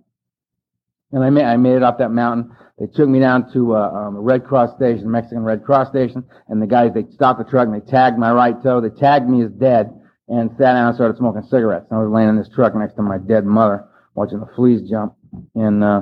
And 1.12 1.24
I 1.24 1.32
made, 1.32 1.46
I 1.46 1.58
made 1.58 1.78
it 1.78 1.84
up 1.84 1.98
that 1.98 2.12
mountain. 2.12 2.56
They 2.78 2.86
took 2.86 3.10
me 3.10 3.20
down 3.20 3.52
to 3.54 3.76
uh, 3.76 3.90
um, 3.90 4.16
a 4.18 4.22
Red 4.22 4.46
Cross 4.46 4.76
station, 4.76 5.10
Mexican 5.10 5.44
Red 5.44 5.64
Cross 5.64 5.90
station, 5.90 6.26
and 6.50 6.62
the 6.62 6.68
guys, 6.68 6.92
they 6.94 7.06
stopped 7.14 7.40
the 7.40 7.50
truck 7.50 7.68
and 7.68 7.82
they 7.82 7.90
tagged 7.90 8.20
my 8.20 8.32
right 8.32 8.62
toe. 8.62 8.82
They 8.82 8.90
tagged 8.90 9.28
me 9.28 9.44
as 9.44 9.52
dead 9.52 9.90
and 10.28 10.52
sat 10.52 10.74
down 10.74 10.88
and 10.88 10.96
started 10.96 11.18
smoking 11.18 11.44
cigarettes. 11.50 11.88
And 11.90 12.00
I 12.00 12.04
was 12.04 12.12
laying 12.12 12.30
in 12.30 12.38
this 12.38 12.50
truck 12.54 12.76
next 12.76 12.96
to 12.96 13.02
my 13.02 13.18
dead 13.18 13.46
mother, 13.46 13.86
watching 14.14 14.40
the 14.40 14.50
fleas 14.56 14.88
jump 14.88 15.16
and 15.56 15.84
uh, 15.84 16.02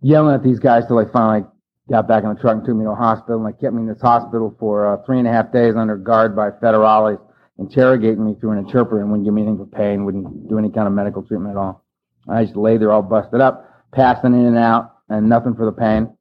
yelling 0.00 0.34
at 0.34 0.42
these 0.42 0.58
guys 0.58 0.84
till 0.86 0.96
they 0.96 1.10
finally 1.12 1.46
got 1.90 2.06
back 2.06 2.22
in 2.24 2.32
the 2.32 2.40
truck 2.40 2.56
and 2.56 2.64
took 2.64 2.76
me 2.76 2.84
to 2.84 2.90
a 2.90 2.94
hospital. 2.94 3.44
And 3.44 3.52
they 3.52 3.58
kept 3.58 3.74
me 3.74 3.82
in 3.82 3.88
this 3.88 4.00
hospital 4.00 4.54
for 4.58 4.86
uh, 4.86 5.04
three 5.04 5.18
and 5.18 5.28
a 5.28 5.32
half 5.32 5.52
days 5.52 5.74
under 5.76 5.96
guard 5.96 6.36
by 6.36 6.50
federales, 6.50 7.20
interrogating 7.58 8.24
me 8.24 8.36
through 8.40 8.52
an 8.52 8.58
interpreter 8.58 9.02
and 9.02 9.10
wouldn't 9.10 9.26
give 9.26 9.34
me 9.34 9.42
anything 9.42 9.58
for 9.58 9.66
pain, 9.66 10.04
wouldn't 10.04 10.48
do 10.48 10.58
any 10.58 10.70
kind 10.70 10.86
of 10.86 10.92
medical 10.92 11.22
treatment 11.22 11.52
at 11.52 11.58
all. 11.58 11.84
I 12.28 12.44
just 12.44 12.56
lay 12.56 12.76
there 12.76 12.92
all 12.92 13.02
busted 13.02 13.40
up, 13.40 13.66
passing 13.92 14.34
in 14.34 14.46
and 14.46 14.58
out, 14.58 14.96
and 15.08 15.28
nothing 15.28 15.54
for 15.54 15.64
the 15.64 15.72
pain. 15.72 16.16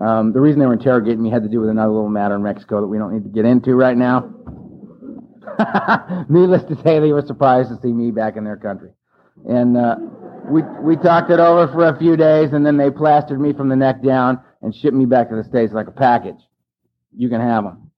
Um, 0.00 0.32
the 0.32 0.40
reason 0.40 0.58
they 0.58 0.66
were 0.66 0.72
interrogating 0.72 1.22
me 1.22 1.30
had 1.30 1.44
to 1.44 1.48
do 1.48 1.60
with 1.60 1.70
another 1.70 1.92
little 1.92 2.08
matter 2.08 2.34
in 2.34 2.42
Mexico 2.42 2.80
that 2.80 2.88
we 2.88 2.98
don't 2.98 3.14
need 3.14 3.22
to 3.22 3.28
get 3.28 3.44
into 3.44 3.74
right 3.74 3.96
now. 3.96 4.32
Needless 6.28 6.64
to 6.64 6.76
say, 6.82 6.98
they 6.98 7.12
were 7.12 7.22
surprised 7.24 7.68
to 7.68 7.78
see 7.80 7.92
me 7.92 8.10
back 8.10 8.36
in 8.36 8.42
their 8.42 8.56
country. 8.56 8.90
And 9.48 9.76
uh, 9.76 9.96
we 10.48 10.62
we 10.80 10.96
talked 10.96 11.30
it 11.30 11.40
over 11.40 11.72
for 11.72 11.86
a 11.86 11.98
few 11.98 12.16
days, 12.16 12.52
and 12.52 12.64
then 12.64 12.76
they 12.76 12.90
plastered 12.90 13.40
me 13.40 13.52
from 13.52 13.68
the 13.68 13.76
neck 13.76 14.02
down 14.02 14.40
and 14.62 14.74
shipped 14.74 14.96
me 14.96 15.06
back 15.06 15.28
to 15.30 15.36
the 15.36 15.44
states 15.44 15.72
like 15.72 15.88
a 15.88 15.92
package. 15.92 16.40
You 17.16 17.28
can 17.28 17.40
have 17.40 17.64
them. 17.64 17.90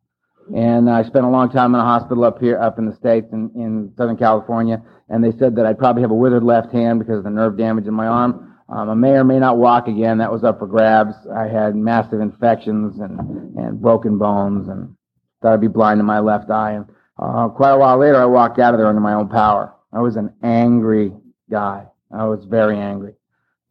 And 0.54 0.90
I 0.90 1.02
spent 1.04 1.24
a 1.24 1.28
long 1.28 1.50
time 1.50 1.74
in 1.74 1.80
a 1.80 1.84
hospital 1.84 2.24
up 2.24 2.38
here, 2.38 2.58
up 2.58 2.78
in 2.78 2.86
the 2.86 2.94
states, 2.96 3.28
in, 3.32 3.50
in 3.54 3.92
Southern 3.96 4.16
California. 4.16 4.82
And 5.08 5.24
they 5.24 5.32
said 5.38 5.56
that 5.56 5.64
I'd 5.64 5.78
probably 5.78 6.02
have 6.02 6.10
a 6.10 6.14
withered 6.14 6.44
left 6.44 6.70
hand 6.70 6.98
because 6.98 7.18
of 7.18 7.24
the 7.24 7.30
nerve 7.30 7.56
damage 7.56 7.86
in 7.86 7.94
my 7.94 8.06
arm. 8.06 8.54
Um, 8.68 8.90
I 8.90 8.94
may 8.94 9.10
or 9.10 9.24
may 9.24 9.38
not 9.38 9.56
walk 9.58 9.88
again. 9.88 10.18
That 10.18 10.32
was 10.32 10.44
up 10.44 10.58
for 10.58 10.66
grabs. 10.66 11.14
I 11.34 11.48
had 11.48 11.76
massive 11.76 12.20
infections 12.20 12.98
and 12.98 13.56
and 13.56 13.80
broken 13.80 14.18
bones, 14.18 14.68
and 14.68 14.94
thought 15.40 15.52
I'd 15.52 15.60
be 15.60 15.68
blind 15.68 16.00
in 16.00 16.06
my 16.06 16.20
left 16.20 16.50
eye. 16.50 16.72
And 16.72 16.86
uh, 17.18 17.48
quite 17.48 17.72
a 17.72 17.78
while 17.78 17.98
later, 17.98 18.16
I 18.16 18.24
walked 18.24 18.58
out 18.58 18.74
of 18.74 18.78
there 18.80 18.86
under 18.86 19.00
my 19.00 19.14
own 19.14 19.28
power. 19.28 19.74
I 19.92 20.00
was 20.00 20.16
an 20.16 20.32
angry 20.42 21.12
guy. 21.50 21.86
I 22.14 22.24
was 22.24 22.44
very 22.44 22.78
angry. 22.78 23.14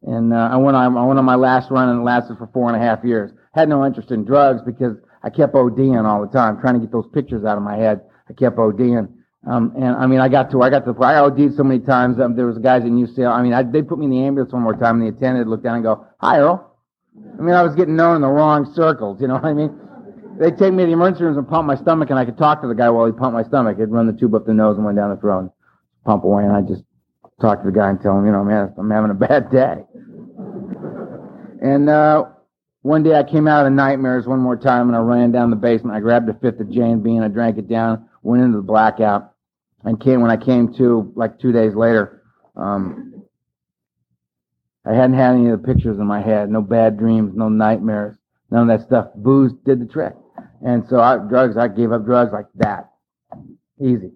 And 0.02 0.32
uh, 0.32 0.48
I 0.52 0.56
went 0.56 0.76
on 0.76 0.96
I 0.96 1.04
went 1.04 1.18
on 1.18 1.24
my 1.24 1.34
last 1.34 1.70
run, 1.70 1.88
and 1.88 2.00
it 2.00 2.04
lasted 2.04 2.36
for 2.38 2.48
four 2.52 2.68
and 2.68 2.80
a 2.80 2.84
half 2.84 3.04
years. 3.04 3.32
Had 3.54 3.68
no 3.68 3.86
interest 3.86 4.10
in 4.10 4.24
drugs 4.24 4.60
because 4.64 4.96
I 5.22 5.30
kept 5.30 5.54
ODing 5.54 6.04
all 6.04 6.20
the 6.20 6.32
time, 6.32 6.60
trying 6.60 6.74
to 6.74 6.80
get 6.80 6.92
those 6.92 7.08
pictures 7.14 7.44
out 7.44 7.56
of 7.56 7.62
my 7.62 7.76
head. 7.76 8.02
I 8.28 8.34
kept 8.34 8.56
ODing. 8.56 9.08
Um, 9.46 9.72
and 9.76 9.96
I 9.96 10.06
mean, 10.06 10.20
I 10.20 10.28
got 10.28 10.50
to, 10.52 10.62
I 10.62 10.70
got 10.70 10.84
to 10.86 10.94
I 11.02 11.18
OD'd 11.18 11.54
so 11.54 11.64
many 11.64 11.80
times, 11.80 12.18
um, 12.18 12.34
there 12.34 12.46
was 12.46 12.56
guys 12.58 12.82
in 12.84 12.96
UCL, 12.96 13.30
I 13.30 13.42
mean, 13.42 13.52
I, 13.52 13.62
they 13.62 13.82
put 13.82 13.98
me 13.98 14.06
in 14.06 14.10
the 14.10 14.24
ambulance 14.24 14.52
one 14.52 14.62
more 14.62 14.74
time, 14.74 15.00
and 15.00 15.02
the 15.02 15.16
attendant 15.16 15.48
looked 15.48 15.64
down 15.64 15.76
and 15.76 15.84
go, 15.84 16.06
hi, 16.18 16.38
Earl. 16.38 16.74
I 17.38 17.42
mean, 17.42 17.54
I 17.54 17.62
was 17.62 17.74
getting 17.74 17.94
known 17.94 18.16
in 18.16 18.22
the 18.22 18.28
wrong 18.28 18.72
circles, 18.74 19.20
you 19.20 19.28
know 19.28 19.34
what 19.34 19.44
I 19.44 19.52
mean? 19.52 19.78
They'd 20.38 20.56
take 20.56 20.72
me 20.72 20.82
to 20.82 20.86
the 20.86 20.92
emergency 20.92 21.24
rooms 21.24 21.36
and 21.36 21.46
pump 21.46 21.66
my 21.66 21.76
stomach, 21.76 22.08
and 22.10 22.18
I 22.18 22.24
could 22.24 22.38
talk 22.38 22.62
to 22.62 22.68
the 22.68 22.74
guy 22.74 22.88
while 22.88 23.06
he 23.06 23.12
pumped 23.12 23.34
my 23.34 23.44
stomach. 23.44 23.78
He'd 23.78 23.90
run 23.90 24.06
the 24.06 24.18
tube 24.18 24.34
up 24.34 24.46
the 24.46 24.54
nose 24.54 24.76
and 24.76 24.84
went 24.84 24.96
down 24.96 25.10
the 25.10 25.20
throat 25.20 25.40
and 25.40 25.50
pump 26.04 26.24
away, 26.24 26.44
and 26.44 26.52
I 26.52 26.62
just 26.62 26.82
talk 27.40 27.60
to 27.60 27.66
the 27.66 27.72
guy 27.72 27.90
and 27.90 28.00
tell 28.00 28.18
him, 28.18 28.26
you 28.26 28.32
know, 28.32 28.44
man, 28.44 28.72
I'm 28.78 28.90
having 28.90 29.10
a 29.10 29.14
bad 29.14 29.50
day. 29.50 29.76
And, 31.62 31.88
uh, 31.88 32.24
one 32.82 33.02
day 33.02 33.14
I 33.14 33.22
came 33.22 33.48
out 33.48 33.64
of 33.64 33.72
nightmares 33.72 34.26
one 34.26 34.40
more 34.40 34.58
time 34.58 34.88
and 34.88 34.96
I 34.96 35.00
ran 35.00 35.32
down 35.32 35.48
the 35.48 35.56
basement. 35.56 35.96
I 35.96 36.00
grabbed 36.00 36.28
a 36.28 36.34
fifth 36.34 36.60
of 36.60 36.70
Jim 36.70 37.00
Beam, 37.00 37.22
I 37.22 37.28
drank 37.28 37.56
it 37.56 37.66
down, 37.66 38.06
went 38.22 38.42
into 38.42 38.58
the 38.58 38.62
blackout, 38.62 39.32
and 39.84 39.98
came 39.98 40.20
when 40.20 40.30
I 40.30 40.36
came 40.36 40.74
to 40.74 41.10
like 41.16 41.38
two 41.38 41.50
days 41.50 41.74
later. 41.74 42.22
Um, 42.56 43.22
I 44.84 44.92
hadn't 44.92 45.14
had 45.14 45.34
any 45.34 45.48
of 45.48 45.62
the 45.62 45.66
pictures 45.66 45.98
in 45.98 46.06
my 46.06 46.20
head, 46.20 46.50
no 46.50 46.60
bad 46.60 46.98
dreams, 46.98 47.32
no 47.34 47.48
nightmares, 47.48 48.16
none 48.50 48.68
of 48.68 48.78
that 48.78 48.86
stuff. 48.86 49.08
Booze 49.14 49.52
did 49.64 49.80
the 49.80 49.86
trick, 49.86 50.12
and 50.64 50.86
so 50.88 51.00
I, 51.00 51.16
drugs, 51.16 51.56
I 51.56 51.68
gave 51.68 51.90
up 51.90 52.04
drugs 52.04 52.32
like 52.32 52.46
that, 52.56 52.90
easy. 53.80 54.12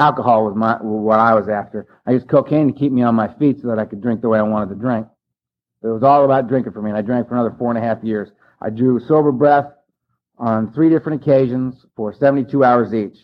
Alcohol 0.00 0.46
was 0.46 0.56
my 0.56 0.78
what 0.80 1.20
I 1.20 1.34
was 1.34 1.50
after. 1.50 1.86
I 2.06 2.12
used 2.12 2.26
cocaine 2.26 2.72
to 2.72 2.78
keep 2.78 2.90
me 2.90 3.02
on 3.02 3.14
my 3.14 3.28
feet 3.34 3.60
so 3.60 3.68
that 3.68 3.78
I 3.78 3.84
could 3.84 4.00
drink 4.00 4.22
the 4.22 4.30
way 4.30 4.38
I 4.38 4.42
wanted 4.42 4.70
to 4.70 4.74
drink. 4.74 5.06
It 5.82 5.88
was 5.88 6.02
all 6.02 6.24
about 6.24 6.48
drinking 6.48 6.72
for 6.72 6.80
me, 6.80 6.88
and 6.88 6.96
I 6.96 7.02
drank 7.02 7.28
for 7.28 7.34
another 7.34 7.54
four 7.58 7.70
and 7.70 7.78
a 7.78 7.86
half 7.86 8.02
years. 8.02 8.30
I 8.62 8.70
drew 8.70 8.98
sober 8.98 9.30
breath 9.30 9.66
on 10.38 10.72
three 10.72 10.88
different 10.88 11.22
occasions 11.22 11.84
for 11.96 12.14
72 12.14 12.64
hours 12.64 12.94
each 12.94 13.18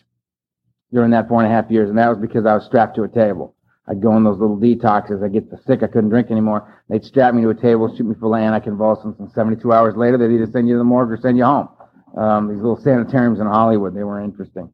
during 0.93 1.09
that 1.11 1.27
four 1.27 1.41
and 1.41 1.51
a 1.51 1.55
half 1.55 1.71
years, 1.71 1.89
and 1.89 1.97
that 1.97 2.09
was 2.09 2.19
because 2.19 2.45
I 2.45 2.53
was 2.53 2.65
strapped 2.65 2.95
to 2.97 3.03
a 3.03 3.07
table. 3.07 3.55
I'd 3.87 4.01
go 4.01 4.11
on 4.11 4.23
those 4.23 4.37
little 4.37 4.57
detoxes. 4.57 5.23
I'd 5.23 5.33
get 5.33 5.49
sick 5.65 5.81
I 5.81 5.87
couldn't 5.87 6.09
drink 6.09 6.29
anymore. 6.29 6.83
They'd 6.89 7.03
strap 7.03 7.33
me 7.33 7.41
to 7.41 7.49
a 7.49 7.55
table, 7.55 7.95
shoot 7.95 8.05
me 8.05 8.13
full 8.19 8.35
of 8.35 8.39
anticonvulsants, 8.39 9.17
and 9.19 9.31
72 9.31 9.73
hours 9.73 9.95
later, 9.95 10.19
they'd 10.19 10.35
either 10.35 10.51
send 10.51 10.67
you 10.67 10.75
to 10.75 10.79
the 10.79 10.83
morgue 10.83 11.11
or 11.11 11.17
send 11.17 11.39
you 11.39 11.45
home. 11.45 11.69
Um, 12.15 12.49
these 12.49 12.57
little 12.57 12.79
sanitariums 12.79 13.39
in 13.39 13.47
Hollywood, 13.47 13.95
they 13.95 14.03
were 14.03 14.21
interesting. 14.21 14.71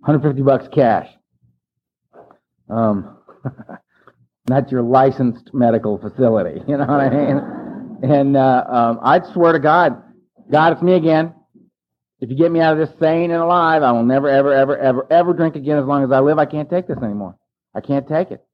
150 0.00 0.42
bucks 0.42 0.68
cash. 0.72 1.08
Um, 2.72 3.18
not 4.48 4.70
your 4.72 4.82
licensed 4.82 5.50
medical 5.52 5.98
facility. 5.98 6.60
You 6.66 6.78
know 6.78 6.86
what 6.86 7.00
I 7.00 7.10
mean? 7.10 8.10
And 8.10 8.36
uh, 8.36 8.64
um, 8.68 9.00
I'd 9.02 9.26
swear 9.32 9.52
to 9.52 9.60
God, 9.60 10.02
God, 10.50 10.72
it's 10.72 10.82
me 10.82 10.94
again. 10.94 11.34
If 12.20 12.30
you 12.30 12.36
get 12.36 12.50
me 12.50 12.60
out 12.60 12.78
of 12.78 12.78
this 12.78 12.98
sane 12.98 13.30
and 13.30 13.42
alive, 13.42 13.82
I 13.82 13.92
will 13.92 14.04
never, 14.04 14.28
ever, 14.28 14.52
ever, 14.52 14.78
ever, 14.78 15.06
ever 15.12 15.32
drink 15.32 15.56
again 15.56 15.78
as 15.78 15.86
long 15.86 16.04
as 16.04 16.12
I 16.12 16.20
live. 16.20 16.38
I 16.38 16.46
can't 16.46 16.70
take 16.70 16.86
this 16.86 16.98
anymore. 16.98 17.36
I 17.74 17.80
can't 17.80 18.06
take 18.06 18.30
it. 18.30 18.44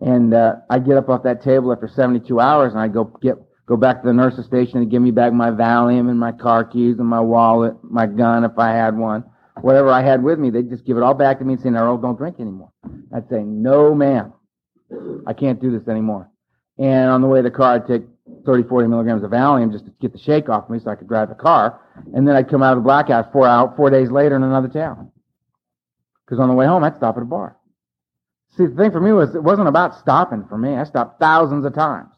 And 0.00 0.32
uh, 0.34 0.56
I'd 0.70 0.86
get 0.86 0.96
up 0.96 1.08
off 1.08 1.24
that 1.24 1.42
table 1.42 1.72
after 1.72 1.88
72 1.88 2.40
hours, 2.40 2.72
and 2.72 2.80
I'd 2.80 2.92
go 2.92 3.04
get 3.20 3.34
go 3.66 3.76
back 3.76 4.02
to 4.02 4.06
the 4.06 4.12
nurse's 4.12 4.46
station 4.46 4.78
and 4.78 4.90
give 4.90 5.02
me 5.02 5.10
back 5.10 5.32
my 5.32 5.50
Valium 5.50 6.10
and 6.10 6.18
my 6.18 6.32
car 6.32 6.64
keys 6.64 6.98
and 6.98 7.06
my 7.06 7.20
wallet, 7.20 7.74
my 7.84 8.06
gun 8.06 8.44
if 8.44 8.58
I 8.58 8.70
had 8.70 8.96
one, 8.96 9.24
whatever 9.60 9.90
I 9.90 10.02
had 10.02 10.22
with 10.24 10.38
me. 10.38 10.50
They'd 10.50 10.70
just 10.70 10.84
give 10.84 10.96
it 10.96 11.02
all 11.02 11.14
back 11.14 11.38
to 11.38 11.44
me 11.44 11.54
and 11.54 11.62
say, 11.62 11.70
"No, 11.70 11.96
don't 11.96 12.16
drink 12.16 12.40
anymore." 12.40 12.69
I'd 13.12 13.28
say, 13.28 13.42
"No, 13.42 13.94
ma'am." 13.94 14.32
I 15.26 15.32
can't 15.32 15.60
do 15.60 15.70
this 15.70 15.88
anymore. 15.88 16.28
And 16.78 17.10
on 17.10 17.20
the 17.20 17.28
way 17.28 17.40
to 17.40 17.42
the 17.42 17.50
car, 17.50 17.74
I'd 17.74 17.86
take 17.86 18.02
30, 18.46 18.68
40 18.68 18.88
milligrams 18.88 19.22
of 19.22 19.30
Valium 19.30 19.72
just 19.72 19.84
to 19.84 19.92
get 20.00 20.12
the 20.12 20.18
shake 20.18 20.48
off 20.48 20.70
me 20.70 20.78
so 20.78 20.90
I 20.90 20.94
could 20.94 21.08
drive 21.08 21.28
the 21.28 21.34
car. 21.34 21.80
And 22.14 22.26
then 22.26 22.36
I'd 22.36 22.48
come 22.48 22.62
out 22.62 22.76
of 22.76 22.78
the 22.78 22.86
blackout 22.86 23.32
four 23.32 23.46
out, 23.46 23.76
four 23.76 23.90
days 23.90 24.10
later 24.10 24.36
in 24.36 24.42
another 24.42 24.68
town. 24.68 25.10
Because 26.24 26.40
on 26.40 26.48
the 26.48 26.54
way 26.54 26.66
home, 26.66 26.84
I'd 26.84 26.96
stop 26.96 27.16
at 27.16 27.22
a 27.22 27.26
bar. 27.26 27.56
See, 28.56 28.66
the 28.66 28.74
thing 28.74 28.90
for 28.90 29.00
me 29.00 29.12
was 29.12 29.34
it 29.34 29.42
wasn't 29.42 29.68
about 29.68 29.98
stopping 29.98 30.44
for 30.48 30.58
me. 30.58 30.74
I 30.74 30.84
stopped 30.84 31.20
thousands 31.20 31.64
of 31.64 31.74
times. 31.74 32.08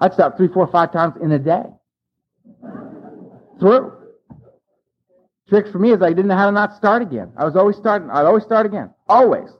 I'd 0.00 0.14
stop 0.14 0.36
three, 0.36 0.48
four, 0.48 0.66
five 0.66 0.92
times 0.92 1.14
in 1.22 1.32
a 1.32 1.38
day. 1.38 1.64
Through. 3.58 3.92
Tricks 5.48 5.70
for 5.70 5.78
me 5.78 5.92
is 5.92 6.00
I 6.00 6.10
didn't 6.10 6.28
know 6.28 6.36
how 6.36 6.46
to 6.46 6.52
not 6.52 6.76
start 6.76 7.02
again. 7.02 7.32
I 7.36 7.44
was 7.44 7.56
always 7.56 7.76
starting. 7.76 8.10
I'd 8.10 8.24
always 8.24 8.44
start 8.44 8.66
again. 8.66 8.90
Always 9.08 9.50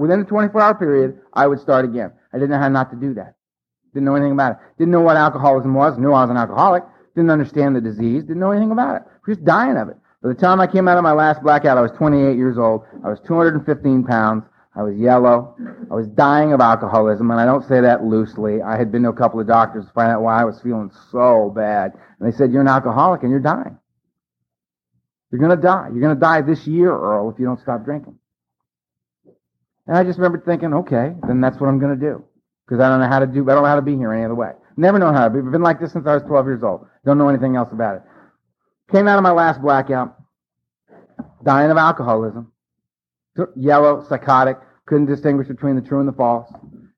within 0.00 0.20
a 0.20 0.24
24 0.24 0.60
hour 0.60 0.74
period, 0.74 1.20
I 1.34 1.46
would 1.46 1.60
start 1.60 1.84
again. 1.84 2.12
I 2.32 2.38
didn't 2.38 2.50
know 2.50 2.58
how 2.58 2.68
not 2.68 2.90
to 2.90 2.96
do 2.96 3.14
that. 3.14 3.34
Didn't 3.92 4.06
know 4.06 4.14
anything 4.14 4.32
about 4.32 4.52
it. 4.52 4.58
Didn't 4.78 4.92
know 4.92 5.00
what 5.00 5.16
alcoholism 5.16 5.74
was. 5.74 5.98
Knew 5.98 6.12
I 6.12 6.22
was 6.22 6.30
an 6.30 6.36
alcoholic. 6.36 6.84
Didn't 7.14 7.30
understand 7.30 7.76
the 7.76 7.80
disease. 7.80 8.22
Didn't 8.22 8.40
know 8.40 8.52
anything 8.52 8.70
about 8.70 8.96
it. 8.96 9.02
Just 9.26 9.44
dying 9.44 9.76
of 9.76 9.88
it. 9.88 9.96
By 10.22 10.28
the 10.28 10.34
time 10.34 10.60
I 10.60 10.66
came 10.66 10.86
out 10.86 10.96
of 10.96 11.02
my 11.02 11.12
last 11.12 11.42
blackout, 11.42 11.76
I 11.76 11.80
was 11.80 11.90
28 11.92 12.36
years 12.36 12.56
old. 12.56 12.82
I 13.04 13.08
was 13.08 13.20
215 13.26 14.04
pounds. 14.04 14.44
I 14.76 14.82
was 14.82 14.96
yellow. 14.96 15.56
I 15.90 15.94
was 15.94 16.06
dying 16.06 16.52
of 16.52 16.60
alcoholism, 16.60 17.30
and 17.30 17.40
I 17.40 17.44
don't 17.44 17.66
say 17.66 17.80
that 17.80 18.04
loosely. 18.04 18.62
I 18.62 18.78
had 18.78 18.92
been 18.92 19.02
to 19.02 19.08
a 19.08 19.12
couple 19.12 19.40
of 19.40 19.48
doctors 19.48 19.86
to 19.86 19.92
find 19.92 20.12
out 20.12 20.22
why 20.22 20.40
I 20.40 20.44
was 20.44 20.60
feeling 20.60 20.92
so 21.10 21.52
bad. 21.54 21.92
And 22.18 22.32
they 22.32 22.36
said, 22.36 22.52
you're 22.52 22.60
an 22.60 22.68
alcoholic 22.68 23.22
and 23.22 23.30
you're 23.30 23.40
dying. 23.40 23.76
You're 25.32 25.40
gonna 25.40 25.56
die. 25.56 25.88
You're 25.92 26.02
gonna 26.02 26.14
die 26.14 26.42
this 26.42 26.66
year, 26.66 26.92
Earl, 26.92 27.30
if 27.30 27.38
you 27.38 27.46
don't 27.46 27.60
stop 27.60 27.84
drinking. 27.84 28.19
And 29.86 29.96
I 29.96 30.04
just 30.04 30.18
remember 30.18 30.42
thinking, 30.44 30.72
okay, 30.74 31.14
then 31.26 31.40
that's 31.40 31.58
what 31.58 31.68
I'm 31.68 31.78
going 31.78 31.98
to 31.98 32.00
do. 32.00 32.24
Because 32.66 32.80
I 32.80 32.88
don't 32.88 33.00
know 33.00 33.08
how 33.08 33.18
to 33.18 33.26
do, 33.26 33.42
I 33.50 33.54
don't 33.54 33.62
know 33.64 33.68
how 33.68 33.76
to 33.76 33.82
be 33.82 33.96
here 33.96 34.12
any 34.12 34.24
other 34.24 34.34
way. 34.34 34.52
Never 34.76 34.98
know 34.98 35.12
how 35.12 35.24
to 35.24 35.30
be. 35.30 35.40
I've 35.40 35.50
been 35.50 35.62
like 35.62 35.80
this 35.80 35.92
since 35.92 36.06
I 36.06 36.14
was 36.14 36.22
12 36.22 36.46
years 36.46 36.62
old. 36.62 36.86
Don't 37.04 37.18
know 37.18 37.28
anything 37.28 37.56
else 37.56 37.72
about 37.72 37.96
it. 37.96 38.02
Came 38.92 39.08
out 39.08 39.18
of 39.18 39.22
my 39.22 39.32
last 39.32 39.60
blackout, 39.60 40.16
dying 41.44 41.70
of 41.70 41.76
alcoholism. 41.76 42.52
Yellow, 43.56 44.04
psychotic, 44.08 44.58
couldn't 44.86 45.06
distinguish 45.06 45.48
between 45.48 45.76
the 45.76 45.82
true 45.82 46.00
and 46.00 46.08
the 46.08 46.12
false. 46.12 46.52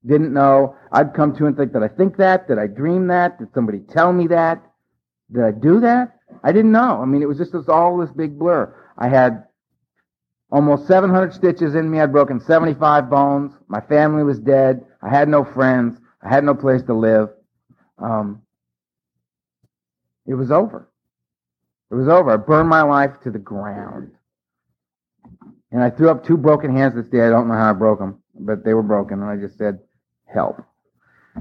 Didn't 0.04 0.32
know. 0.32 0.76
I'd 0.90 1.14
come 1.14 1.34
to 1.36 1.46
and 1.46 1.56
think, 1.56 1.72
did 1.72 1.82
I 1.82 1.88
think 1.88 2.16
that? 2.16 2.48
Did 2.48 2.58
I 2.58 2.66
dream 2.66 3.06
that? 3.08 3.38
Did 3.38 3.48
somebody 3.54 3.80
tell 3.80 4.12
me 4.12 4.26
that? 4.28 4.62
Did 5.32 5.44
I 5.44 5.52
do 5.52 5.80
that? 5.80 6.16
I 6.42 6.52
didn't 6.52 6.72
know. 6.72 7.00
I 7.00 7.04
mean, 7.04 7.22
it 7.22 7.28
was 7.28 7.38
just 7.38 7.54
all 7.68 7.96
this 7.98 8.10
big 8.10 8.38
blur. 8.38 8.74
I 8.98 9.08
had 9.08 9.44
almost 10.52 10.86
700 10.86 11.32
stitches 11.32 11.74
in 11.74 11.90
me. 11.90 11.98
I'd 11.98 12.12
broken 12.12 12.38
75 12.38 13.08
bones. 13.08 13.54
My 13.68 13.80
family 13.80 14.22
was 14.22 14.38
dead. 14.38 14.84
I 15.00 15.08
had 15.08 15.28
no 15.28 15.44
friends. 15.44 15.98
I 16.22 16.28
had 16.28 16.44
no 16.44 16.54
place 16.54 16.82
to 16.82 16.94
live. 16.94 17.30
Um, 17.98 18.42
it 20.26 20.34
was 20.34 20.52
over. 20.52 20.88
It 21.90 21.94
was 21.94 22.06
over. 22.06 22.30
I 22.30 22.36
burned 22.36 22.68
my 22.68 22.82
life 22.82 23.12
to 23.24 23.30
the 23.30 23.38
ground. 23.38 24.12
And 25.72 25.82
I 25.82 25.88
threw 25.88 26.10
up 26.10 26.24
two 26.24 26.36
broken 26.36 26.76
hands 26.76 26.94
this 26.94 27.08
day. 27.08 27.26
I 27.26 27.30
don't 27.30 27.48
know 27.48 27.54
how 27.54 27.70
I 27.70 27.72
broke 27.72 27.98
them, 27.98 28.22
but 28.38 28.62
they 28.62 28.74
were 28.74 28.82
broken. 28.82 29.22
And 29.22 29.30
I 29.30 29.36
just 29.36 29.56
said, 29.56 29.80
help. 30.26 30.62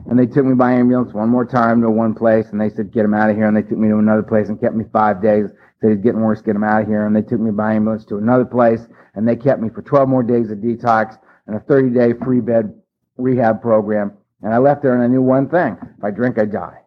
And 0.09 0.18
they 0.18 0.26
took 0.26 0.45
me 0.45 0.55
by 0.55 0.72
ambulance 0.72 1.14
one 1.14 1.28
more 1.28 1.45
time 1.45 1.82
to 1.82 1.89
one 1.89 2.14
place, 2.14 2.47
and 2.51 2.62
they 2.62 2.70
said, 2.70 2.93
get 2.93 3.03
him 3.03 3.14
out 3.14 3.30
of 3.30 3.36
here. 3.36 3.45
And 3.45 3.57
they 3.57 3.62
took 3.62 3.78
me 3.78 3.89
to 3.89 3.97
another 3.97 4.24
place 4.24 4.47
and 4.47 4.59
kept 4.59 4.74
me 4.74 4.86
five 4.93 5.22
days. 5.22 5.49
Said 5.82 5.91
he's 5.91 6.01
getting 6.01 6.21
worse, 6.21 6.41
get 6.41 6.55
him 6.55 6.63
out 6.63 6.84
of 6.84 6.88
here. 6.88 7.05
And 7.05 7.15
they 7.15 7.21
took 7.21 7.39
me 7.39 7.51
by 7.51 7.73
ambulance 7.73 8.05
to 8.05 8.17
another 8.17 8.45
place, 8.45 8.88
and 9.15 9.27
they 9.27 9.36
kept 9.36 9.61
me 9.61 9.69
for 9.69 9.82
12 9.82 10.07
more 10.07 10.23
days 10.23 10.51
of 10.51 10.59
detox 10.59 11.17
and 11.47 11.55
a 11.55 11.59
30 11.59 11.89
day 11.89 12.13
free 12.23 12.39
bed 12.39 12.73
rehab 13.17 13.61
program. 13.61 14.13
And 14.43 14.53
I 14.53 14.57
left 14.57 14.82
there 14.82 14.93
and 14.93 15.03
I 15.03 15.07
knew 15.07 15.21
one 15.21 15.49
thing. 15.49 15.77
If 15.97 16.03
I 16.03 16.11
drink, 16.11 16.39
I 16.39 16.45
die. 16.45 16.79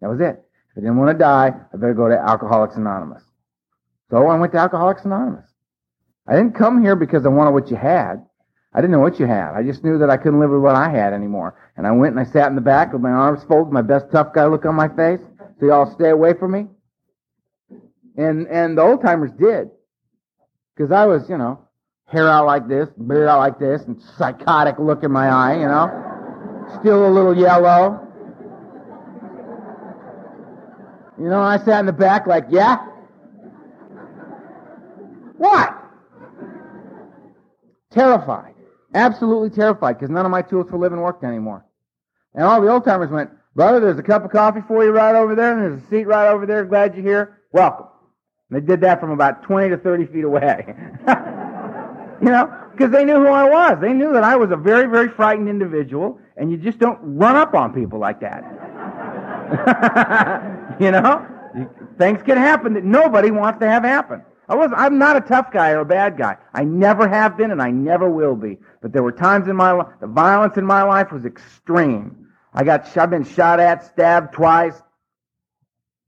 That 0.00 0.08
was 0.08 0.20
it. 0.20 0.42
If 0.70 0.78
I 0.78 0.80
didn't 0.80 0.96
want 0.96 1.10
to 1.10 1.18
die, 1.18 1.52
I 1.72 1.76
better 1.76 1.94
go 1.94 2.08
to 2.08 2.18
Alcoholics 2.18 2.76
Anonymous. 2.76 3.22
So 4.10 4.26
I 4.26 4.38
went 4.38 4.52
to 4.52 4.58
Alcoholics 4.58 5.04
Anonymous. 5.04 5.46
I 6.26 6.34
didn't 6.34 6.54
come 6.54 6.82
here 6.82 6.96
because 6.96 7.24
I 7.24 7.28
wanted 7.28 7.52
what 7.52 7.70
you 7.70 7.76
had. 7.76 8.24
I 8.74 8.80
didn't 8.80 8.92
know 8.92 9.00
what 9.00 9.20
you 9.20 9.26
had. 9.26 9.54
I 9.54 9.62
just 9.62 9.84
knew 9.84 9.98
that 9.98 10.10
I 10.10 10.16
couldn't 10.16 10.40
live 10.40 10.50
with 10.50 10.62
what 10.62 10.74
I 10.74 10.88
had 10.88 11.12
anymore. 11.12 11.54
And 11.76 11.86
I 11.86 11.90
went 11.90 12.16
and 12.16 12.26
I 12.26 12.30
sat 12.30 12.48
in 12.48 12.54
the 12.54 12.60
back 12.60 12.92
with 12.92 13.02
my 13.02 13.10
arms 13.10 13.44
folded, 13.44 13.72
my 13.72 13.82
best 13.82 14.06
tough 14.10 14.32
guy 14.32 14.46
look 14.46 14.64
on 14.64 14.74
my 14.74 14.88
face. 14.88 15.20
So 15.60 15.66
y'all 15.66 15.92
stay 15.94 16.10
away 16.10 16.32
from 16.34 16.52
me. 16.52 16.66
And 18.16 18.46
and 18.48 18.76
the 18.76 18.82
old 18.82 19.02
timers 19.02 19.30
did. 19.32 19.70
Because 20.74 20.90
I 20.90 21.06
was, 21.06 21.28
you 21.28 21.38
know, 21.38 21.60
hair 22.06 22.28
out 22.28 22.46
like 22.46 22.68
this, 22.68 22.88
beard 22.90 23.28
out 23.28 23.38
like 23.38 23.58
this, 23.58 23.82
and 23.82 24.00
psychotic 24.16 24.78
look 24.78 25.02
in 25.02 25.10
my 25.10 25.28
eye, 25.28 25.54
you 25.54 25.66
know. 25.66 25.90
Still 26.80 27.06
a 27.06 27.10
little 27.10 27.36
yellow. 27.36 28.08
You 31.18 31.28
know, 31.28 31.40
I 31.40 31.58
sat 31.58 31.80
in 31.80 31.86
the 31.86 31.92
back 31.92 32.26
like, 32.26 32.46
yeah? 32.48 32.86
What? 35.36 35.76
Terrified. 37.90 38.54
Absolutely 38.94 39.50
terrified 39.50 39.98
because 39.98 40.10
none 40.10 40.24
of 40.24 40.30
my 40.30 40.42
tools 40.42 40.68
for 40.70 40.78
living 40.78 41.00
worked 41.00 41.24
anymore. 41.24 41.66
And 42.34 42.44
all 42.44 42.60
the 42.60 42.68
old 42.68 42.84
timers 42.84 43.10
went, 43.10 43.30
brother, 43.54 43.80
there's 43.80 43.98
a 43.98 44.02
cup 44.02 44.24
of 44.24 44.30
coffee 44.30 44.62
for 44.66 44.82
you 44.84 44.90
right 44.90 45.14
over 45.14 45.34
there, 45.34 45.52
and 45.52 45.62
there's 45.62 45.82
a 45.82 45.90
seat 45.90 46.06
right 46.06 46.28
over 46.28 46.46
there. 46.46 46.64
Glad 46.64 46.94
you're 46.94 47.04
here. 47.04 47.42
Welcome. 47.52 47.86
And 48.52 48.62
they 48.62 48.66
did 48.66 48.80
that 48.82 49.00
from 49.00 49.10
about 49.10 49.42
20 49.44 49.70
to 49.70 49.78
30 49.78 50.06
feet 50.06 50.24
away. 50.24 50.64
you 52.20 52.28
know, 52.28 52.54
because 52.72 52.90
they 52.90 53.04
knew 53.04 53.16
who 53.16 53.28
I 53.28 53.48
was. 53.48 53.78
They 53.80 53.92
knew 53.92 54.12
that 54.12 54.24
I 54.24 54.36
was 54.36 54.50
a 54.50 54.56
very, 54.56 54.88
very 54.90 55.08
frightened 55.08 55.48
individual, 55.48 56.18
and 56.36 56.50
you 56.50 56.58
just 56.58 56.78
don't 56.78 56.98
run 57.02 57.36
up 57.36 57.54
on 57.54 57.72
people 57.72 57.98
like 57.98 58.20
that. 58.20 58.44
you 60.80 60.90
know, 60.90 61.26
things 61.98 62.22
can 62.22 62.36
happen 62.36 62.74
that 62.74 62.84
nobody 62.84 63.30
wants 63.30 63.60
to 63.60 63.68
have 63.68 63.84
happen. 63.84 64.22
I 64.48 64.54
was 64.54 64.70
I'm 64.76 64.98
not 64.98 65.16
a 65.16 65.20
tough 65.20 65.50
guy 65.50 65.70
or 65.70 65.80
a 65.80 65.84
bad 65.84 66.18
guy. 66.18 66.36
I 66.52 66.64
never 66.64 67.08
have 67.08 67.36
been 67.38 67.52
and 67.52 67.62
I 67.62 67.70
never 67.70 68.10
will 68.10 68.36
be. 68.36 68.58
But 68.82 68.92
there 68.92 69.02
were 69.02 69.12
times 69.12 69.48
in 69.48 69.56
my 69.56 69.72
life, 69.72 69.86
the 70.00 70.08
violence 70.08 70.58
in 70.58 70.66
my 70.66 70.82
life 70.82 71.10
was 71.12 71.24
extreme. 71.24 72.26
I 72.52 72.64
got, 72.64 72.94
I've 72.96 73.08
been 73.08 73.24
shot 73.24 73.60
at, 73.60 73.86
stabbed 73.86 74.34
twice. 74.34 74.82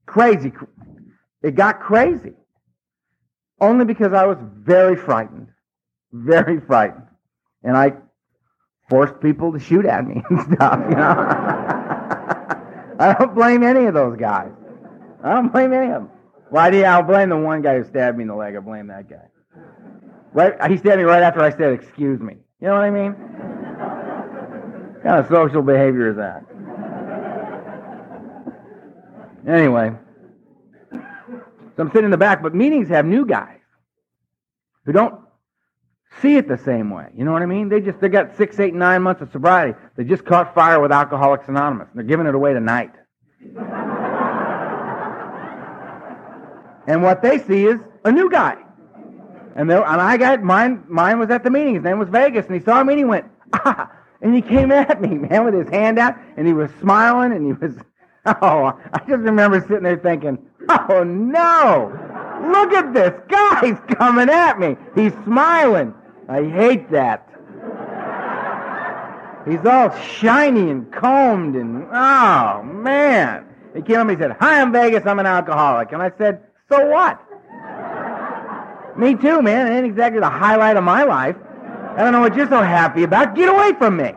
Crazy. 0.06 0.52
It 1.44 1.56
got 1.56 1.78
crazy. 1.78 2.32
Only 3.60 3.84
because 3.84 4.14
I 4.14 4.24
was 4.24 4.38
very 4.40 4.96
frightened. 4.96 5.48
Very 6.10 6.58
frightened. 6.58 7.06
And 7.62 7.76
I 7.76 7.92
forced 8.88 9.20
people 9.20 9.52
to 9.52 9.58
shoot 9.58 9.84
at 9.84 10.06
me 10.06 10.22
and 10.30 10.40
stuff, 10.54 10.80
you 10.88 10.96
know. 10.96 11.14
I 12.98 13.14
don't 13.18 13.34
blame 13.34 13.62
any 13.62 13.84
of 13.84 13.92
those 13.92 14.16
guys. 14.16 14.52
I 15.22 15.34
don't 15.34 15.52
blame 15.52 15.74
any 15.74 15.92
of 15.92 16.02
them. 16.02 16.10
Why 16.48 16.70
do 16.70 16.78
you? 16.78 16.84
I'll 16.84 17.02
blame 17.02 17.28
the 17.28 17.36
one 17.36 17.60
guy 17.60 17.76
who 17.76 17.84
stabbed 17.84 18.16
me 18.16 18.22
in 18.22 18.28
the 18.28 18.34
leg. 18.34 18.56
I 18.56 18.60
blame 18.60 18.86
that 18.86 19.10
guy. 19.10 19.26
Right? 20.32 20.70
He 20.70 20.78
stabbed 20.78 20.98
me 20.98 21.04
right 21.04 21.22
after 21.22 21.40
I 21.40 21.50
said, 21.50 21.72
"Excuse 21.72 22.20
me." 22.20 22.36
You 22.60 22.68
know 22.68 22.74
what 22.74 22.84
I 22.84 22.90
mean? 22.90 23.12
what 23.12 25.02
kind 25.02 25.18
of 25.18 25.28
social 25.28 25.62
behavior 25.62 26.10
is 26.10 26.16
that? 26.16 26.44
Anyway, 29.46 29.92
so 31.76 31.82
I'm 31.82 31.88
sitting 31.88 32.04
in 32.04 32.10
the 32.10 32.16
back, 32.16 32.42
but 32.42 32.54
meetings 32.54 32.88
have 32.88 33.04
new 33.04 33.26
guys 33.26 33.58
who 34.84 34.92
don't 34.92 35.20
see 36.22 36.36
it 36.36 36.46
the 36.46 36.58
same 36.58 36.90
way. 36.90 37.08
You 37.16 37.24
know 37.24 37.32
what 37.32 37.42
I 37.42 37.46
mean? 37.46 37.68
They 37.68 37.80
just 37.80 38.00
they 38.00 38.08
got 38.08 38.36
six, 38.36 38.60
eight, 38.60 38.74
nine 38.74 39.02
months 39.02 39.22
of 39.22 39.32
sobriety. 39.32 39.76
They 39.96 40.04
just 40.04 40.24
caught 40.24 40.54
fire 40.54 40.80
with 40.80 40.92
Alcoholics 40.92 41.48
Anonymous. 41.48 41.88
And 41.90 41.98
they're 41.98 42.06
giving 42.06 42.26
it 42.26 42.34
away 42.34 42.52
tonight. 42.52 42.92
and 46.86 47.02
what 47.02 47.22
they 47.22 47.38
see 47.38 47.66
is 47.66 47.80
a 48.04 48.12
new 48.12 48.30
guy. 48.30 48.56
And 49.56 49.70
they—and 49.70 50.00
I 50.00 50.16
got 50.16 50.42
mine. 50.42 50.84
Mine 50.88 51.18
was 51.18 51.30
at 51.30 51.44
the 51.44 51.50
meeting. 51.50 51.74
His 51.74 51.84
name 51.84 51.98
was 51.98 52.08
Vegas, 52.08 52.46
and 52.46 52.54
he 52.56 52.60
saw 52.60 52.82
me 52.82 52.94
and 52.94 52.98
he 52.98 53.04
went 53.04 53.26
ah, 53.52 53.90
and 54.20 54.34
he 54.34 54.42
came 54.42 54.72
at 54.72 55.00
me, 55.00 55.10
man, 55.16 55.44
with 55.44 55.54
his 55.54 55.68
hand 55.68 55.98
out, 55.98 56.16
and 56.36 56.46
he 56.46 56.52
was 56.52 56.70
smiling, 56.80 57.32
and 57.32 57.46
he 57.46 57.52
was. 57.52 57.76
Oh, 58.40 58.72
I 58.92 58.98
just 59.00 59.20
remember 59.20 59.60
sitting 59.60 59.82
there 59.82 59.98
thinking, 59.98 60.38
oh 60.70 61.04
no, 61.04 61.92
look 62.50 62.72
at 62.72 62.94
this 62.94 63.12
guy's 63.28 63.78
coming 63.98 64.30
at 64.30 64.58
me. 64.58 64.76
He's 64.94 65.12
smiling. 65.24 65.92
I 66.28 66.42
hate 66.44 66.90
that. 66.90 67.28
He's 69.46 69.64
all 69.66 69.94
shiny 70.00 70.70
and 70.70 70.90
combed 70.90 71.54
and, 71.54 71.86
oh, 71.92 72.62
man. 72.62 73.44
He 73.74 73.82
came 73.82 73.96
up 73.96 74.08
and 74.08 74.10
he 74.12 74.16
said, 74.16 74.36
Hi, 74.40 74.60
I'm 74.60 74.72
Vegas. 74.72 75.04
I'm 75.04 75.18
an 75.18 75.26
alcoholic. 75.26 75.92
And 75.92 76.00
I 76.00 76.10
said, 76.16 76.42
So 76.70 76.86
what? 76.86 77.20
me 78.96 79.16
too, 79.16 79.42
man. 79.42 79.66
It 79.66 79.76
ain't 79.76 79.86
exactly 79.86 80.20
the 80.20 80.30
highlight 80.30 80.76
of 80.76 80.84
my 80.84 81.02
life. 81.02 81.36
I 81.96 82.02
don't 82.02 82.12
know 82.12 82.20
what 82.20 82.34
you're 82.36 82.48
so 82.48 82.62
happy 82.62 83.02
about. 83.02 83.34
Get 83.34 83.48
away 83.48 83.72
from 83.74 83.96
me. 83.96 84.12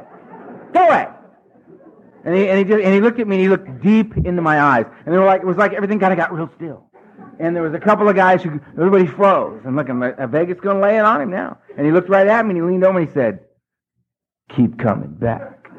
Go 0.73 0.87
away. 0.87 1.07
And 2.27 2.35
he, 2.35 2.49
and 2.49 2.57
he 2.59 2.65
just, 2.65 2.83
and 2.83 2.93
he 2.93 2.99
looked 2.99 3.21
at 3.21 3.27
me 3.27 3.37
and 3.37 3.41
he 3.41 3.47
looked 3.47 3.81
deep 3.81 4.17
into 4.17 4.41
my 4.41 4.59
eyes. 4.59 4.85
And 5.05 5.13
they 5.13 5.17
were 5.17 5.23
like, 5.23 5.43
it 5.43 5.47
was 5.47 5.55
like 5.55 5.71
everything 5.71 5.97
kind 5.97 6.11
of 6.11 6.17
got 6.17 6.33
real 6.33 6.49
still. 6.57 6.83
And 7.39 7.55
there 7.55 7.63
was 7.63 7.73
a 7.73 7.79
couple 7.79 8.09
of 8.09 8.17
guys 8.17 8.43
who, 8.43 8.59
everybody 8.73 9.07
froze. 9.07 9.61
And 9.63 9.77
looking, 9.77 10.01
like, 10.01 10.19
uh, 10.19 10.27
Vegas 10.27 10.59
going 10.59 10.75
to 10.75 10.83
lay 10.83 10.97
it 10.97 11.05
on 11.05 11.21
him 11.21 11.31
now. 11.31 11.57
And 11.77 11.85
he 11.85 11.91
looked 11.93 12.09
right 12.09 12.27
at 12.27 12.45
me 12.45 12.49
and 12.49 12.57
he 12.57 12.63
leaned 12.63 12.83
over 12.83 12.99
and 12.99 13.07
he 13.07 13.13
said, 13.13 13.39
keep 14.53 14.77
coming 14.77 15.13
back. 15.13 15.69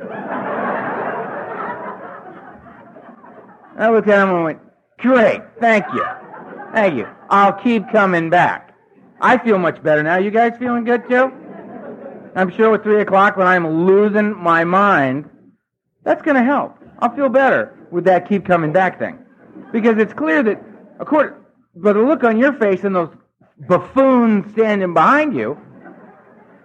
I 3.78 3.90
looked 3.90 4.09
at 4.09 4.22
him 4.22 4.34
and 4.34 4.44
went, 4.44 4.61
great, 5.01 5.42
thank 5.61 5.84
you. 5.92 6.05
Thank 6.72 6.94
you. 6.96 7.09
I'll 7.28 7.53
keep 7.53 7.92
coming 7.92 8.30
back. 8.30 8.74
I 9.20 9.36
feel 9.36 9.59
much 9.59 9.82
better 9.82 10.03
now. 10.03 10.16
You 10.16 10.30
guys 10.30 10.57
feeling 10.59 10.84
good 10.84 11.07
too? 11.11 11.30
I'm 12.34 12.51
sure 12.57 12.70
with 12.70 12.84
three 12.84 13.03
o'clock 13.03 13.36
when 13.36 13.46
I'm 13.46 13.84
losing 13.86 14.34
my 14.34 14.64
mind, 14.64 15.28
that's 16.09 16.22
going 16.22 16.36
to 16.36 16.42
help. 16.42 16.74
I'll 17.00 17.14
feel 17.14 17.28
better 17.28 17.76
with 17.90 18.04
that 18.04 18.26
keep 18.26 18.46
coming 18.46 18.72
back 18.72 18.98
thing. 18.98 19.18
Because 19.72 19.98
it's 19.98 20.14
clear 20.14 20.42
that, 20.42 20.59
according, 20.98 21.36
by 21.74 21.92
the 21.92 22.00
look 22.00 22.24
on 22.24 22.38
your 22.38 22.54
face 22.54 22.82
and 22.84 22.96
those 22.96 23.14
buffoons 23.68 24.50
standing 24.52 24.94
behind 24.94 25.36
you, 25.36 25.59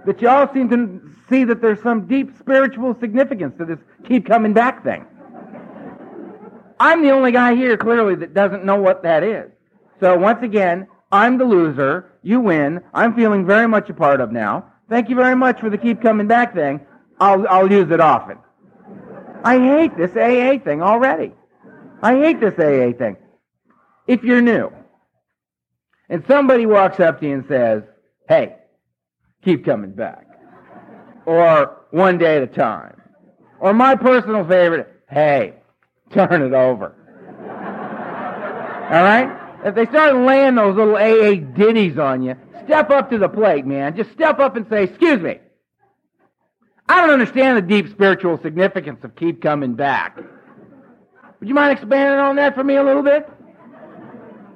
that 0.06 0.22
you 0.22 0.30
all 0.30 0.52
seem 0.54 0.70
to 0.70 1.02
see 1.28 1.44
that 1.44 1.62
there's 1.62 1.82
some 1.82 2.08
deep 2.08 2.32
spiritual 2.40 2.96
significance 3.02 3.54
to 3.58 3.66
this 3.66 3.80
keep 4.06 4.26
coming 4.26 4.54
back 4.54 4.82
thing. 4.82 5.06
I'm 6.80 7.04
the 7.04 7.12
only 7.12 7.34
guy 7.34 7.54
here, 7.54 7.76
clearly, 7.76 8.16
that 8.16 8.34
doesn't 8.34 8.64
know 8.64 8.78
what 8.78 9.04
that 9.04 9.24
is. 9.24 9.52
So 10.00 10.18
once 10.18 10.42
again, 10.42 10.88
I'm 11.12 11.38
the 11.38 11.44
loser. 11.46 12.14
You 12.22 12.40
win. 12.40 12.82
I'm 12.94 13.14
feeling 13.14 13.46
very 13.46 13.68
much 13.68 13.90
a 13.90 13.94
part 13.94 14.22
of 14.22 14.32
now. 14.32 14.72
Thank 14.90 15.10
you 15.10 15.18
very 15.18 15.36
much 15.36 15.60
for 15.60 15.70
the 15.70 15.78
keep 15.78 16.02
coming 16.02 16.28
back 16.28 16.54
thing. 16.54 16.80
I'll, 17.20 17.46
I'll 17.50 17.70
use 17.70 17.92
it 17.92 18.00
often. 18.00 18.38
I 19.44 19.60
hate 19.60 19.98
this 19.98 20.12
AA 20.12 20.64
thing 20.64 20.82
already. 20.82 21.34
I 22.02 22.16
hate 22.16 22.40
this 22.40 22.54
AA 22.54 22.98
thing. 22.98 23.18
If 24.08 24.24
you're 24.24 24.42
new, 24.42 24.72
and 26.10 26.24
somebody 26.28 26.66
walks 26.66 27.00
up 27.00 27.20
to 27.22 27.28
you 27.28 27.34
and 27.34 27.46
says, 27.48 27.84
hey, 28.28 28.56
keep 29.44 29.66
coming 29.66 29.92
back. 29.92 30.26
or 31.26 31.86
one 31.92 32.18
day 32.18 32.38
at 32.38 32.44
a 32.44 32.48
time. 32.48 33.02
Or 33.60 33.74
my 33.74 33.96
personal 33.96 34.46
favorite, 34.48 34.92
hey, 35.10 35.54
turn 36.14 36.42
it 36.42 36.54
over. 36.54 36.96
All 38.92 39.04
right? 39.04 39.40
If 39.66 39.76
they 39.76 39.86
start 39.86 40.16
laying 40.16 40.56
those 40.56 40.76
little 40.76 40.96
AA 40.96 41.36
ditties 41.56 41.98
on 41.98 42.22
you, 42.22 42.36
step 42.66 42.90
up 42.90 43.10
to 43.12 43.18
the 43.18 43.30
plate, 43.30 43.66
man. 43.66 43.96
Just 43.96 44.12
step 44.12 44.40
up 44.40 44.56
and 44.56 44.68
say, 44.70 44.84
excuse 44.84 45.22
me. 45.22 45.40
I 46.88 47.02
don't 47.02 47.12
understand 47.12 47.58
the 47.58 47.62
deep 47.62 47.90
spiritual 47.90 48.40
significance 48.42 49.04
of 49.04 49.16
keep 49.16 49.42
coming 49.42 49.74
back. 49.74 50.18
Would 51.40 51.50
you 51.50 51.56
mind 51.56 51.78
expanding 51.78 52.20
on 52.20 52.36
that 52.38 52.56
for 52.56 52.64
me 52.64 52.76
a 52.76 52.84
little 52.84 53.04
bit? 53.04 53.30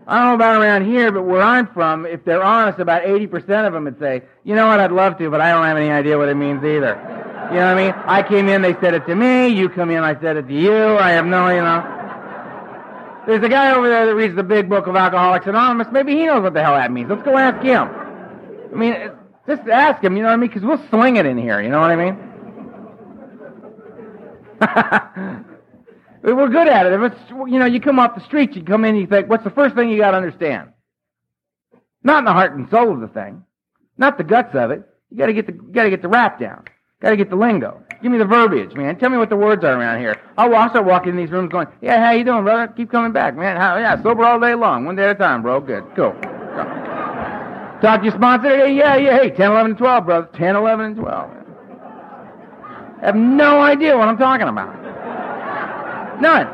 I 0.07 0.19
don't 0.19 0.27
know 0.29 0.35
about 0.35 0.61
around 0.61 0.85
here, 0.85 1.11
but 1.11 1.23
where 1.23 1.41
I'm 1.41 1.67
from, 1.73 2.05
if 2.05 2.23
they're 2.23 2.43
honest, 2.43 2.79
about 2.79 3.03
80% 3.03 3.67
of 3.67 3.73
them 3.73 3.83
would 3.83 3.99
say, 3.99 4.23
you 4.45 4.55
know 4.55 4.67
what, 4.67 4.79
I'd 4.79 4.93
love 4.93 5.17
to, 5.17 5.29
but 5.29 5.41
I 5.41 5.51
don't 5.51 5.65
have 5.65 5.75
any 5.75 5.89
idea 5.89 6.17
what 6.17 6.29
it 6.29 6.35
means 6.35 6.63
either. 6.63 6.95
You 7.51 7.59
know 7.59 7.73
what 7.73 7.77
I 7.77 7.85
mean? 7.85 7.93
I 8.05 8.23
came 8.23 8.47
in, 8.47 8.61
they 8.61 8.73
said 8.75 8.93
it 8.93 9.05
to 9.05 9.15
me. 9.15 9.47
You 9.49 9.67
come 9.67 9.89
in, 9.89 10.03
I 10.03 10.19
said 10.21 10.37
it 10.37 10.47
to 10.47 10.53
you. 10.53 10.97
I 10.97 11.11
have 11.11 11.25
no, 11.25 11.49
you 11.49 11.61
know. 11.61 11.93
There's 13.25 13.43
a 13.43 13.49
guy 13.49 13.75
over 13.75 13.89
there 13.89 14.05
that 14.05 14.15
reads 14.15 14.35
the 14.35 14.43
big 14.43 14.69
book 14.69 14.87
of 14.87 14.95
Alcoholics 14.95 15.45
Anonymous. 15.45 15.87
Maybe 15.91 16.15
he 16.15 16.25
knows 16.25 16.43
what 16.43 16.53
the 16.53 16.63
hell 16.63 16.75
that 16.75 16.91
means. 16.91 17.09
Let's 17.09 17.23
go 17.23 17.37
ask 17.37 17.61
him. 17.61 17.89
I 18.71 18.75
mean, 18.75 19.11
just 19.47 19.67
ask 19.67 20.03
him, 20.03 20.15
you 20.17 20.23
know 20.23 20.29
what 20.29 20.33
I 20.33 20.37
mean? 20.37 20.49
Because 20.49 20.63
we'll 20.63 20.85
sling 20.89 21.15
it 21.15 21.25
in 21.25 21.37
here, 21.37 21.61
you 21.61 21.69
know 21.69 21.79
what 21.79 21.91
I 21.91 21.95
mean? 21.95 22.17
We're 26.23 26.49
good 26.49 26.67
at 26.67 26.85
it. 26.85 26.93
If 26.93 27.13
it's, 27.13 27.29
you 27.29 27.57
know, 27.59 27.65
you 27.65 27.79
come 27.79 27.99
off 27.99 28.15
the 28.15 28.23
street, 28.25 28.55
you 28.55 28.63
come 28.63 28.83
in, 28.83 28.95
you 28.95 29.07
think, 29.07 29.29
what's 29.29 29.43
the 29.43 29.49
first 29.49 29.75
thing 29.75 29.89
you 29.89 29.97
got 29.97 30.11
to 30.11 30.17
understand? 30.17 30.73
Not 32.03 32.19
in 32.19 32.25
the 32.25 32.33
heart 32.33 32.55
and 32.55 32.69
soul 32.69 32.93
of 32.93 32.99
the 32.99 33.07
thing, 33.07 33.43
not 33.97 34.17
the 34.17 34.23
guts 34.23 34.53
of 34.55 34.71
it. 34.71 34.83
You 35.09 35.17
got 35.17 35.27
to 35.27 35.33
get 35.33 35.45
the, 35.45 35.53
got 35.53 35.83
to 35.83 35.89
get 35.89 36.01
the 36.01 36.09
rap 36.09 36.39
down. 36.39 36.65
Got 37.01 37.11
to 37.11 37.17
get 37.17 37.29
the 37.29 37.35
lingo. 37.35 37.81
Give 38.01 38.11
me 38.11 38.17
the 38.17 38.25
verbiage, 38.25 38.75
man. 38.75 38.97
Tell 38.97 39.09
me 39.09 39.17
what 39.17 39.29
the 39.29 39.35
words 39.35 39.63
are 39.63 39.79
around 39.79 39.99
here. 39.99 40.19
I'll, 40.37 40.53
I'll 40.53 40.69
start 40.69 40.85
walking 40.85 41.11
in 41.11 41.17
these 41.17 41.29
rooms 41.31 41.51
going, 41.51 41.67
yeah, 41.81 42.03
how 42.03 42.11
you 42.11 42.23
doing, 42.23 42.43
brother? 42.43 42.73
Keep 42.75 42.91
coming 42.91 43.11
back, 43.11 43.35
man. 43.35 43.55
How, 43.55 43.77
yeah, 43.77 44.01
sober 44.01 44.25
all 44.25 44.39
day 44.39 44.55
long. 44.55 44.85
One 44.85 44.95
day 44.95 45.03
at 45.03 45.11
a 45.11 45.15
time, 45.15 45.43
bro. 45.43 45.59
Good. 45.61 45.83
Cool. 45.95 46.15
Talk 47.81 47.99
to 47.99 48.05
your 48.05 48.15
sponsor? 48.15 48.67
Yeah, 48.67 48.95
yeah. 48.95 49.17
Hey, 49.19 49.29
10, 49.29 49.51
11, 49.51 49.71
and 49.71 49.77
12, 49.77 50.05
brother. 50.05 50.29
10, 50.35 50.55
11, 50.55 50.85
and 50.85 50.95
12. 50.95 51.31
I 53.01 53.05
have 53.05 53.15
no 53.15 53.59
idea 53.59 53.95
what 53.95 54.07
I'm 54.07 54.17
talking 54.17 54.47
about. 54.47 54.87
None. 56.19 56.47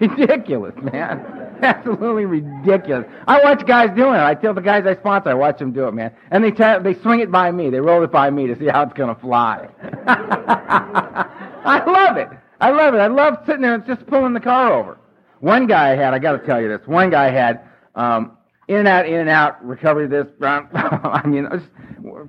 It's 0.00 0.18
ridiculous, 0.18 0.74
man. 0.76 1.58
Absolutely 1.62 2.24
ridiculous. 2.26 3.06
I 3.26 3.42
watch 3.42 3.66
guys 3.66 3.90
doing 3.96 4.14
it. 4.14 4.22
I 4.22 4.34
tell 4.34 4.54
the 4.54 4.60
guys 4.60 4.84
I 4.86 4.94
sponsor, 4.96 5.30
I 5.30 5.34
watch 5.34 5.58
them 5.58 5.72
do 5.72 5.88
it, 5.88 5.92
man. 5.92 6.12
And 6.30 6.44
they 6.44 6.50
tell, 6.50 6.82
they 6.82 6.94
swing 6.94 7.20
it 7.20 7.30
by 7.30 7.50
me. 7.50 7.70
They 7.70 7.80
roll 7.80 8.02
it 8.02 8.12
by 8.12 8.30
me 8.30 8.46
to 8.46 8.58
see 8.58 8.66
how 8.66 8.82
it's 8.82 8.92
going 8.94 9.14
to 9.14 9.20
fly. 9.20 9.68
I 10.06 11.82
love 11.86 12.16
it. 12.16 12.28
I 12.60 12.70
love 12.70 12.94
it. 12.94 12.98
I 12.98 13.06
love 13.06 13.38
sitting 13.46 13.62
there 13.62 13.74
and 13.74 13.86
just 13.86 14.06
pulling 14.06 14.34
the 14.34 14.40
car 14.40 14.72
over. 14.72 14.98
One 15.40 15.66
guy 15.66 15.92
I 15.92 15.96
had, 15.96 16.12
I 16.12 16.18
got 16.18 16.32
to 16.32 16.46
tell 16.46 16.60
you 16.60 16.68
this. 16.68 16.86
One 16.86 17.10
guy 17.10 17.30
had 17.30 17.62
um, 17.94 18.36
in 18.70 18.76
and 18.76 18.88
out, 18.88 19.04
in 19.04 19.14
and 19.14 19.28
out, 19.28 19.64
recovery 19.64 20.06
this. 20.06 20.28
I 20.40 21.22
mean, 21.26 21.48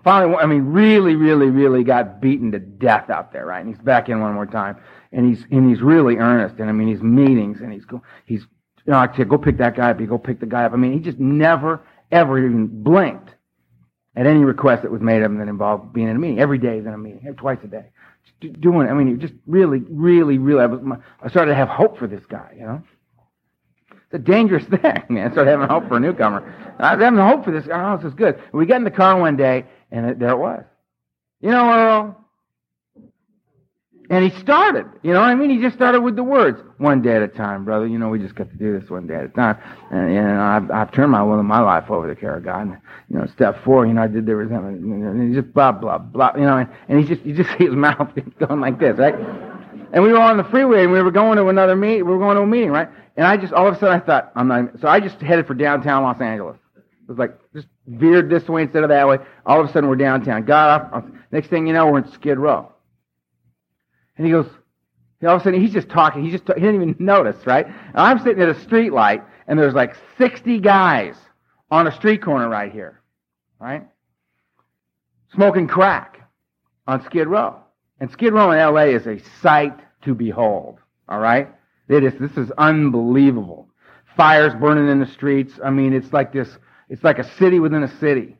finally, 0.04 0.36
I 0.38 0.48
mean, 0.48 0.64
really, 0.64 1.16
really, 1.16 1.52
really 1.52 1.84
got 1.84 2.20
beaten 2.20 2.52
to 2.54 2.60
death 2.60 3.12
out 3.12 3.32
there, 3.32 3.46
right? 3.46 3.64
And 3.64 3.70
he's 3.70 3.84
back 3.84 4.10
in 4.10 4.20
one 4.20 4.34
more 4.34 4.48
time, 4.48 4.78
and 5.12 5.30
he's 5.30 5.46
and 5.52 5.70
he's 5.70 5.84
really 5.84 6.18
earnest. 6.18 6.60
And 6.60 6.68
I 6.68 6.72
mean, 6.74 6.88
he's 6.88 7.04
meetings, 7.04 7.62
and 7.62 7.72
he's 7.72 7.86
go, 7.86 8.02
he's 8.26 8.42
you 8.86 8.92
know, 8.92 8.98
I 8.98 9.16
said, 9.16 9.30
go 9.30 9.38
pick 9.38 9.60
that 9.60 9.76
guy 9.76 9.92
up. 9.92 10.02
You 10.02 10.08
go 10.08 10.18
pick 10.18 10.40
the 10.40 10.48
guy 10.48 10.64
up. 10.64 10.74
I 10.74 10.78
mean, 10.78 10.94
he 10.94 11.00
just 11.00 11.20
never, 11.20 11.86
ever 12.12 12.40
even 12.40 12.84
blinked 12.84 13.30
at 14.16 14.26
any 14.26 14.40
request 14.40 14.82
that 14.82 14.92
was 14.92 15.02
made 15.02 15.22
of 15.22 15.32
him 15.32 15.38
that 15.38 15.48
involved 15.48 15.94
being 15.94 16.10
in 16.10 16.16
a 16.16 16.20
meeting. 16.20 16.40
Every 16.40 16.58
day 16.58 16.78
he's 16.78 16.88
in 16.88 16.94
a 16.94 16.98
meeting, 16.98 17.36
twice 17.38 17.60
a 17.64 17.68
day. 17.68 17.92
Just 18.42 18.60
doing, 18.60 18.90
I 18.90 18.94
mean, 18.94 19.08
he 19.08 19.14
just 19.14 19.36
really, 19.46 19.84
really, 19.92 20.40
really, 20.40 20.64
I, 20.64 20.66
was, 20.66 20.82
I 21.22 21.30
started 21.30 21.52
to 21.52 21.56
have 21.56 21.70
hope 21.70 22.00
for 22.00 22.08
this 22.08 22.26
guy, 22.26 22.56
you 22.58 22.66
know. 22.66 22.82
It's 24.12 24.16
a 24.16 24.20
dangerous 24.20 24.66
thing, 24.70 25.04
man. 25.10 25.30
I 25.30 25.32
started 25.32 25.52
having 25.52 25.68
hope 25.68 25.88
for 25.88 25.98
a 25.98 26.00
newcomer. 26.00 26.76
I 26.80 26.96
was 26.96 27.04
having 27.04 27.20
hope 27.20 27.46
for 27.46 27.52
this 27.52 27.66
guy. 27.66 27.94
Oh, 27.94 27.98
this 27.98 28.08
is 28.08 28.14
good. 28.14 28.42
We 28.52 28.66
got 28.66 28.78
in 28.78 28.84
the 28.84 28.92
car 28.92 29.18
one 29.18 29.38
day, 29.38 29.66
and 29.90 30.06
it, 30.06 30.20
there 30.20 30.32
it 30.32 30.38
was. 30.38 30.64
You 31.40 31.52
know, 31.52 31.72
Earl, 31.72 32.22
and 34.12 34.30
he 34.30 34.38
started, 34.42 34.88
you 35.04 35.14
know 35.14 35.22
what 35.22 35.30
I 35.30 35.36
mean? 35.36 35.50
He 35.50 35.62
just 35.62 35.74
started 35.74 36.02
with 36.02 36.18
the 36.18 36.24
words, 36.24 36.60
one 36.80 37.02
day 37.02 37.16
at 37.16 37.22
a 37.22 37.30
time, 37.30 37.64
brother. 37.64 37.88
You 37.88 37.98
know, 37.98 38.10
we 38.10 38.20
just 38.20 38.36
got 38.36 38.50
to 38.50 38.58
do 38.58 38.78
this 38.78 38.90
one 38.90 39.08
day 39.08 39.16
at 39.16 39.24
a 39.24 39.30
time. 39.30 39.58
And, 39.90 40.14
know, 40.14 40.42
I've, 40.42 40.70
I've 40.70 40.92
turned 40.92 41.14
my 41.14 41.24
will 41.24 41.40
and 41.40 41.48
my 41.48 41.62
life 41.62 41.90
over 41.90 42.14
to 42.14 42.20
care 42.20 42.36
of 42.36 42.44
God. 42.44 42.64
And, 42.64 42.78
you 43.10 43.18
know, 43.18 43.26
step 43.28 43.64
four, 43.64 43.86
you 43.86 43.94
know, 43.94 44.04
I 44.04 44.08
did 44.08 44.26
the 44.26 44.36
resentment. 44.36 44.82
And 44.84 45.30
he 45.30 45.40
just 45.40 45.54
blah, 45.54 45.72
blah, 45.72 45.98
blah, 45.98 46.36
you 46.36 46.42
know, 46.42 46.58
and, 46.58 46.70
and 46.90 47.00
he 47.00 47.08
just, 47.08 47.26
you 47.26 47.34
just 47.34 47.58
see 47.58 47.66
his 47.68 47.74
mouth 47.74 48.10
going 48.46 48.60
like 48.60 48.80
this, 48.80 48.98
right? 48.98 49.16
And 49.94 50.04
we 50.04 50.12
were 50.12 50.20
on 50.20 50.36
the 50.36 50.44
freeway 50.44 50.84
and 50.84 50.92
we 50.92 51.02
were 51.02 51.12
going 51.12 51.38
to 51.38 51.48
another 51.48 51.78
meet, 51.78 52.04
we 52.04 52.12
were 52.12 52.20
going 52.20 52.36
to 52.36 52.44
a 52.44 52.48
meeting, 52.48 52.72
right? 52.72 52.90
And 53.18 53.26
I 53.26 53.38
just, 53.38 53.54
all 53.54 53.68
of 53.68 53.76
a 53.76 53.80
sudden 53.80 54.02
I 54.02 54.06
thought, 54.06 54.32
I'm 54.36 54.48
not, 54.48 54.80
so 54.80 54.88
I 54.88 55.00
just 55.00 55.20
headed 55.22 55.48
for 55.48 55.54
downtown 55.54 56.04
Los 56.04 56.22
Angeles. 56.22 56.58
It 56.76 57.10
was 57.10 57.18
like, 57.18 57.38
just 57.54 57.68
veered 57.88 58.30
this 58.30 58.48
way 58.48 58.64
instead 58.64 58.84
of 58.84 58.90
that 58.90 59.08
way. 59.08 59.18
All 59.46 59.60
of 59.60 59.70
a 59.70 59.72
sudden 59.72 59.90
we're 59.90 59.96
downtown. 59.98 60.46
Got 60.46 60.82
off. 60.82 61.04
Uh, 61.04 61.08
next 61.32 61.50
thing 61.50 61.68
you 61.68 61.74
know, 61.74 61.88
we're 61.88 62.00
in 62.00 62.12
Skid 62.12 62.40
Row. 62.40 62.72
And 64.18 64.26
he 64.26 64.32
goes, 64.32 64.48
all 65.24 65.36
of 65.36 65.42
a 65.42 65.44
sudden 65.44 65.62
he's 65.62 65.74
just 65.74 65.90
talking. 65.90 66.24
He 66.24 66.32
just 66.32 66.48
he 66.48 66.54
didn't 66.54 66.76
even 66.76 66.96
notice, 67.06 67.46
right? 67.46 67.66
And 67.66 67.76
I'm 67.96 68.20
sitting 68.20 68.42
at 68.42 68.50
a 68.50 68.60
street 68.62 68.92
light, 68.94 69.24
and 69.48 69.58
there's 69.58 69.74
like 69.74 69.96
60 70.18 70.60
guys 70.60 71.16
on 71.70 71.88
a 71.88 71.92
street 71.92 72.22
corner 72.22 72.50
right 72.50 72.72
here, 72.72 73.02
right? 73.60 73.88
Smoking 75.34 75.68
crack 75.68 76.28
on 76.88 77.04
Skid 77.06 77.28
Row. 77.28 77.58
And 78.00 78.12
Skid 78.12 78.34
Row 78.34 78.52
in 78.52 78.58
L.A. 78.58 78.94
is 78.94 79.06
a 79.06 79.20
sight 79.42 79.78
to 80.04 80.16
behold. 80.16 80.80
All 81.08 81.20
right, 81.20 81.50
it 81.92 82.04
is. 82.04 82.14
This 82.20 82.38
is 82.38 82.52
unbelievable. 82.58 83.68
Fires 84.16 84.54
burning 84.56 84.90
in 84.90 85.00
the 85.00 85.06
streets. 85.06 85.54
I 85.64 85.70
mean, 85.70 85.94
it's 85.94 86.12
like 86.14 86.34
this. 86.34 86.58
It's 86.90 87.04
like 87.04 87.20
a 87.20 87.38
city 87.38 87.60
within 87.60 87.84
a 87.84 88.00
city, 88.00 88.38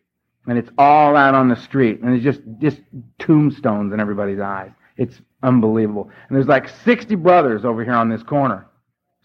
and 0.48 0.58
it's 0.58 0.70
all 0.78 1.16
out 1.16 1.36
on 1.36 1.50
the 1.50 1.56
street, 1.56 2.02
and 2.02 2.14
it's 2.16 2.24
just 2.24 2.42
just 2.60 2.82
tombstones 3.20 3.94
in 3.94 4.00
everybody's 4.00 4.40
eyes. 4.40 4.72
It's 4.98 5.22
unbelievable. 5.42 6.10
And 6.28 6.36
there's 6.36 6.48
like 6.48 6.70
60 6.84 7.16
brothers 7.16 7.66
over 7.66 7.84
here 7.84 7.94
on 7.94 8.10
this 8.10 8.24
corner 8.24 8.68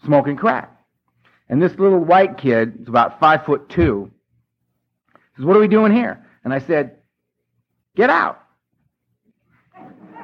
smoking 0.05 0.35
crack. 0.35 0.73
And 1.49 1.61
this 1.61 1.73
little 1.77 1.99
white 1.99 2.37
kid, 2.37 2.81
is 2.81 2.87
about 2.87 3.19
five 3.19 3.45
foot 3.45 3.69
two, 3.69 4.11
says, 5.35 5.45
What 5.45 5.55
are 5.55 5.59
we 5.59 5.67
doing 5.67 5.93
here? 5.93 6.25
And 6.43 6.53
I 6.53 6.59
said, 6.59 6.97
Get 7.95 8.09
out. 8.09 8.43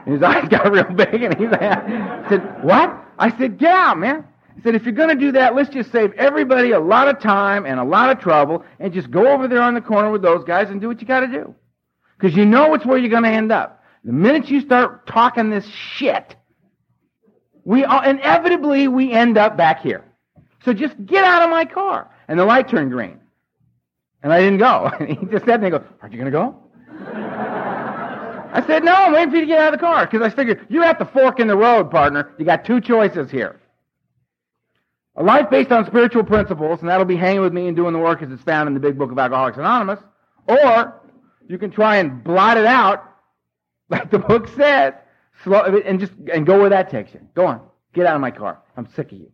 And 0.06 0.14
his 0.14 0.24
eyes 0.24 0.48
got 0.50 0.72
real 0.72 0.84
big 0.84 1.24
and 1.24 1.38
he 1.38 1.48
said, 1.50 2.64
What? 2.64 3.03
I 3.18 3.36
said, 3.38 3.58
yeah, 3.60 3.94
man. 3.96 4.26
He 4.56 4.62
said, 4.62 4.76
If 4.76 4.84
you're 4.84 4.94
going 4.94 5.10
to 5.10 5.16
do 5.16 5.32
that, 5.34 5.56
let's 5.56 5.70
just 5.70 5.92
save 5.92 6.14
everybody 6.14 6.72
a 6.72 6.80
lot 6.80 7.08
of 7.08 7.20
time 7.20 7.66
and 7.66 7.80
a 7.80 7.84
lot 7.84 8.10
of 8.10 8.20
trouble 8.20 8.64
and 8.80 8.94
just 8.94 9.10
go 9.10 9.28
over 9.28 9.48
there 9.48 9.62
on 9.62 9.74
the 9.74 9.82
corner 9.82 10.12
with 10.12 10.22
those 10.22 10.44
guys 10.44 10.70
and 10.70 10.80
do 10.80 10.88
what 10.88 11.02
you 11.02 11.08
got 11.08 11.22
to 11.22 11.28
do. 11.28 11.56
Because 12.18 12.38
you 12.38 12.46
know 12.46 12.74
it's 12.74 12.86
where 12.86 12.98
you're 12.98 13.10
going 13.10 13.24
to 13.24 13.30
end 13.30 13.52
up. 13.52 13.84
The 14.04 14.14
minute 14.14 14.50
you 14.50 14.62
start 14.62 15.08
talking 15.08 15.50
this 15.50 15.66
shit, 15.68 16.36
we 17.64 17.84
all, 17.84 18.04
inevitably 18.04 18.88
we 18.88 19.12
end 19.12 19.38
up 19.38 19.58
back 19.58 19.82
here. 19.82 20.04
So 20.66 20.74
just 20.74 20.94
get 21.06 21.24
out 21.24 21.42
of 21.42 21.50
my 21.50 21.66
car. 21.66 22.10
And 22.28 22.40
the 22.40 22.46
light 22.46 22.70
turned 22.70 22.92
green. 22.92 23.20
And 24.22 24.32
I 24.32 24.40
didn't 24.40 24.60
go. 24.60 24.92
He 25.06 25.16
just 25.26 25.46
said, 25.46 25.56
and 25.56 25.66
he 25.66 25.70
goes, 25.70 25.84
aren't 26.02 26.14
you 26.14 26.20
going 26.20 26.32
to 26.32 26.38
go? 26.38 27.23
I 28.54 28.66
said, 28.68 28.84
no, 28.84 28.94
I'm 28.94 29.14
waiting 29.14 29.32
for 29.32 29.36
you 29.38 29.42
to 29.42 29.48
get 29.48 29.60
out 29.60 29.74
of 29.74 29.80
the 29.80 29.84
car. 29.84 30.06
Because 30.06 30.22
I 30.22 30.30
figured, 30.30 30.68
you're 30.70 30.84
at 30.84 31.00
the 31.00 31.06
fork 31.06 31.40
in 31.40 31.48
the 31.48 31.58
road, 31.58 31.90
partner. 31.90 32.34
You 32.38 32.46
got 32.46 32.64
two 32.64 32.80
choices 32.80 33.32
here. 33.32 33.60
A 35.16 35.24
life 35.24 35.50
based 35.50 35.72
on 35.72 35.86
spiritual 35.88 36.24
principles, 36.24 36.80
and 36.80 36.90
that'll 36.90 37.06
be 37.06 37.16
hanging 37.16 37.42
with 37.42 37.52
me 37.52 37.68
and 37.68 37.76
doing 37.76 37.94
the 37.94 38.00
work 38.00 38.22
as 38.22 38.32
it's 38.32 38.44
found 38.44 38.68
in 38.68 38.76
the 38.76 38.80
big 38.80 38.98
book 38.98 39.12
of 39.12 39.18
Alcoholics 39.18 39.58
Anonymous. 39.58 40.00
Or 40.48 41.02
you 41.48 41.58
can 41.58 41.72
try 41.72 41.98
and 41.98 42.24
blot 42.24 42.58
it 42.58 42.66
out 42.66 43.04
like 43.90 44.12
the 44.12 44.20
book 44.20 44.48
says. 44.50 44.94
Slow, 45.44 45.64
and 45.64 46.00
just 46.00 46.14
and 46.32 46.46
go 46.46 46.60
where 46.60 46.70
that 46.70 46.92
takes 46.92 47.14
you. 47.14 47.20
Go 47.34 47.48
on. 47.48 47.62
Get 47.94 48.06
out 48.06 48.16
of 48.16 48.22
my 48.22 48.32
car. 48.32 48.60
I'm 48.78 48.88
sick 48.94 49.12
of 49.12 49.18
you. 49.18 49.32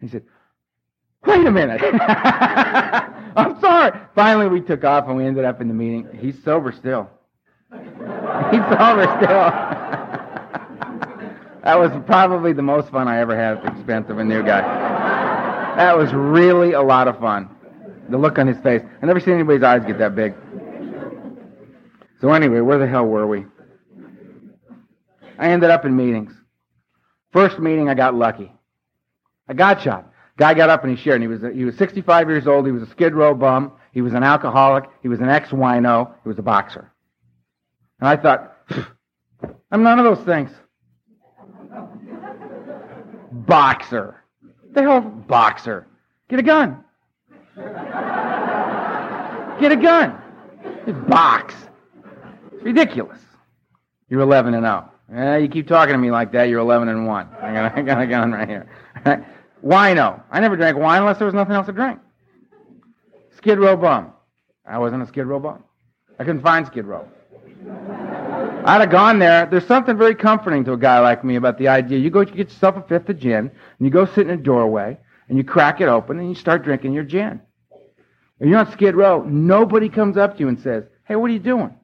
He 0.00 0.08
said, 0.08 0.22
Wait 1.26 1.44
a 1.46 1.50
minute. 1.50 1.80
I'm 3.36 3.60
sorry. 3.60 3.98
Finally, 4.14 4.48
we 4.48 4.60
took 4.60 4.84
off 4.84 5.08
and 5.08 5.16
we 5.16 5.26
ended 5.26 5.44
up 5.44 5.60
in 5.60 5.68
the 5.68 5.74
meeting. 5.74 6.08
He's 6.18 6.42
sober 6.42 6.72
still. 6.72 7.10
He's 8.50 8.60
sober 8.60 9.04
still. 9.16 9.50
that 11.62 11.78
was 11.78 11.90
probably 12.06 12.52
the 12.52 12.62
most 12.62 12.90
fun 12.90 13.08
I 13.08 13.20
ever 13.20 13.36
had 13.36 13.58
at 13.58 13.62
the 13.64 13.72
expense 13.72 14.08
of 14.08 14.18
a 14.18 14.24
new 14.24 14.42
guy. 14.42 14.60
That 15.76 15.96
was 15.96 16.12
really 16.12 16.72
a 16.72 16.82
lot 16.82 17.08
of 17.08 17.18
fun. 17.18 17.48
The 18.08 18.18
look 18.18 18.38
on 18.38 18.46
his 18.46 18.58
face. 18.58 18.82
I 19.02 19.06
never 19.06 19.20
seen 19.20 19.34
anybody's 19.34 19.62
eyes 19.62 19.84
get 19.86 19.98
that 19.98 20.14
big. 20.14 20.34
So 22.20 22.32
anyway, 22.32 22.60
where 22.60 22.78
the 22.78 22.86
hell 22.86 23.06
were 23.06 23.26
we? 23.26 23.46
I 25.38 25.50
ended 25.50 25.70
up 25.70 25.84
in 25.84 25.96
meetings. 25.96 26.32
First 27.32 27.58
meeting, 27.58 27.88
I 27.88 27.94
got 27.94 28.14
lucky. 28.14 28.52
I 29.48 29.54
got 29.54 29.80
shot. 29.80 30.12
Guy 30.36 30.54
got 30.54 30.70
up 30.70 30.84
and 30.84 30.96
he 30.96 31.02
shared. 31.02 31.22
And 31.22 31.24
he 31.24 31.28
was 31.28 31.54
he 31.54 31.64
was 31.64 31.76
65 31.76 32.28
years 32.28 32.46
old. 32.46 32.66
He 32.66 32.72
was 32.72 32.82
a 32.82 32.90
Skid 32.90 33.14
Row 33.14 33.34
bum. 33.34 33.72
He 33.92 34.00
was 34.00 34.12
an 34.12 34.22
alcoholic. 34.22 34.84
He 35.02 35.08
was 35.08 35.20
an 35.20 35.28
ex-wino. 35.28 36.12
He 36.22 36.28
was 36.28 36.38
a 36.38 36.42
boxer. 36.42 36.92
And 38.00 38.08
I 38.08 38.16
thought, 38.16 38.56
I'm 39.70 39.82
none 39.82 39.98
of 39.98 40.04
those 40.04 40.24
things. 40.24 40.50
Boxer. 43.32 44.22
The 44.72 44.82
hell, 44.82 45.00
boxer? 45.00 45.86
Get 46.28 46.38
a 46.38 46.42
gun. 46.42 46.84
Get 49.60 49.72
a 49.72 49.76
gun. 49.76 50.16
Box. 51.08 51.54
It's 52.52 52.62
ridiculous. 52.62 53.18
You're 54.08 54.20
11 54.22 54.54
and 54.54 54.64
0. 54.64 54.90
Yeah, 55.12 55.36
you 55.36 55.48
keep 55.48 55.66
talking 55.66 55.92
to 55.92 55.98
me 55.98 56.10
like 56.10 56.32
that, 56.32 56.48
you're 56.48 56.60
11 56.60 56.88
and 56.88 57.06
1. 57.06 57.28
I 57.40 57.52
got, 57.52 57.78
I 57.78 57.82
got 57.82 58.00
a 58.00 58.06
gun 58.06 58.32
right 58.32 58.48
here. 58.48 58.68
Wino. 59.64 60.22
I 60.30 60.40
never 60.40 60.56
drank 60.56 60.78
wine 60.78 61.00
unless 61.00 61.18
there 61.18 61.26
was 61.26 61.34
nothing 61.34 61.54
else 61.54 61.66
to 61.66 61.72
drink. 61.72 61.98
Skid 63.36 63.58
Row 63.58 63.76
bum. 63.76 64.12
I 64.66 64.78
wasn't 64.78 65.02
a 65.02 65.06
Skid 65.06 65.26
Row 65.26 65.40
bum. 65.40 65.64
I 66.18 66.24
couldn't 66.24 66.42
find 66.42 66.66
Skid 66.66 66.86
Row. 66.86 67.06
I'd 68.64 68.80
have 68.80 68.90
gone 68.90 69.18
there. 69.18 69.46
There's 69.46 69.66
something 69.66 69.96
very 69.96 70.14
comforting 70.14 70.64
to 70.64 70.72
a 70.72 70.76
guy 70.76 71.00
like 71.00 71.24
me 71.24 71.36
about 71.36 71.58
the 71.58 71.68
idea. 71.68 71.98
You 71.98 72.10
go 72.10 72.20
you 72.20 72.26
get 72.26 72.50
yourself 72.50 72.76
a 72.76 72.82
fifth 72.82 73.08
of 73.08 73.18
gin, 73.18 73.36
and 73.36 73.50
you 73.78 73.90
go 73.90 74.06
sit 74.06 74.28
in 74.28 74.30
a 74.30 74.36
doorway, 74.36 74.98
and 75.28 75.38
you 75.38 75.44
crack 75.44 75.80
it 75.80 75.88
open, 75.88 76.18
and 76.18 76.28
you 76.28 76.34
start 76.34 76.62
drinking 76.62 76.92
your 76.92 77.04
gin. 77.04 77.40
And 78.38 78.48
you're 78.48 78.58
on 78.58 78.70
Skid 78.72 78.94
Row. 78.94 79.22
Nobody 79.22 79.88
comes 79.88 80.16
up 80.16 80.34
to 80.34 80.40
you 80.40 80.48
and 80.48 80.58
says, 80.60 80.84
"Hey, 81.04 81.16
what 81.16 81.30
are 81.30 81.34
you 81.34 81.38
doing? 81.38 81.74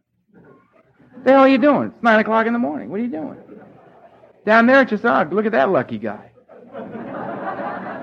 The 1.25 1.33
hell 1.33 1.41
are 1.41 1.49
you 1.49 1.59
doing? 1.59 1.89
It's 1.89 2.03
nine 2.03 2.21
o'clock 2.21 2.47
in 2.47 2.53
the 2.53 2.59
morning. 2.59 2.91
What 2.91 3.01
are 3.01 3.05
you 3.05 3.11
doing?" 3.11 3.37
Down 4.45 4.67
there, 4.67 4.83
it's 4.83 4.91
just, 4.91 5.05
oh, 5.05 5.29
look 5.33 5.45
at 5.45 5.53
that 5.53 5.71
lucky 5.71 5.99
guy. 5.99 6.31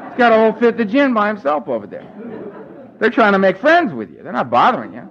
He's 0.10 0.18
got 0.18 0.34
a 0.34 0.36
whole 0.36 0.54
fifth 0.54 0.80
of 0.80 0.90
gin 0.90 1.14
by 1.14 1.30
himself 1.30 1.70
over 1.70 1.88
there. 1.88 2.06
They're 3.00 3.10
trying 3.10 3.32
to 3.32 3.40
make 3.40 3.58
friends 3.58 3.94
with 3.94 4.12
you. 4.12 4.22
They're 4.22 4.34
not 4.34 4.50
bothering 4.50 4.94
you. 4.94 5.10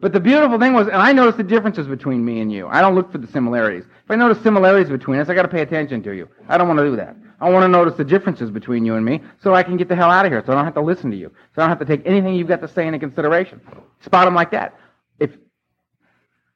But 0.00 0.12
the 0.12 0.20
beautiful 0.20 0.58
thing 0.58 0.74
was, 0.74 0.88
and 0.88 0.96
I 0.96 1.12
noticed 1.12 1.38
the 1.38 1.44
differences 1.44 1.86
between 1.86 2.24
me 2.24 2.40
and 2.40 2.52
you. 2.52 2.66
I 2.68 2.82
don't 2.82 2.94
look 2.94 3.10
for 3.10 3.18
the 3.18 3.26
similarities. 3.26 3.84
If 3.84 4.10
I 4.10 4.16
notice 4.16 4.42
similarities 4.42 4.90
between 4.90 5.20
us, 5.20 5.28
I 5.28 5.34
got 5.34 5.42
to 5.42 5.48
pay 5.48 5.62
attention 5.62 6.02
to 6.02 6.14
you. 6.14 6.28
I 6.48 6.58
don't 6.58 6.68
want 6.68 6.78
to 6.80 6.84
do 6.84 6.96
that. 6.96 7.16
I 7.40 7.50
want 7.50 7.64
to 7.64 7.68
notice 7.68 7.94
the 7.96 8.04
differences 8.04 8.50
between 8.50 8.84
you 8.84 8.94
and 8.94 9.04
me 9.04 9.22
so 9.42 9.54
I 9.54 9.62
can 9.62 9.76
get 9.76 9.88
the 9.88 9.96
hell 9.96 10.10
out 10.10 10.26
of 10.26 10.32
here 10.32 10.42
so 10.44 10.52
I 10.52 10.54
don't 10.54 10.64
have 10.64 10.74
to 10.74 10.82
listen 10.82 11.10
to 11.10 11.16
you. 11.16 11.30
So 11.54 11.62
I 11.62 11.66
don't 11.66 11.70
have 11.70 11.78
to 11.78 11.84
take 11.84 12.06
anything 12.06 12.34
you've 12.34 12.48
got 12.48 12.60
to 12.60 12.68
say 12.68 12.86
into 12.86 12.98
consideration. 12.98 13.60
Spot 14.00 14.26
them 14.26 14.34
like 14.34 14.50
that. 14.50 14.78
If, 15.18 15.30
if 15.30 15.38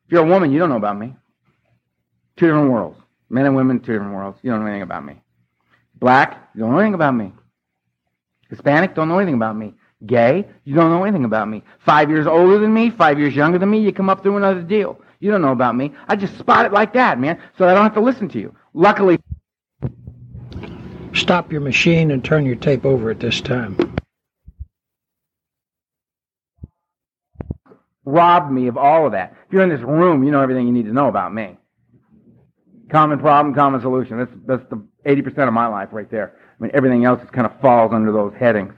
you're 0.08 0.24
a 0.24 0.28
woman, 0.28 0.52
you 0.52 0.58
don't 0.58 0.68
know 0.68 0.76
about 0.76 0.98
me. 0.98 1.14
Two 2.36 2.46
different 2.46 2.70
worlds. 2.70 2.98
Men 3.30 3.46
and 3.46 3.56
women, 3.56 3.80
two 3.80 3.92
different 3.92 4.14
worlds. 4.14 4.38
You 4.42 4.50
don't 4.50 4.60
know 4.60 4.66
anything 4.66 4.82
about 4.82 5.04
me. 5.04 5.20
Black, 5.94 6.50
you 6.54 6.60
don't 6.60 6.72
know 6.72 6.78
anything 6.78 6.94
about 6.94 7.14
me. 7.14 7.32
Hispanic, 8.48 8.94
don't 8.94 9.08
know 9.08 9.18
anything 9.18 9.34
about 9.34 9.56
me. 9.56 9.74
Gay, 10.06 10.46
you 10.64 10.74
don't 10.74 10.90
know 10.90 11.04
anything 11.04 11.24
about 11.24 11.48
me. 11.48 11.62
Five 11.84 12.10
years 12.10 12.26
older 12.26 12.58
than 12.58 12.72
me, 12.72 12.90
five 12.90 13.18
years 13.18 13.34
younger 13.34 13.58
than 13.58 13.70
me, 13.70 13.80
you 13.80 13.92
come 13.92 14.08
up 14.08 14.22
through 14.22 14.36
another 14.38 14.62
deal. 14.62 15.00
You 15.18 15.30
don't 15.30 15.42
know 15.42 15.52
about 15.52 15.76
me. 15.76 15.92
I 16.08 16.16
just 16.16 16.38
spot 16.38 16.64
it 16.64 16.72
like 16.72 16.94
that, 16.94 17.18
man, 17.20 17.40
so 17.58 17.68
I 17.68 17.74
don't 17.74 17.82
have 17.82 17.94
to 17.94 18.00
listen 18.00 18.28
to 18.30 18.40
you. 18.40 18.54
Luckily, 18.72 19.18
Stop 21.12 21.50
your 21.50 21.60
machine 21.60 22.12
and 22.12 22.24
turn 22.24 22.46
your 22.46 22.54
tape 22.54 22.86
over 22.86 23.10
at 23.10 23.18
this 23.18 23.40
time. 23.40 23.76
robbed 28.10 28.50
me 28.52 28.66
of 28.66 28.76
all 28.76 29.06
of 29.06 29.12
that. 29.12 29.34
If 29.46 29.52
you're 29.52 29.62
in 29.62 29.68
this 29.68 29.80
room, 29.80 30.24
you 30.24 30.30
know 30.30 30.40
everything 30.40 30.66
you 30.66 30.72
need 30.72 30.86
to 30.86 30.92
know 30.92 31.08
about 31.08 31.32
me. 31.32 31.56
Common 32.90 33.18
problem, 33.18 33.54
common 33.54 33.80
solution. 33.80 34.18
That's 34.18 34.32
that's 34.46 34.70
the 34.70 34.84
80% 35.06 35.46
of 35.46 35.54
my 35.54 35.66
life 35.66 35.90
right 35.92 36.10
there. 36.10 36.36
I 36.58 36.62
mean, 36.62 36.72
everything 36.74 37.04
else 37.04 37.20
just 37.20 37.32
kind 37.32 37.46
of 37.46 37.58
falls 37.60 37.92
under 37.92 38.12
those 38.12 38.32
headings. 38.38 38.74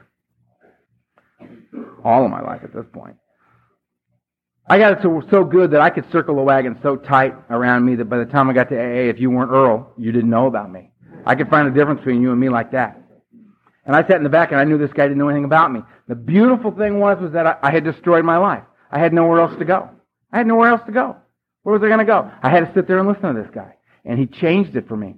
All 2.03 2.25
of 2.25 2.31
my 2.31 2.41
life 2.41 2.61
at 2.63 2.73
this 2.73 2.85
point. 2.91 3.15
I 4.67 4.77
got 4.77 4.93
it 4.93 4.99
so, 5.01 5.21
so 5.29 5.43
good 5.43 5.71
that 5.71 5.81
I 5.81 5.89
could 5.89 6.09
circle 6.11 6.35
the 6.35 6.41
wagon 6.41 6.79
so 6.81 6.95
tight 6.95 7.33
around 7.49 7.85
me 7.85 7.95
that 7.95 8.05
by 8.05 8.17
the 8.17 8.25
time 8.25 8.49
I 8.49 8.53
got 8.53 8.69
to 8.69 8.79
AA, 8.79 9.09
if 9.09 9.19
you 9.19 9.29
weren't 9.29 9.51
Earl, 9.51 9.91
you 9.97 10.11
didn't 10.11 10.29
know 10.29 10.47
about 10.47 10.71
me. 10.71 10.91
I 11.25 11.35
could 11.35 11.49
find 11.49 11.67
a 11.67 11.71
difference 11.71 11.99
between 11.99 12.21
you 12.21 12.31
and 12.31 12.39
me 12.39 12.49
like 12.49 12.71
that. 12.71 13.01
And 13.85 13.95
I 13.95 14.01
sat 14.03 14.15
in 14.15 14.23
the 14.23 14.29
back 14.29 14.51
and 14.51 14.59
I 14.59 14.63
knew 14.63 14.77
this 14.77 14.93
guy 14.93 15.03
didn't 15.03 15.17
know 15.17 15.27
anything 15.27 15.43
about 15.43 15.71
me. 15.71 15.81
The 16.07 16.15
beautiful 16.15 16.71
thing 16.71 16.99
was, 16.99 17.21
was 17.21 17.33
that 17.33 17.45
I, 17.45 17.57
I 17.61 17.71
had 17.71 17.83
destroyed 17.83 18.23
my 18.23 18.37
life. 18.37 18.63
I 18.89 18.99
had 18.99 19.13
nowhere 19.13 19.41
else 19.41 19.57
to 19.59 19.65
go. 19.65 19.89
I 20.31 20.37
had 20.37 20.47
nowhere 20.47 20.69
else 20.69 20.81
to 20.85 20.91
go. 20.93 21.17
Where 21.63 21.73
was 21.73 21.83
I 21.83 21.87
going 21.87 21.99
to 21.99 22.05
go? 22.05 22.31
I 22.41 22.49
had 22.49 22.65
to 22.67 22.73
sit 22.73 22.87
there 22.87 22.99
and 22.99 23.07
listen 23.07 23.33
to 23.33 23.41
this 23.41 23.51
guy. 23.53 23.75
And 24.05 24.19
he 24.19 24.27
changed 24.27 24.75
it 24.75 24.87
for 24.87 24.95
me. 24.95 25.15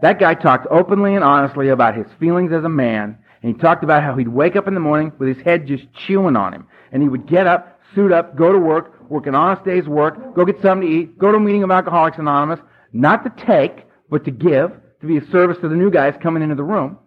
That 0.00 0.18
guy 0.18 0.34
talked 0.34 0.66
openly 0.70 1.14
and 1.14 1.24
honestly 1.24 1.68
about 1.68 1.96
his 1.96 2.06
feelings 2.18 2.52
as 2.52 2.64
a 2.64 2.68
man, 2.68 3.18
and 3.46 3.54
he 3.54 3.60
talked 3.60 3.84
about 3.84 4.02
how 4.02 4.16
he'd 4.16 4.26
wake 4.26 4.56
up 4.56 4.66
in 4.66 4.74
the 4.74 4.80
morning 4.80 5.12
with 5.20 5.28
his 5.28 5.44
head 5.44 5.68
just 5.68 5.84
chewing 5.94 6.34
on 6.34 6.52
him. 6.52 6.66
And 6.90 7.00
he 7.00 7.08
would 7.08 7.28
get 7.28 7.46
up, 7.46 7.80
suit 7.94 8.10
up, 8.10 8.34
go 8.34 8.50
to 8.50 8.58
work, 8.58 9.08
work 9.08 9.28
an 9.28 9.36
honest 9.36 9.64
day's 9.64 9.86
work, 9.86 10.34
go 10.34 10.44
get 10.44 10.60
something 10.60 10.88
to 10.88 10.92
eat, 10.92 11.16
go 11.16 11.30
to 11.30 11.36
a 11.36 11.40
meeting 11.40 11.62
of 11.62 11.70
Alcoholics 11.70 12.18
Anonymous, 12.18 12.58
not 12.92 13.22
to 13.22 13.46
take, 13.46 13.86
but 14.10 14.24
to 14.24 14.32
give, 14.32 14.72
to 15.00 15.06
be 15.06 15.18
of 15.18 15.28
service 15.30 15.58
to 15.60 15.68
the 15.68 15.76
new 15.76 15.92
guys 15.92 16.14
coming 16.20 16.42
into 16.42 16.56
the 16.56 16.64
room. 16.64 16.98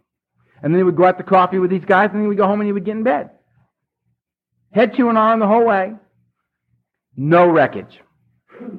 And 0.63 0.73
then 0.73 0.79
he 0.79 0.83
would 0.85 0.95
go 0.95 1.03
out 1.03 1.17
to 1.17 1.25
coffee 1.25 1.59
with 1.59 1.71
these 1.71 1.83
guys, 1.83 2.05
and 2.05 2.15
then 2.15 2.21
he 2.21 2.27
would 2.29 2.37
go 2.37 2.47
home 2.47 2.61
and 2.61 2.69
he 2.69 2.71
would 2.71 2.85
get 2.85 2.95
in 2.95 3.03
bed. 3.03 3.31
Head 4.71 4.93
chewing 4.95 5.17
on 5.17 5.39
the 5.39 5.47
whole 5.47 5.65
way. 5.65 5.91
No 7.17 7.49
wreckage. 7.49 7.99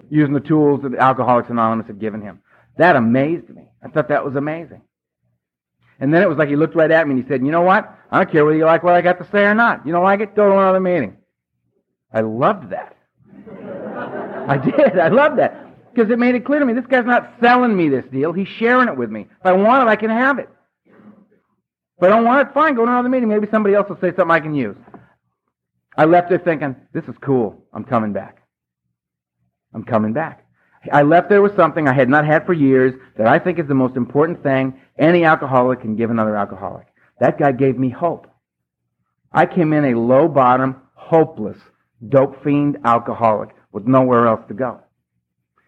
Using 0.08 0.32
the 0.32 0.40
tools 0.40 0.80
that 0.82 0.94
Alcoholics 0.94 1.50
Anonymous 1.50 1.88
had 1.88 2.00
given 2.00 2.22
him. 2.22 2.40
That 2.78 2.96
amazed 2.96 3.50
me. 3.50 3.68
I 3.84 3.88
thought 3.88 4.08
that 4.08 4.24
was 4.24 4.34
amazing. 4.34 4.80
And 6.00 6.12
then 6.12 6.22
it 6.22 6.28
was 6.28 6.38
like 6.38 6.48
he 6.48 6.56
looked 6.56 6.74
right 6.74 6.90
at 6.90 7.06
me 7.06 7.14
and 7.14 7.22
he 7.22 7.28
said, 7.28 7.44
you 7.44 7.52
know 7.52 7.60
what? 7.60 7.94
I 8.10 8.18
don't 8.18 8.32
care 8.32 8.44
whether 8.44 8.56
you 8.56 8.64
like 8.64 8.82
what 8.82 8.94
I 8.94 9.02
got 9.02 9.18
to 9.18 9.28
say 9.30 9.44
or 9.44 9.54
not. 9.54 9.86
You 9.86 9.92
don't 9.92 10.02
like 10.02 10.20
it? 10.20 10.34
Go 10.34 10.48
to 10.48 10.52
another 10.52 10.80
meeting. 10.80 11.16
I 12.12 12.22
loved 12.22 12.70
that. 12.70 12.96
I 14.48 14.56
did. 14.56 14.98
I 14.98 15.08
loved 15.08 15.38
that. 15.38 15.66
Because 15.92 16.10
it 16.10 16.18
made 16.18 16.34
it 16.34 16.44
clear 16.44 16.58
to 16.58 16.66
me, 16.66 16.72
this 16.72 16.86
guy's 16.86 17.04
not 17.04 17.34
selling 17.40 17.76
me 17.76 17.88
this 17.88 18.04
deal. 18.10 18.32
He's 18.32 18.48
sharing 18.48 18.88
it 18.88 18.96
with 18.96 19.10
me. 19.10 19.22
If 19.22 19.46
I 19.46 19.52
want 19.52 19.82
it, 19.86 19.90
I 19.90 19.96
can 19.96 20.10
have 20.10 20.38
it. 20.38 20.48
If 20.86 22.04
I 22.04 22.08
don't 22.08 22.24
want 22.24 22.48
it, 22.48 22.54
fine, 22.54 22.74
go 22.74 22.86
to 22.86 22.90
another 22.90 23.10
meeting. 23.10 23.28
Maybe 23.28 23.46
somebody 23.50 23.74
else 23.74 23.88
will 23.88 23.98
say 24.00 24.08
something 24.16 24.30
I 24.30 24.40
can 24.40 24.54
use. 24.54 24.76
I 25.96 26.06
left 26.06 26.30
there 26.30 26.38
thinking, 26.38 26.76
this 26.94 27.04
is 27.04 27.14
cool. 27.20 27.62
I'm 27.74 27.84
coming 27.84 28.12
back. 28.12 28.42
I'm 29.74 29.84
coming 29.84 30.14
back. 30.14 30.46
I 30.90 31.02
left 31.02 31.28
there 31.28 31.42
with 31.42 31.54
something 31.56 31.86
I 31.86 31.92
had 31.92 32.08
not 32.08 32.24
had 32.24 32.46
for 32.46 32.54
years 32.54 32.94
that 33.18 33.26
I 33.26 33.38
think 33.38 33.58
is 33.58 33.68
the 33.68 33.74
most 33.74 33.96
important 33.96 34.42
thing 34.42 34.80
any 35.00 35.24
alcoholic 35.24 35.80
can 35.80 35.96
give 35.96 36.10
another 36.10 36.36
alcoholic. 36.36 36.86
That 37.18 37.38
guy 37.38 37.52
gave 37.52 37.78
me 37.78 37.88
hope. 37.88 38.26
I 39.32 39.46
came 39.46 39.72
in 39.72 39.86
a 39.86 39.98
low 39.98 40.28
bottom, 40.28 40.76
hopeless, 40.94 41.58
dope 42.08 42.42
fiend 42.44 42.78
alcoholic 42.84 43.50
with 43.72 43.86
nowhere 43.86 44.26
else 44.26 44.42
to 44.48 44.54
go. 44.54 44.80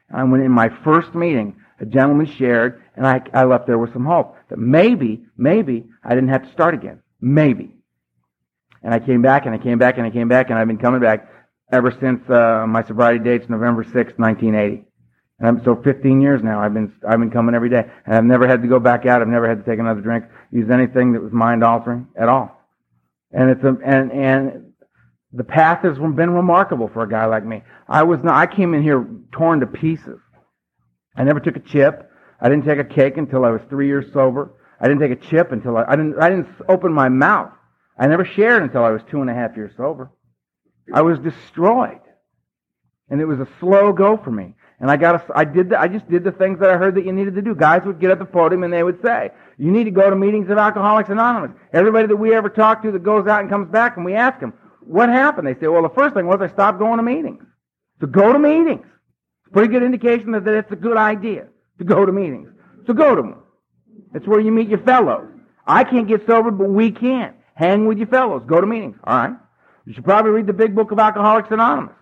And 0.09 0.31
when 0.31 0.43
in 0.43 0.53
my 0.53 0.69
first 0.85 1.15
meeting, 1.15 1.57
a 1.81 1.87
gentleman 1.87 2.27
shared, 2.27 2.83
and 2.97 3.07
I, 3.07 3.23
I 3.33 3.45
left 3.45 3.67
there 3.67 3.79
with 3.79 3.93
some 3.93 4.05
hope 4.05 4.37
that 4.51 4.59
maybe, 4.59 5.25
maybe 5.37 5.87
I 6.05 6.11
didn't 6.11 6.29
have 6.29 6.45
to 6.45 6.53
start 6.53 6.75
again. 6.75 7.01
Maybe. 7.21 7.75
And 8.83 8.93
I 8.93 8.99
came 8.99 9.23
back 9.23 9.47
and 9.47 9.55
I 9.55 9.59
came 9.59 9.79
back 9.79 9.97
and 9.97 10.07
I 10.07 10.11
came 10.11 10.29
back 10.29 10.51
and 10.51 10.59
I've 10.59 10.67
been 10.67 10.79
coming 10.79 11.01
back 11.01 11.29
ever 11.71 11.91
since 12.01 12.29
uh, 12.29 12.67
my 12.69 12.85
sobriety 12.85 13.25
date's 13.25 13.49
November 13.49 13.85
6, 13.85 13.95
1980. 13.95 14.85
And 15.43 15.59
I'm, 15.59 15.65
so 15.65 15.75
15 15.75 16.21
years 16.21 16.41
now 16.41 16.61
I've 16.61 16.73
been 16.73 16.93
I've 17.07 17.19
been 17.19 17.31
coming 17.31 17.57
every 17.57 17.69
day, 17.69 17.85
and 18.07 18.15
I've 18.15 18.25
never 18.25 18.47
had 18.47 18.63
to 18.63 18.69
go 18.69 18.79
back 18.79 19.07
out. 19.07 19.21
I've 19.21 19.29
never 19.29 19.49
had 19.49 19.65
to 19.65 19.69
take 19.69 19.81
another 19.81 20.01
drink, 20.01 20.25
use 20.53 20.71
anything 20.71 21.13
that 21.15 21.23
was 21.23 21.33
mind 21.33 21.65
altering 21.65 22.07
at 22.17 22.29
all. 22.29 22.61
And 23.33 23.51
it's 23.51 23.65
a 23.65 23.77
and 23.85 24.13
and 24.13 24.73
the 25.33 25.43
path 25.43 25.83
has 25.83 25.99
been 25.99 26.31
remarkable 26.31 26.89
for 26.89 27.03
a 27.03 27.09
guy 27.09 27.27
like 27.27 27.45
me. 27.45 27.65
I 27.89 28.05
was 28.05 28.21
not, 28.23 28.37
I 28.37 28.47
came 28.47 28.73
in 28.75 28.83
here 28.83 29.05
torn 29.33 29.61
to 29.61 29.67
pieces. 29.67 30.21
I 31.17 31.25
never 31.25 31.41
took 31.41 31.57
a 31.57 31.61
chip. 31.61 32.09
I 32.41 32.49
didn't 32.49 32.65
take 32.65 32.79
a 32.79 32.85
cake 32.85 33.17
until 33.17 33.45
I 33.45 33.51
was 33.51 33.63
three 33.69 33.89
years 33.89 34.13
sober. 34.13 34.53
I 34.81 34.87
didn't 34.87 35.01
take 35.01 35.11
a 35.11 35.29
chip 35.29 35.51
until 35.51 35.77
I, 35.77 35.85
I 35.89 35.97
didn't 35.97 36.21
I 36.21 36.31
didn't 36.31 36.49
open 36.69 36.93
my 36.93 37.09
mouth. 37.09 37.51
I 37.99 38.07
never 38.07 38.25
shared 38.25 38.63
until 38.63 38.85
I 38.85 38.91
was 38.91 39.03
two 39.11 39.21
and 39.21 39.29
a 39.29 39.35
half 39.35 39.57
years 39.57 39.73
sober. 39.77 40.13
I 40.95 41.03
was 41.03 41.19
destroyed. 41.19 41.99
And 43.11 43.21
it 43.21 43.25
was 43.25 43.41
a 43.41 43.49
slow 43.59 43.93
go 43.93 44.17
for 44.17 44.31
me. 44.31 44.55
And 44.83 44.91
I 44.91 44.97
got, 44.97 45.15
a, 45.15 45.39
I 45.39 45.45
did, 45.45 45.71
the, 45.71 45.81
I 45.81 45.87
just 45.87 46.11
did 46.11 46.25
the 46.25 46.33
things 46.33 46.59
that 46.59 46.69
I 46.69 46.77
heard 46.77 46.97
that 46.97 47.07
you 47.07 47.13
needed 47.13 47.37
to 47.37 47.43
do. 47.43 47.55
Guys 47.55 47.83
would 47.87 48.01
get 48.01 48.11
at 48.11 48.19
the 48.19 48.25
podium 48.25 48.65
and 48.65 48.73
they 48.73 48.83
would 48.83 49.01
say, 49.01 49.31
"You 49.57 49.71
need 49.71 49.85
to 49.85 49.93
go 49.93 50.11
to 50.11 50.17
meetings 50.17 50.51
of 50.51 50.59
Alcoholics 50.59 51.09
Anonymous." 51.09 51.57
Everybody 51.73 52.09
that 52.09 52.17
we 52.17 52.35
ever 52.35 52.49
talk 52.49 52.83
to 52.83 52.91
that 52.91 53.05
goes 53.05 53.29
out 53.29 53.41
and 53.43 53.49
comes 53.49 53.71
back, 53.71 53.97
and 53.97 54.05
we 54.05 54.15
ask 54.15 54.41
them, 54.41 54.53
"What 54.81 55.09
happened?" 55.09 55.47
They 55.47 55.55
say, 55.55 55.69
"Well, 55.69 55.83
the 55.83 55.95
first 55.95 56.17
thing 56.17 56.27
was 56.27 56.41
I 56.41 56.49
stopped 56.49 56.81
going 56.81 56.97
to 56.97 57.05
meetings." 57.05 57.45
So 58.01 58.09
go 58.09 58.33
to 58.33 58.39
meetings. 58.41 58.85
It's 58.85 59.47
a 59.47 59.51
pretty 59.53 59.69
good 59.69 59.85
indication 59.85 60.33
that, 60.33 60.45
that 60.47 60.55
it's 60.55 60.73
a 60.73 60.77
good 60.77 60.97
idea 60.97 61.47
to 61.79 61.85
go 61.85 62.05
to 62.05 62.11
meetings. 62.11 62.49
So 62.89 62.93
go 62.93 63.15
to 63.15 63.23
them. 63.23 63.37
It's 64.15 64.27
where 64.27 64.41
you 64.41 64.51
meet 64.51 64.69
your 64.69 64.81
fellows. 64.81 65.29
I 65.65 65.85
can't 65.85 66.09
get 66.09 66.27
sober, 66.27 66.51
but 66.51 66.69
we 66.69 66.91
can. 66.91 67.35
Hang 67.55 67.87
with 67.87 67.99
your 67.99 68.09
fellows. 68.09 68.43
Go 68.49 68.61
to 68.61 68.67
meetings. 68.67 68.97
All 69.05 69.17
right. 69.17 69.37
You 69.87 69.93
should 69.93 70.05
probably 70.05 70.33
read 70.33 70.49
the 70.49 70.53
big 70.53 70.75
book 70.75 70.91
of 70.91 70.99
Alcoholics 70.99 71.53
Anonymous. 71.53 71.95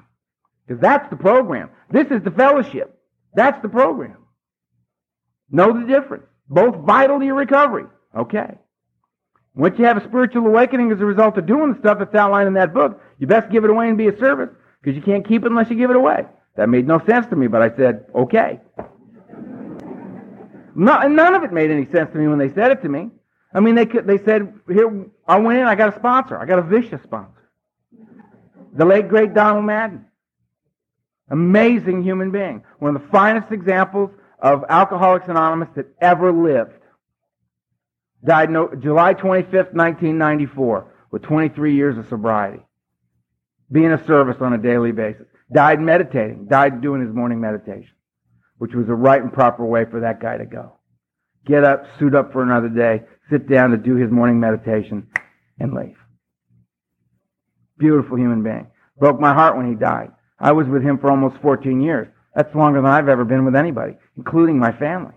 Because 0.70 0.80
that's 0.80 1.10
the 1.10 1.16
program. 1.16 1.68
This 1.90 2.06
is 2.12 2.22
the 2.22 2.30
fellowship. 2.30 2.96
That's 3.34 3.60
the 3.60 3.68
program. 3.68 4.18
Know 5.50 5.72
the 5.72 5.84
difference. 5.84 6.26
Both 6.48 6.76
vital 6.86 7.18
to 7.18 7.24
your 7.24 7.34
recovery. 7.34 7.86
Okay. 8.16 8.56
Once 9.56 9.76
you 9.80 9.84
have 9.84 9.96
a 9.96 10.04
spiritual 10.04 10.46
awakening 10.46 10.92
as 10.92 11.00
a 11.00 11.04
result 11.04 11.36
of 11.38 11.46
doing 11.46 11.72
the 11.72 11.78
stuff 11.80 11.98
that's 11.98 12.14
outlined 12.14 12.46
in 12.46 12.54
that 12.54 12.72
book, 12.72 13.00
you 13.18 13.26
best 13.26 13.50
give 13.50 13.64
it 13.64 13.70
away 13.70 13.88
and 13.88 13.98
be 13.98 14.06
a 14.06 14.16
service 14.20 14.48
because 14.80 14.94
you 14.94 15.02
can't 15.02 15.26
keep 15.26 15.42
it 15.42 15.50
unless 15.50 15.68
you 15.70 15.76
give 15.76 15.90
it 15.90 15.96
away. 15.96 16.24
That 16.56 16.68
made 16.68 16.86
no 16.86 17.04
sense 17.04 17.26
to 17.30 17.36
me, 17.36 17.48
but 17.48 17.62
I 17.62 17.74
said, 17.74 18.04
okay. 18.14 18.60
No, 20.76 21.08
none 21.08 21.34
of 21.34 21.42
it 21.42 21.52
made 21.52 21.72
any 21.72 21.86
sense 21.86 22.12
to 22.12 22.16
me 22.16 22.28
when 22.28 22.38
they 22.38 22.54
said 22.54 22.70
it 22.70 22.80
to 22.82 22.88
me. 22.88 23.10
I 23.52 23.58
mean, 23.58 23.74
they 23.74 23.86
they 23.86 24.18
said, 24.18 24.54
here, 24.68 25.06
I 25.26 25.40
went 25.40 25.58
in, 25.58 25.66
I 25.66 25.74
got 25.74 25.92
a 25.92 25.98
sponsor. 25.98 26.38
I 26.38 26.46
got 26.46 26.60
a 26.60 26.62
vicious 26.62 27.02
sponsor. 27.02 27.50
The 28.76 28.84
late, 28.84 29.08
great 29.08 29.34
Donald 29.34 29.64
Madden. 29.64 30.04
Amazing 31.30 32.02
human 32.02 32.30
being. 32.30 32.64
One 32.78 32.96
of 32.96 33.02
the 33.02 33.08
finest 33.08 33.52
examples 33.52 34.10
of 34.40 34.64
Alcoholics 34.68 35.28
Anonymous 35.28 35.68
that 35.76 35.86
ever 36.00 36.32
lived. 36.32 36.72
Died 38.24 38.50
no, 38.50 38.74
July 38.74 39.14
25th, 39.14 39.72
1994, 39.72 40.92
with 41.10 41.22
23 41.22 41.74
years 41.74 41.96
of 41.96 42.08
sobriety. 42.08 42.62
Being 43.70 43.92
of 43.92 44.04
service 44.06 44.36
on 44.40 44.52
a 44.52 44.58
daily 44.58 44.92
basis. 44.92 45.26
Died 45.52 45.80
meditating. 45.80 46.46
Died 46.46 46.80
doing 46.80 47.00
his 47.00 47.14
morning 47.14 47.40
meditation. 47.40 47.94
Which 48.58 48.74
was 48.74 48.86
the 48.86 48.94
right 48.94 49.22
and 49.22 49.32
proper 49.32 49.64
way 49.64 49.84
for 49.84 50.00
that 50.00 50.20
guy 50.20 50.36
to 50.36 50.46
go. 50.46 50.74
Get 51.46 51.64
up, 51.64 51.86
suit 51.98 52.14
up 52.14 52.32
for 52.32 52.42
another 52.42 52.68
day, 52.68 53.02
sit 53.30 53.48
down 53.48 53.70
to 53.70 53.76
do 53.78 53.94
his 53.94 54.10
morning 54.10 54.40
meditation, 54.40 55.08
and 55.58 55.72
leave. 55.72 55.96
Beautiful 57.78 58.18
human 58.18 58.42
being. 58.42 58.66
Broke 58.98 59.18
my 59.18 59.32
heart 59.32 59.56
when 59.56 59.68
he 59.68 59.74
died. 59.74 60.10
I 60.40 60.52
was 60.52 60.66
with 60.66 60.82
him 60.82 60.98
for 60.98 61.10
almost 61.10 61.36
14 61.42 61.80
years. 61.80 62.08
That's 62.34 62.54
longer 62.54 62.80
than 62.80 62.90
I've 62.90 63.08
ever 63.08 63.24
been 63.24 63.44
with 63.44 63.54
anybody, 63.54 63.96
including 64.16 64.58
my 64.58 64.72
family. 64.72 65.14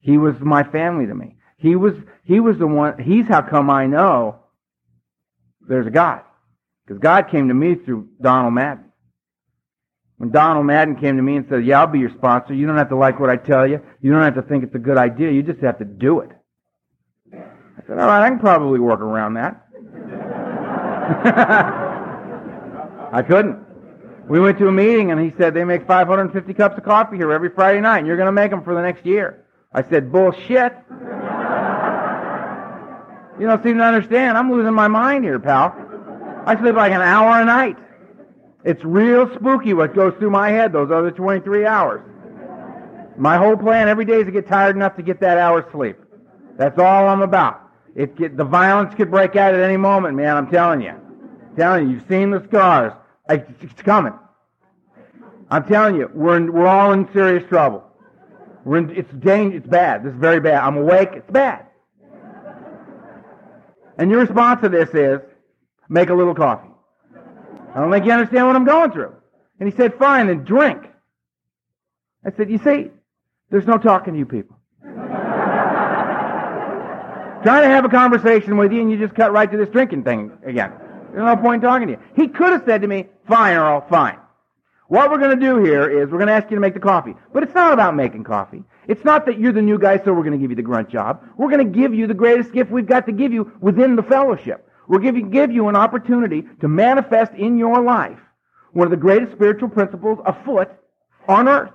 He 0.00 0.18
was 0.18 0.34
my 0.40 0.62
family 0.64 1.06
to 1.06 1.14
me. 1.14 1.36
He 1.56 1.76
was, 1.76 1.94
he 2.24 2.40
was 2.40 2.58
the 2.58 2.66
one, 2.66 3.02
he's 3.02 3.26
how 3.26 3.40
come 3.42 3.70
I 3.70 3.86
know 3.86 4.40
there's 5.66 5.86
a 5.86 5.90
God. 5.90 6.20
Because 6.84 7.00
God 7.00 7.30
came 7.30 7.48
to 7.48 7.54
me 7.54 7.76
through 7.76 8.08
Donald 8.20 8.52
Madden. 8.52 8.84
When 10.18 10.30
Donald 10.30 10.66
Madden 10.66 10.96
came 10.96 11.16
to 11.16 11.22
me 11.22 11.36
and 11.36 11.46
said, 11.48 11.64
yeah, 11.64 11.80
I'll 11.80 11.86
be 11.86 12.00
your 12.00 12.10
sponsor. 12.10 12.52
You 12.54 12.66
don't 12.66 12.76
have 12.76 12.90
to 12.90 12.96
like 12.96 13.18
what 13.18 13.30
I 13.30 13.36
tell 13.36 13.66
you. 13.66 13.80
You 14.00 14.12
don't 14.12 14.22
have 14.22 14.34
to 14.34 14.42
think 14.42 14.62
it's 14.64 14.74
a 14.74 14.78
good 14.78 14.98
idea. 14.98 15.30
You 15.30 15.42
just 15.42 15.60
have 15.60 15.78
to 15.78 15.84
do 15.84 16.20
it. 16.20 16.30
I 17.32 17.82
said, 17.86 17.98
all 17.98 18.06
right, 18.06 18.24
I 18.24 18.28
can 18.28 18.38
probably 18.38 18.78
work 18.78 19.00
around 19.00 19.34
that. 19.34 19.66
I 23.12 23.22
couldn't. 23.22 23.63
We 24.28 24.40
went 24.40 24.58
to 24.58 24.68
a 24.68 24.72
meeting 24.72 25.10
and 25.10 25.20
he 25.20 25.32
said 25.36 25.52
they 25.52 25.64
make 25.64 25.86
550 25.86 26.54
cups 26.54 26.78
of 26.78 26.84
coffee 26.84 27.16
here 27.16 27.30
every 27.32 27.50
Friday 27.50 27.80
night 27.80 27.98
and 27.98 28.06
you're 28.06 28.16
going 28.16 28.26
to 28.26 28.32
make 28.32 28.50
them 28.50 28.62
for 28.62 28.74
the 28.74 28.82
next 28.82 29.04
year. 29.04 29.44
I 29.72 29.82
said, 29.82 30.12
bullshit. 30.12 30.72
You 33.36 33.48
don't 33.48 33.60
seem 33.64 33.78
to 33.78 33.84
understand. 33.84 34.38
I'm 34.38 34.48
losing 34.48 34.72
my 34.74 34.86
mind 34.86 35.24
here, 35.24 35.40
pal. 35.40 35.74
I 36.46 36.56
sleep 36.56 36.76
like 36.76 36.92
an 36.92 37.00
hour 37.00 37.40
a 37.40 37.44
night. 37.44 37.76
It's 38.64 38.82
real 38.84 39.28
spooky 39.34 39.74
what 39.74 39.92
goes 39.92 40.14
through 40.20 40.30
my 40.30 40.50
head 40.50 40.72
those 40.72 40.92
other 40.92 41.10
23 41.10 41.66
hours. 41.66 42.00
My 43.16 43.36
whole 43.36 43.56
plan 43.56 43.88
every 43.88 44.04
day 44.04 44.20
is 44.20 44.26
to 44.26 44.30
get 44.30 44.46
tired 44.46 44.76
enough 44.76 44.94
to 44.96 45.02
get 45.02 45.18
that 45.20 45.38
hour's 45.38 45.64
sleep. 45.72 45.96
That's 46.56 46.78
all 46.78 47.08
I'm 47.08 47.22
about. 47.22 47.60
It 47.96 48.36
the 48.36 48.44
violence 48.44 48.94
could 48.94 49.10
break 49.10 49.36
out 49.36 49.54
at 49.54 49.60
any 49.60 49.76
moment, 49.76 50.16
man. 50.16 50.36
I'm 50.36 50.50
telling 50.50 50.80
you. 50.80 50.90
I'm 50.90 51.56
telling 51.56 51.88
you, 51.88 51.94
you've 51.94 52.08
seen 52.08 52.30
the 52.30 52.42
scars. 52.44 52.92
It's 53.28 53.82
coming. 53.82 54.12
I'm 55.50 55.64
telling 55.64 55.96
you, 55.96 56.10
we're 56.12 56.36
in, 56.36 56.52
we're 56.52 56.66
all 56.66 56.92
in 56.92 57.10
serious 57.12 57.48
trouble. 57.48 57.84
We're 58.64 58.78
in, 58.78 58.90
it's 58.90 59.12
dangerous. 59.12 59.62
It's 59.62 59.70
bad. 59.70 60.04
This 60.04 60.12
is 60.12 60.18
very 60.18 60.40
bad. 60.40 60.62
I'm 60.62 60.76
awake. 60.76 61.10
It's 61.12 61.30
bad. 61.30 61.66
And 63.96 64.10
your 64.10 64.20
response 64.20 64.60
to 64.62 64.68
this 64.68 64.90
is, 64.90 65.20
make 65.88 66.10
a 66.10 66.14
little 66.14 66.34
coffee. 66.34 66.68
I 67.74 67.80
don't 67.80 67.90
think 67.90 68.04
you 68.04 68.12
understand 68.12 68.46
what 68.46 68.56
I'm 68.56 68.64
going 68.64 68.92
through. 68.92 69.14
And 69.60 69.70
he 69.70 69.76
said, 69.76 69.96
fine, 69.98 70.26
then 70.26 70.44
drink. 70.44 70.82
I 72.26 72.32
said, 72.36 72.50
you 72.50 72.58
see, 72.58 72.90
there's 73.50 73.66
no 73.66 73.78
talking 73.78 74.14
to 74.14 74.18
you 74.18 74.26
people. 74.26 74.58
Trying 74.82 74.98
to 77.44 77.68
have 77.68 77.84
a 77.84 77.88
conversation 77.88 78.56
with 78.56 78.72
you 78.72 78.80
and 78.80 78.90
you 78.90 78.98
just 78.98 79.14
cut 79.14 79.32
right 79.32 79.50
to 79.50 79.56
this 79.56 79.68
drinking 79.68 80.04
thing 80.04 80.32
again. 80.44 80.72
There's 81.14 81.24
no 81.24 81.36
point 81.36 81.62
talking 81.62 81.86
to 81.86 81.92
you. 81.92 82.00
He 82.16 82.26
could 82.26 82.52
have 82.52 82.64
said 82.66 82.82
to 82.82 82.88
me, 82.88 83.06
fine, 83.28 83.56
Earl, 83.56 83.86
fine. 83.88 84.18
What 84.88 85.10
we're 85.10 85.18
going 85.18 85.38
to 85.38 85.46
do 85.46 85.62
here 85.62 85.88
is 85.88 86.10
we're 86.10 86.18
going 86.18 86.26
to 86.26 86.32
ask 86.32 86.50
you 86.50 86.56
to 86.56 86.60
make 86.60 86.74
the 86.74 86.80
coffee. 86.80 87.14
But 87.32 87.44
it's 87.44 87.54
not 87.54 87.72
about 87.72 87.94
making 87.94 88.24
coffee. 88.24 88.64
It's 88.88 89.04
not 89.04 89.24
that 89.26 89.38
you're 89.38 89.52
the 89.52 89.62
new 89.62 89.78
guy, 89.78 89.98
so 89.98 90.12
we're 90.12 90.24
going 90.24 90.32
to 90.32 90.38
give 90.38 90.50
you 90.50 90.56
the 90.56 90.62
grunt 90.62 90.90
job. 90.90 91.22
We're 91.36 91.50
going 91.50 91.72
to 91.72 91.78
give 91.78 91.94
you 91.94 92.08
the 92.08 92.14
greatest 92.14 92.52
gift 92.52 92.72
we've 92.72 92.86
got 92.86 93.06
to 93.06 93.12
give 93.12 93.32
you 93.32 93.52
within 93.60 93.94
the 93.94 94.02
fellowship. 94.02 94.68
We're 94.88 94.98
going 94.98 95.14
to 95.14 95.22
give 95.22 95.52
you 95.52 95.68
an 95.68 95.76
opportunity 95.76 96.44
to 96.60 96.68
manifest 96.68 97.32
in 97.34 97.58
your 97.58 97.80
life 97.80 98.18
one 98.72 98.88
of 98.88 98.90
the 98.90 98.96
greatest 98.96 99.30
spiritual 99.30 99.68
principles 99.68 100.18
afoot 100.26 100.68
on 101.28 101.48
earth. 101.48 101.70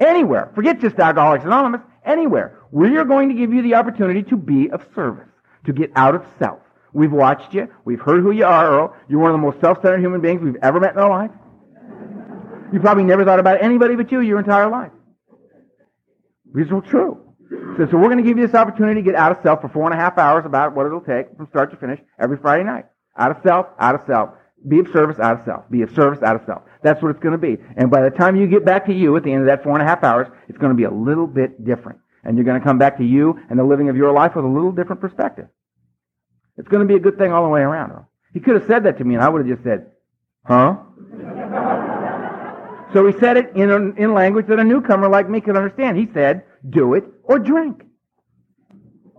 Anywhere. 0.00 0.50
Forget 0.54 0.80
just 0.80 0.98
Alcoholics 0.98 1.44
Anonymous. 1.44 1.82
Anywhere. 2.06 2.58
We 2.70 2.96
are 2.96 3.04
going 3.04 3.28
to 3.28 3.34
give 3.34 3.52
you 3.52 3.60
the 3.60 3.74
opportunity 3.74 4.22
to 4.24 4.36
be 4.36 4.70
of 4.70 4.82
service, 4.94 5.28
to 5.66 5.74
get 5.74 5.92
out 5.94 6.14
of 6.14 6.24
self. 6.38 6.60
We've 6.92 7.12
watched 7.12 7.54
you. 7.54 7.68
We've 7.84 8.00
heard 8.00 8.22
who 8.22 8.32
you 8.32 8.44
are, 8.44 8.70
Earl. 8.70 8.96
You're 9.08 9.20
one 9.20 9.30
of 9.30 9.34
the 9.34 9.46
most 9.46 9.60
self-centered 9.60 10.00
human 10.00 10.20
beings 10.20 10.42
we've 10.42 10.56
ever 10.62 10.80
met 10.80 10.94
in 10.94 10.98
our 10.98 11.10
life. 11.10 11.30
You 12.72 12.80
probably 12.80 13.04
never 13.04 13.24
thought 13.24 13.40
about 13.40 13.62
anybody 13.62 13.96
but 13.96 14.10
you 14.12 14.20
your 14.20 14.38
entire 14.38 14.68
life. 14.68 14.92
These 16.54 16.70
are 16.70 16.80
true. 16.80 17.20
So, 17.76 17.86
so 17.90 17.96
we're 17.96 18.08
going 18.08 18.18
to 18.18 18.24
give 18.24 18.38
you 18.38 18.46
this 18.46 18.54
opportunity 18.54 19.00
to 19.00 19.04
get 19.04 19.14
out 19.14 19.32
of 19.32 19.38
self 19.42 19.60
for 19.60 19.68
four 19.68 19.84
and 19.84 19.94
a 19.94 19.96
half 19.96 20.18
hours, 20.18 20.44
about 20.46 20.74
what 20.74 20.86
it'll 20.86 21.00
take 21.00 21.36
from 21.36 21.48
start 21.48 21.70
to 21.72 21.76
finish, 21.76 22.00
every 22.18 22.36
Friday 22.36 22.64
night. 22.64 22.86
Out 23.18 23.30
of 23.32 23.38
self, 23.42 23.66
out 23.78 23.94
of 23.94 24.02
self. 24.06 24.30
Be 24.68 24.78
of 24.80 24.88
service, 24.92 25.18
out 25.18 25.40
of 25.40 25.44
self. 25.44 25.70
Be 25.70 25.82
of 25.82 25.90
service, 25.94 26.22
out 26.22 26.36
of 26.36 26.42
self. 26.46 26.62
That's 26.82 27.02
what 27.02 27.10
it's 27.10 27.20
going 27.20 27.32
to 27.32 27.38
be. 27.38 27.56
And 27.76 27.90
by 27.90 28.02
the 28.02 28.10
time 28.10 28.36
you 28.36 28.46
get 28.46 28.64
back 28.64 28.86
to 28.86 28.94
you 28.94 29.16
at 29.16 29.24
the 29.24 29.32
end 29.32 29.42
of 29.42 29.46
that 29.46 29.62
four 29.62 29.72
and 29.72 29.82
a 29.82 29.86
half 29.86 30.04
hours, 30.04 30.28
it's 30.48 30.58
going 30.58 30.70
to 30.70 30.76
be 30.76 30.84
a 30.84 30.90
little 30.90 31.26
bit 31.26 31.64
different. 31.64 31.98
And 32.24 32.36
you're 32.36 32.44
going 32.44 32.60
to 32.60 32.64
come 32.64 32.78
back 32.78 32.98
to 32.98 33.04
you 33.04 33.38
and 33.48 33.58
the 33.58 33.64
living 33.64 33.88
of 33.88 33.96
your 33.96 34.12
life 34.12 34.36
with 34.36 34.44
a 34.44 34.48
little 34.48 34.72
different 34.72 35.00
perspective. 35.00 35.46
It's 36.56 36.68
going 36.68 36.86
to 36.86 36.86
be 36.86 36.96
a 36.96 37.00
good 37.00 37.18
thing 37.18 37.32
all 37.32 37.42
the 37.42 37.48
way 37.48 37.60
around. 37.60 38.04
He 38.32 38.40
could 38.40 38.54
have 38.54 38.66
said 38.66 38.84
that 38.84 38.98
to 38.98 39.04
me 39.04 39.14
and 39.14 39.24
I 39.24 39.28
would 39.28 39.46
have 39.46 39.56
just 39.56 39.64
said, 39.64 39.86
huh? 40.44 40.76
so 42.92 43.06
he 43.06 43.18
said 43.18 43.36
it 43.36 43.52
in, 43.54 43.70
a, 43.70 43.76
in 44.02 44.14
language 44.14 44.46
that 44.46 44.58
a 44.58 44.64
newcomer 44.64 45.08
like 45.08 45.28
me 45.28 45.40
could 45.40 45.56
understand. 45.56 45.96
He 45.96 46.08
said, 46.12 46.44
do 46.68 46.94
it 46.94 47.04
or 47.24 47.38
drink. 47.38 47.84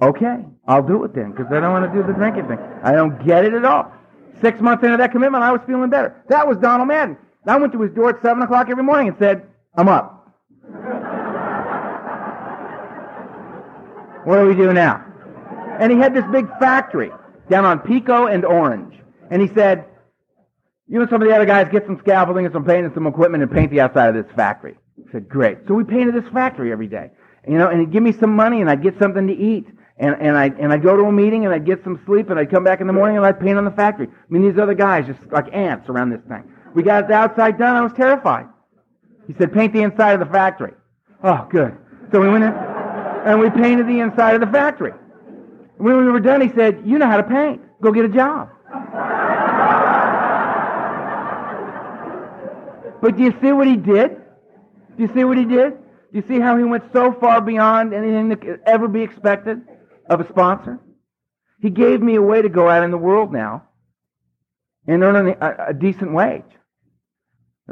Okay, 0.02 0.46
I'll 0.68 0.86
do 0.86 1.04
it 1.04 1.14
then 1.14 1.32
because 1.32 1.48
I 1.52 1.60
don't 1.60 1.74
want 1.74 1.92
to 1.92 2.02
do 2.02 2.06
the 2.06 2.14
drinking 2.14 2.48
thing. 2.48 2.58
I 2.84 2.94
don't 2.94 3.24
get 3.26 3.46
it 3.46 3.54
at 3.54 3.66
all. 3.66 3.92
Six 4.42 4.60
months 4.60 4.84
into 4.84 4.98
that 4.98 5.12
commitment, 5.12 5.44
I 5.44 5.52
was 5.52 5.62
feeling 5.68 5.90
better. 5.90 6.24
That 6.30 6.48
was 6.48 6.58
Donald 6.58 6.88
Madden. 6.88 7.18
I 7.46 7.58
went 7.58 7.74
to 7.74 7.82
his 7.82 7.92
door 7.92 8.10
at 8.10 8.22
7 8.22 8.42
o'clock 8.42 8.70
every 8.70 8.84
morning 8.84 9.10
and 9.10 9.18
said, 9.18 9.48
I'm 9.76 9.88
up. 9.88 10.18
what 14.26 14.40
do 14.40 14.48
we 14.48 14.56
do 14.56 14.74
now? 14.74 15.06
And 15.80 15.92
he 15.92 15.98
had 15.98 16.14
this 16.14 16.26
big 16.32 16.48
factory 16.60 17.12
down 17.52 17.66
on 17.66 17.80
Pico 17.80 18.26
and 18.26 18.44
Orange. 18.44 18.96
And 19.30 19.42
he 19.42 19.54
said, 19.54 19.86
you 20.88 21.00
and 21.00 21.10
some 21.10 21.22
of 21.22 21.28
the 21.28 21.36
other 21.36 21.46
guys 21.46 21.68
get 21.72 21.86
some 21.86 22.00
scaffolding 22.00 22.46
and 22.46 22.54
some 22.54 22.66
paint 22.66 22.86
and 22.86 22.94
some 22.94 23.06
equipment 23.06 23.44
and 23.44 23.52
paint 23.52 23.70
the 23.70 23.80
outside 23.80 24.16
of 24.16 24.16
this 24.16 24.36
factory. 24.36 24.78
I 24.98 25.12
said, 25.12 25.30
great. 25.30 25.60
So 25.68 25.74
we 25.74 25.84
painted 25.84 26.16
this 26.16 26.30
factory 26.34 26.72
every 26.72 26.88
day. 26.88 27.12
You 27.48 27.58
know, 27.58 27.70
and 27.70 27.80
he'd 27.80 27.92
give 27.92 28.04
me 28.04 28.12
some 28.12 28.36
money 28.36 28.62
and 28.62 28.70
I'd 28.70 28.84
get 28.84 28.98
something 29.00 29.28
to 29.28 29.34
eat. 29.34 29.68
And, 29.98 30.16
and 30.20 30.36
I 30.36 30.46
and 30.46 30.74
I'd 30.74 30.82
go 30.82 30.96
to 30.98 31.04
a 31.04 31.12
meeting 31.12 31.46
and 31.46 31.54
I'd 31.54 31.66
get 31.66 31.84
some 31.84 32.02
sleep 32.06 32.30
and 32.30 32.40
I'd 32.40 32.50
come 32.50 32.64
back 32.64 32.82
in 32.82 32.88
the 32.88 32.94
morning 32.94 33.18
and 33.18 33.26
I'd 33.26 33.40
paint 33.40 33.58
on 33.58 33.66
the 33.66 33.72
factory. 33.72 34.08
I 34.08 34.34
mean, 34.34 34.42
these 34.42 34.60
other 34.60 34.74
guys 34.74 35.06
just 35.06 35.20
like 35.32 35.54
ants 35.54 35.90
around 35.90 36.10
this 36.10 36.22
thing. 36.28 36.44
We 36.74 36.82
got 36.82 37.08
the 37.08 37.14
outside 37.14 37.60
done. 37.60 37.76
I 37.76 37.82
was 37.82 37.94
terrified. 37.94 38.48
He 39.28 39.36
said, 39.38 39.54
paint 39.54 39.74
the 39.74 39.82
inside 39.82 40.14
of 40.14 40.20
the 40.20 40.34
factory. 40.34 40.74
Oh, 41.24 41.48
good. 41.52 41.78
So 42.12 42.20
we 42.20 42.30
went 42.30 42.44
in 42.46 42.54
and 42.54 43.40
we 43.40 43.50
painted 43.52 43.88
the 43.88 44.00
inside 44.00 44.34
of 44.36 44.42
the 44.42 44.48
factory. 44.48 44.94
When 45.82 45.98
we 45.98 46.12
were 46.12 46.20
done, 46.20 46.42
he 46.42 46.50
said, 46.56 46.84
you 46.86 47.00
know 47.00 47.08
how 47.08 47.18
to 47.18 47.24
paint. 47.24 47.60
Go 47.82 47.92
get 47.92 48.06
a 48.06 48.10
job. 48.10 48.50
but 53.02 53.18
do 53.18 53.24
you 53.24 53.34
see 53.42 53.52
what 53.52 53.66
he 53.66 53.78
did? 53.78 54.16
Do 54.96 55.04
you 55.04 55.10
see 55.12 55.24
what 55.24 55.40
he 55.40 55.46
did? 55.46 55.72
Do 55.72 56.20
you 56.20 56.24
see 56.28 56.40
how 56.40 56.56
he 56.56 56.64
went 56.64 56.84
so 56.94 57.14
far 57.14 57.42
beyond 57.42 57.96
anything 57.96 58.30
that 58.30 58.42
could 58.42 58.60
ever 58.68 58.88
be 58.88 59.02
expected 59.02 59.64
of 60.08 60.22
a 60.22 60.30
sponsor? 60.30 60.80
He 61.60 61.72
gave 61.72 62.00
me 62.00 62.14
a 62.14 62.22
way 62.22 62.44
to 62.44 62.50
go 62.50 62.70
out 62.70 62.84
in 62.84 62.92
the 62.92 62.98
world 63.00 63.34
now 63.34 63.64
and 64.88 65.02
earn 65.04 65.30
a, 65.30 65.66
a 65.70 65.74
decent 65.74 66.14
wage. 66.14 66.44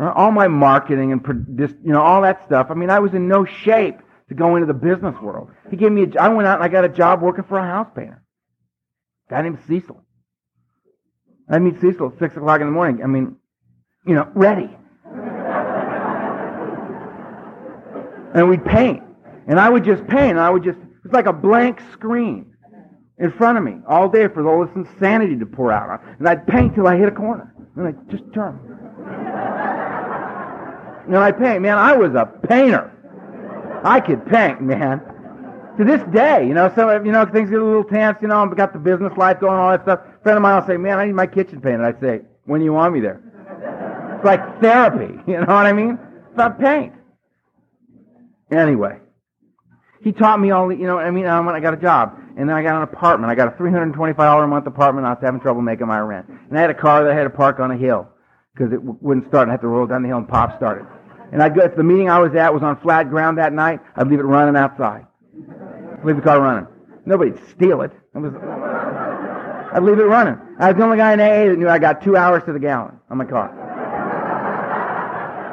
All 0.01 0.32
my 0.32 0.47
marketing 0.47 1.12
and 1.12 1.24
you 1.84 1.91
know 1.93 2.01
all 2.01 2.24
that 2.24 2.41
stuff. 2.47 2.68
I 2.72 2.74
mean, 2.74 2.89
I 2.89 2.97
was 2.97 3.14
in 3.14 3.28
no 3.28 3.45
shape 3.45 3.99
to 4.30 4.36
go 4.36 4.55
into 4.55 4.67
the 4.67 4.73
business 4.73 5.15
world. 5.21 5.49
He 5.69 5.75
gave 5.75 5.91
me. 5.91 6.03
A, 6.03 6.21
I 6.21 6.30
went 6.30 6.47
out 6.47 6.55
and 6.55 6.63
I 6.63 6.69
got 6.69 6.86
a 6.86 6.89
job 6.89 7.21
working 7.21 7.43
for 7.43 7.57
a 7.57 7.63
house 7.63 7.89
painter. 7.95 8.23
A 9.30 9.34
guy 9.34 9.41
named 9.41 9.59
Cecil. 9.67 10.01
I 11.49 11.59
meet 11.59 11.82
Cecil 11.82 12.13
at 12.13 12.19
six 12.19 12.38
o'clock 12.38 12.61
in 12.61 12.67
the 12.67 12.71
morning. 12.71 13.03
I 13.03 13.07
mean, 13.07 13.36
you 14.05 14.13
know, 14.13 14.30
ready. 14.36 14.69
and 18.36 18.49
we'd 18.49 18.63
paint. 18.63 19.03
And 19.47 19.59
I 19.59 19.67
would 19.67 19.84
just 19.84 20.05
paint. 20.07 20.32
And 20.32 20.39
I 20.39 20.51
would 20.51 20.63
just, 20.63 20.77
it's 21.03 21.13
like 21.13 21.25
a 21.25 21.34
blank 21.34 21.82
screen 21.91 22.53
in 23.17 23.32
front 23.32 23.57
of 23.57 23.63
me 23.63 23.77
all 23.88 24.07
day 24.07 24.27
for 24.27 24.47
all 24.47 24.63
this 24.63 24.75
insanity 24.75 25.39
to 25.39 25.45
pour 25.47 25.71
out. 25.71 25.89
on. 25.89 26.15
And 26.19 26.27
I'd 26.27 26.45
paint 26.45 26.75
till 26.75 26.88
I 26.88 26.97
hit 26.97 27.07
a 27.07 27.11
corner. 27.11 27.51
And 27.75 27.88
I'd 27.88 28.11
just 28.11 28.23
turn. 28.34 28.59
And 31.09 31.17
I'd 31.17 31.39
paint. 31.39 31.63
Man, 31.63 31.75
I 31.75 31.97
was 31.97 32.13
a 32.13 32.27
painter. 32.47 32.93
I 33.84 33.99
could 33.99 34.25
paint, 34.25 34.61
man. 34.61 35.01
To 35.77 35.86
this 35.86 36.01
day, 36.11 36.45
you 36.45 36.53
know, 36.53 36.71
so 36.75 37.01
you 37.01 37.11
know 37.11 37.25
things 37.25 37.49
get 37.49 37.59
a 37.59 37.63
little 37.63 37.86
tense. 37.86 38.17
You 38.21 38.27
know, 38.27 38.43
I've 38.43 38.55
got 38.57 38.73
the 38.73 38.80
business 38.80 39.13
life 39.17 39.39
going, 39.39 39.57
all 39.57 39.71
that 39.71 39.84
stuff. 39.84 39.99
A 40.19 40.23
friend 40.23 40.36
of 40.36 40.41
mine 40.41 40.59
will 40.59 40.67
say, 40.67 40.75
"Man, 40.75 40.99
I 40.99 41.05
need 41.05 41.13
my 41.13 41.27
kitchen 41.27 41.61
painted." 41.61 41.82
I 41.82 41.99
say, 42.01 42.21
"When 42.45 42.59
do 42.59 42.65
you 42.65 42.73
want 42.73 42.93
me 42.93 42.99
there?" 42.99 43.21
It's 44.17 44.25
like 44.25 44.61
therapy. 44.61 45.17
You 45.27 45.36
know 45.39 45.45
what 45.45 45.65
I 45.65 45.71
mean? 45.71 45.97
It's 46.27 46.38
not 46.38 46.59
paint. 46.59 46.93
Anyway, 48.51 48.99
he 50.03 50.11
taught 50.11 50.39
me 50.39 50.51
all 50.51 50.67
the, 50.67 50.75
you 50.75 50.88
know, 50.88 50.97
I 50.97 51.11
mean, 51.11 51.25
um, 51.27 51.47
I 51.47 51.59
got 51.59 51.73
a 51.73 51.77
job, 51.77 52.19
and 52.36 52.49
then 52.49 52.55
I 52.55 52.63
got 52.63 52.75
an 52.75 52.82
apartment. 52.82 53.32
I 53.32 53.36
got 53.36 53.47
a 53.47 53.51
$325 53.51 54.43
a 54.43 54.47
month 54.47 54.65
apartment. 54.65 55.05
I 55.05 55.11
was 55.11 55.19
having 55.21 55.39
trouble 55.39 55.61
making 55.61 55.88
my 55.88 55.99
rent. 55.99 56.27
And 56.49 56.57
I 56.57 56.61
had 56.61 56.69
a 56.71 56.73
car 56.73 57.03
that 57.03 57.11
I 57.11 57.15
had 57.15 57.23
to 57.25 57.30
park 57.30 57.59
on 57.59 57.71
a 57.71 57.77
hill, 57.77 58.07
because 58.53 58.73
it 58.73 58.77
w- 58.77 58.97
wouldn't 59.01 59.27
start. 59.27 59.43
And 59.43 59.51
I 59.51 59.53
had 59.53 59.61
to 59.61 59.67
roll 59.67 59.86
down 59.86 60.01
the 60.01 60.07
hill 60.09 60.17
and 60.17 60.27
pop 60.27 60.57
started. 60.57 60.86
And 61.32 61.43
I'd 61.43 61.55
go, 61.55 61.61
if 61.61 61.75
the 61.75 61.84
meeting 61.84 62.09
I 62.09 62.19
was 62.19 62.34
at 62.36 62.53
was 62.53 62.63
on 62.63 62.80
flat 62.82 63.09
ground 63.09 63.38
that 63.38 63.53
night, 63.53 63.80
I'd 63.95 64.07
leave 64.07 64.19
it 64.19 64.23
running 64.23 64.55
outside. 64.55 65.05
Leave 66.03 66.15
the 66.15 66.21
car 66.21 66.41
running. 66.41 66.67
Nobody'd 67.05 67.39
steal 67.49 67.82
it. 67.82 67.91
it 68.15 68.19
was, 68.19 68.34
I'd 69.73 69.84
leave 69.84 69.99
it 69.99 70.03
running. 70.03 70.39
I 70.59 70.69
was 70.69 70.77
the 70.77 70.84
only 70.84 70.97
guy 70.97 71.13
in 71.13 71.19
AA 71.19 71.49
that 71.49 71.57
knew 71.57 71.69
I 71.69 71.80
got 71.80 72.01
two 72.01 72.15
hours 72.15 72.43
to 72.45 72.53
the 72.53 72.59
gallon 72.59 72.99
on 73.09 73.17
my 73.17 73.25
car. 73.25 73.55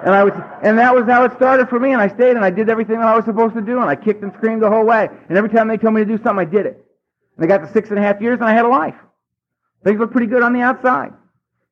And 0.07 0.15
I 0.15 0.23
was, 0.23 0.35
and 0.63 0.79
that 0.79 0.95
was 0.95 1.05
how 1.07 1.25
it 1.25 1.33
started 1.35 1.69
for 1.69 1.81
me. 1.81 1.93
And 1.93 2.01
I 2.01 2.09
stayed 2.09 2.37
and 2.37 2.45
I 2.45 2.51
did 2.51 2.71
everything 2.71 3.01
that 3.01 3.07
I 3.07 3.17
was 3.17 3.25
supposed 3.25 3.55
to 3.55 3.61
do. 3.61 3.81
And 3.81 3.91
I 3.91 3.97
kicked 3.97 4.23
and 4.23 4.33
screamed 4.35 4.63
the 4.63 4.71
whole 4.71 4.85
way. 4.85 5.09
And 5.29 5.37
every 5.37 5.51
time 5.51 5.67
they 5.67 5.77
told 5.77 5.95
me 5.95 6.03
to 6.03 6.07
do 6.07 6.17
something, 6.23 6.39
I 6.39 6.45
did 6.45 6.65
it. 6.65 6.87
And 7.37 7.45
I 7.45 7.49
got 7.49 7.67
to 7.67 7.73
six 7.73 7.91
and 7.91 7.99
a 7.99 8.03
half 8.03 8.21
years 8.21 8.39
and 8.39 8.45
I 8.45 8.53
had 8.53 8.65
a 8.65 8.69
life. 8.69 8.95
Things 9.83 9.99
looked 9.99 10.13
pretty 10.13 10.29
good 10.29 10.43
on 10.43 10.53
the 10.53 10.61
outside. 10.61 11.13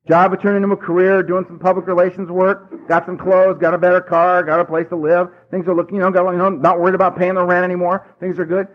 Job 0.06 0.38
turned 0.42 0.62
into 0.62 0.74
a 0.74 0.76
career, 0.76 1.22
doing 1.22 1.44
some 1.46 1.58
public 1.58 1.86
relations 1.86 2.28
work, 2.28 2.88
got 2.88 3.06
some 3.06 3.16
clothes, 3.16 3.56
got 3.58 3.72
a 3.72 3.78
better 3.78 4.02
car, 4.02 4.42
got 4.42 4.60
a 4.60 4.64
place 4.64 4.86
to 4.90 4.96
live. 4.96 5.28
Things 5.50 5.66
are 5.66 5.74
looking, 5.74 5.96
you 5.96 6.02
know, 6.02 6.10
got, 6.10 6.30
you 6.30 6.36
know, 6.36 6.50
not 6.50 6.78
worried 6.78 6.94
about 6.94 7.16
paying 7.16 7.34
the 7.34 7.44
rent 7.44 7.64
anymore. 7.64 8.14
Things 8.20 8.38
are 8.38 8.44
good. 8.44 8.68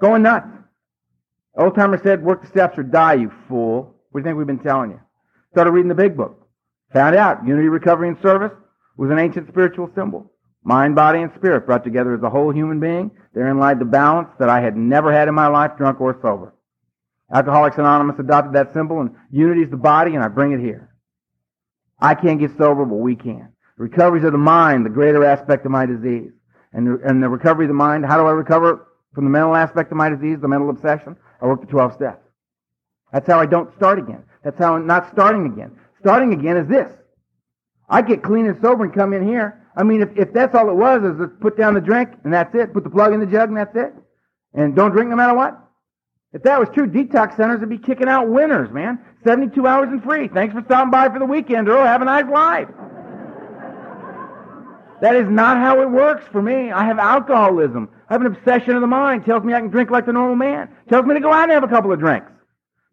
Going 0.00 0.22
nuts. 0.22 0.48
Old 1.56 1.74
timer 1.74 2.00
said, 2.02 2.22
work 2.22 2.42
the 2.42 2.48
steps 2.48 2.78
or 2.78 2.82
die, 2.82 3.14
you 3.14 3.30
fool. 3.46 3.94
What 4.10 4.20
do 4.20 4.22
you 4.22 4.24
think 4.24 4.38
we've 4.38 4.46
been 4.46 4.58
telling 4.58 4.90
you? 4.90 5.00
Started 5.52 5.72
reading 5.72 5.90
the 5.90 5.94
big 5.94 6.16
book. 6.16 6.48
Found 6.94 7.14
out 7.14 7.46
unity, 7.46 7.68
recovery, 7.68 8.08
and 8.08 8.16
service 8.22 8.52
was 8.96 9.10
an 9.10 9.18
ancient 9.18 9.48
spiritual 9.48 9.90
symbol. 9.94 10.32
Mind, 10.62 10.94
body, 10.94 11.20
and 11.20 11.30
spirit 11.36 11.66
brought 11.66 11.84
together 11.84 12.14
as 12.14 12.22
a 12.22 12.30
whole 12.30 12.50
human 12.50 12.80
being. 12.80 13.10
Therein 13.34 13.58
lied 13.58 13.78
the 13.78 13.84
balance 13.84 14.28
that 14.38 14.48
I 14.48 14.60
had 14.60 14.76
never 14.76 15.12
had 15.12 15.28
in 15.28 15.34
my 15.34 15.46
life, 15.46 15.72
drunk 15.76 16.00
or 16.00 16.18
sober. 16.22 16.53
Alcoholics 17.32 17.78
Anonymous 17.78 18.18
adopted 18.18 18.54
that 18.54 18.72
symbol, 18.72 19.00
and 19.00 19.10
unity 19.30 19.62
is 19.62 19.70
the 19.70 19.76
body, 19.76 20.14
and 20.14 20.22
I 20.22 20.28
bring 20.28 20.52
it 20.52 20.60
here. 20.60 20.94
I 21.98 22.14
can't 22.14 22.38
get 22.38 22.56
sober, 22.58 22.84
but 22.84 22.96
we 22.96 23.16
can. 23.16 23.48
Recoveries 23.76 24.24
of 24.24 24.32
the 24.32 24.38
mind, 24.38 24.84
the 24.84 24.90
greater 24.90 25.24
aspect 25.24 25.64
of 25.64 25.72
my 25.72 25.86
disease. 25.86 26.30
And, 26.72 27.00
and 27.02 27.22
the 27.22 27.28
recovery 27.28 27.66
of 27.66 27.68
the 27.68 27.74
mind, 27.74 28.04
how 28.04 28.18
do 28.18 28.26
I 28.26 28.32
recover 28.32 28.88
from 29.14 29.24
the 29.24 29.30
mental 29.30 29.54
aspect 29.54 29.90
of 29.90 29.96
my 29.96 30.08
disease, 30.08 30.38
the 30.40 30.48
mental 30.48 30.70
obsession? 30.70 31.16
I 31.40 31.46
work 31.46 31.60
the 31.60 31.66
12 31.66 31.94
steps. 31.94 32.24
That's 33.12 33.26
how 33.26 33.38
I 33.38 33.46
don't 33.46 33.74
start 33.76 33.98
again. 33.98 34.24
That's 34.42 34.58
how 34.58 34.74
I'm 34.74 34.86
not 34.86 35.10
starting 35.12 35.46
again. 35.46 35.78
Starting 36.00 36.32
again 36.32 36.56
is 36.56 36.68
this. 36.68 36.90
I 37.88 38.02
get 38.02 38.22
clean 38.22 38.46
and 38.46 38.60
sober 38.60 38.84
and 38.84 38.92
come 38.92 39.12
in 39.12 39.26
here. 39.26 39.62
I 39.76 39.82
mean, 39.82 40.02
if, 40.02 40.10
if 40.16 40.32
that's 40.32 40.54
all 40.54 40.68
it 40.68 40.74
was, 40.74 41.02
is 41.02 41.18
to 41.18 41.28
put 41.28 41.56
down 41.56 41.74
the 41.74 41.80
drink 41.80 42.10
and 42.24 42.32
that's 42.32 42.54
it. 42.54 42.72
Put 42.72 42.84
the 42.84 42.90
plug 42.90 43.12
in 43.12 43.20
the 43.20 43.26
jug 43.26 43.48
and 43.48 43.56
that's 43.56 43.74
it. 43.76 43.94
And 44.52 44.74
don't 44.74 44.90
drink 44.90 45.10
no 45.10 45.16
matter 45.16 45.34
what. 45.34 45.63
If 46.34 46.42
that 46.42 46.58
was 46.58 46.68
true, 46.74 46.88
detox 46.88 47.36
centers 47.36 47.60
would 47.60 47.70
be 47.70 47.78
kicking 47.78 48.08
out 48.08 48.28
winners, 48.28 48.70
man. 48.72 48.98
72 49.22 49.66
hours 49.66 49.88
and 49.90 50.02
free. 50.02 50.26
Thanks 50.26 50.52
for 50.52 50.62
stopping 50.64 50.90
by 50.90 51.08
for 51.08 51.20
the 51.20 51.24
weekend, 51.24 51.68
Earl. 51.68 51.86
Have 51.86 52.02
a 52.02 52.04
nice 52.04 52.26
life. 52.26 52.68
That 55.00 55.14
is 55.14 55.28
not 55.28 55.58
how 55.58 55.80
it 55.80 55.90
works 55.90 56.24
for 56.32 56.42
me. 56.42 56.72
I 56.72 56.84
have 56.86 56.98
alcoholism. 56.98 57.88
I 58.08 58.14
have 58.14 58.20
an 58.20 58.26
obsession 58.26 58.74
of 58.74 58.80
the 58.80 58.86
mind. 58.88 59.24
Tells 59.24 59.44
me 59.44 59.54
I 59.54 59.60
can 59.60 59.70
drink 59.70 59.90
like 59.90 60.06
the 60.06 60.12
normal 60.12 60.34
man. 60.34 60.68
Tells 60.88 61.06
me 61.06 61.14
to 61.14 61.20
go 61.20 61.32
out 61.32 61.44
and 61.44 61.52
have 61.52 61.62
a 61.62 61.68
couple 61.68 61.92
of 61.92 62.00
drinks. 62.00 62.32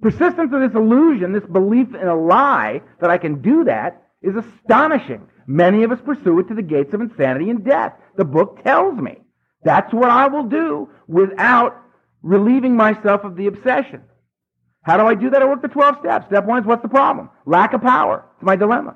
Persistence 0.01 0.51
of 0.53 0.61
this 0.61 0.75
illusion, 0.75 1.31
this 1.31 1.45
belief 1.45 1.87
in 1.95 2.07
a 2.07 2.15
lie 2.15 2.81
that 2.99 3.09
I 3.09 3.17
can 3.17 3.41
do 3.41 3.63
that, 3.63 4.03
is 4.21 4.35
astonishing. 4.35 5.27
Many 5.47 5.83
of 5.83 5.91
us 5.91 5.99
pursue 6.03 6.39
it 6.39 6.47
to 6.49 6.53
the 6.53 6.61
gates 6.61 6.93
of 6.93 7.01
insanity 7.01 7.49
and 7.49 7.65
death. 7.65 7.93
The 8.17 8.25
book 8.25 8.63
tells 8.63 8.99
me. 8.99 9.17
That's 9.63 9.91
what 9.93 10.09
I 10.09 10.27
will 10.27 10.43
do 10.43 10.89
without 11.07 11.81
relieving 12.23 12.75
myself 12.75 13.23
of 13.23 13.35
the 13.35 13.47
obsession. 13.47 14.01
How 14.83 14.97
do 14.97 15.05
I 15.05 15.15
do 15.15 15.29
that? 15.29 15.41
I 15.41 15.45
work 15.45 15.61
the 15.61 15.67
12 15.67 15.97
steps. 15.99 16.25
Step 16.27 16.45
one 16.45 16.59
is 16.59 16.65
what's 16.65 16.81
the 16.81 16.89
problem? 16.89 17.29
Lack 17.45 17.73
of 17.73 17.81
power. 17.81 18.25
It's 18.35 18.45
my 18.45 18.55
dilemma. 18.55 18.95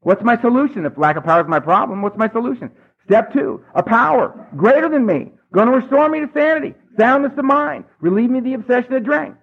What's 0.00 0.22
my 0.22 0.40
solution? 0.40 0.86
If 0.86 0.96
lack 0.96 1.16
of 1.16 1.24
power 1.24 1.42
is 1.42 1.48
my 1.48 1.60
problem, 1.60 2.02
what's 2.02 2.16
my 2.16 2.30
solution? 2.30 2.70
Step 3.04 3.32
two, 3.32 3.62
a 3.74 3.82
power 3.82 4.48
greater 4.56 4.88
than 4.88 5.04
me, 5.04 5.32
going 5.52 5.66
to 5.66 5.76
restore 5.76 6.08
me 6.08 6.20
to 6.20 6.30
sanity, 6.32 6.74
soundness 6.98 7.32
of 7.36 7.44
mind, 7.44 7.84
relieve 8.00 8.30
me 8.30 8.38
of 8.38 8.44
the 8.44 8.54
obsession 8.54 8.92
to 8.92 9.00
drink. 9.00 9.34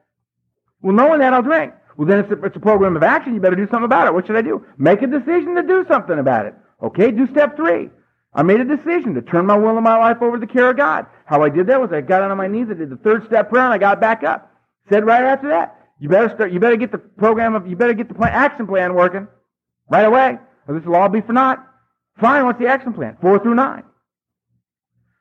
Well, 0.81 0.95
knowing 0.95 1.19
that, 1.19 1.33
I'll 1.33 1.41
drink. 1.41 1.73
Well, 1.97 2.07
then 2.07 2.19
it's 2.19 2.31
a, 2.31 2.43
it's 2.45 2.55
a 2.55 2.59
program 2.59 2.95
of 2.95 3.03
action. 3.03 3.33
You 3.33 3.41
better 3.41 3.55
do 3.55 3.67
something 3.67 3.83
about 3.83 4.07
it. 4.07 4.13
What 4.13 4.27
should 4.27 4.35
I 4.35 4.41
do? 4.41 4.63
Make 4.77 5.01
a 5.01 5.07
decision 5.07 5.55
to 5.55 5.63
do 5.63 5.85
something 5.87 6.17
about 6.17 6.45
it. 6.45 6.55
Okay, 6.81 7.11
do 7.11 7.27
step 7.31 7.55
three. 7.55 7.89
I 8.33 8.43
made 8.43 8.59
a 8.59 8.65
decision 8.65 9.15
to 9.15 9.21
turn 9.21 9.45
my 9.45 9.57
will 9.57 9.75
and 9.75 9.83
my 9.83 9.97
life 9.97 10.21
over 10.21 10.39
to 10.39 10.45
the 10.45 10.51
care 10.51 10.69
of 10.69 10.77
God. 10.77 11.07
How 11.25 11.43
I 11.43 11.49
did 11.49 11.67
that 11.67 11.81
was 11.81 11.91
I 11.91 12.01
got 12.01 12.21
on 12.21 12.37
my 12.37 12.47
knees, 12.47 12.67
I 12.69 12.73
did 12.73 12.89
the 12.89 12.97
third 12.97 13.25
step 13.25 13.49
prayer, 13.49 13.63
and 13.63 13.73
I 13.73 13.77
got 13.77 13.99
back 13.99 14.23
up. 14.23 14.51
Said 14.89 15.05
right 15.05 15.23
after 15.23 15.49
that, 15.49 15.75
you 15.99 16.09
better 16.09 16.29
start, 16.33 16.51
you 16.51 16.59
better 16.59 16.77
get 16.77 16.91
the 16.91 16.99
program 16.99 17.55
of, 17.55 17.67
you 17.67 17.75
better 17.75 17.93
get 17.93 18.07
the 18.07 18.13
plan, 18.13 18.31
action 18.31 18.67
plan 18.67 18.93
working 18.93 19.27
right 19.89 20.05
away, 20.05 20.37
or 20.67 20.75
this 20.75 20.85
will 20.85 20.95
all 20.95 21.09
be 21.09 21.21
for 21.21 21.33
naught. 21.33 21.65
Fine, 22.19 22.45
what's 22.45 22.59
the 22.59 22.67
action 22.67 22.93
plan? 22.93 23.17
Four 23.21 23.39
through 23.39 23.55
nine. 23.55 23.83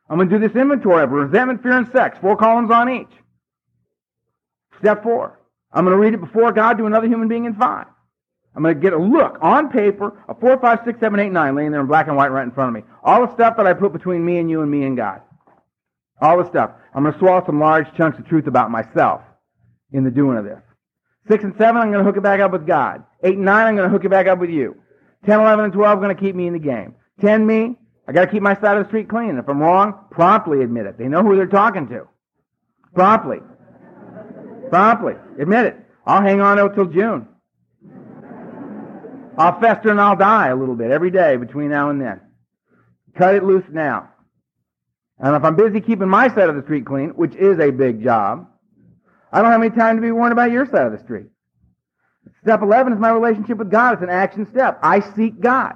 I'm 0.08 0.18
going 0.18 0.28
to 0.28 0.38
do 0.38 0.46
this 0.46 0.56
inventory 0.56 1.02
of 1.02 1.10
resentment, 1.10 1.62
fear, 1.62 1.72
and 1.72 1.90
sex. 1.90 2.16
Four 2.20 2.36
columns 2.36 2.70
on 2.70 2.88
each. 2.88 3.10
Step 4.78 5.02
four. 5.02 5.40
I'm 5.72 5.84
going 5.84 5.96
to 5.96 6.00
read 6.00 6.14
it 6.14 6.20
before 6.20 6.52
God 6.52 6.78
to 6.78 6.86
another 6.86 7.06
human 7.06 7.28
being 7.28 7.44
in 7.44 7.54
five. 7.54 7.86
I'm 8.56 8.62
going 8.62 8.74
to 8.74 8.80
get 8.80 8.94
a 8.94 8.98
look 8.98 9.38
on 9.42 9.70
paper 9.70 10.18
of 10.28 10.40
four, 10.40 10.58
five, 10.58 10.80
six, 10.84 10.98
seven, 10.98 11.20
eight, 11.20 11.30
nine 11.30 11.54
laying 11.54 11.72
there 11.72 11.80
in 11.80 11.86
black 11.86 12.06
and 12.08 12.16
white 12.16 12.32
right 12.32 12.42
in 12.44 12.50
front 12.52 12.74
of 12.74 12.82
me. 12.82 12.88
All 13.04 13.26
the 13.26 13.34
stuff 13.34 13.56
that 13.58 13.66
I 13.66 13.74
put 13.74 13.92
between 13.92 14.24
me 14.24 14.38
and 14.38 14.48
you 14.48 14.62
and 14.62 14.70
me 14.70 14.84
and 14.84 14.96
God. 14.96 15.20
All 16.22 16.42
the 16.42 16.48
stuff. 16.48 16.70
I'm 16.94 17.02
going 17.02 17.12
to 17.12 17.18
swallow 17.18 17.44
some 17.44 17.60
large 17.60 17.86
chunks 17.96 18.18
of 18.18 18.26
truth 18.26 18.46
about 18.46 18.70
myself 18.70 19.20
in 19.92 20.04
the 20.04 20.10
doing 20.10 20.38
of 20.38 20.44
this. 20.44 20.62
Six 21.28 21.44
and 21.44 21.54
seven, 21.58 21.82
I'm 21.82 21.92
going 21.92 22.02
to 22.02 22.04
hook 22.04 22.16
it 22.16 22.22
back 22.22 22.40
up 22.40 22.52
with 22.52 22.66
God. 22.66 23.04
Eight 23.22 23.36
and 23.36 23.44
nine, 23.44 23.66
I'm 23.66 23.76
going 23.76 23.88
to 23.88 23.92
hook 23.92 24.06
it 24.06 24.10
back 24.10 24.26
up 24.26 24.38
with 24.38 24.50
you. 24.50 24.76
Ten, 25.26 25.40
eleven, 25.40 25.66
and 25.66 25.74
twelve 25.74 25.98
are 25.98 26.00
going 26.00 26.16
to 26.16 26.22
keep 26.22 26.34
me 26.34 26.46
in 26.46 26.54
the 26.54 26.58
game. 26.58 26.94
Ten, 27.20 27.46
me, 27.46 27.76
I 28.08 28.12
got 28.12 28.24
to 28.24 28.30
keep 28.30 28.42
my 28.42 28.54
side 28.54 28.78
of 28.78 28.84
the 28.84 28.88
street 28.88 29.08
clean. 29.08 29.36
If 29.36 29.48
I'm 29.48 29.60
wrong, 29.60 30.06
promptly 30.10 30.62
admit 30.62 30.86
it. 30.86 30.96
They 30.96 31.08
know 31.08 31.22
who 31.22 31.36
they're 31.36 31.46
talking 31.46 31.88
to. 31.88 32.08
Promptly. 32.94 33.38
Promptly. 34.70 35.14
Admit 35.38 35.66
it. 35.66 35.76
I'll 36.06 36.22
hang 36.22 36.40
on 36.40 36.58
until 36.58 36.86
June. 36.86 37.28
I'll 39.38 39.60
fester 39.60 39.90
and 39.90 40.00
I'll 40.00 40.16
die 40.16 40.48
a 40.48 40.56
little 40.56 40.74
bit 40.74 40.90
every 40.90 41.10
day 41.10 41.36
between 41.36 41.70
now 41.70 41.90
and 41.90 42.00
then. 42.00 42.20
Cut 43.16 43.34
it 43.34 43.44
loose 43.44 43.64
now. 43.70 44.10
And 45.18 45.34
if 45.34 45.44
I'm 45.44 45.56
busy 45.56 45.80
keeping 45.80 46.08
my 46.08 46.28
side 46.28 46.48
of 46.48 46.56
the 46.56 46.62
street 46.62 46.84
clean, 46.84 47.10
which 47.10 47.34
is 47.34 47.58
a 47.58 47.70
big 47.70 48.02
job, 48.02 48.48
I 49.32 49.42
don't 49.42 49.50
have 49.50 49.62
any 49.62 49.74
time 49.74 49.96
to 49.96 50.02
be 50.02 50.10
worried 50.10 50.32
about 50.32 50.50
your 50.50 50.66
side 50.66 50.86
of 50.86 50.92
the 50.92 51.02
street. 51.02 51.26
Step 52.42 52.62
11 52.62 52.92
is 52.92 52.98
my 52.98 53.10
relationship 53.10 53.58
with 53.58 53.70
God. 53.70 53.94
It's 53.94 54.02
an 54.02 54.10
action 54.10 54.46
step. 54.50 54.78
I 54.82 55.00
seek 55.14 55.40
God. 55.40 55.74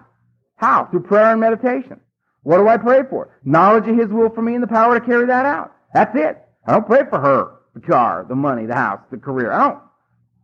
How? 0.57 0.87
Through 0.87 1.03
prayer 1.03 1.33
and 1.33 1.41
meditation. 1.41 2.01
What 2.43 2.59
do 2.59 2.69
I 2.69 2.77
pray 2.77 3.03
for? 3.09 3.37
Knowledge 3.45 3.89
of 3.89 3.97
His 3.97 4.09
will 4.09 4.31
for 4.31 4.43
me 4.43 4.55
and 4.55 4.63
the 4.63 4.69
power 4.69 4.99
to 4.99 5.05
carry 5.05 5.27
that 5.27 5.47
out. 5.47 5.73
That's 5.93 6.15
it. 6.15 6.39
I 6.67 6.73
don't 6.73 6.87
pray 6.87 7.03
for 7.09 7.19
her, 7.19 7.57
the 7.75 7.81
car, 7.81 8.25
the 8.29 8.35
money, 8.35 8.67
the 8.67 8.75
house, 8.75 9.01
the 9.11 9.17
career. 9.17 9.53
I 9.53 9.69
don't. 9.69 9.83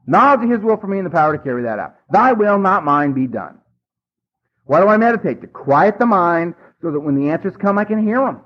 Knowledge 0.06 0.44
of 0.44 0.50
His 0.50 0.60
will 0.60 0.76
for 0.76 0.86
me 0.86 0.98
and 0.98 1.06
the 1.06 1.10
power 1.10 1.36
to 1.36 1.42
carry 1.42 1.62
that 1.64 1.78
out. 1.78 1.96
Thy 2.10 2.32
will, 2.32 2.58
not 2.58 2.84
mine, 2.84 3.12
be 3.12 3.26
done. 3.26 3.58
Why 4.64 4.80
do 4.80 4.88
I 4.88 4.96
meditate? 4.96 5.40
To 5.40 5.46
quiet 5.46 5.98
the 5.98 6.06
mind 6.06 6.54
so 6.82 6.90
that 6.90 7.00
when 7.00 7.14
the 7.14 7.30
answers 7.30 7.56
come, 7.56 7.78
I 7.78 7.84
can 7.84 8.02
hear 8.02 8.20
them. 8.20 8.40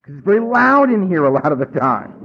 Because 0.00 0.18
it's 0.18 0.24
very 0.24 0.40
loud 0.40 0.90
in 0.90 1.08
here 1.08 1.24
a 1.24 1.30
lot 1.30 1.52
of 1.52 1.58
the 1.58 1.66
time. 1.66 2.14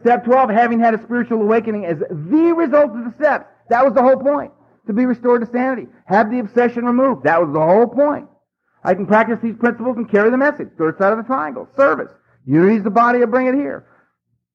Step 0.00 0.24
12, 0.24 0.50
having 0.50 0.80
had 0.80 0.94
a 0.94 1.02
spiritual 1.02 1.40
awakening 1.40 1.86
as 1.86 1.98
the 1.98 2.54
result 2.56 2.90
of 2.90 3.04
the 3.04 3.14
steps. 3.18 3.46
That 3.70 3.84
was 3.84 3.94
the 3.94 4.02
whole 4.02 4.16
point. 4.16 4.52
To 4.86 4.92
be 4.92 5.06
restored 5.06 5.40
to 5.40 5.50
sanity. 5.50 5.88
Have 6.06 6.30
the 6.30 6.40
obsession 6.40 6.84
removed. 6.84 7.24
That 7.24 7.40
was 7.40 7.54
the 7.54 7.60
whole 7.60 7.86
point. 7.86 8.28
I 8.82 8.92
can 8.92 9.06
practice 9.06 9.38
these 9.42 9.56
principles 9.56 9.96
and 9.96 10.10
carry 10.10 10.30
the 10.30 10.36
message. 10.36 10.68
Third 10.76 10.98
side 10.98 11.12
of 11.12 11.18
the 11.18 11.24
triangle. 11.24 11.66
Service. 11.74 12.10
Unity 12.46 12.76
is 12.76 12.84
the 12.84 12.90
body, 12.90 13.22
I 13.22 13.24
bring 13.24 13.46
it 13.46 13.54
here. 13.54 13.86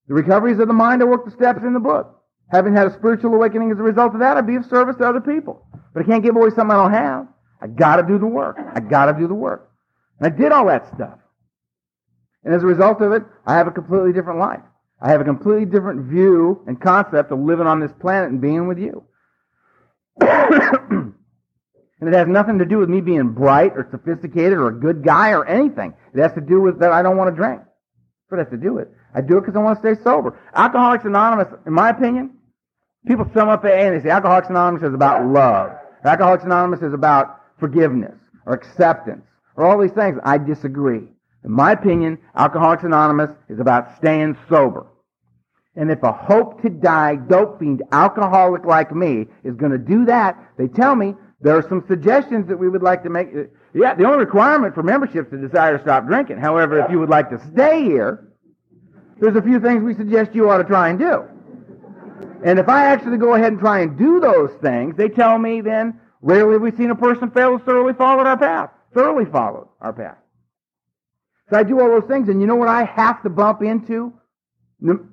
The 0.09 0.15
recoveries 0.15 0.59
of 0.59 0.67
the 0.67 0.73
mind, 0.73 1.01
I 1.03 1.05
work 1.05 1.23
the 1.23 1.31
steps 1.31 1.61
in 1.63 1.73
the 1.73 1.79
book. 1.79 2.19
Having 2.51 2.75
had 2.75 2.87
a 2.87 2.93
spiritual 2.93 3.35
awakening 3.35 3.71
as 3.71 3.77
a 3.77 3.83
result 3.83 4.15
of 4.15 4.19
that, 4.19 4.37
I'd 4.37 4.47
be 4.47 4.55
of 4.55 4.65
service 4.65 4.97
to 4.97 5.07
other 5.07 5.21
people. 5.21 5.67
But 5.93 6.03
I 6.03 6.05
can't 6.05 6.23
give 6.23 6.35
away 6.35 6.49
something 6.49 6.75
I 6.75 6.81
don't 6.81 6.93
have. 6.93 7.27
I 7.61 7.67
gotta 7.67 8.01
do 8.01 8.17
the 8.17 8.25
work. 8.25 8.57
I 8.73 8.79
gotta 8.79 9.13
do 9.13 9.27
the 9.27 9.35
work. 9.35 9.69
And 10.19 10.33
I 10.33 10.35
did 10.35 10.51
all 10.51 10.65
that 10.65 10.87
stuff. 10.95 11.19
And 12.43 12.55
as 12.55 12.63
a 12.63 12.65
result 12.65 13.01
of 13.01 13.11
it, 13.11 13.23
I 13.45 13.53
have 13.53 13.67
a 13.67 13.71
completely 13.71 14.11
different 14.11 14.39
life. 14.39 14.61
I 14.99 15.11
have 15.11 15.21
a 15.21 15.25
completely 15.25 15.65
different 15.65 16.09
view 16.09 16.63
and 16.65 16.81
concept 16.81 17.31
of 17.31 17.39
living 17.39 17.67
on 17.67 17.79
this 17.79 17.91
planet 18.01 18.31
and 18.31 18.41
being 18.41 18.67
with 18.67 18.79
you. 18.79 19.03
And 22.01 22.07
it 22.07 22.17
has 22.17 22.29
nothing 22.29 22.59
to 22.59 22.65
do 22.65 22.77
with 22.77 22.87
me 22.87 23.01
being 23.01 23.33
bright 23.33 23.73
or 23.75 23.85
sophisticated 23.91 24.53
or 24.53 24.69
a 24.69 24.73
good 24.73 25.03
guy 25.03 25.31
or 25.31 25.45
anything. 25.45 25.93
It 26.13 26.21
has 26.21 26.31
to 26.33 26.39
do 26.41 26.61
with 26.61 26.79
that 26.79 26.93
I 26.93 27.01
don't 27.01 27.17
want 27.17 27.29
to 27.29 27.35
drink. 27.35 27.59
That's 27.59 28.31
what 28.31 28.39
it 28.39 28.43
has 28.45 28.51
to 28.51 28.65
do 28.65 28.73
with. 28.73 28.87
I 29.13 29.21
do 29.21 29.37
it 29.37 29.41
because 29.41 29.55
I 29.55 29.59
want 29.59 29.81
to 29.81 29.95
stay 29.95 30.03
sober. 30.03 30.39
Alcoholics 30.53 31.05
Anonymous, 31.05 31.47
in 31.65 31.73
my 31.73 31.89
opinion, 31.89 32.31
people 33.07 33.29
sum 33.33 33.49
up 33.49 33.63
AA 33.63 33.67
and 33.67 33.99
they 33.99 34.03
say 34.03 34.09
Alcoholics 34.09 34.49
Anonymous 34.49 34.83
is 34.83 34.93
about 34.93 35.25
love. 35.25 35.71
Alcoholics 36.05 36.43
Anonymous 36.43 36.81
is 36.81 36.93
about 36.93 37.41
forgiveness 37.59 38.15
or 38.45 38.53
acceptance 38.53 39.25
or 39.55 39.65
all 39.65 39.79
these 39.79 39.91
things. 39.91 40.19
I 40.23 40.37
disagree. 40.37 41.07
In 41.43 41.51
my 41.51 41.71
opinion, 41.71 42.17
Alcoholics 42.35 42.83
Anonymous 42.83 43.31
is 43.47 43.59
about 43.59 43.95
staying 43.97 44.37
sober. 44.47 44.85
And 45.75 45.89
if 45.89 46.03
a 46.03 46.11
hope 46.11 46.61
to 46.61 46.69
die 46.69 47.15
dope 47.15 47.59
fiend 47.59 47.83
alcoholic 47.91 48.65
like 48.65 48.93
me 48.93 49.27
is 49.43 49.55
going 49.55 49.71
to 49.71 49.77
do 49.77 50.05
that, 50.05 50.37
they 50.57 50.67
tell 50.67 50.95
me 50.95 51.15
there 51.41 51.55
are 51.55 51.67
some 51.69 51.83
suggestions 51.87 52.47
that 52.47 52.57
we 52.57 52.67
would 52.67 52.83
like 52.83 53.03
to 53.03 53.09
make. 53.09 53.29
Yeah, 53.73 53.95
the 53.95 54.03
only 54.03 54.19
requirement 54.19 54.75
for 54.75 54.83
membership 54.83 55.25
is 55.25 55.31
to 55.31 55.37
desire 55.37 55.77
to 55.77 55.83
stop 55.83 56.05
drinking. 56.05 56.37
However, 56.37 56.79
if 56.79 56.91
you 56.91 56.99
would 56.99 57.09
like 57.09 57.29
to 57.29 57.39
stay 57.53 57.83
here, 57.83 58.28
there's 59.19 59.35
a 59.35 59.41
few 59.41 59.59
things 59.59 59.83
we 59.83 59.93
suggest 59.95 60.33
you 60.33 60.49
ought 60.49 60.57
to 60.57 60.63
try 60.63 60.89
and 60.89 60.99
do. 60.99 61.23
And 62.43 62.57
if 62.57 62.69
I 62.69 62.85
actually 62.85 63.17
go 63.17 63.33
ahead 63.33 63.51
and 63.51 63.59
try 63.59 63.81
and 63.81 63.97
do 63.97 64.19
those 64.19 64.51
things, 64.61 64.95
they 64.95 65.09
tell 65.09 65.37
me 65.37 65.61
then, 65.61 65.99
rarely 66.21 66.53
have 66.53 66.61
we 66.61 66.71
seen 66.71 66.89
a 66.89 66.95
person 66.95 67.29
fail 67.31 67.57
who 67.57 67.63
thoroughly 67.63 67.93
followed 67.93 68.27
our 68.27 68.37
path. 68.37 68.69
Thoroughly 68.93 69.25
followed 69.25 69.67
our 69.81 69.93
path. 69.93 70.17
So 71.49 71.57
I 71.57 71.63
do 71.63 71.79
all 71.79 71.89
those 71.89 72.07
things, 72.07 72.29
and 72.29 72.39
you 72.39 72.47
know 72.47 72.55
what 72.55 72.69
I 72.69 72.85
have 72.85 73.21
to 73.23 73.29
bump 73.29 73.61
into 73.61 74.13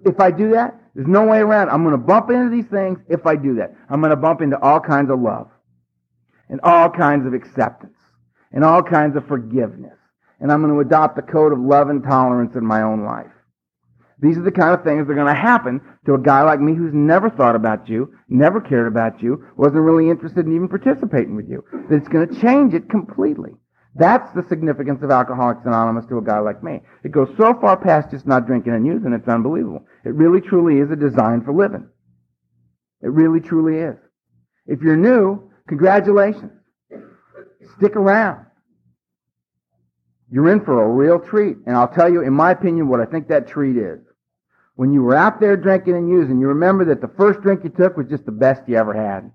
if 0.05 0.21
I 0.21 0.31
do 0.31 0.51
that? 0.53 0.79
There's 0.95 1.09
no 1.09 1.25
way 1.25 1.39
around. 1.39 1.71
I'm 1.71 1.83
going 1.83 1.93
to 1.93 1.99
bump 1.99 2.31
into 2.31 2.51
these 2.51 2.71
things 2.71 2.99
if 3.09 3.27
I 3.27 3.37
do 3.37 3.57
that. 3.57 3.75
I'm 3.91 4.01
going 4.01 4.11
to 4.11 4.17
bump 4.17 4.41
into 4.41 4.59
all 4.61 4.81
kinds 4.81 5.11
of 5.11 5.21
love 5.21 5.49
and 6.49 6.61
all 6.63 6.89
kinds 6.89 7.27
of 7.27 7.35
acceptance 7.35 7.97
and 8.53 8.65
all 8.65 8.83
kinds 8.83 9.17
of 9.17 9.27
forgiveness. 9.27 9.97
And 10.41 10.53
I'm 10.53 10.63
going 10.63 10.73
to 10.73 10.81
adopt 10.81 11.17
the 11.17 11.23
code 11.23 11.53
of 11.53 11.59
love 11.59 11.89
and 11.89 12.03
tolerance 12.03 12.55
in 12.55 12.65
my 12.65 12.83
own 12.83 13.05
life. 13.05 13.31
These 14.19 14.39
are 14.39 14.43
the 14.43 14.51
kind 14.51 14.73
of 14.73 14.83
things 14.83 15.07
that 15.07 15.13
are 15.13 15.17
going 15.17 15.35
to 15.35 15.41
happen 15.41 15.81
to 16.07 16.15
a 16.15 16.19
guy 16.19 16.43
like 16.43 16.61
me 16.61 16.75
who's 16.75 16.95
never 16.95 17.29
thought 17.29 17.55
about 17.55 17.89
you, 17.89 18.15
never 18.29 18.61
cared 18.61 18.87
about 18.87 19.23
you, 19.23 19.45
wasn't 19.57 19.83
really 19.83 20.09
interested 20.09 20.47
in 20.47 20.55
even 20.55 20.69
participating 20.69 21.37
with 21.37 21.49
you. 21.49 21.63
That 21.91 21.97
it's 21.97 22.09
going 22.09 22.29
to 22.29 22.41
change 22.41 22.73
it 22.73 22.89
completely. 22.89 23.53
That's 23.95 24.31
the 24.33 24.45
significance 24.49 25.03
of 25.03 25.11
Alcoholics 25.11 25.67
Anonymous 25.67 26.07
to 26.07 26.19
a 26.19 26.25
guy 26.25 26.39
like 26.39 26.63
me. 26.63 26.81
It 27.05 27.13
goes 27.13 27.29
so 27.37 27.55
far 27.61 27.77
past 27.77 28.11
just 28.11 28.27
not 28.27 28.47
drinking 28.47 28.75
and 28.75 28.87
using, 28.87 29.13
it's 29.13 29.29
unbelievable. 29.29 29.87
It 30.05 30.15
really 30.15 30.41
truly 30.41 30.81
is 30.81 30.91
a 30.91 30.97
design 30.97 31.43
for 31.43 31.55
living. 31.55 31.89
It 33.03 33.09
really 33.09 33.41
truly 33.41 33.79
is. 33.81 33.97
If 34.67 34.81
you're 34.81 34.97
new, 34.97 35.51
congratulations. 35.69 36.53
Stick 37.79 37.97
around. 37.97 38.46
You're 40.31 40.53
in 40.53 40.65
for 40.65 40.83
a 40.83 40.89
real 40.89 41.19
treat. 41.19 41.57
And 41.67 41.77
I'll 41.77 41.89
tell 41.89 42.13
you, 42.13 42.23
in 42.23 42.33
my 42.33 42.51
opinion, 42.51 42.89
what 42.89 43.01
I 43.01 43.07
think 43.07 43.29
that 43.29 43.47
treat 43.49 43.77
is. 43.77 44.01
When 44.75 44.93
you 44.93 45.03
were 45.03 45.15
out 45.15 45.41
there 45.41 45.57
drinking 45.57 45.97
and 45.97 46.09
using, 46.09 46.39
you 46.39 46.49
remember 46.49 46.85
that 46.87 47.01
the 47.01 47.11
first 47.17 47.41
drink 47.41 47.65
you 47.65 47.71
took 47.71 47.97
was 47.97 48.09
just 48.09 48.27
the 48.27 48.33
best 48.33 48.63
you 48.67 48.77
ever 48.77 48.93
had. 48.93 49.31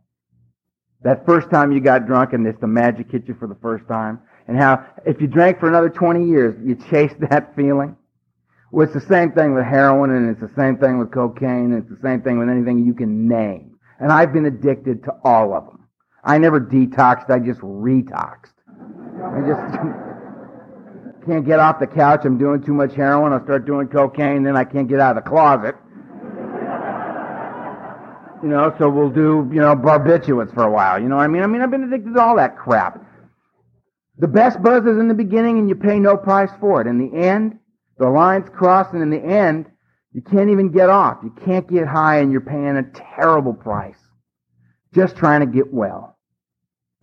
That 1.04 1.26
first 1.26 1.50
time 1.50 1.72
you 1.72 1.80
got 1.80 2.06
drunk 2.06 2.34
and 2.34 2.46
it's 2.46 2.62
the 2.62 2.68
magic 2.68 3.12
hit 3.12 3.28
you 3.28 3.34
for 3.34 3.48
the 3.48 3.58
first 3.62 3.88
time 3.88 4.20
and 4.48 4.58
how 4.58 4.86
if 5.06 5.22
you 5.22 5.28
drank 5.28 5.60
for 5.60 5.70
another 5.70 5.90
20 5.90 6.26
years, 6.26 6.56
you 6.64 6.76
chase 6.90 7.14
that 7.30 7.56
feeling. 7.56 7.96
Well, 8.72 8.86
it's 8.86 8.94
the 8.94 9.02
same 9.02 9.32
thing 9.34 9.54
with 9.54 9.66
heroin, 9.66 10.12
and 10.12 10.30
it's 10.30 10.40
the 10.40 10.56
same 10.56 10.78
thing 10.78 10.98
with 10.98 11.12
cocaine, 11.12 11.74
and 11.74 11.84
it's 11.84 11.90
the 11.90 12.00
same 12.02 12.22
thing 12.22 12.40
with 12.40 12.48
anything 12.48 12.86
you 12.86 12.94
can 12.94 13.28
name. 13.28 13.78
And 14.00 14.12
I've 14.12 14.32
been 14.32 14.46
addicted 14.46 15.04
to 15.04 15.14
all 15.26 15.54
of 15.54 15.66
them. 15.66 15.88
I 16.24 16.38
never 16.38 16.62
detoxed, 16.62 17.30
I 17.30 17.40
just 17.40 17.60
retoxed. 17.60 18.54
I 18.70 19.42
just 19.46 19.62
can't 21.26 21.46
get 21.46 21.60
off 21.60 21.80
the 21.80 21.88
couch, 21.88 22.22
I'm 22.26 22.38
doing 22.38 22.64
too 22.64 22.74
much 22.74 22.94
heroin, 22.94 23.34
I'll 23.34 23.44
start 23.44 23.66
doing 23.66 23.88
cocaine, 23.88 24.44
then 24.44 24.56
I 24.56 24.64
can't 24.64 24.88
get 24.88 25.00
out 25.00 25.18
of 25.18 25.24
the 25.24 25.30
closet. 25.30 25.76
You 28.44 28.50
know, 28.50 28.74
so 28.80 28.90
we'll 28.90 29.12
do, 29.12 29.48
you 29.54 29.62
know, 29.62 29.76
barbiturates 29.76 30.54
for 30.54 30.64
a 30.64 30.72
while. 30.72 31.00
You 31.00 31.08
know 31.08 31.18
what 31.18 31.24
I 31.24 31.28
mean? 31.28 31.44
I 31.44 31.48
mean, 31.48 31.62
I've 31.62 31.70
been 31.70 31.84
addicted 31.84 32.16
to 32.16 32.22
all 32.22 32.36
that 32.38 32.58
crap. 32.58 33.06
The 34.18 34.28
best 34.28 34.62
buzz 34.64 34.84
is 34.86 34.98
in 34.98 35.08
the 35.08 35.14
beginning 35.14 35.60
and 35.60 35.70
you 35.70 35.76
pay 35.76 36.00
no 36.00 36.18
price 36.18 36.50
for 36.60 36.82
it. 36.82 36.88
In 36.88 36.98
the 36.98 37.16
end, 37.16 37.60
the 37.98 38.10
lines 38.10 38.50
cross 38.50 38.92
and 38.94 39.02
in 39.02 39.12
the 39.12 39.24
end, 39.24 39.68
you 40.12 40.22
can't 40.22 40.50
even 40.50 40.72
get 40.72 40.90
off. 40.90 41.20
You 41.24 41.34
can't 41.46 41.70
get 41.70 41.88
high 41.88 42.20
and 42.20 42.32
you're 42.32 42.42
paying 42.42 42.78
a 42.78 42.84
terrible 43.16 43.54
price. 43.54 44.00
Just 44.94 45.16
trying 45.16 45.42
to 45.42 45.46
get 45.46 45.72
well. 45.72 46.18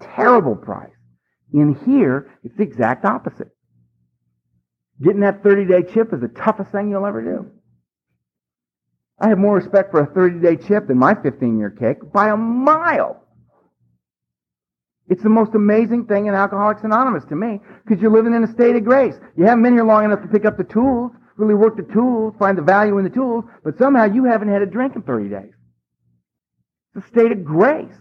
Terrible 0.00 0.56
price. 0.56 0.90
In 1.52 1.74
here, 1.86 2.30
it's 2.42 2.56
the 2.56 2.62
exact 2.64 3.04
opposite. 3.04 3.48
Getting 5.02 5.20
that 5.20 5.42
30 5.42 5.66
day 5.66 5.82
chip 5.92 6.12
is 6.12 6.20
the 6.20 6.28
toughest 6.28 6.72
thing 6.72 6.90
you'll 6.90 7.06
ever 7.06 7.22
do. 7.22 7.50
I 9.20 9.28
have 9.28 9.38
more 9.38 9.54
respect 9.54 9.90
for 9.90 10.00
a 10.00 10.06
30 10.06 10.40
day 10.40 10.56
chip 10.56 10.88
than 10.88 10.98
my 10.98 11.14
15 11.14 11.58
year 11.58 11.70
kick 11.70 12.12
by 12.12 12.30
a 12.30 12.36
mile. 12.36 13.24
It's 15.08 15.22
the 15.22 15.30
most 15.30 15.54
amazing 15.54 16.06
thing 16.06 16.26
in 16.26 16.34
Alcoholics 16.34 16.82
Anonymous 16.84 17.24
to 17.26 17.36
me, 17.36 17.60
because 17.84 18.00
you're 18.00 18.12
living 18.12 18.34
in 18.34 18.44
a 18.44 18.52
state 18.52 18.76
of 18.76 18.84
grace. 18.84 19.14
You 19.36 19.44
haven't 19.44 19.62
been 19.62 19.72
here 19.72 19.84
long 19.84 20.04
enough 20.04 20.20
to 20.22 20.28
pick 20.28 20.44
up 20.44 20.58
the 20.58 20.64
tools, 20.64 21.12
really 21.36 21.54
work 21.54 21.76
the 21.76 21.94
tools, 21.94 22.34
find 22.38 22.58
the 22.58 22.62
value 22.62 22.98
in 22.98 23.04
the 23.04 23.10
tools, 23.10 23.44
but 23.64 23.78
somehow 23.78 24.04
you 24.04 24.24
haven't 24.24 24.48
had 24.48 24.60
a 24.60 24.66
drink 24.66 24.96
in 24.96 25.02
30 25.02 25.30
days. 25.30 25.52
It's 26.94 27.06
a 27.06 27.08
state 27.08 27.32
of 27.32 27.42
grace. 27.42 27.94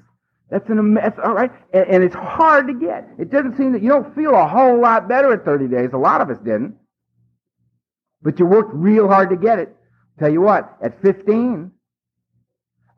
That's 0.50 0.70
an 0.70 0.94
that's 0.96 1.20
all 1.24 1.34
right, 1.34 1.52
and, 1.74 1.86
and 1.88 2.04
it's 2.04 2.16
hard 2.16 2.68
to 2.68 2.74
get. 2.74 3.08
It 3.20 3.32
doesn't 3.32 3.58
seem 3.58 3.74
that 3.74 3.82
you 3.82 3.90
don't 3.90 4.14
feel 4.16 4.34
a 4.34 4.48
whole 4.48 4.80
lot 4.80 5.08
better 5.08 5.34
at 5.34 5.46
30 5.46 5.68
days. 5.68 5.90
A 5.94 5.98
lot 5.98 6.22
of 6.22 6.30
us 6.30 6.38
didn't, 6.40 6.76
but 8.22 8.40
you 8.40 8.46
worked 8.46 8.74
real 8.74 9.08
hard 9.08 9.30
to 9.30 9.36
get 9.36 9.60
it. 9.60 9.76
Tell 10.20 10.32
you 10.32 10.42
what, 10.42 10.78
at 10.82 11.02
15, 11.02 11.72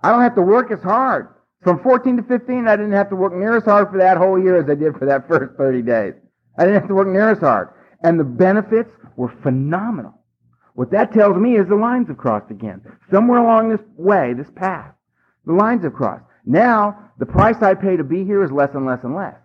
I 0.01 0.11
don't 0.11 0.22
have 0.22 0.36
to 0.36 0.41
work 0.41 0.72
as 0.72 0.82
hard. 0.82 1.30
From 1.63 1.84
14 1.84 2.17
to 2.17 2.24
15, 2.24 2.67
I 2.67 2.76
didn't 2.78 2.93
have 2.93 3.09
to 3.09 3.15
work 3.15 3.34
near 3.34 3.57
as 3.57 3.65
hard 3.65 3.89
for 3.91 3.97
that 3.97 4.17
whole 4.17 4.41
year 4.41 4.57
as 4.57 4.70
I 4.70 4.76
did 4.76 4.95
for 4.97 5.05
that 5.05 5.28
first 5.28 5.57
30 5.57 5.82
days. 5.82 6.13
I 6.57 6.63
didn't 6.63 6.80
have 6.80 6.88
to 6.88 6.95
work 6.95 7.07
near 7.07 7.30
as 7.30 7.39
hard. 7.39 7.70
And 8.01 8.17
the 8.17 8.24
benefits 8.24 8.91
were 9.17 9.34
phenomenal. 9.43 10.13
What 10.76 10.91
that 10.91 11.11
tells 11.11 11.36
me 11.36 11.57
is 11.57 11.67
the 11.67 11.76
lines 11.76 12.07
have 12.07 12.17
crossed 12.17 12.49
again. 12.49 12.82
Somewhere 13.11 13.39
along 13.39 13.70
this 13.70 13.82
way, 13.97 14.34
this 14.34 14.49
path, 14.55 14.93
the 15.45 15.51
lines 15.51 15.84
have 15.84 15.93
crossed. 15.93 16.24
Now, 16.46 17.12
the 17.17 17.25
price 17.25 17.62
I 17.62 17.74
pay 17.74 17.97
to 17.97 18.04
be 18.05 18.24
here 18.24 18.41
is 18.43 18.51
less 18.51 18.74
and 18.74 18.86
less 18.86 19.04
and 19.04 19.13
less. 19.13 19.36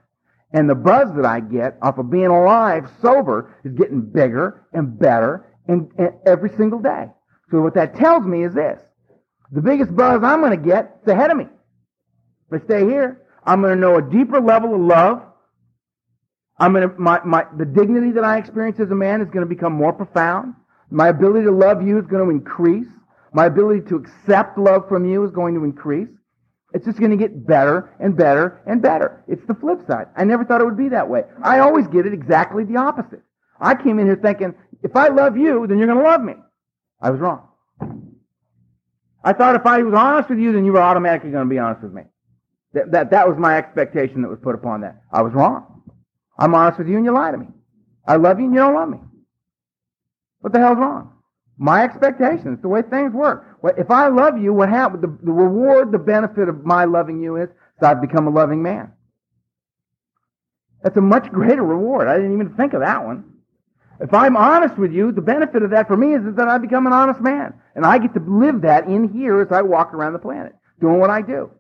And 0.53 0.71
the 0.71 0.77
buzz 0.77 1.13
that 1.17 1.27
I 1.27 1.41
get 1.41 1.77
off 1.83 1.99
of 1.99 2.13
being 2.13 2.27
alive, 2.27 2.89
sober, 3.03 3.57
is 3.65 3.73
getting 3.73 4.01
bigger 4.01 4.63
and 4.73 4.97
better 4.97 5.45
and, 5.69 5.91
and 5.99 6.11
every 6.27 6.51
single 6.57 6.79
day. 6.79 7.07
So 7.51 7.61
what 7.61 7.75
that 7.75 7.97
tells 7.97 8.25
me 8.25 8.45
is 8.45 8.55
this. 8.55 8.81
The 9.53 9.61
biggest 9.61 9.95
buzz 9.95 10.23
I'm 10.23 10.41
going 10.41 10.59
to 10.59 10.69
get 10.69 10.99
is 11.03 11.09
ahead 11.09 11.31
of 11.31 11.37
me. 11.37 11.47
If 12.51 12.63
I 12.63 12.65
stay 12.65 12.85
here, 12.85 13.23
I'm 13.45 13.61
going 13.61 13.75
to 13.75 13.81
know 13.81 13.97
a 13.97 14.03
deeper 14.03 14.41
level 14.41 14.75
of 14.75 14.81
love. 14.81 15.23
I'm 16.59 16.73
going 16.73 16.89
to, 16.89 16.95
my, 16.99 17.21
my, 17.25 17.47
the 17.57 17.65
dignity 17.65 18.13
that 18.13 18.25
I 18.25 18.39
experience 18.39 18.81
as 18.81 18.91
a 18.91 18.95
man 18.95 19.21
is 19.21 19.29
going 19.29 19.47
to 19.47 19.49
become 19.49 19.73
more 19.73 19.93
profound. 19.93 20.55
My 20.91 21.09
ability 21.09 21.45
to 21.45 21.53
love 21.53 21.87
you 21.87 21.99
is 21.99 22.07
going 22.07 22.25
to 22.25 22.31
increase. 22.31 22.87
My 23.33 23.47
ability 23.47 23.89
to 23.89 23.97
accept 23.97 24.59
love 24.59 24.89
from 24.89 25.05
you 25.09 25.25
is 25.25 25.33
going 25.33 25.55
to 25.55 25.65
increase. 25.65 26.09
It's 26.73 26.85
just 26.85 26.99
going 26.99 27.11
to 27.13 27.17
get 27.17 27.47
better 27.47 27.95
and 28.01 28.17
better 28.17 28.61
and 28.67 28.83
better. 28.83 29.25
It's 29.29 29.45
the 29.47 29.55
flip 29.55 29.87
side. 29.87 30.07
I 30.17 30.25
never 30.25 30.45
thought 30.45 30.61
it 30.61 30.65
would 30.65 30.77
be 30.77 30.89
that 30.89 31.09
way. 31.09 31.23
I 31.43 31.61
always 31.61 31.87
get 31.87 32.07
it 32.07 32.13
exactly 32.13 32.65
the 32.65 32.77
opposite. 32.77 33.23
I 33.61 33.75
came 33.75 33.99
in 33.99 34.07
here 34.07 34.19
thinking, 34.21 34.55
if 34.85 34.95
I 34.95 35.09
love 35.09 35.37
you, 35.37 35.67
then 35.67 35.79
you're 35.79 35.87
going 35.87 35.99
to 35.99 36.05
love 36.05 36.21
me. 36.21 36.35
I 37.01 37.11
was 37.11 37.19
wrong. 37.19 37.49
I 39.25 39.33
thought 39.33 39.57
if 39.57 39.65
I 39.65 39.83
was 39.83 39.95
honest 39.95 40.29
with 40.29 40.39
you, 40.39 40.53
then 40.53 40.67
you 40.67 40.73
were 40.73 40.83
automatically 40.83 41.31
going 41.31 41.47
to 41.47 41.51
be 41.51 41.59
honest 41.59 41.83
with 41.83 41.95
me. 41.95 42.03
That, 42.75 42.93
that, 42.93 43.11
that 43.11 43.27
was 43.27 43.39
my 43.39 43.57
expectation 43.57 44.21
that 44.23 44.29
was 44.29 44.39
put 44.43 44.55
upon 44.55 44.83
that. 44.83 45.03
I 45.11 45.23
was 45.23 45.33
wrong. 45.33 45.83
I'm 46.39 46.55
honest 46.55 46.79
with 46.79 46.89
you 46.89 46.97
and 46.97 47.05
you 47.05 47.13
lie 47.13 47.31
to 47.31 47.39
me. 47.39 47.47
I 48.07 48.17
love 48.17 48.39
you 48.39 48.45
and 48.45 48.55
you 48.55 48.61
don't 48.61 48.75
love 48.75 48.91
me. 48.91 48.99
What 50.41 50.53
the 50.53 50.59
hell's 50.59 50.77
wrong? 50.77 51.13
My 51.57 51.85
expectations, 51.85 52.59
the 52.61 52.69
way 52.69 52.83
things 52.83 53.15
work. 53.15 53.47
If 53.79 53.91
I 53.91 54.09
love 54.09 54.37
you, 54.37 54.53
what 54.53 54.69
happens? 54.69 55.01
The, 55.01 55.19
the 55.23 55.33
reward, 55.33 55.93
the 55.93 55.99
benefit 55.99 56.49
of 56.49 56.67
my 56.67 56.85
loving 56.85 57.23
you 57.23 57.37
is 57.37 57.49
that 57.81 57.91
I've 57.97 58.03
become 58.03 58.27
a 58.27 58.31
loving 58.31 58.63
man. 58.63 58.93
That's 60.83 60.97
a 60.99 61.01
much 61.01 61.31
greater 61.31 61.63
reward. 61.63 62.09
I 62.09 62.17
didn't 62.17 62.35
even 62.35 62.55
think 62.55 62.75
of 62.75 62.81
that 62.81 63.03
one. 63.03 63.34
If 64.01 64.13
I'm 64.13 64.37
honest 64.37 64.77
with 64.77 64.93
you, 64.93 65.13
the 65.13 65.23
benefit 65.23 65.63
of 65.63 65.71
that 65.71 65.87
for 65.87 65.97
me 65.97 66.15
is 66.15 66.23
that 66.37 66.49
I 66.49 66.59
become 66.59 66.87
an 66.87 66.93
honest 66.93 67.21
man. 67.21 67.55
And 67.75 67.87
I 67.87 67.99
get 67.99 68.15
to 68.15 68.21
live 68.21 68.63
that 68.63 68.87
in 68.87 69.09
here 69.13 69.41
as 69.41 69.53
I 69.53 69.63
walk 69.63 69.95
around 69.95 70.13
the 70.13 70.19
planet, 70.19 70.55
doing 70.81 70.99
what 70.99 71.11
I 71.11 71.23
do. 71.23 71.51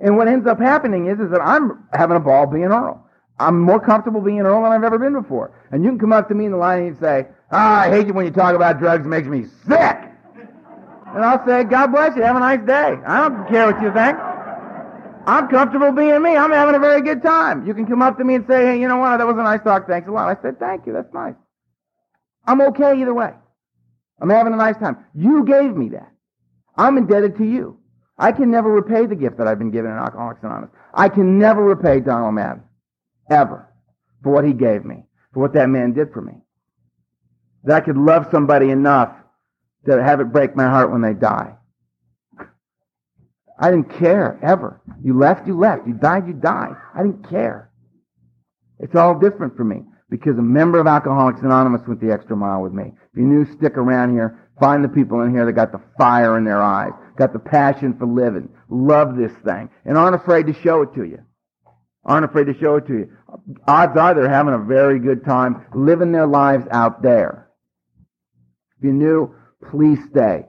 And 0.00 0.16
what 0.16 0.28
ends 0.28 0.46
up 0.46 0.58
happening 0.58 1.06
is, 1.06 1.18
is 1.20 1.30
that 1.30 1.40
I'm 1.40 1.86
having 1.92 2.16
a 2.16 2.20
ball 2.20 2.46
being 2.46 2.64
Earl. 2.64 3.04
I'm 3.38 3.60
more 3.60 3.80
comfortable 3.80 4.20
being 4.20 4.40
Earl 4.40 4.62
than 4.62 4.72
I've 4.72 4.84
ever 4.84 4.98
been 4.98 5.14
before. 5.14 5.52
And 5.70 5.82
you 5.82 5.90
can 5.90 5.98
come 5.98 6.12
up 6.12 6.28
to 6.28 6.34
me 6.34 6.46
in 6.46 6.52
the 6.52 6.58
line 6.58 6.82
and 6.86 6.98
say, 7.00 7.26
ah, 7.50 7.82
I 7.82 7.90
hate 7.90 8.06
you 8.06 8.12
when 8.12 8.24
you 8.24 8.30
talk 8.30 8.54
about 8.54 8.78
drugs. 8.78 9.04
It 9.04 9.08
makes 9.08 9.28
me 9.28 9.44
sick. 9.66 9.98
And 11.14 11.24
I'll 11.24 11.44
say, 11.46 11.64
God 11.64 11.88
bless 11.88 12.16
you. 12.16 12.22
Have 12.22 12.36
a 12.36 12.40
nice 12.40 12.64
day. 12.66 12.96
I 13.06 13.28
don't 13.28 13.48
care 13.48 13.70
what 13.70 13.82
you 13.82 13.92
think. 13.92 14.16
I'm 15.26 15.48
comfortable 15.48 15.92
being 15.92 16.20
me. 16.22 16.36
I'm 16.36 16.50
having 16.50 16.74
a 16.74 16.80
very 16.80 17.00
good 17.02 17.22
time. 17.22 17.66
You 17.66 17.74
can 17.74 17.86
come 17.86 18.02
up 18.02 18.18
to 18.18 18.24
me 18.24 18.34
and 18.34 18.46
say, 18.46 18.66
hey, 18.66 18.80
you 18.80 18.88
know 18.88 18.96
what? 18.96 19.18
That 19.18 19.26
was 19.26 19.36
a 19.36 19.42
nice 19.42 19.62
talk. 19.62 19.86
Thanks 19.86 20.08
a 20.08 20.10
lot. 20.10 20.36
I 20.36 20.40
said, 20.42 20.58
thank 20.58 20.86
you. 20.86 20.92
That's 20.92 21.12
nice. 21.14 21.34
I'm 22.44 22.60
okay 22.60 23.00
either 23.00 23.14
way. 23.14 23.32
I'm 24.20 24.30
having 24.30 24.52
a 24.52 24.56
nice 24.56 24.76
time. 24.76 25.04
You 25.14 25.44
gave 25.44 25.76
me 25.76 25.90
that. 25.90 26.12
I'm 26.76 26.96
indebted 26.96 27.36
to 27.38 27.44
you. 27.44 27.78
I 28.18 28.32
can 28.32 28.50
never 28.50 28.70
repay 28.70 29.06
the 29.06 29.16
gift 29.16 29.38
that 29.38 29.48
I've 29.48 29.58
been 29.58 29.70
given 29.70 29.90
in 29.90 29.96
Alcoholics 29.96 30.42
Anonymous. 30.42 30.70
I 30.94 31.08
can 31.08 31.38
never 31.38 31.62
repay 31.62 32.00
Donald 32.00 32.34
Madden. 32.34 32.62
Ever. 33.30 33.68
For 34.22 34.32
what 34.32 34.44
he 34.44 34.52
gave 34.52 34.84
me. 34.84 35.04
For 35.32 35.40
what 35.40 35.54
that 35.54 35.68
man 35.68 35.92
did 35.92 36.12
for 36.12 36.20
me. 36.20 36.34
That 37.64 37.82
I 37.82 37.84
could 37.84 37.96
love 37.96 38.28
somebody 38.30 38.70
enough 38.70 39.14
to 39.86 40.02
have 40.02 40.20
it 40.20 40.32
break 40.32 40.54
my 40.54 40.64
heart 40.64 40.92
when 40.92 41.00
they 41.00 41.14
die. 41.14 41.54
I 43.58 43.70
didn't 43.70 43.98
care, 43.98 44.38
ever. 44.42 44.80
You 45.02 45.18
left, 45.18 45.46
you 45.46 45.58
left. 45.58 45.86
You 45.86 45.94
died, 45.94 46.26
you 46.26 46.32
died. 46.34 46.76
I 46.94 47.02
didn't 47.02 47.28
care. 47.28 47.70
It's 48.78 48.94
all 48.94 49.18
different 49.18 49.56
for 49.56 49.64
me 49.64 49.82
because 50.12 50.36
a 50.36 50.42
member 50.42 50.78
of 50.78 50.86
Alcoholics 50.86 51.40
Anonymous 51.40 51.80
went 51.88 51.98
the 51.98 52.12
extra 52.12 52.36
mile 52.36 52.60
with 52.60 52.74
me. 52.74 52.92
If 52.92 53.16
you're 53.16 53.26
new, 53.26 53.50
stick 53.56 53.78
around 53.78 54.12
here. 54.12 54.46
Find 54.60 54.84
the 54.84 54.88
people 54.88 55.22
in 55.22 55.30
here 55.30 55.46
that 55.46 55.54
got 55.54 55.72
the 55.72 55.80
fire 55.96 56.36
in 56.36 56.44
their 56.44 56.60
eyes, 56.60 56.92
got 57.16 57.32
the 57.32 57.38
passion 57.38 57.96
for 57.98 58.06
living, 58.06 58.50
love 58.68 59.16
this 59.16 59.32
thing, 59.42 59.70
and 59.86 59.96
aren't 59.96 60.14
afraid 60.14 60.48
to 60.48 60.52
show 60.52 60.82
it 60.82 60.92
to 60.96 61.04
you. 61.04 61.18
Aren't 62.04 62.26
afraid 62.26 62.44
to 62.44 62.58
show 62.60 62.76
it 62.76 62.86
to 62.88 62.92
you. 62.92 63.12
Odds 63.66 63.96
are 63.96 64.14
they're 64.14 64.28
having 64.28 64.52
a 64.52 64.58
very 64.58 64.98
good 64.98 65.24
time 65.24 65.64
living 65.74 66.12
their 66.12 66.26
lives 66.26 66.66
out 66.70 67.00
there. 67.00 67.48
If 68.76 68.84
you're 68.84 68.92
new, 68.92 69.34
please 69.70 69.98
stay. 70.10 70.44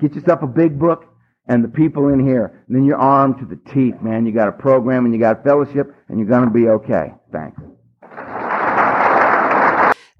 Get 0.00 0.14
yourself 0.14 0.42
a 0.42 0.48
big 0.48 0.76
book 0.76 1.04
and 1.46 1.62
the 1.62 1.68
people 1.68 2.08
in 2.08 2.26
here. 2.26 2.64
And 2.66 2.74
then 2.74 2.84
you're 2.84 2.98
armed 2.98 3.38
to 3.38 3.44
the 3.44 3.60
teeth, 3.72 4.02
man. 4.02 4.26
You 4.26 4.32
got 4.32 4.48
a 4.48 4.52
program 4.52 5.04
and 5.04 5.14
you 5.14 5.20
got 5.20 5.44
fellowship 5.44 5.94
and 6.08 6.18
you're 6.18 6.28
going 6.28 6.46
to 6.46 6.50
be 6.50 6.68
okay. 6.68 7.14
Thanks. 7.30 7.60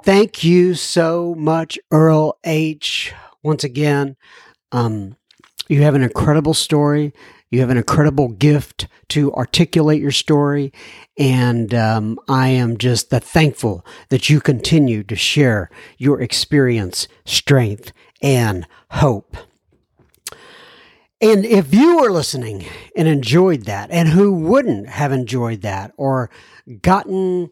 Thank 0.05 0.45
you 0.45 0.75
so 0.75 1.35
much, 1.35 1.79
Earl 1.91 2.39
H. 2.45 3.15
Once 3.43 3.65
again, 3.65 4.17
um, 4.71 5.17
you 5.67 5.81
have 5.81 5.95
an 5.95 6.03
incredible 6.03 6.53
story. 6.53 7.15
You 7.51 7.61
have 7.61 7.71
an 7.71 7.79
incredible 7.79 8.29
gift 8.29 8.87
to 9.09 9.33
articulate 9.33 10.03
your 10.03 10.11
story. 10.11 10.75
And 11.17 11.73
um, 11.73 12.19
I 12.29 12.49
am 12.49 12.77
just 12.77 13.09
thankful 13.09 13.83
that 14.11 14.29
you 14.29 14.43
continue 14.43 15.05
to 15.05 15.17
share 15.17 15.71
your 15.97 16.21
experience, 16.21 17.09
strength, 17.25 17.91
and 18.21 18.67
hope. 18.91 19.39
And 21.23 21.47
if 21.47 21.73
you 21.73 21.97
were 21.97 22.11
listening 22.11 22.67
and 22.95 23.09
enjoyed 23.09 23.63
that, 23.63 23.91
and 23.91 24.09
who 24.09 24.35
wouldn't 24.35 24.87
have 24.87 25.13
enjoyed 25.13 25.63
that 25.63 25.93
or 25.97 26.29
gotten 26.83 27.49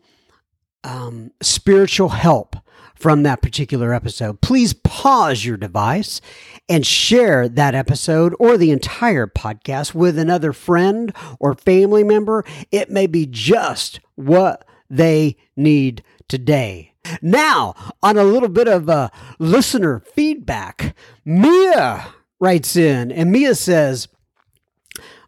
um, 0.85 1.31
spiritual 1.41 2.11
help 2.11 2.57
from 2.95 3.25
that 3.25 3.43
particular 3.43 3.93
episode, 3.93 4.41
please 4.41 4.73
pause 4.73 5.45
your 5.45 5.57
device 5.57 6.21
and 6.69 6.87
share 6.87 7.49
that 7.49 7.75
episode 7.75 8.33
or 8.39 8.57
the 8.57 8.71
entire 8.71 9.27
podcast 9.27 9.93
with 9.93 10.17
another 10.17 10.53
friend 10.53 11.13
or 11.41 11.55
family 11.55 12.05
member. 12.05 12.45
It 12.71 12.91
may 12.91 13.09
be 13.09 13.27
just 13.27 13.99
what 14.15 14.65
they 14.89 15.37
need 15.57 16.05
today. 16.29 16.93
Now, 17.21 17.75
on 18.03 18.17
a 18.17 18.23
little 18.23 18.49
bit 18.49 18.69
of 18.69 18.89
uh, 18.89 19.09
listener 19.41 19.99
feedback, 20.15 20.95
Mia 21.25 22.07
writes 22.39 22.77
in 22.77 23.11
and 23.11 23.33
Mia 23.33 23.57
says, 23.57 24.07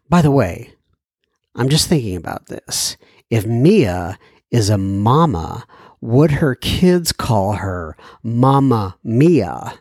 By 0.09 0.21
the 0.21 0.31
way, 0.31 0.71
I'm 1.55 1.67
just 1.67 1.89
thinking 1.89 2.15
about 2.15 2.45
this. 2.45 2.95
If 3.29 3.45
Mia 3.45 4.17
is 4.55 4.69
a 4.69 4.77
mama, 4.77 5.65
would 5.99 6.31
her 6.31 6.55
kids 6.55 7.11
call 7.11 7.53
her 7.53 7.97
Mama 8.23 8.97
Mia? 9.03 9.73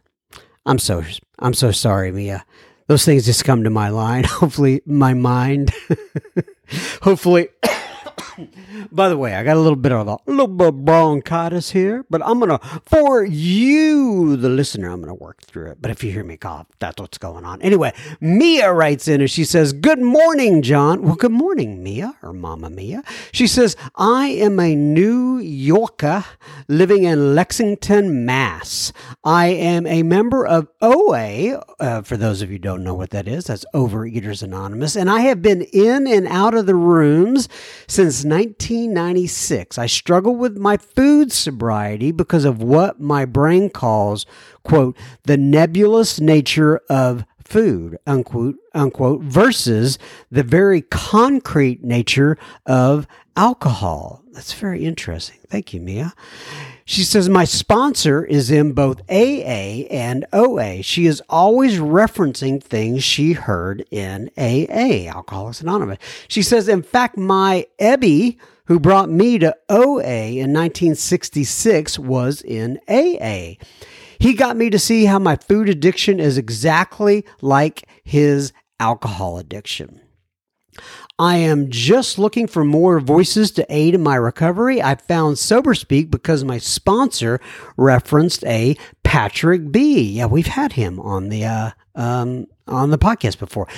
I'm 0.67 0.81
so 0.81 1.05
I'm 1.39 1.55
so 1.55 1.71
sorry, 1.71 2.11
Mia. 2.11 2.45
Those 2.89 3.05
things 3.05 3.25
just 3.25 3.45
come 3.45 3.63
to 3.63 3.71
my 3.71 3.89
line. 3.89 4.25
Hopefully, 4.29 4.83
my 4.85 5.15
mind. 5.15 5.73
Hopefully. 7.03 7.49
By 8.93 9.09
the 9.09 9.17
way, 9.17 9.35
I 9.35 9.45
got 9.45 9.57
a 9.57 9.61
little 9.61 9.77
bit 9.77 9.93
of 9.93 10.09
a 10.09 10.19
little 10.27 10.47
bit 10.47 10.69
of 10.69 10.85
bronchitis 10.85 11.71
here, 11.71 12.05
but 12.11 12.23
I'm 12.25 12.41
gonna 12.41 12.59
for 12.85 13.25
you, 13.25 14.37
the 14.37 14.49
listener, 14.49 14.91
I'm 14.91 15.01
gonna 15.01 15.15
work 15.15 15.43
through 15.43 15.71
it. 15.71 15.79
But 15.81 15.91
if 15.91 16.03
you 16.03 16.11
hear 16.11 16.25
me 16.25 16.37
cough, 16.37 16.67
that's 16.79 17.01
what's 17.01 17.19
going 17.19 17.45
on. 17.45 17.63
Anyway, 17.63 17.93
Mia 18.21 18.73
writes 18.73 19.09
in 19.09 19.21
and 19.21 19.31
she 19.31 19.45
says, 19.45 19.73
"Good 19.73 20.01
morning, 20.01 20.63
John." 20.63 21.03
Well, 21.03 21.17
good 21.17 21.33
morning, 21.33 21.83
Mia 21.83 22.17
or 22.23 22.33
Mama 22.33 22.71
Mia. 22.71 23.03
She 23.33 23.47
says, 23.47 23.77
"I 23.97 24.29
am 24.29 24.59
a 24.59 24.75
New 24.75 25.39
Yorker 25.39 26.25
living 26.69 27.05
in 27.05 27.35
Lexington, 27.35 28.25
Mass. 28.25 28.93
I 29.23 29.47
am 29.47 29.87
a 29.87 30.03
member 30.03 30.47
of 30.47 30.69
OA. 30.81 31.63
Uh, 31.79 32.03
for 32.03 32.17
those 32.17 32.43
of 32.43 32.51
you 32.51 32.59
don't 32.59 32.83
know 32.83 32.95
what 32.95 33.11
that 33.11 33.29
is, 33.29 33.45
that's 33.45 33.65
Overeaters 33.75 34.43
Anonymous, 34.43 34.97
and 34.97 35.11
I 35.11 35.21
have 35.21 35.43
been 35.43 35.63
in 35.63 36.07
and 36.07 36.27
out 36.29 36.55
of 36.55 36.67
the 36.67 36.75
rooms 36.75 37.49
since 37.87 38.24
1996. 38.25 39.79
I 39.79 39.87
struggle 39.87 40.35
with 40.35 40.57
my 40.57 40.77
food 40.77 41.33
sobriety 41.33 42.13
because 42.13 42.45
of 42.45 42.63
what 42.63 43.01
my 43.01 43.25
brain 43.25 43.71
calls, 43.71 44.27
quote, 44.63 44.97
the 45.25 45.37
nebulous 45.37 46.21
nature 46.21 46.81
of 46.89 47.25
food, 47.45 47.99
unquote, 48.07 48.57
unquote, 48.75 49.23
versus 49.23 49.99
the 50.31 50.43
very 50.43 50.83
concrete 50.83 51.85
nature 51.85 52.39
of 52.67 53.07
alcohol. 53.37 54.23
That's 54.33 54.53
very 54.53 54.85
interesting. 54.85 55.39
Thank 55.49 55.73
you, 55.75 55.81
Mia. 55.81 56.15
She 56.87 57.03
says, 57.03 57.29
My 57.31 57.45
sponsor 57.45 58.25
is 58.25 58.51
in 58.51 58.73
both 58.73 59.01
AA 59.09 59.87
and 59.91 60.27
OA. 60.33 60.83
She 60.83 61.07
is 61.07 61.23
always 61.31 61.79
referencing 61.79 62.63
things 62.63 63.03
she 63.03 63.33
heard 63.33 63.87
in 63.91 64.31
AA, 64.37 65.09
Alcoholics 65.09 65.63
Anonymous. 65.63 65.99
She 66.29 66.43
says, 66.43 66.69
In 66.69 66.83
fact, 66.83 67.17
my 67.17 67.67
Ebby, 67.81 68.37
who 68.67 68.79
brought 68.79 69.09
me 69.09 69.39
to 69.39 69.57
OA 69.71 70.33
in 70.33 70.53
1966, 70.53 71.99
was 71.99 72.43
in 72.43 72.79
AA. 72.87 73.55
He 74.19 74.35
got 74.35 74.57
me 74.57 74.69
to 74.69 74.79
see 74.79 75.07
how 75.07 75.19
my 75.19 75.37
food 75.37 75.71
addiction 75.71 76.21
is 76.21 76.37
exactly 76.37 77.25
like 77.41 77.89
his 78.05 78.53
alcohol 78.79 79.39
addiction. 79.39 80.01
I 81.19 81.37
am 81.37 81.71
just 81.71 82.19
looking 82.19 82.49
for 82.49 82.65
more 82.65 82.99
voices 82.99 83.53
to 83.53 83.67
aid 83.69 83.95
in 83.95 84.03
my 84.03 84.17
recovery. 84.17 84.83
I 84.83 84.97
found 84.97 85.37
SoberSpeak 85.37 86.11
because 86.11 86.43
my 86.43 86.59
sponsor 86.59 87.41
referenced 87.77 88.45
a 88.45 88.77
Patrick 89.05 89.71
B. 89.71 90.03
Yeah, 90.03 90.27
we've 90.27 90.49
had 90.49 90.73
him 90.73 90.99
on 90.99 91.29
the 91.29 91.45
uh, 91.45 91.71
um, 91.95 92.47
on 92.67 92.91
the 92.91 92.99
podcast 92.99 93.39
before. 93.39 93.69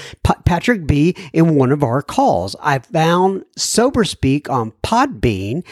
Patrick 0.47 0.87
B. 0.87 1.15
in 1.35 1.57
one 1.57 1.73
of 1.73 1.83
our 1.83 2.01
calls. 2.01 2.57
I 2.63 2.79
found 2.79 3.45
SoberSpeak 3.59 4.49
on 4.49 4.73
Podbean 4.83 5.63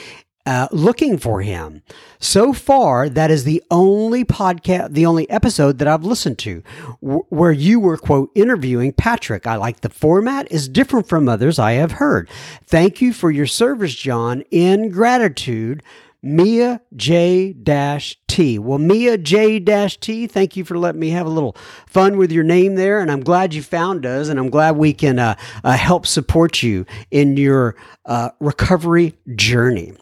uh, 0.46 0.68
looking 0.70 1.18
for 1.18 1.40
him. 1.40 1.82
So 2.18 2.52
far, 2.52 3.08
that 3.08 3.30
is 3.30 3.44
the 3.44 3.62
only 3.70 4.24
podcast, 4.24 4.92
the 4.92 5.06
only 5.06 5.28
episode 5.30 5.78
that 5.78 5.88
I've 5.88 6.04
listened 6.04 6.38
to 6.40 6.62
where 7.00 7.52
you 7.52 7.80
were, 7.80 7.96
quote, 7.96 8.30
interviewing 8.34 8.92
Patrick. 8.92 9.46
I 9.46 9.56
like 9.56 9.80
the 9.80 9.88
format 9.88 10.50
is 10.50 10.68
different 10.68 11.08
from 11.08 11.28
others 11.28 11.58
I 11.58 11.72
have 11.72 11.92
heard. 11.92 12.28
Thank 12.64 13.00
you 13.00 13.12
for 13.12 13.30
your 13.30 13.46
service, 13.46 13.94
John. 13.94 14.42
In 14.50 14.90
gratitude, 14.90 15.82
Mia 16.22 16.80
J 16.96 17.54
T. 18.26 18.58
Well, 18.58 18.78
Mia 18.78 19.18
J 19.18 19.60
T, 19.60 20.26
thank 20.26 20.56
you 20.56 20.64
for 20.64 20.78
letting 20.78 21.00
me 21.00 21.10
have 21.10 21.26
a 21.26 21.30
little 21.30 21.54
fun 21.86 22.16
with 22.16 22.32
your 22.32 22.44
name 22.44 22.76
there. 22.76 23.00
And 23.00 23.10
I'm 23.10 23.22
glad 23.22 23.52
you 23.52 23.62
found 23.62 24.06
us, 24.06 24.28
and 24.28 24.38
I'm 24.38 24.48
glad 24.48 24.76
we 24.76 24.94
can 24.94 25.18
uh, 25.18 25.36
uh, 25.62 25.76
help 25.76 26.06
support 26.06 26.62
you 26.62 26.86
in 27.10 27.36
your 27.36 27.76
uh, 28.06 28.30
recovery 28.40 29.14
journey. 29.34 29.94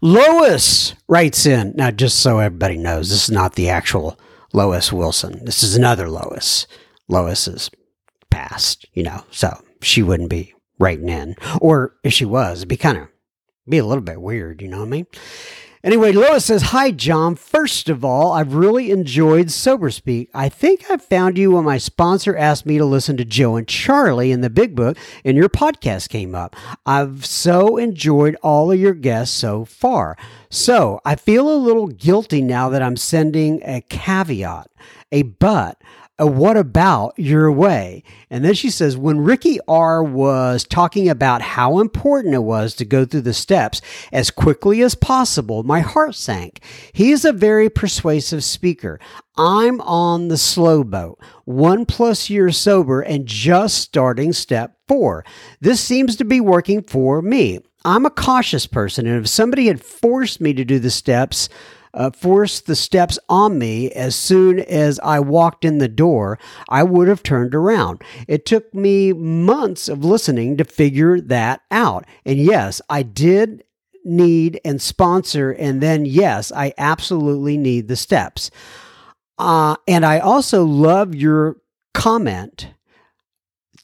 Lois 0.00 0.94
writes 1.08 1.46
in. 1.46 1.74
Now, 1.76 1.90
just 1.90 2.18
so 2.20 2.38
everybody 2.38 2.76
knows, 2.76 3.10
this 3.10 3.24
is 3.24 3.30
not 3.30 3.54
the 3.54 3.68
actual 3.68 4.18
Lois 4.52 4.92
Wilson. 4.92 5.44
This 5.44 5.62
is 5.62 5.76
another 5.76 6.08
Lois. 6.08 6.66
Lois 7.08 7.46
is 7.48 7.70
passed, 8.30 8.86
you 8.94 9.02
know, 9.02 9.24
so 9.30 9.62
she 9.80 10.02
wouldn't 10.02 10.30
be 10.30 10.54
writing 10.78 11.08
in. 11.08 11.36
Or 11.60 11.96
if 12.02 12.12
she 12.12 12.24
was, 12.24 12.60
it'd 12.60 12.68
be 12.68 12.76
kind 12.76 12.98
of 12.98 13.08
be 13.68 13.78
a 13.78 13.84
little 13.84 14.02
bit 14.02 14.20
weird, 14.20 14.62
you 14.62 14.68
know 14.68 14.78
what 14.78 14.86
I 14.86 14.90
mean? 14.90 15.06
Anyway, 15.84 16.12
Lois 16.12 16.44
says, 16.44 16.62
Hi, 16.62 16.92
John. 16.92 17.34
First 17.34 17.88
of 17.88 18.04
all, 18.04 18.30
I've 18.30 18.54
really 18.54 18.92
enjoyed 18.92 19.50
Sober 19.50 19.90
Speak. 19.90 20.30
I 20.32 20.48
think 20.48 20.88
I 20.88 20.96
found 20.96 21.36
you 21.36 21.50
when 21.50 21.64
my 21.64 21.78
sponsor 21.78 22.36
asked 22.36 22.64
me 22.64 22.78
to 22.78 22.84
listen 22.84 23.16
to 23.16 23.24
Joe 23.24 23.56
and 23.56 23.66
Charlie 23.66 24.30
in 24.30 24.42
the 24.42 24.48
Big 24.48 24.76
Book, 24.76 24.96
and 25.24 25.36
your 25.36 25.48
podcast 25.48 26.08
came 26.08 26.36
up. 26.36 26.54
I've 26.86 27.26
so 27.26 27.78
enjoyed 27.78 28.36
all 28.44 28.70
of 28.70 28.78
your 28.78 28.94
guests 28.94 29.36
so 29.36 29.64
far. 29.64 30.16
So 30.48 31.00
I 31.04 31.16
feel 31.16 31.52
a 31.52 31.58
little 31.58 31.88
guilty 31.88 32.42
now 32.42 32.68
that 32.68 32.82
I'm 32.82 32.96
sending 32.96 33.60
a 33.64 33.80
caveat, 33.80 34.70
a 35.10 35.22
but 35.22 35.82
what 36.18 36.56
about 36.56 37.14
your 37.18 37.50
way? 37.50 38.04
And 38.30 38.44
then 38.44 38.54
she 38.54 38.70
says, 38.70 38.96
when 38.96 39.20
Ricky 39.20 39.58
R 39.66 40.04
was 40.04 40.64
talking 40.64 41.08
about 41.08 41.42
how 41.42 41.80
important 41.80 42.34
it 42.34 42.42
was 42.42 42.74
to 42.76 42.84
go 42.84 43.04
through 43.04 43.22
the 43.22 43.32
steps 43.32 43.80
as 44.12 44.30
quickly 44.30 44.82
as 44.82 44.94
possible, 44.94 45.62
my 45.62 45.80
heart 45.80 46.14
sank. 46.14 46.60
He 46.92 47.12
is 47.12 47.24
a 47.24 47.32
very 47.32 47.70
persuasive 47.70 48.44
speaker. 48.44 49.00
I'm 49.36 49.80
on 49.80 50.28
the 50.28 50.36
slow 50.36 50.84
boat, 50.84 51.18
one 51.44 51.86
plus 51.86 52.28
years 52.28 52.58
sober 52.58 53.00
and 53.00 53.26
just 53.26 53.78
starting 53.78 54.32
step 54.32 54.76
four. 54.86 55.24
This 55.60 55.80
seems 55.80 56.16
to 56.16 56.24
be 56.24 56.40
working 56.40 56.82
for 56.82 57.22
me. 57.22 57.60
I'm 57.84 58.06
a 58.06 58.10
cautious 58.10 58.66
person, 58.66 59.08
and 59.08 59.18
if 59.20 59.28
somebody 59.28 59.66
had 59.66 59.82
forced 59.82 60.40
me 60.40 60.52
to 60.52 60.64
do 60.64 60.78
the 60.78 60.90
steps, 60.90 61.48
uh, 61.94 62.10
forced 62.10 62.66
the 62.66 62.76
steps 62.76 63.18
on 63.28 63.58
me 63.58 63.90
as 63.92 64.16
soon 64.16 64.60
as 64.60 64.98
I 65.00 65.20
walked 65.20 65.64
in 65.64 65.78
the 65.78 65.88
door, 65.88 66.38
I 66.68 66.82
would 66.82 67.08
have 67.08 67.22
turned 67.22 67.54
around. 67.54 68.02
It 68.26 68.46
took 68.46 68.72
me 68.74 69.12
months 69.12 69.88
of 69.88 70.04
listening 70.04 70.56
to 70.56 70.64
figure 70.64 71.20
that 71.20 71.62
out. 71.70 72.06
And 72.24 72.38
yes, 72.38 72.80
I 72.88 73.02
did 73.02 73.64
need 74.04 74.60
and 74.64 74.82
sponsor, 74.82 75.52
and 75.52 75.80
then 75.80 76.04
yes, 76.04 76.50
I 76.50 76.74
absolutely 76.78 77.56
need 77.56 77.88
the 77.88 77.96
steps. 77.96 78.50
Uh, 79.38 79.76
and 79.86 80.04
I 80.04 80.18
also 80.18 80.64
love 80.64 81.14
your 81.14 81.56
comment 81.94 82.68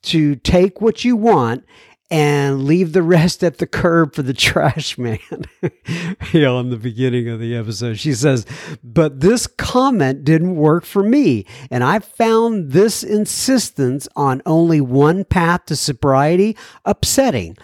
to 0.02 0.36
take 0.36 0.80
what 0.80 1.04
you 1.04 1.16
want 1.16 1.64
and 2.10 2.64
leave 2.64 2.92
the 2.92 3.02
rest 3.02 3.44
at 3.44 3.58
the 3.58 3.66
curb 3.66 4.14
for 4.14 4.22
the 4.22 4.32
trash 4.32 4.96
man. 4.96 5.18
yeah, 6.32 6.48
on 6.48 6.70
the 6.70 6.78
beginning 6.80 7.28
of 7.28 7.38
the 7.38 7.54
episode, 7.54 7.98
she 7.98 8.14
says, 8.14 8.46
But 8.82 9.20
this 9.20 9.46
comment 9.46 10.24
didn't 10.24 10.56
work 10.56 10.84
for 10.84 11.02
me. 11.02 11.44
And 11.70 11.84
I 11.84 11.98
found 11.98 12.72
this 12.72 13.02
insistence 13.02 14.08
on 14.16 14.40
only 14.46 14.80
one 14.80 15.24
path 15.24 15.66
to 15.66 15.76
sobriety 15.76 16.56
upsetting. 16.84 17.56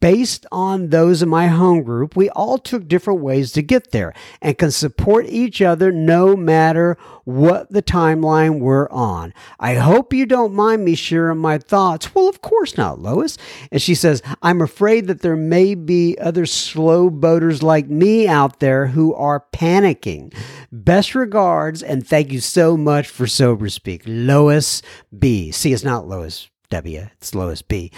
Based 0.00 0.46
on 0.50 0.88
those 0.88 1.22
in 1.22 1.28
my 1.28 1.48
home 1.48 1.82
group, 1.82 2.16
we 2.16 2.30
all 2.30 2.58
took 2.58 2.88
different 2.88 3.20
ways 3.20 3.52
to 3.52 3.62
get 3.62 3.90
there 3.90 4.14
and 4.40 4.56
can 4.56 4.70
support 4.70 5.26
each 5.28 5.60
other 5.60 5.92
no 5.92 6.36
matter 6.36 6.96
what 7.24 7.70
the 7.70 7.82
timeline 7.82 8.60
we're 8.60 8.88
on. 8.90 9.32
I 9.58 9.74
hope 9.74 10.12
you 10.12 10.26
don't 10.26 10.54
mind 10.54 10.84
me 10.84 10.94
sharing 10.94 11.38
my 11.38 11.58
thoughts. 11.58 12.14
Well, 12.14 12.28
of 12.28 12.40
course 12.42 12.76
not, 12.76 13.00
Lois. 13.00 13.38
And 13.70 13.80
she 13.80 13.89
says, 13.94 14.22
I'm 14.42 14.60
afraid 14.60 15.06
that 15.06 15.20
there 15.22 15.36
may 15.36 15.74
be 15.74 16.16
other 16.18 16.46
slow 16.46 17.10
boaters 17.10 17.62
like 17.62 17.88
me 17.88 18.28
out 18.28 18.60
there 18.60 18.86
who 18.88 19.14
are 19.14 19.44
panicking. 19.52 20.34
Best 20.72 21.14
regards, 21.14 21.82
and 21.82 22.06
thank 22.06 22.32
you 22.32 22.40
so 22.40 22.76
much 22.76 23.08
for 23.08 23.26
Sober 23.26 23.68
Speak. 23.68 24.02
Lois 24.06 24.82
B. 25.16 25.50
See, 25.50 25.72
it's 25.72 25.84
not 25.84 26.08
Lois 26.08 26.48
W, 26.70 27.08
it's 27.18 27.34
Lois 27.34 27.62
B. 27.62 27.90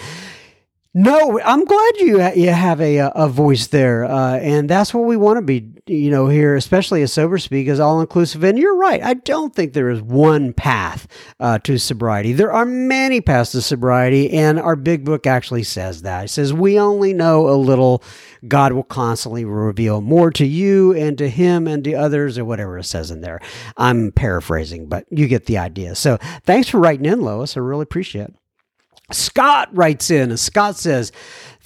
No, 0.95 1.39
I'm 1.39 1.65
glad 1.65 1.97
you 1.97 2.21
you 2.35 2.51
have 2.51 2.79
a 2.79 2.99
a 2.99 3.27
voice 3.27 3.65
there, 3.65 4.05
uh, 4.05 4.37
and 4.37 4.69
that's 4.69 4.93
what 4.93 5.05
we 5.05 5.17
want 5.17 5.37
to 5.37 5.41
be. 5.41 5.71
You 5.87 6.11
know, 6.11 6.27
here, 6.27 6.55
especially 6.55 7.01
a 7.01 7.07
sober 7.07 7.39
speak, 7.39 7.67
is 7.67 7.79
all 7.79 7.99
inclusive. 7.99 8.43
And 8.43 8.59
you're 8.59 8.77
right. 8.77 9.01
I 9.01 9.15
don't 9.15 9.55
think 9.55 9.73
there 9.73 9.89
is 9.89 10.03
one 10.03 10.53
path 10.53 11.07
uh, 11.39 11.57
to 11.59 11.79
sobriety. 11.79 12.33
There 12.33 12.53
are 12.53 12.63
many 12.63 13.21
paths 13.21 13.53
to 13.53 13.63
sobriety, 13.63 14.31
and 14.33 14.59
our 14.59 14.75
big 14.75 15.03
book 15.03 15.25
actually 15.25 15.63
says 15.63 16.03
that. 16.03 16.25
It 16.25 16.27
says 16.27 16.53
we 16.53 16.79
only 16.79 17.11
know 17.11 17.49
a 17.49 17.57
little. 17.57 18.03
God 18.47 18.73
will 18.73 18.83
constantly 18.83 19.45
reveal 19.45 19.99
more 19.99 20.29
to 20.29 20.45
you 20.45 20.93
and 20.93 21.17
to 21.17 21.27
him 21.27 21.65
and 21.67 21.83
to 21.85 21.93
others, 21.93 22.37
or 22.37 22.45
whatever 22.45 22.77
it 22.77 22.83
says 22.83 23.09
in 23.09 23.21
there. 23.21 23.41
I'm 23.77 24.11
paraphrasing, 24.11 24.89
but 24.89 25.07
you 25.09 25.27
get 25.27 25.47
the 25.47 25.57
idea. 25.57 25.95
So, 25.95 26.17
thanks 26.43 26.69
for 26.69 26.79
writing 26.79 27.07
in, 27.07 27.21
Lois. 27.21 27.57
I 27.57 27.61
really 27.61 27.81
appreciate 27.81 28.25
it. 28.25 28.35
Scott 29.13 29.69
writes 29.71 30.09
in, 30.11 30.29
and 30.29 30.39
Scott 30.39 30.77
says, 30.77 31.11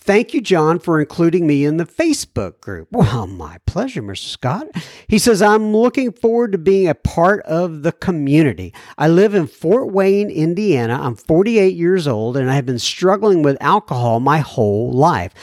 Thank 0.08 0.34
you, 0.34 0.40
John, 0.40 0.80
for 0.80 1.02
including 1.02 1.46
me 1.46 1.66
in 1.66 1.76
the 1.76 1.86
Facebook 1.86 2.62
group. 2.62 2.88
Well, 2.98 3.28
my 3.28 3.58
pleasure, 3.66 4.02
Mr. 4.02 4.30
Scott. 4.30 4.68
He 5.10 5.20
says, 5.20 5.42
I'm 5.42 5.76
looking 5.76 6.14
forward 6.14 6.54
to 6.54 6.58
being 6.58 6.88
a 6.88 6.96
part 6.96 7.42
of 7.42 7.84
the 7.84 7.92
community. 7.92 8.74
I 8.98 9.10
live 9.10 9.36
in 9.36 9.48
Fort 9.48 9.92
Wayne, 9.92 10.30
Indiana. 10.30 10.98
I'm 11.02 11.16
48 11.18 11.76
years 11.76 12.08
old 12.08 12.38
and 12.38 12.50
I 12.50 12.56
have 12.56 12.66
been 12.66 12.80
struggling 12.80 13.44
with 13.44 13.58
alcohol 13.60 14.22
my 14.22 14.40
whole 14.40 14.94
life. 14.94 15.34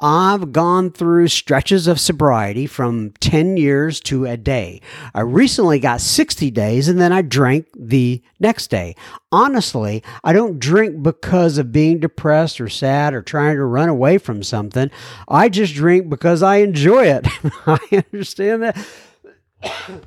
I've 0.00 0.52
gone 0.52 0.90
through 0.90 1.28
stretches 1.28 1.86
of 1.86 2.00
sobriety 2.00 2.66
from 2.66 3.10
10 3.20 3.56
years 3.56 4.00
to 4.00 4.24
a 4.24 4.36
day. 4.36 4.80
I 5.14 5.20
recently 5.20 5.78
got 5.78 6.00
60 6.00 6.50
days 6.50 6.88
and 6.88 6.98
then 6.98 7.12
I 7.12 7.20
drank 7.22 7.66
the 7.76 8.22
next 8.38 8.68
day. 8.68 8.94
Honestly, 9.30 10.02
I 10.24 10.32
don't 10.32 10.58
drink 10.58 11.02
because 11.02 11.58
of 11.58 11.72
being 11.72 12.00
depressed 12.00 12.60
or 12.60 12.68
sad 12.68 13.12
or 13.12 13.22
trying 13.22 13.56
to 13.56 13.64
run 13.64 13.90
away 13.90 14.16
from 14.16 14.42
something. 14.42 14.90
I 15.28 15.48
just 15.50 15.74
drink 15.74 16.08
because 16.08 16.42
I 16.42 16.56
enjoy 16.56 17.04
it. 17.04 17.26
I 17.66 18.04
understand 18.12 18.62
that. 18.62 20.06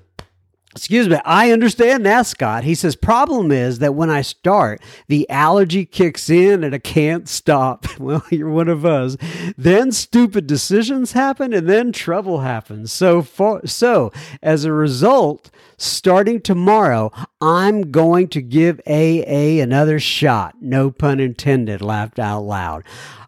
Excuse 0.76 1.08
me. 1.08 1.20
I 1.24 1.52
understand 1.52 2.04
that, 2.06 2.26
Scott. 2.26 2.64
He 2.64 2.74
says, 2.74 2.96
problem 2.96 3.52
is 3.52 3.78
that 3.78 3.94
when 3.94 4.10
I 4.10 4.22
start, 4.22 4.82
the 5.08 5.30
allergy 5.30 5.86
kicks 5.86 6.32
in 6.32 6.64
and 6.64 6.74
I 6.74 6.80
can't 6.80 7.30
stop. 7.30 7.86
Well, 8.04 8.26
you're 8.32 8.50
one 8.50 8.68
of 8.68 8.86
us. 8.86 9.16
Then 9.58 9.92
stupid 9.92 10.46
decisions 10.46 11.14
happen 11.14 11.54
and 11.54 11.70
then 11.70 11.92
trouble 11.94 12.40
happens. 12.40 12.92
So, 12.92 13.22
for, 13.22 13.66
so 13.66 14.12
as 14.42 14.66
a 14.66 14.74
result, 14.74 15.50
starting 15.84 16.42
tomorrow, 16.42 17.12
I'm 17.42 17.92
going 17.92 18.30
to 18.30 18.42
give 18.42 18.80
AA 18.88 19.62
another 19.62 20.00
shot. 20.00 20.56
No 20.62 20.92
pun 20.92 21.20
intended, 21.20 21.82
laughed 21.82 22.20
out 22.20 22.42
loud. 22.42 22.84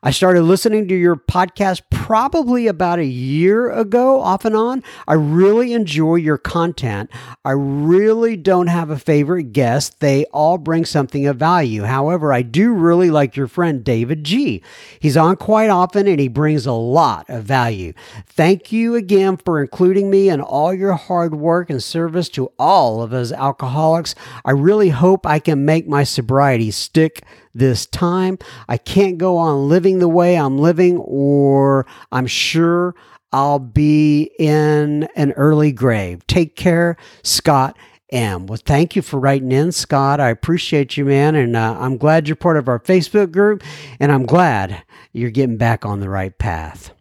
I 0.05 0.11
started 0.11 0.43
listening 0.43 0.87
to 0.89 0.95
your 0.95 1.15
podcast 1.15 1.81
probably 1.89 2.67
about 2.67 2.99
a 2.99 3.05
year 3.05 3.71
ago, 3.71 4.21
off 4.21 4.45
and 4.45 4.55
on. 4.55 4.83
I 5.07 5.15
really 5.15 5.73
enjoy 5.73 6.17
your 6.17 6.37
content. 6.37 7.09
I 7.43 7.53
really 7.53 8.37
don't 8.37 8.67
have 8.67 8.91
a 8.91 8.99
favorite 8.99 9.51
guest. 9.51 10.01
They 10.01 10.25
all 10.25 10.59
bring 10.59 10.85
something 10.85 11.25
of 11.25 11.37
value. 11.37 11.81
However, 11.85 12.31
I 12.31 12.43
do 12.43 12.71
really 12.71 13.09
like 13.09 13.35
your 13.35 13.47
friend 13.47 13.83
David 13.83 14.23
G. 14.23 14.61
He's 14.99 15.17
on 15.17 15.37
quite 15.37 15.71
often 15.71 16.07
and 16.07 16.19
he 16.19 16.27
brings 16.27 16.67
a 16.67 16.71
lot 16.71 17.27
of 17.27 17.43
value. 17.43 17.93
Thank 18.27 18.71
you 18.71 18.93
again 18.93 19.37
for 19.37 19.59
including 19.59 20.11
me 20.11 20.29
in 20.29 20.39
all 20.39 20.71
your 20.71 20.93
hard 20.93 21.33
work 21.33 21.71
and 21.71 21.81
service 21.81 22.29
to 22.29 22.44
all 22.57 23.01
of 23.01 23.13
us 23.13 23.31
alcoholics. 23.31 24.15
I 24.43 24.51
really 24.51 24.89
hope 24.89 25.25
I 25.25 25.39
can 25.39 25.65
make 25.65 25.87
my 25.87 26.03
sobriety 26.03 26.71
stick 26.71 27.23
this 27.53 27.85
time. 27.85 28.37
I 28.67 28.77
can't 28.77 29.17
go 29.17 29.37
on 29.37 29.69
living 29.69 29.99
the 29.99 30.07
way 30.07 30.37
I'm 30.37 30.57
living, 30.57 30.97
or 30.97 31.85
I'm 32.11 32.27
sure 32.27 32.95
I'll 33.31 33.59
be 33.59 34.31
in 34.39 35.09
an 35.15 35.33
early 35.33 35.71
grave. 35.71 36.25
Take 36.27 36.55
care, 36.55 36.97
Scott 37.23 37.77
M. 38.11 38.47
Well, 38.47 38.59
thank 38.63 38.95
you 38.95 39.01
for 39.01 39.19
writing 39.19 39.51
in, 39.51 39.71
Scott. 39.71 40.19
I 40.19 40.29
appreciate 40.29 40.95
you, 40.95 41.05
man. 41.05 41.35
And 41.35 41.55
uh, 41.55 41.77
I'm 41.79 41.97
glad 41.97 42.27
you're 42.27 42.35
part 42.37 42.57
of 42.57 42.69
our 42.69 42.79
Facebook 42.79 43.31
group, 43.31 43.63
and 43.99 44.11
I'm 44.11 44.25
glad 44.25 44.83
you're 45.11 45.31
getting 45.31 45.57
back 45.57 45.85
on 45.85 45.99
the 45.99 46.09
right 46.09 46.37
path. 46.37 46.94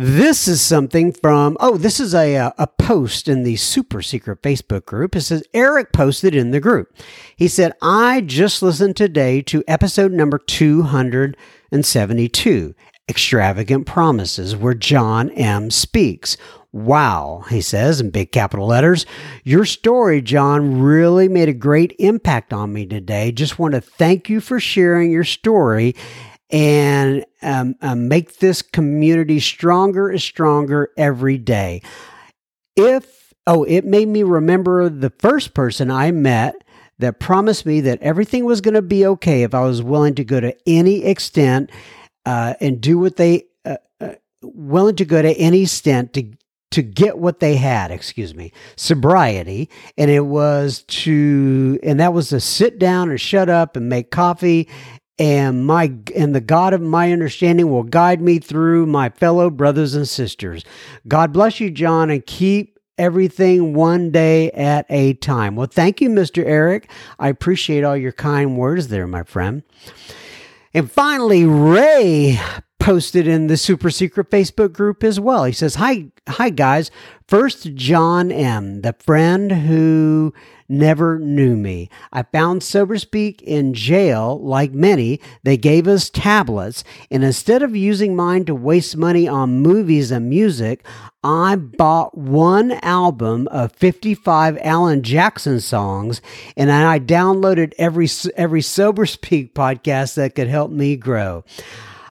This 0.00 0.46
is 0.46 0.60
something 0.60 1.10
from, 1.10 1.56
oh, 1.58 1.76
this 1.76 1.98
is 1.98 2.14
a, 2.14 2.36
uh, 2.36 2.52
a 2.56 2.68
post 2.68 3.26
in 3.26 3.42
the 3.42 3.56
super 3.56 4.00
secret 4.00 4.42
Facebook 4.42 4.84
group. 4.84 5.16
It 5.16 5.22
says, 5.22 5.42
Eric 5.52 5.92
posted 5.92 6.36
in 6.36 6.52
the 6.52 6.60
group. 6.60 6.94
He 7.34 7.48
said, 7.48 7.72
I 7.82 8.20
just 8.20 8.62
listened 8.62 8.94
today 8.94 9.42
to 9.42 9.64
episode 9.66 10.12
number 10.12 10.38
272, 10.38 12.74
Extravagant 13.08 13.86
Promises, 13.86 14.54
where 14.54 14.74
John 14.74 15.30
M. 15.30 15.68
speaks. 15.68 16.36
Wow, 16.70 17.44
he 17.50 17.60
says 17.60 18.00
in 18.00 18.10
big 18.10 18.30
capital 18.30 18.68
letters. 18.68 19.04
Your 19.42 19.64
story, 19.64 20.22
John, 20.22 20.80
really 20.80 21.26
made 21.26 21.48
a 21.48 21.52
great 21.52 21.96
impact 21.98 22.52
on 22.52 22.72
me 22.72 22.86
today. 22.86 23.32
Just 23.32 23.58
want 23.58 23.74
to 23.74 23.80
thank 23.80 24.28
you 24.28 24.40
for 24.40 24.60
sharing 24.60 25.10
your 25.10 25.24
story 25.24 25.96
and 26.50 27.24
um, 27.42 27.76
uh, 27.82 27.94
make 27.94 28.38
this 28.38 28.62
community 28.62 29.40
stronger 29.40 30.08
and 30.08 30.20
stronger 30.20 30.90
every 30.96 31.38
day. 31.38 31.82
If, 32.76 33.34
oh, 33.46 33.64
it 33.64 33.84
made 33.84 34.08
me 34.08 34.22
remember 34.22 34.88
the 34.88 35.10
first 35.18 35.54
person 35.54 35.90
I 35.90 36.10
met 36.10 36.64
that 36.98 37.20
promised 37.20 37.66
me 37.66 37.80
that 37.82 38.00
everything 38.02 38.44
was 38.44 38.60
going 38.60 38.74
to 38.74 38.82
be 38.82 39.06
okay 39.06 39.42
if 39.42 39.54
I 39.54 39.60
was 39.60 39.82
willing 39.82 40.14
to 40.16 40.24
go 40.24 40.40
to 40.40 40.56
any 40.66 41.04
extent 41.04 41.70
uh, 42.24 42.54
and 42.60 42.80
do 42.80 42.98
what 42.98 43.16
they, 43.16 43.44
uh, 43.64 43.76
uh, 44.00 44.14
willing 44.42 44.96
to 44.96 45.04
go 45.04 45.20
to 45.20 45.32
any 45.34 45.62
extent 45.62 46.14
to 46.14 46.32
to 46.70 46.82
get 46.82 47.18
what 47.18 47.40
they 47.40 47.56
had, 47.56 47.90
excuse 47.90 48.34
me, 48.34 48.52
sobriety. 48.76 49.70
And 49.96 50.10
it 50.10 50.26
was 50.26 50.82
to, 50.82 51.78
and 51.82 51.98
that 52.00 52.12
was 52.12 52.28
to 52.28 52.40
sit 52.40 52.78
down 52.78 53.08
and 53.10 53.20
shut 53.20 53.48
up 53.48 53.76
and 53.76 53.88
make 53.88 54.10
coffee 54.10 54.68
and 55.18 55.66
my 55.66 55.92
and 56.14 56.34
the 56.34 56.40
God 56.40 56.72
of 56.74 56.80
my 56.80 57.12
understanding 57.12 57.70
will 57.70 57.82
guide 57.82 58.20
me 58.20 58.38
through 58.38 58.86
my 58.86 59.08
fellow 59.10 59.50
brothers 59.50 59.94
and 59.94 60.08
sisters. 60.08 60.64
God 61.06 61.32
bless 61.32 61.60
you, 61.60 61.70
John, 61.70 62.10
and 62.10 62.24
keep 62.24 62.78
everything 62.98 63.74
one 63.74 64.10
day 64.10 64.50
at 64.52 64.86
a 64.88 65.14
time. 65.14 65.56
Well, 65.56 65.68
thank 65.68 66.00
you, 66.00 66.08
Mr. 66.08 66.44
Eric. 66.44 66.90
I 67.18 67.28
appreciate 67.28 67.84
all 67.84 67.96
your 67.96 68.12
kind 68.12 68.56
words 68.56 68.88
there, 68.88 69.06
my 69.06 69.22
friend. 69.22 69.62
And 70.74 70.90
finally, 70.90 71.44
Ray 71.44 72.40
posted 72.78 73.26
in 73.26 73.48
the 73.48 73.56
super 73.56 73.90
secret 73.90 74.30
Facebook 74.30 74.72
group 74.72 75.02
as 75.04 75.18
well. 75.20 75.44
He 75.44 75.52
says, 75.52 75.76
Hi, 75.76 76.06
hi 76.28 76.50
guys. 76.50 76.90
First, 77.26 77.74
John 77.74 78.32
M., 78.32 78.80
the 78.80 78.94
friend 78.94 79.52
who 79.52 80.32
never 80.68 81.18
knew 81.18 81.56
me. 81.56 81.88
I 82.12 82.22
found 82.22 82.60
SoberSpeak 82.62 83.42
in 83.42 83.74
jail, 83.74 84.40
like 84.40 84.72
many. 84.72 85.20
They 85.42 85.56
gave 85.56 85.88
us 85.88 86.10
tablets, 86.10 86.84
and 87.10 87.24
instead 87.24 87.62
of 87.62 87.74
using 87.76 88.14
mine 88.14 88.44
to 88.46 88.54
waste 88.54 88.96
money 88.96 89.26
on 89.26 89.60
movies 89.60 90.10
and 90.10 90.28
music, 90.28 90.86
I 91.24 91.56
bought 91.56 92.16
one 92.16 92.72
album 92.82 93.48
of 93.48 93.72
55 93.72 94.58
Alan 94.62 95.02
Jackson 95.02 95.60
songs, 95.60 96.20
and 96.56 96.70
I 96.70 96.98
downloaded 96.98 97.72
every 97.78 98.08
every 98.36 98.60
SoberSpeak 98.60 99.52
podcast 99.54 100.14
that 100.14 100.34
could 100.34 100.48
help 100.48 100.70
me 100.70 100.96
grow. 100.96 101.44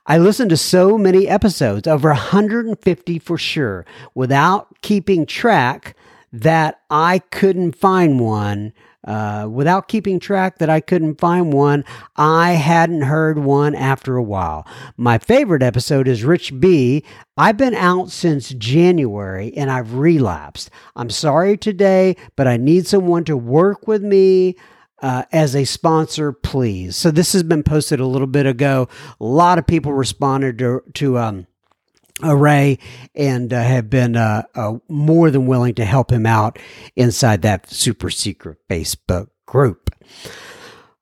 I 0.10 0.18
listened 0.18 0.52
to 0.52 0.58
so 0.58 0.98
many 0.98 1.28
episodes, 1.28 1.86
over 1.86 2.08
150 2.08 3.20
for 3.20 3.38
sure, 3.38 3.86
without 4.16 4.82
keeping 4.82 5.26
track 5.26 5.98
that 6.32 6.80
I 6.90 7.20
couldn't 7.20 7.74
find 7.74 8.18
one. 8.22 8.72
Uh, 9.06 9.48
without 9.50 9.88
keeping 9.90 10.20
track 10.20 10.60
that 10.60 10.70
I 10.70 10.80
couldn't 10.80 11.20
find 11.20 11.52
one, 11.54 11.84
I 12.16 12.52
hadn't 12.54 13.04
heard 13.04 13.38
one 13.38 13.76
after 13.76 14.16
a 14.16 14.24
while. 14.24 14.66
My 14.96 15.18
favorite 15.18 15.64
episode 15.64 16.08
is 16.08 16.24
Rich 16.24 16.60
B. 16.60 17.04
I've 17.38 17.58
been 17.58 17.76
out 17.76 18.10
since 18.10 18.50
January 18.50 19.54
and 19.56 19.70
I've 19.70 19.94
relapsed. 19.94 20.72
I'm 20.96 21.10
sorry 21.10 21.58
today, 21.58 22.16
but 22.38 22.48
I 22.48 22.58
need 22.58 22.88
someone 22.88 23.24
to 23.26 23.38
work 23.38 23.88
with 23.88 24.04
me. 24.04 24.56
Uh, 24.99 25.24
as 25.32 25.56
a 25.56 25.64
sponsor, 25.64 26.32
please. 26.32 26.95
So 26.95 27.11
this 27.11 27.34
has 27.34 27.44
been 27.44 27.61
posted 27.61 27.99
a 27.99 28.07
little 28.07 28.26
bit 28.26 28.48
ago. 28.48 28.90
A 29.22 29.24
lot 29.24 29.60
of 29.60 29.68
people 29.68 29.94
responded 29.94 30.57
to, 30.57 30.82
to 30.95 31.19
um, 31.19 31.45
Array 32.24 32.80
and 33.14 33.53
uh, 33.53 33.61
have 33.61 33.90
been 33.90 34.15
uh, 34.15 34.44
uh, 34.56 34.78
more 34.90 35.30
than 35.30 35.45
willing 35.45 35.76
to 35.76 35.86
help 35.86 36.11
him 36.11 36.26
out 36.26 36.57
inside 36.95 37.44
that 37.44 37.69
super 37.69 38.10
secret 38.10 38.57
Facebook 38.69 39.30
group. 39.45 39.91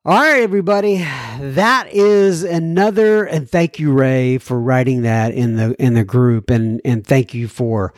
All 0.04 0.14
right, 0.14 0.42
everybody, 0.42 0.98
that 1.40 1.88
is 1.90 2.44
another, 2.44 3.24
and 3.24 3.50
thank 3.50 3.80
you, 3.80 3.92
Ray, 3.92 4.38
for 4.38 4.60
writing 4.60 5.02
that 5.02 5.32
in 5.32 5.56
the 5.56 5.74
in 5.82 5.94
the 5.94 6.04
group, 6.04 6.48
and 6.48 6.80
and 6.84 7.04
thank 7.04 7.34
you 7.34 7.48
for 7.48 7.92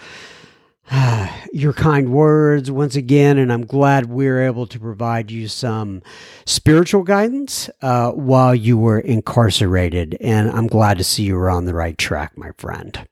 your 1.52 1.72
kind 1.72 2.10
words 2.10 2.70
once 2.70 2.96
again, 2.96 3.38
and 3.38 3.52
I'm 3.52 3.66
glad 3.66 4.06
we're 4.06 4.46
able 4.46 4.66
to 4.66 4.78
provide 4.78 5.30
you 5.30 5.48
some 5.48 6.02
spiritual 6.46 7.02
guidance 7.02 7.68
uh, 7.82 8.12
while 8.12 8.54
you 8.54 8.78
were 8.78 8.98
incarcerated. 8.98 10.16
And 10.20 10.50
I'm 10.50 10.66
glad 10.66 10.98
to 10.98 11.04
see 11.04 11.24
you 11.24 11.36
were 11.36 11.50
on 11.50 11.66
the 11.66 11.74
right 11.74 11.96
track, 11.98 12.36
my 12.36 12.52
friend. 12.56 13.06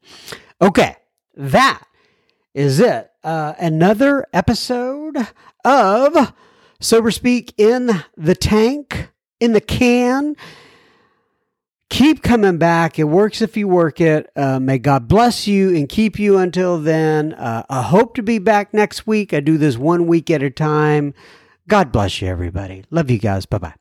Okay, 0.60 0.96
that 1.34 1.82
is 2.54 2.80
it. 2.80 3.10
Uh, 3.22 3.54
another 3.58 4.26
episode 4.32 5.16
of 5.64 6.32
Sober 6.80 7.10
Speak 7.10 7.52
in 7.58 7.90
the 8.16 8.34
tank, 8.34 9.10
in 9.40 9.52
the 9.52 9.60
can 9.60 10.36
keep 11.88 12.22
coming 12.22 12.58
back. 12.58 12.98
It 12.98 13.04
works 13.04 13.40
if 13.40 13.56
you 13.56 13.68
work 13.68 14.00
it. 14.00 14.30
Uh, 14.36 14.58
may 14.60 14.78
God 14.78 15.08
bless 15.08 15.46
you 15.46 15.74
and 15.74 15.88
keep 15.88 16.18
you 16.18 16.38
until 16.38 16.78
then. 16.78 17.34
Uh, 17.34 17.64
I 17.68 17.82
hope 17.82 18.14
to 18.16 18.22
be 18.22 18.38
back 18.38 18.74
next 18.74 19.06
week. 19.06 19.32
I 19.32 19.40
do 19.40 19.56
this 19.58 19.76
one 19.76 20.06
week 20.06 20.30
at 20.30 20.42
a 20.42 20.50
time. 20.50 21.14
God 21.68 21.92
bless 21.92 22.20
you, 22.20 22.28
everybody. 22.28 22.84
Love 22.90 23.10
you 23.10 23.18
guys. 23.18 23.46
Bye 23.46 23.58
bye. 23.58 23.74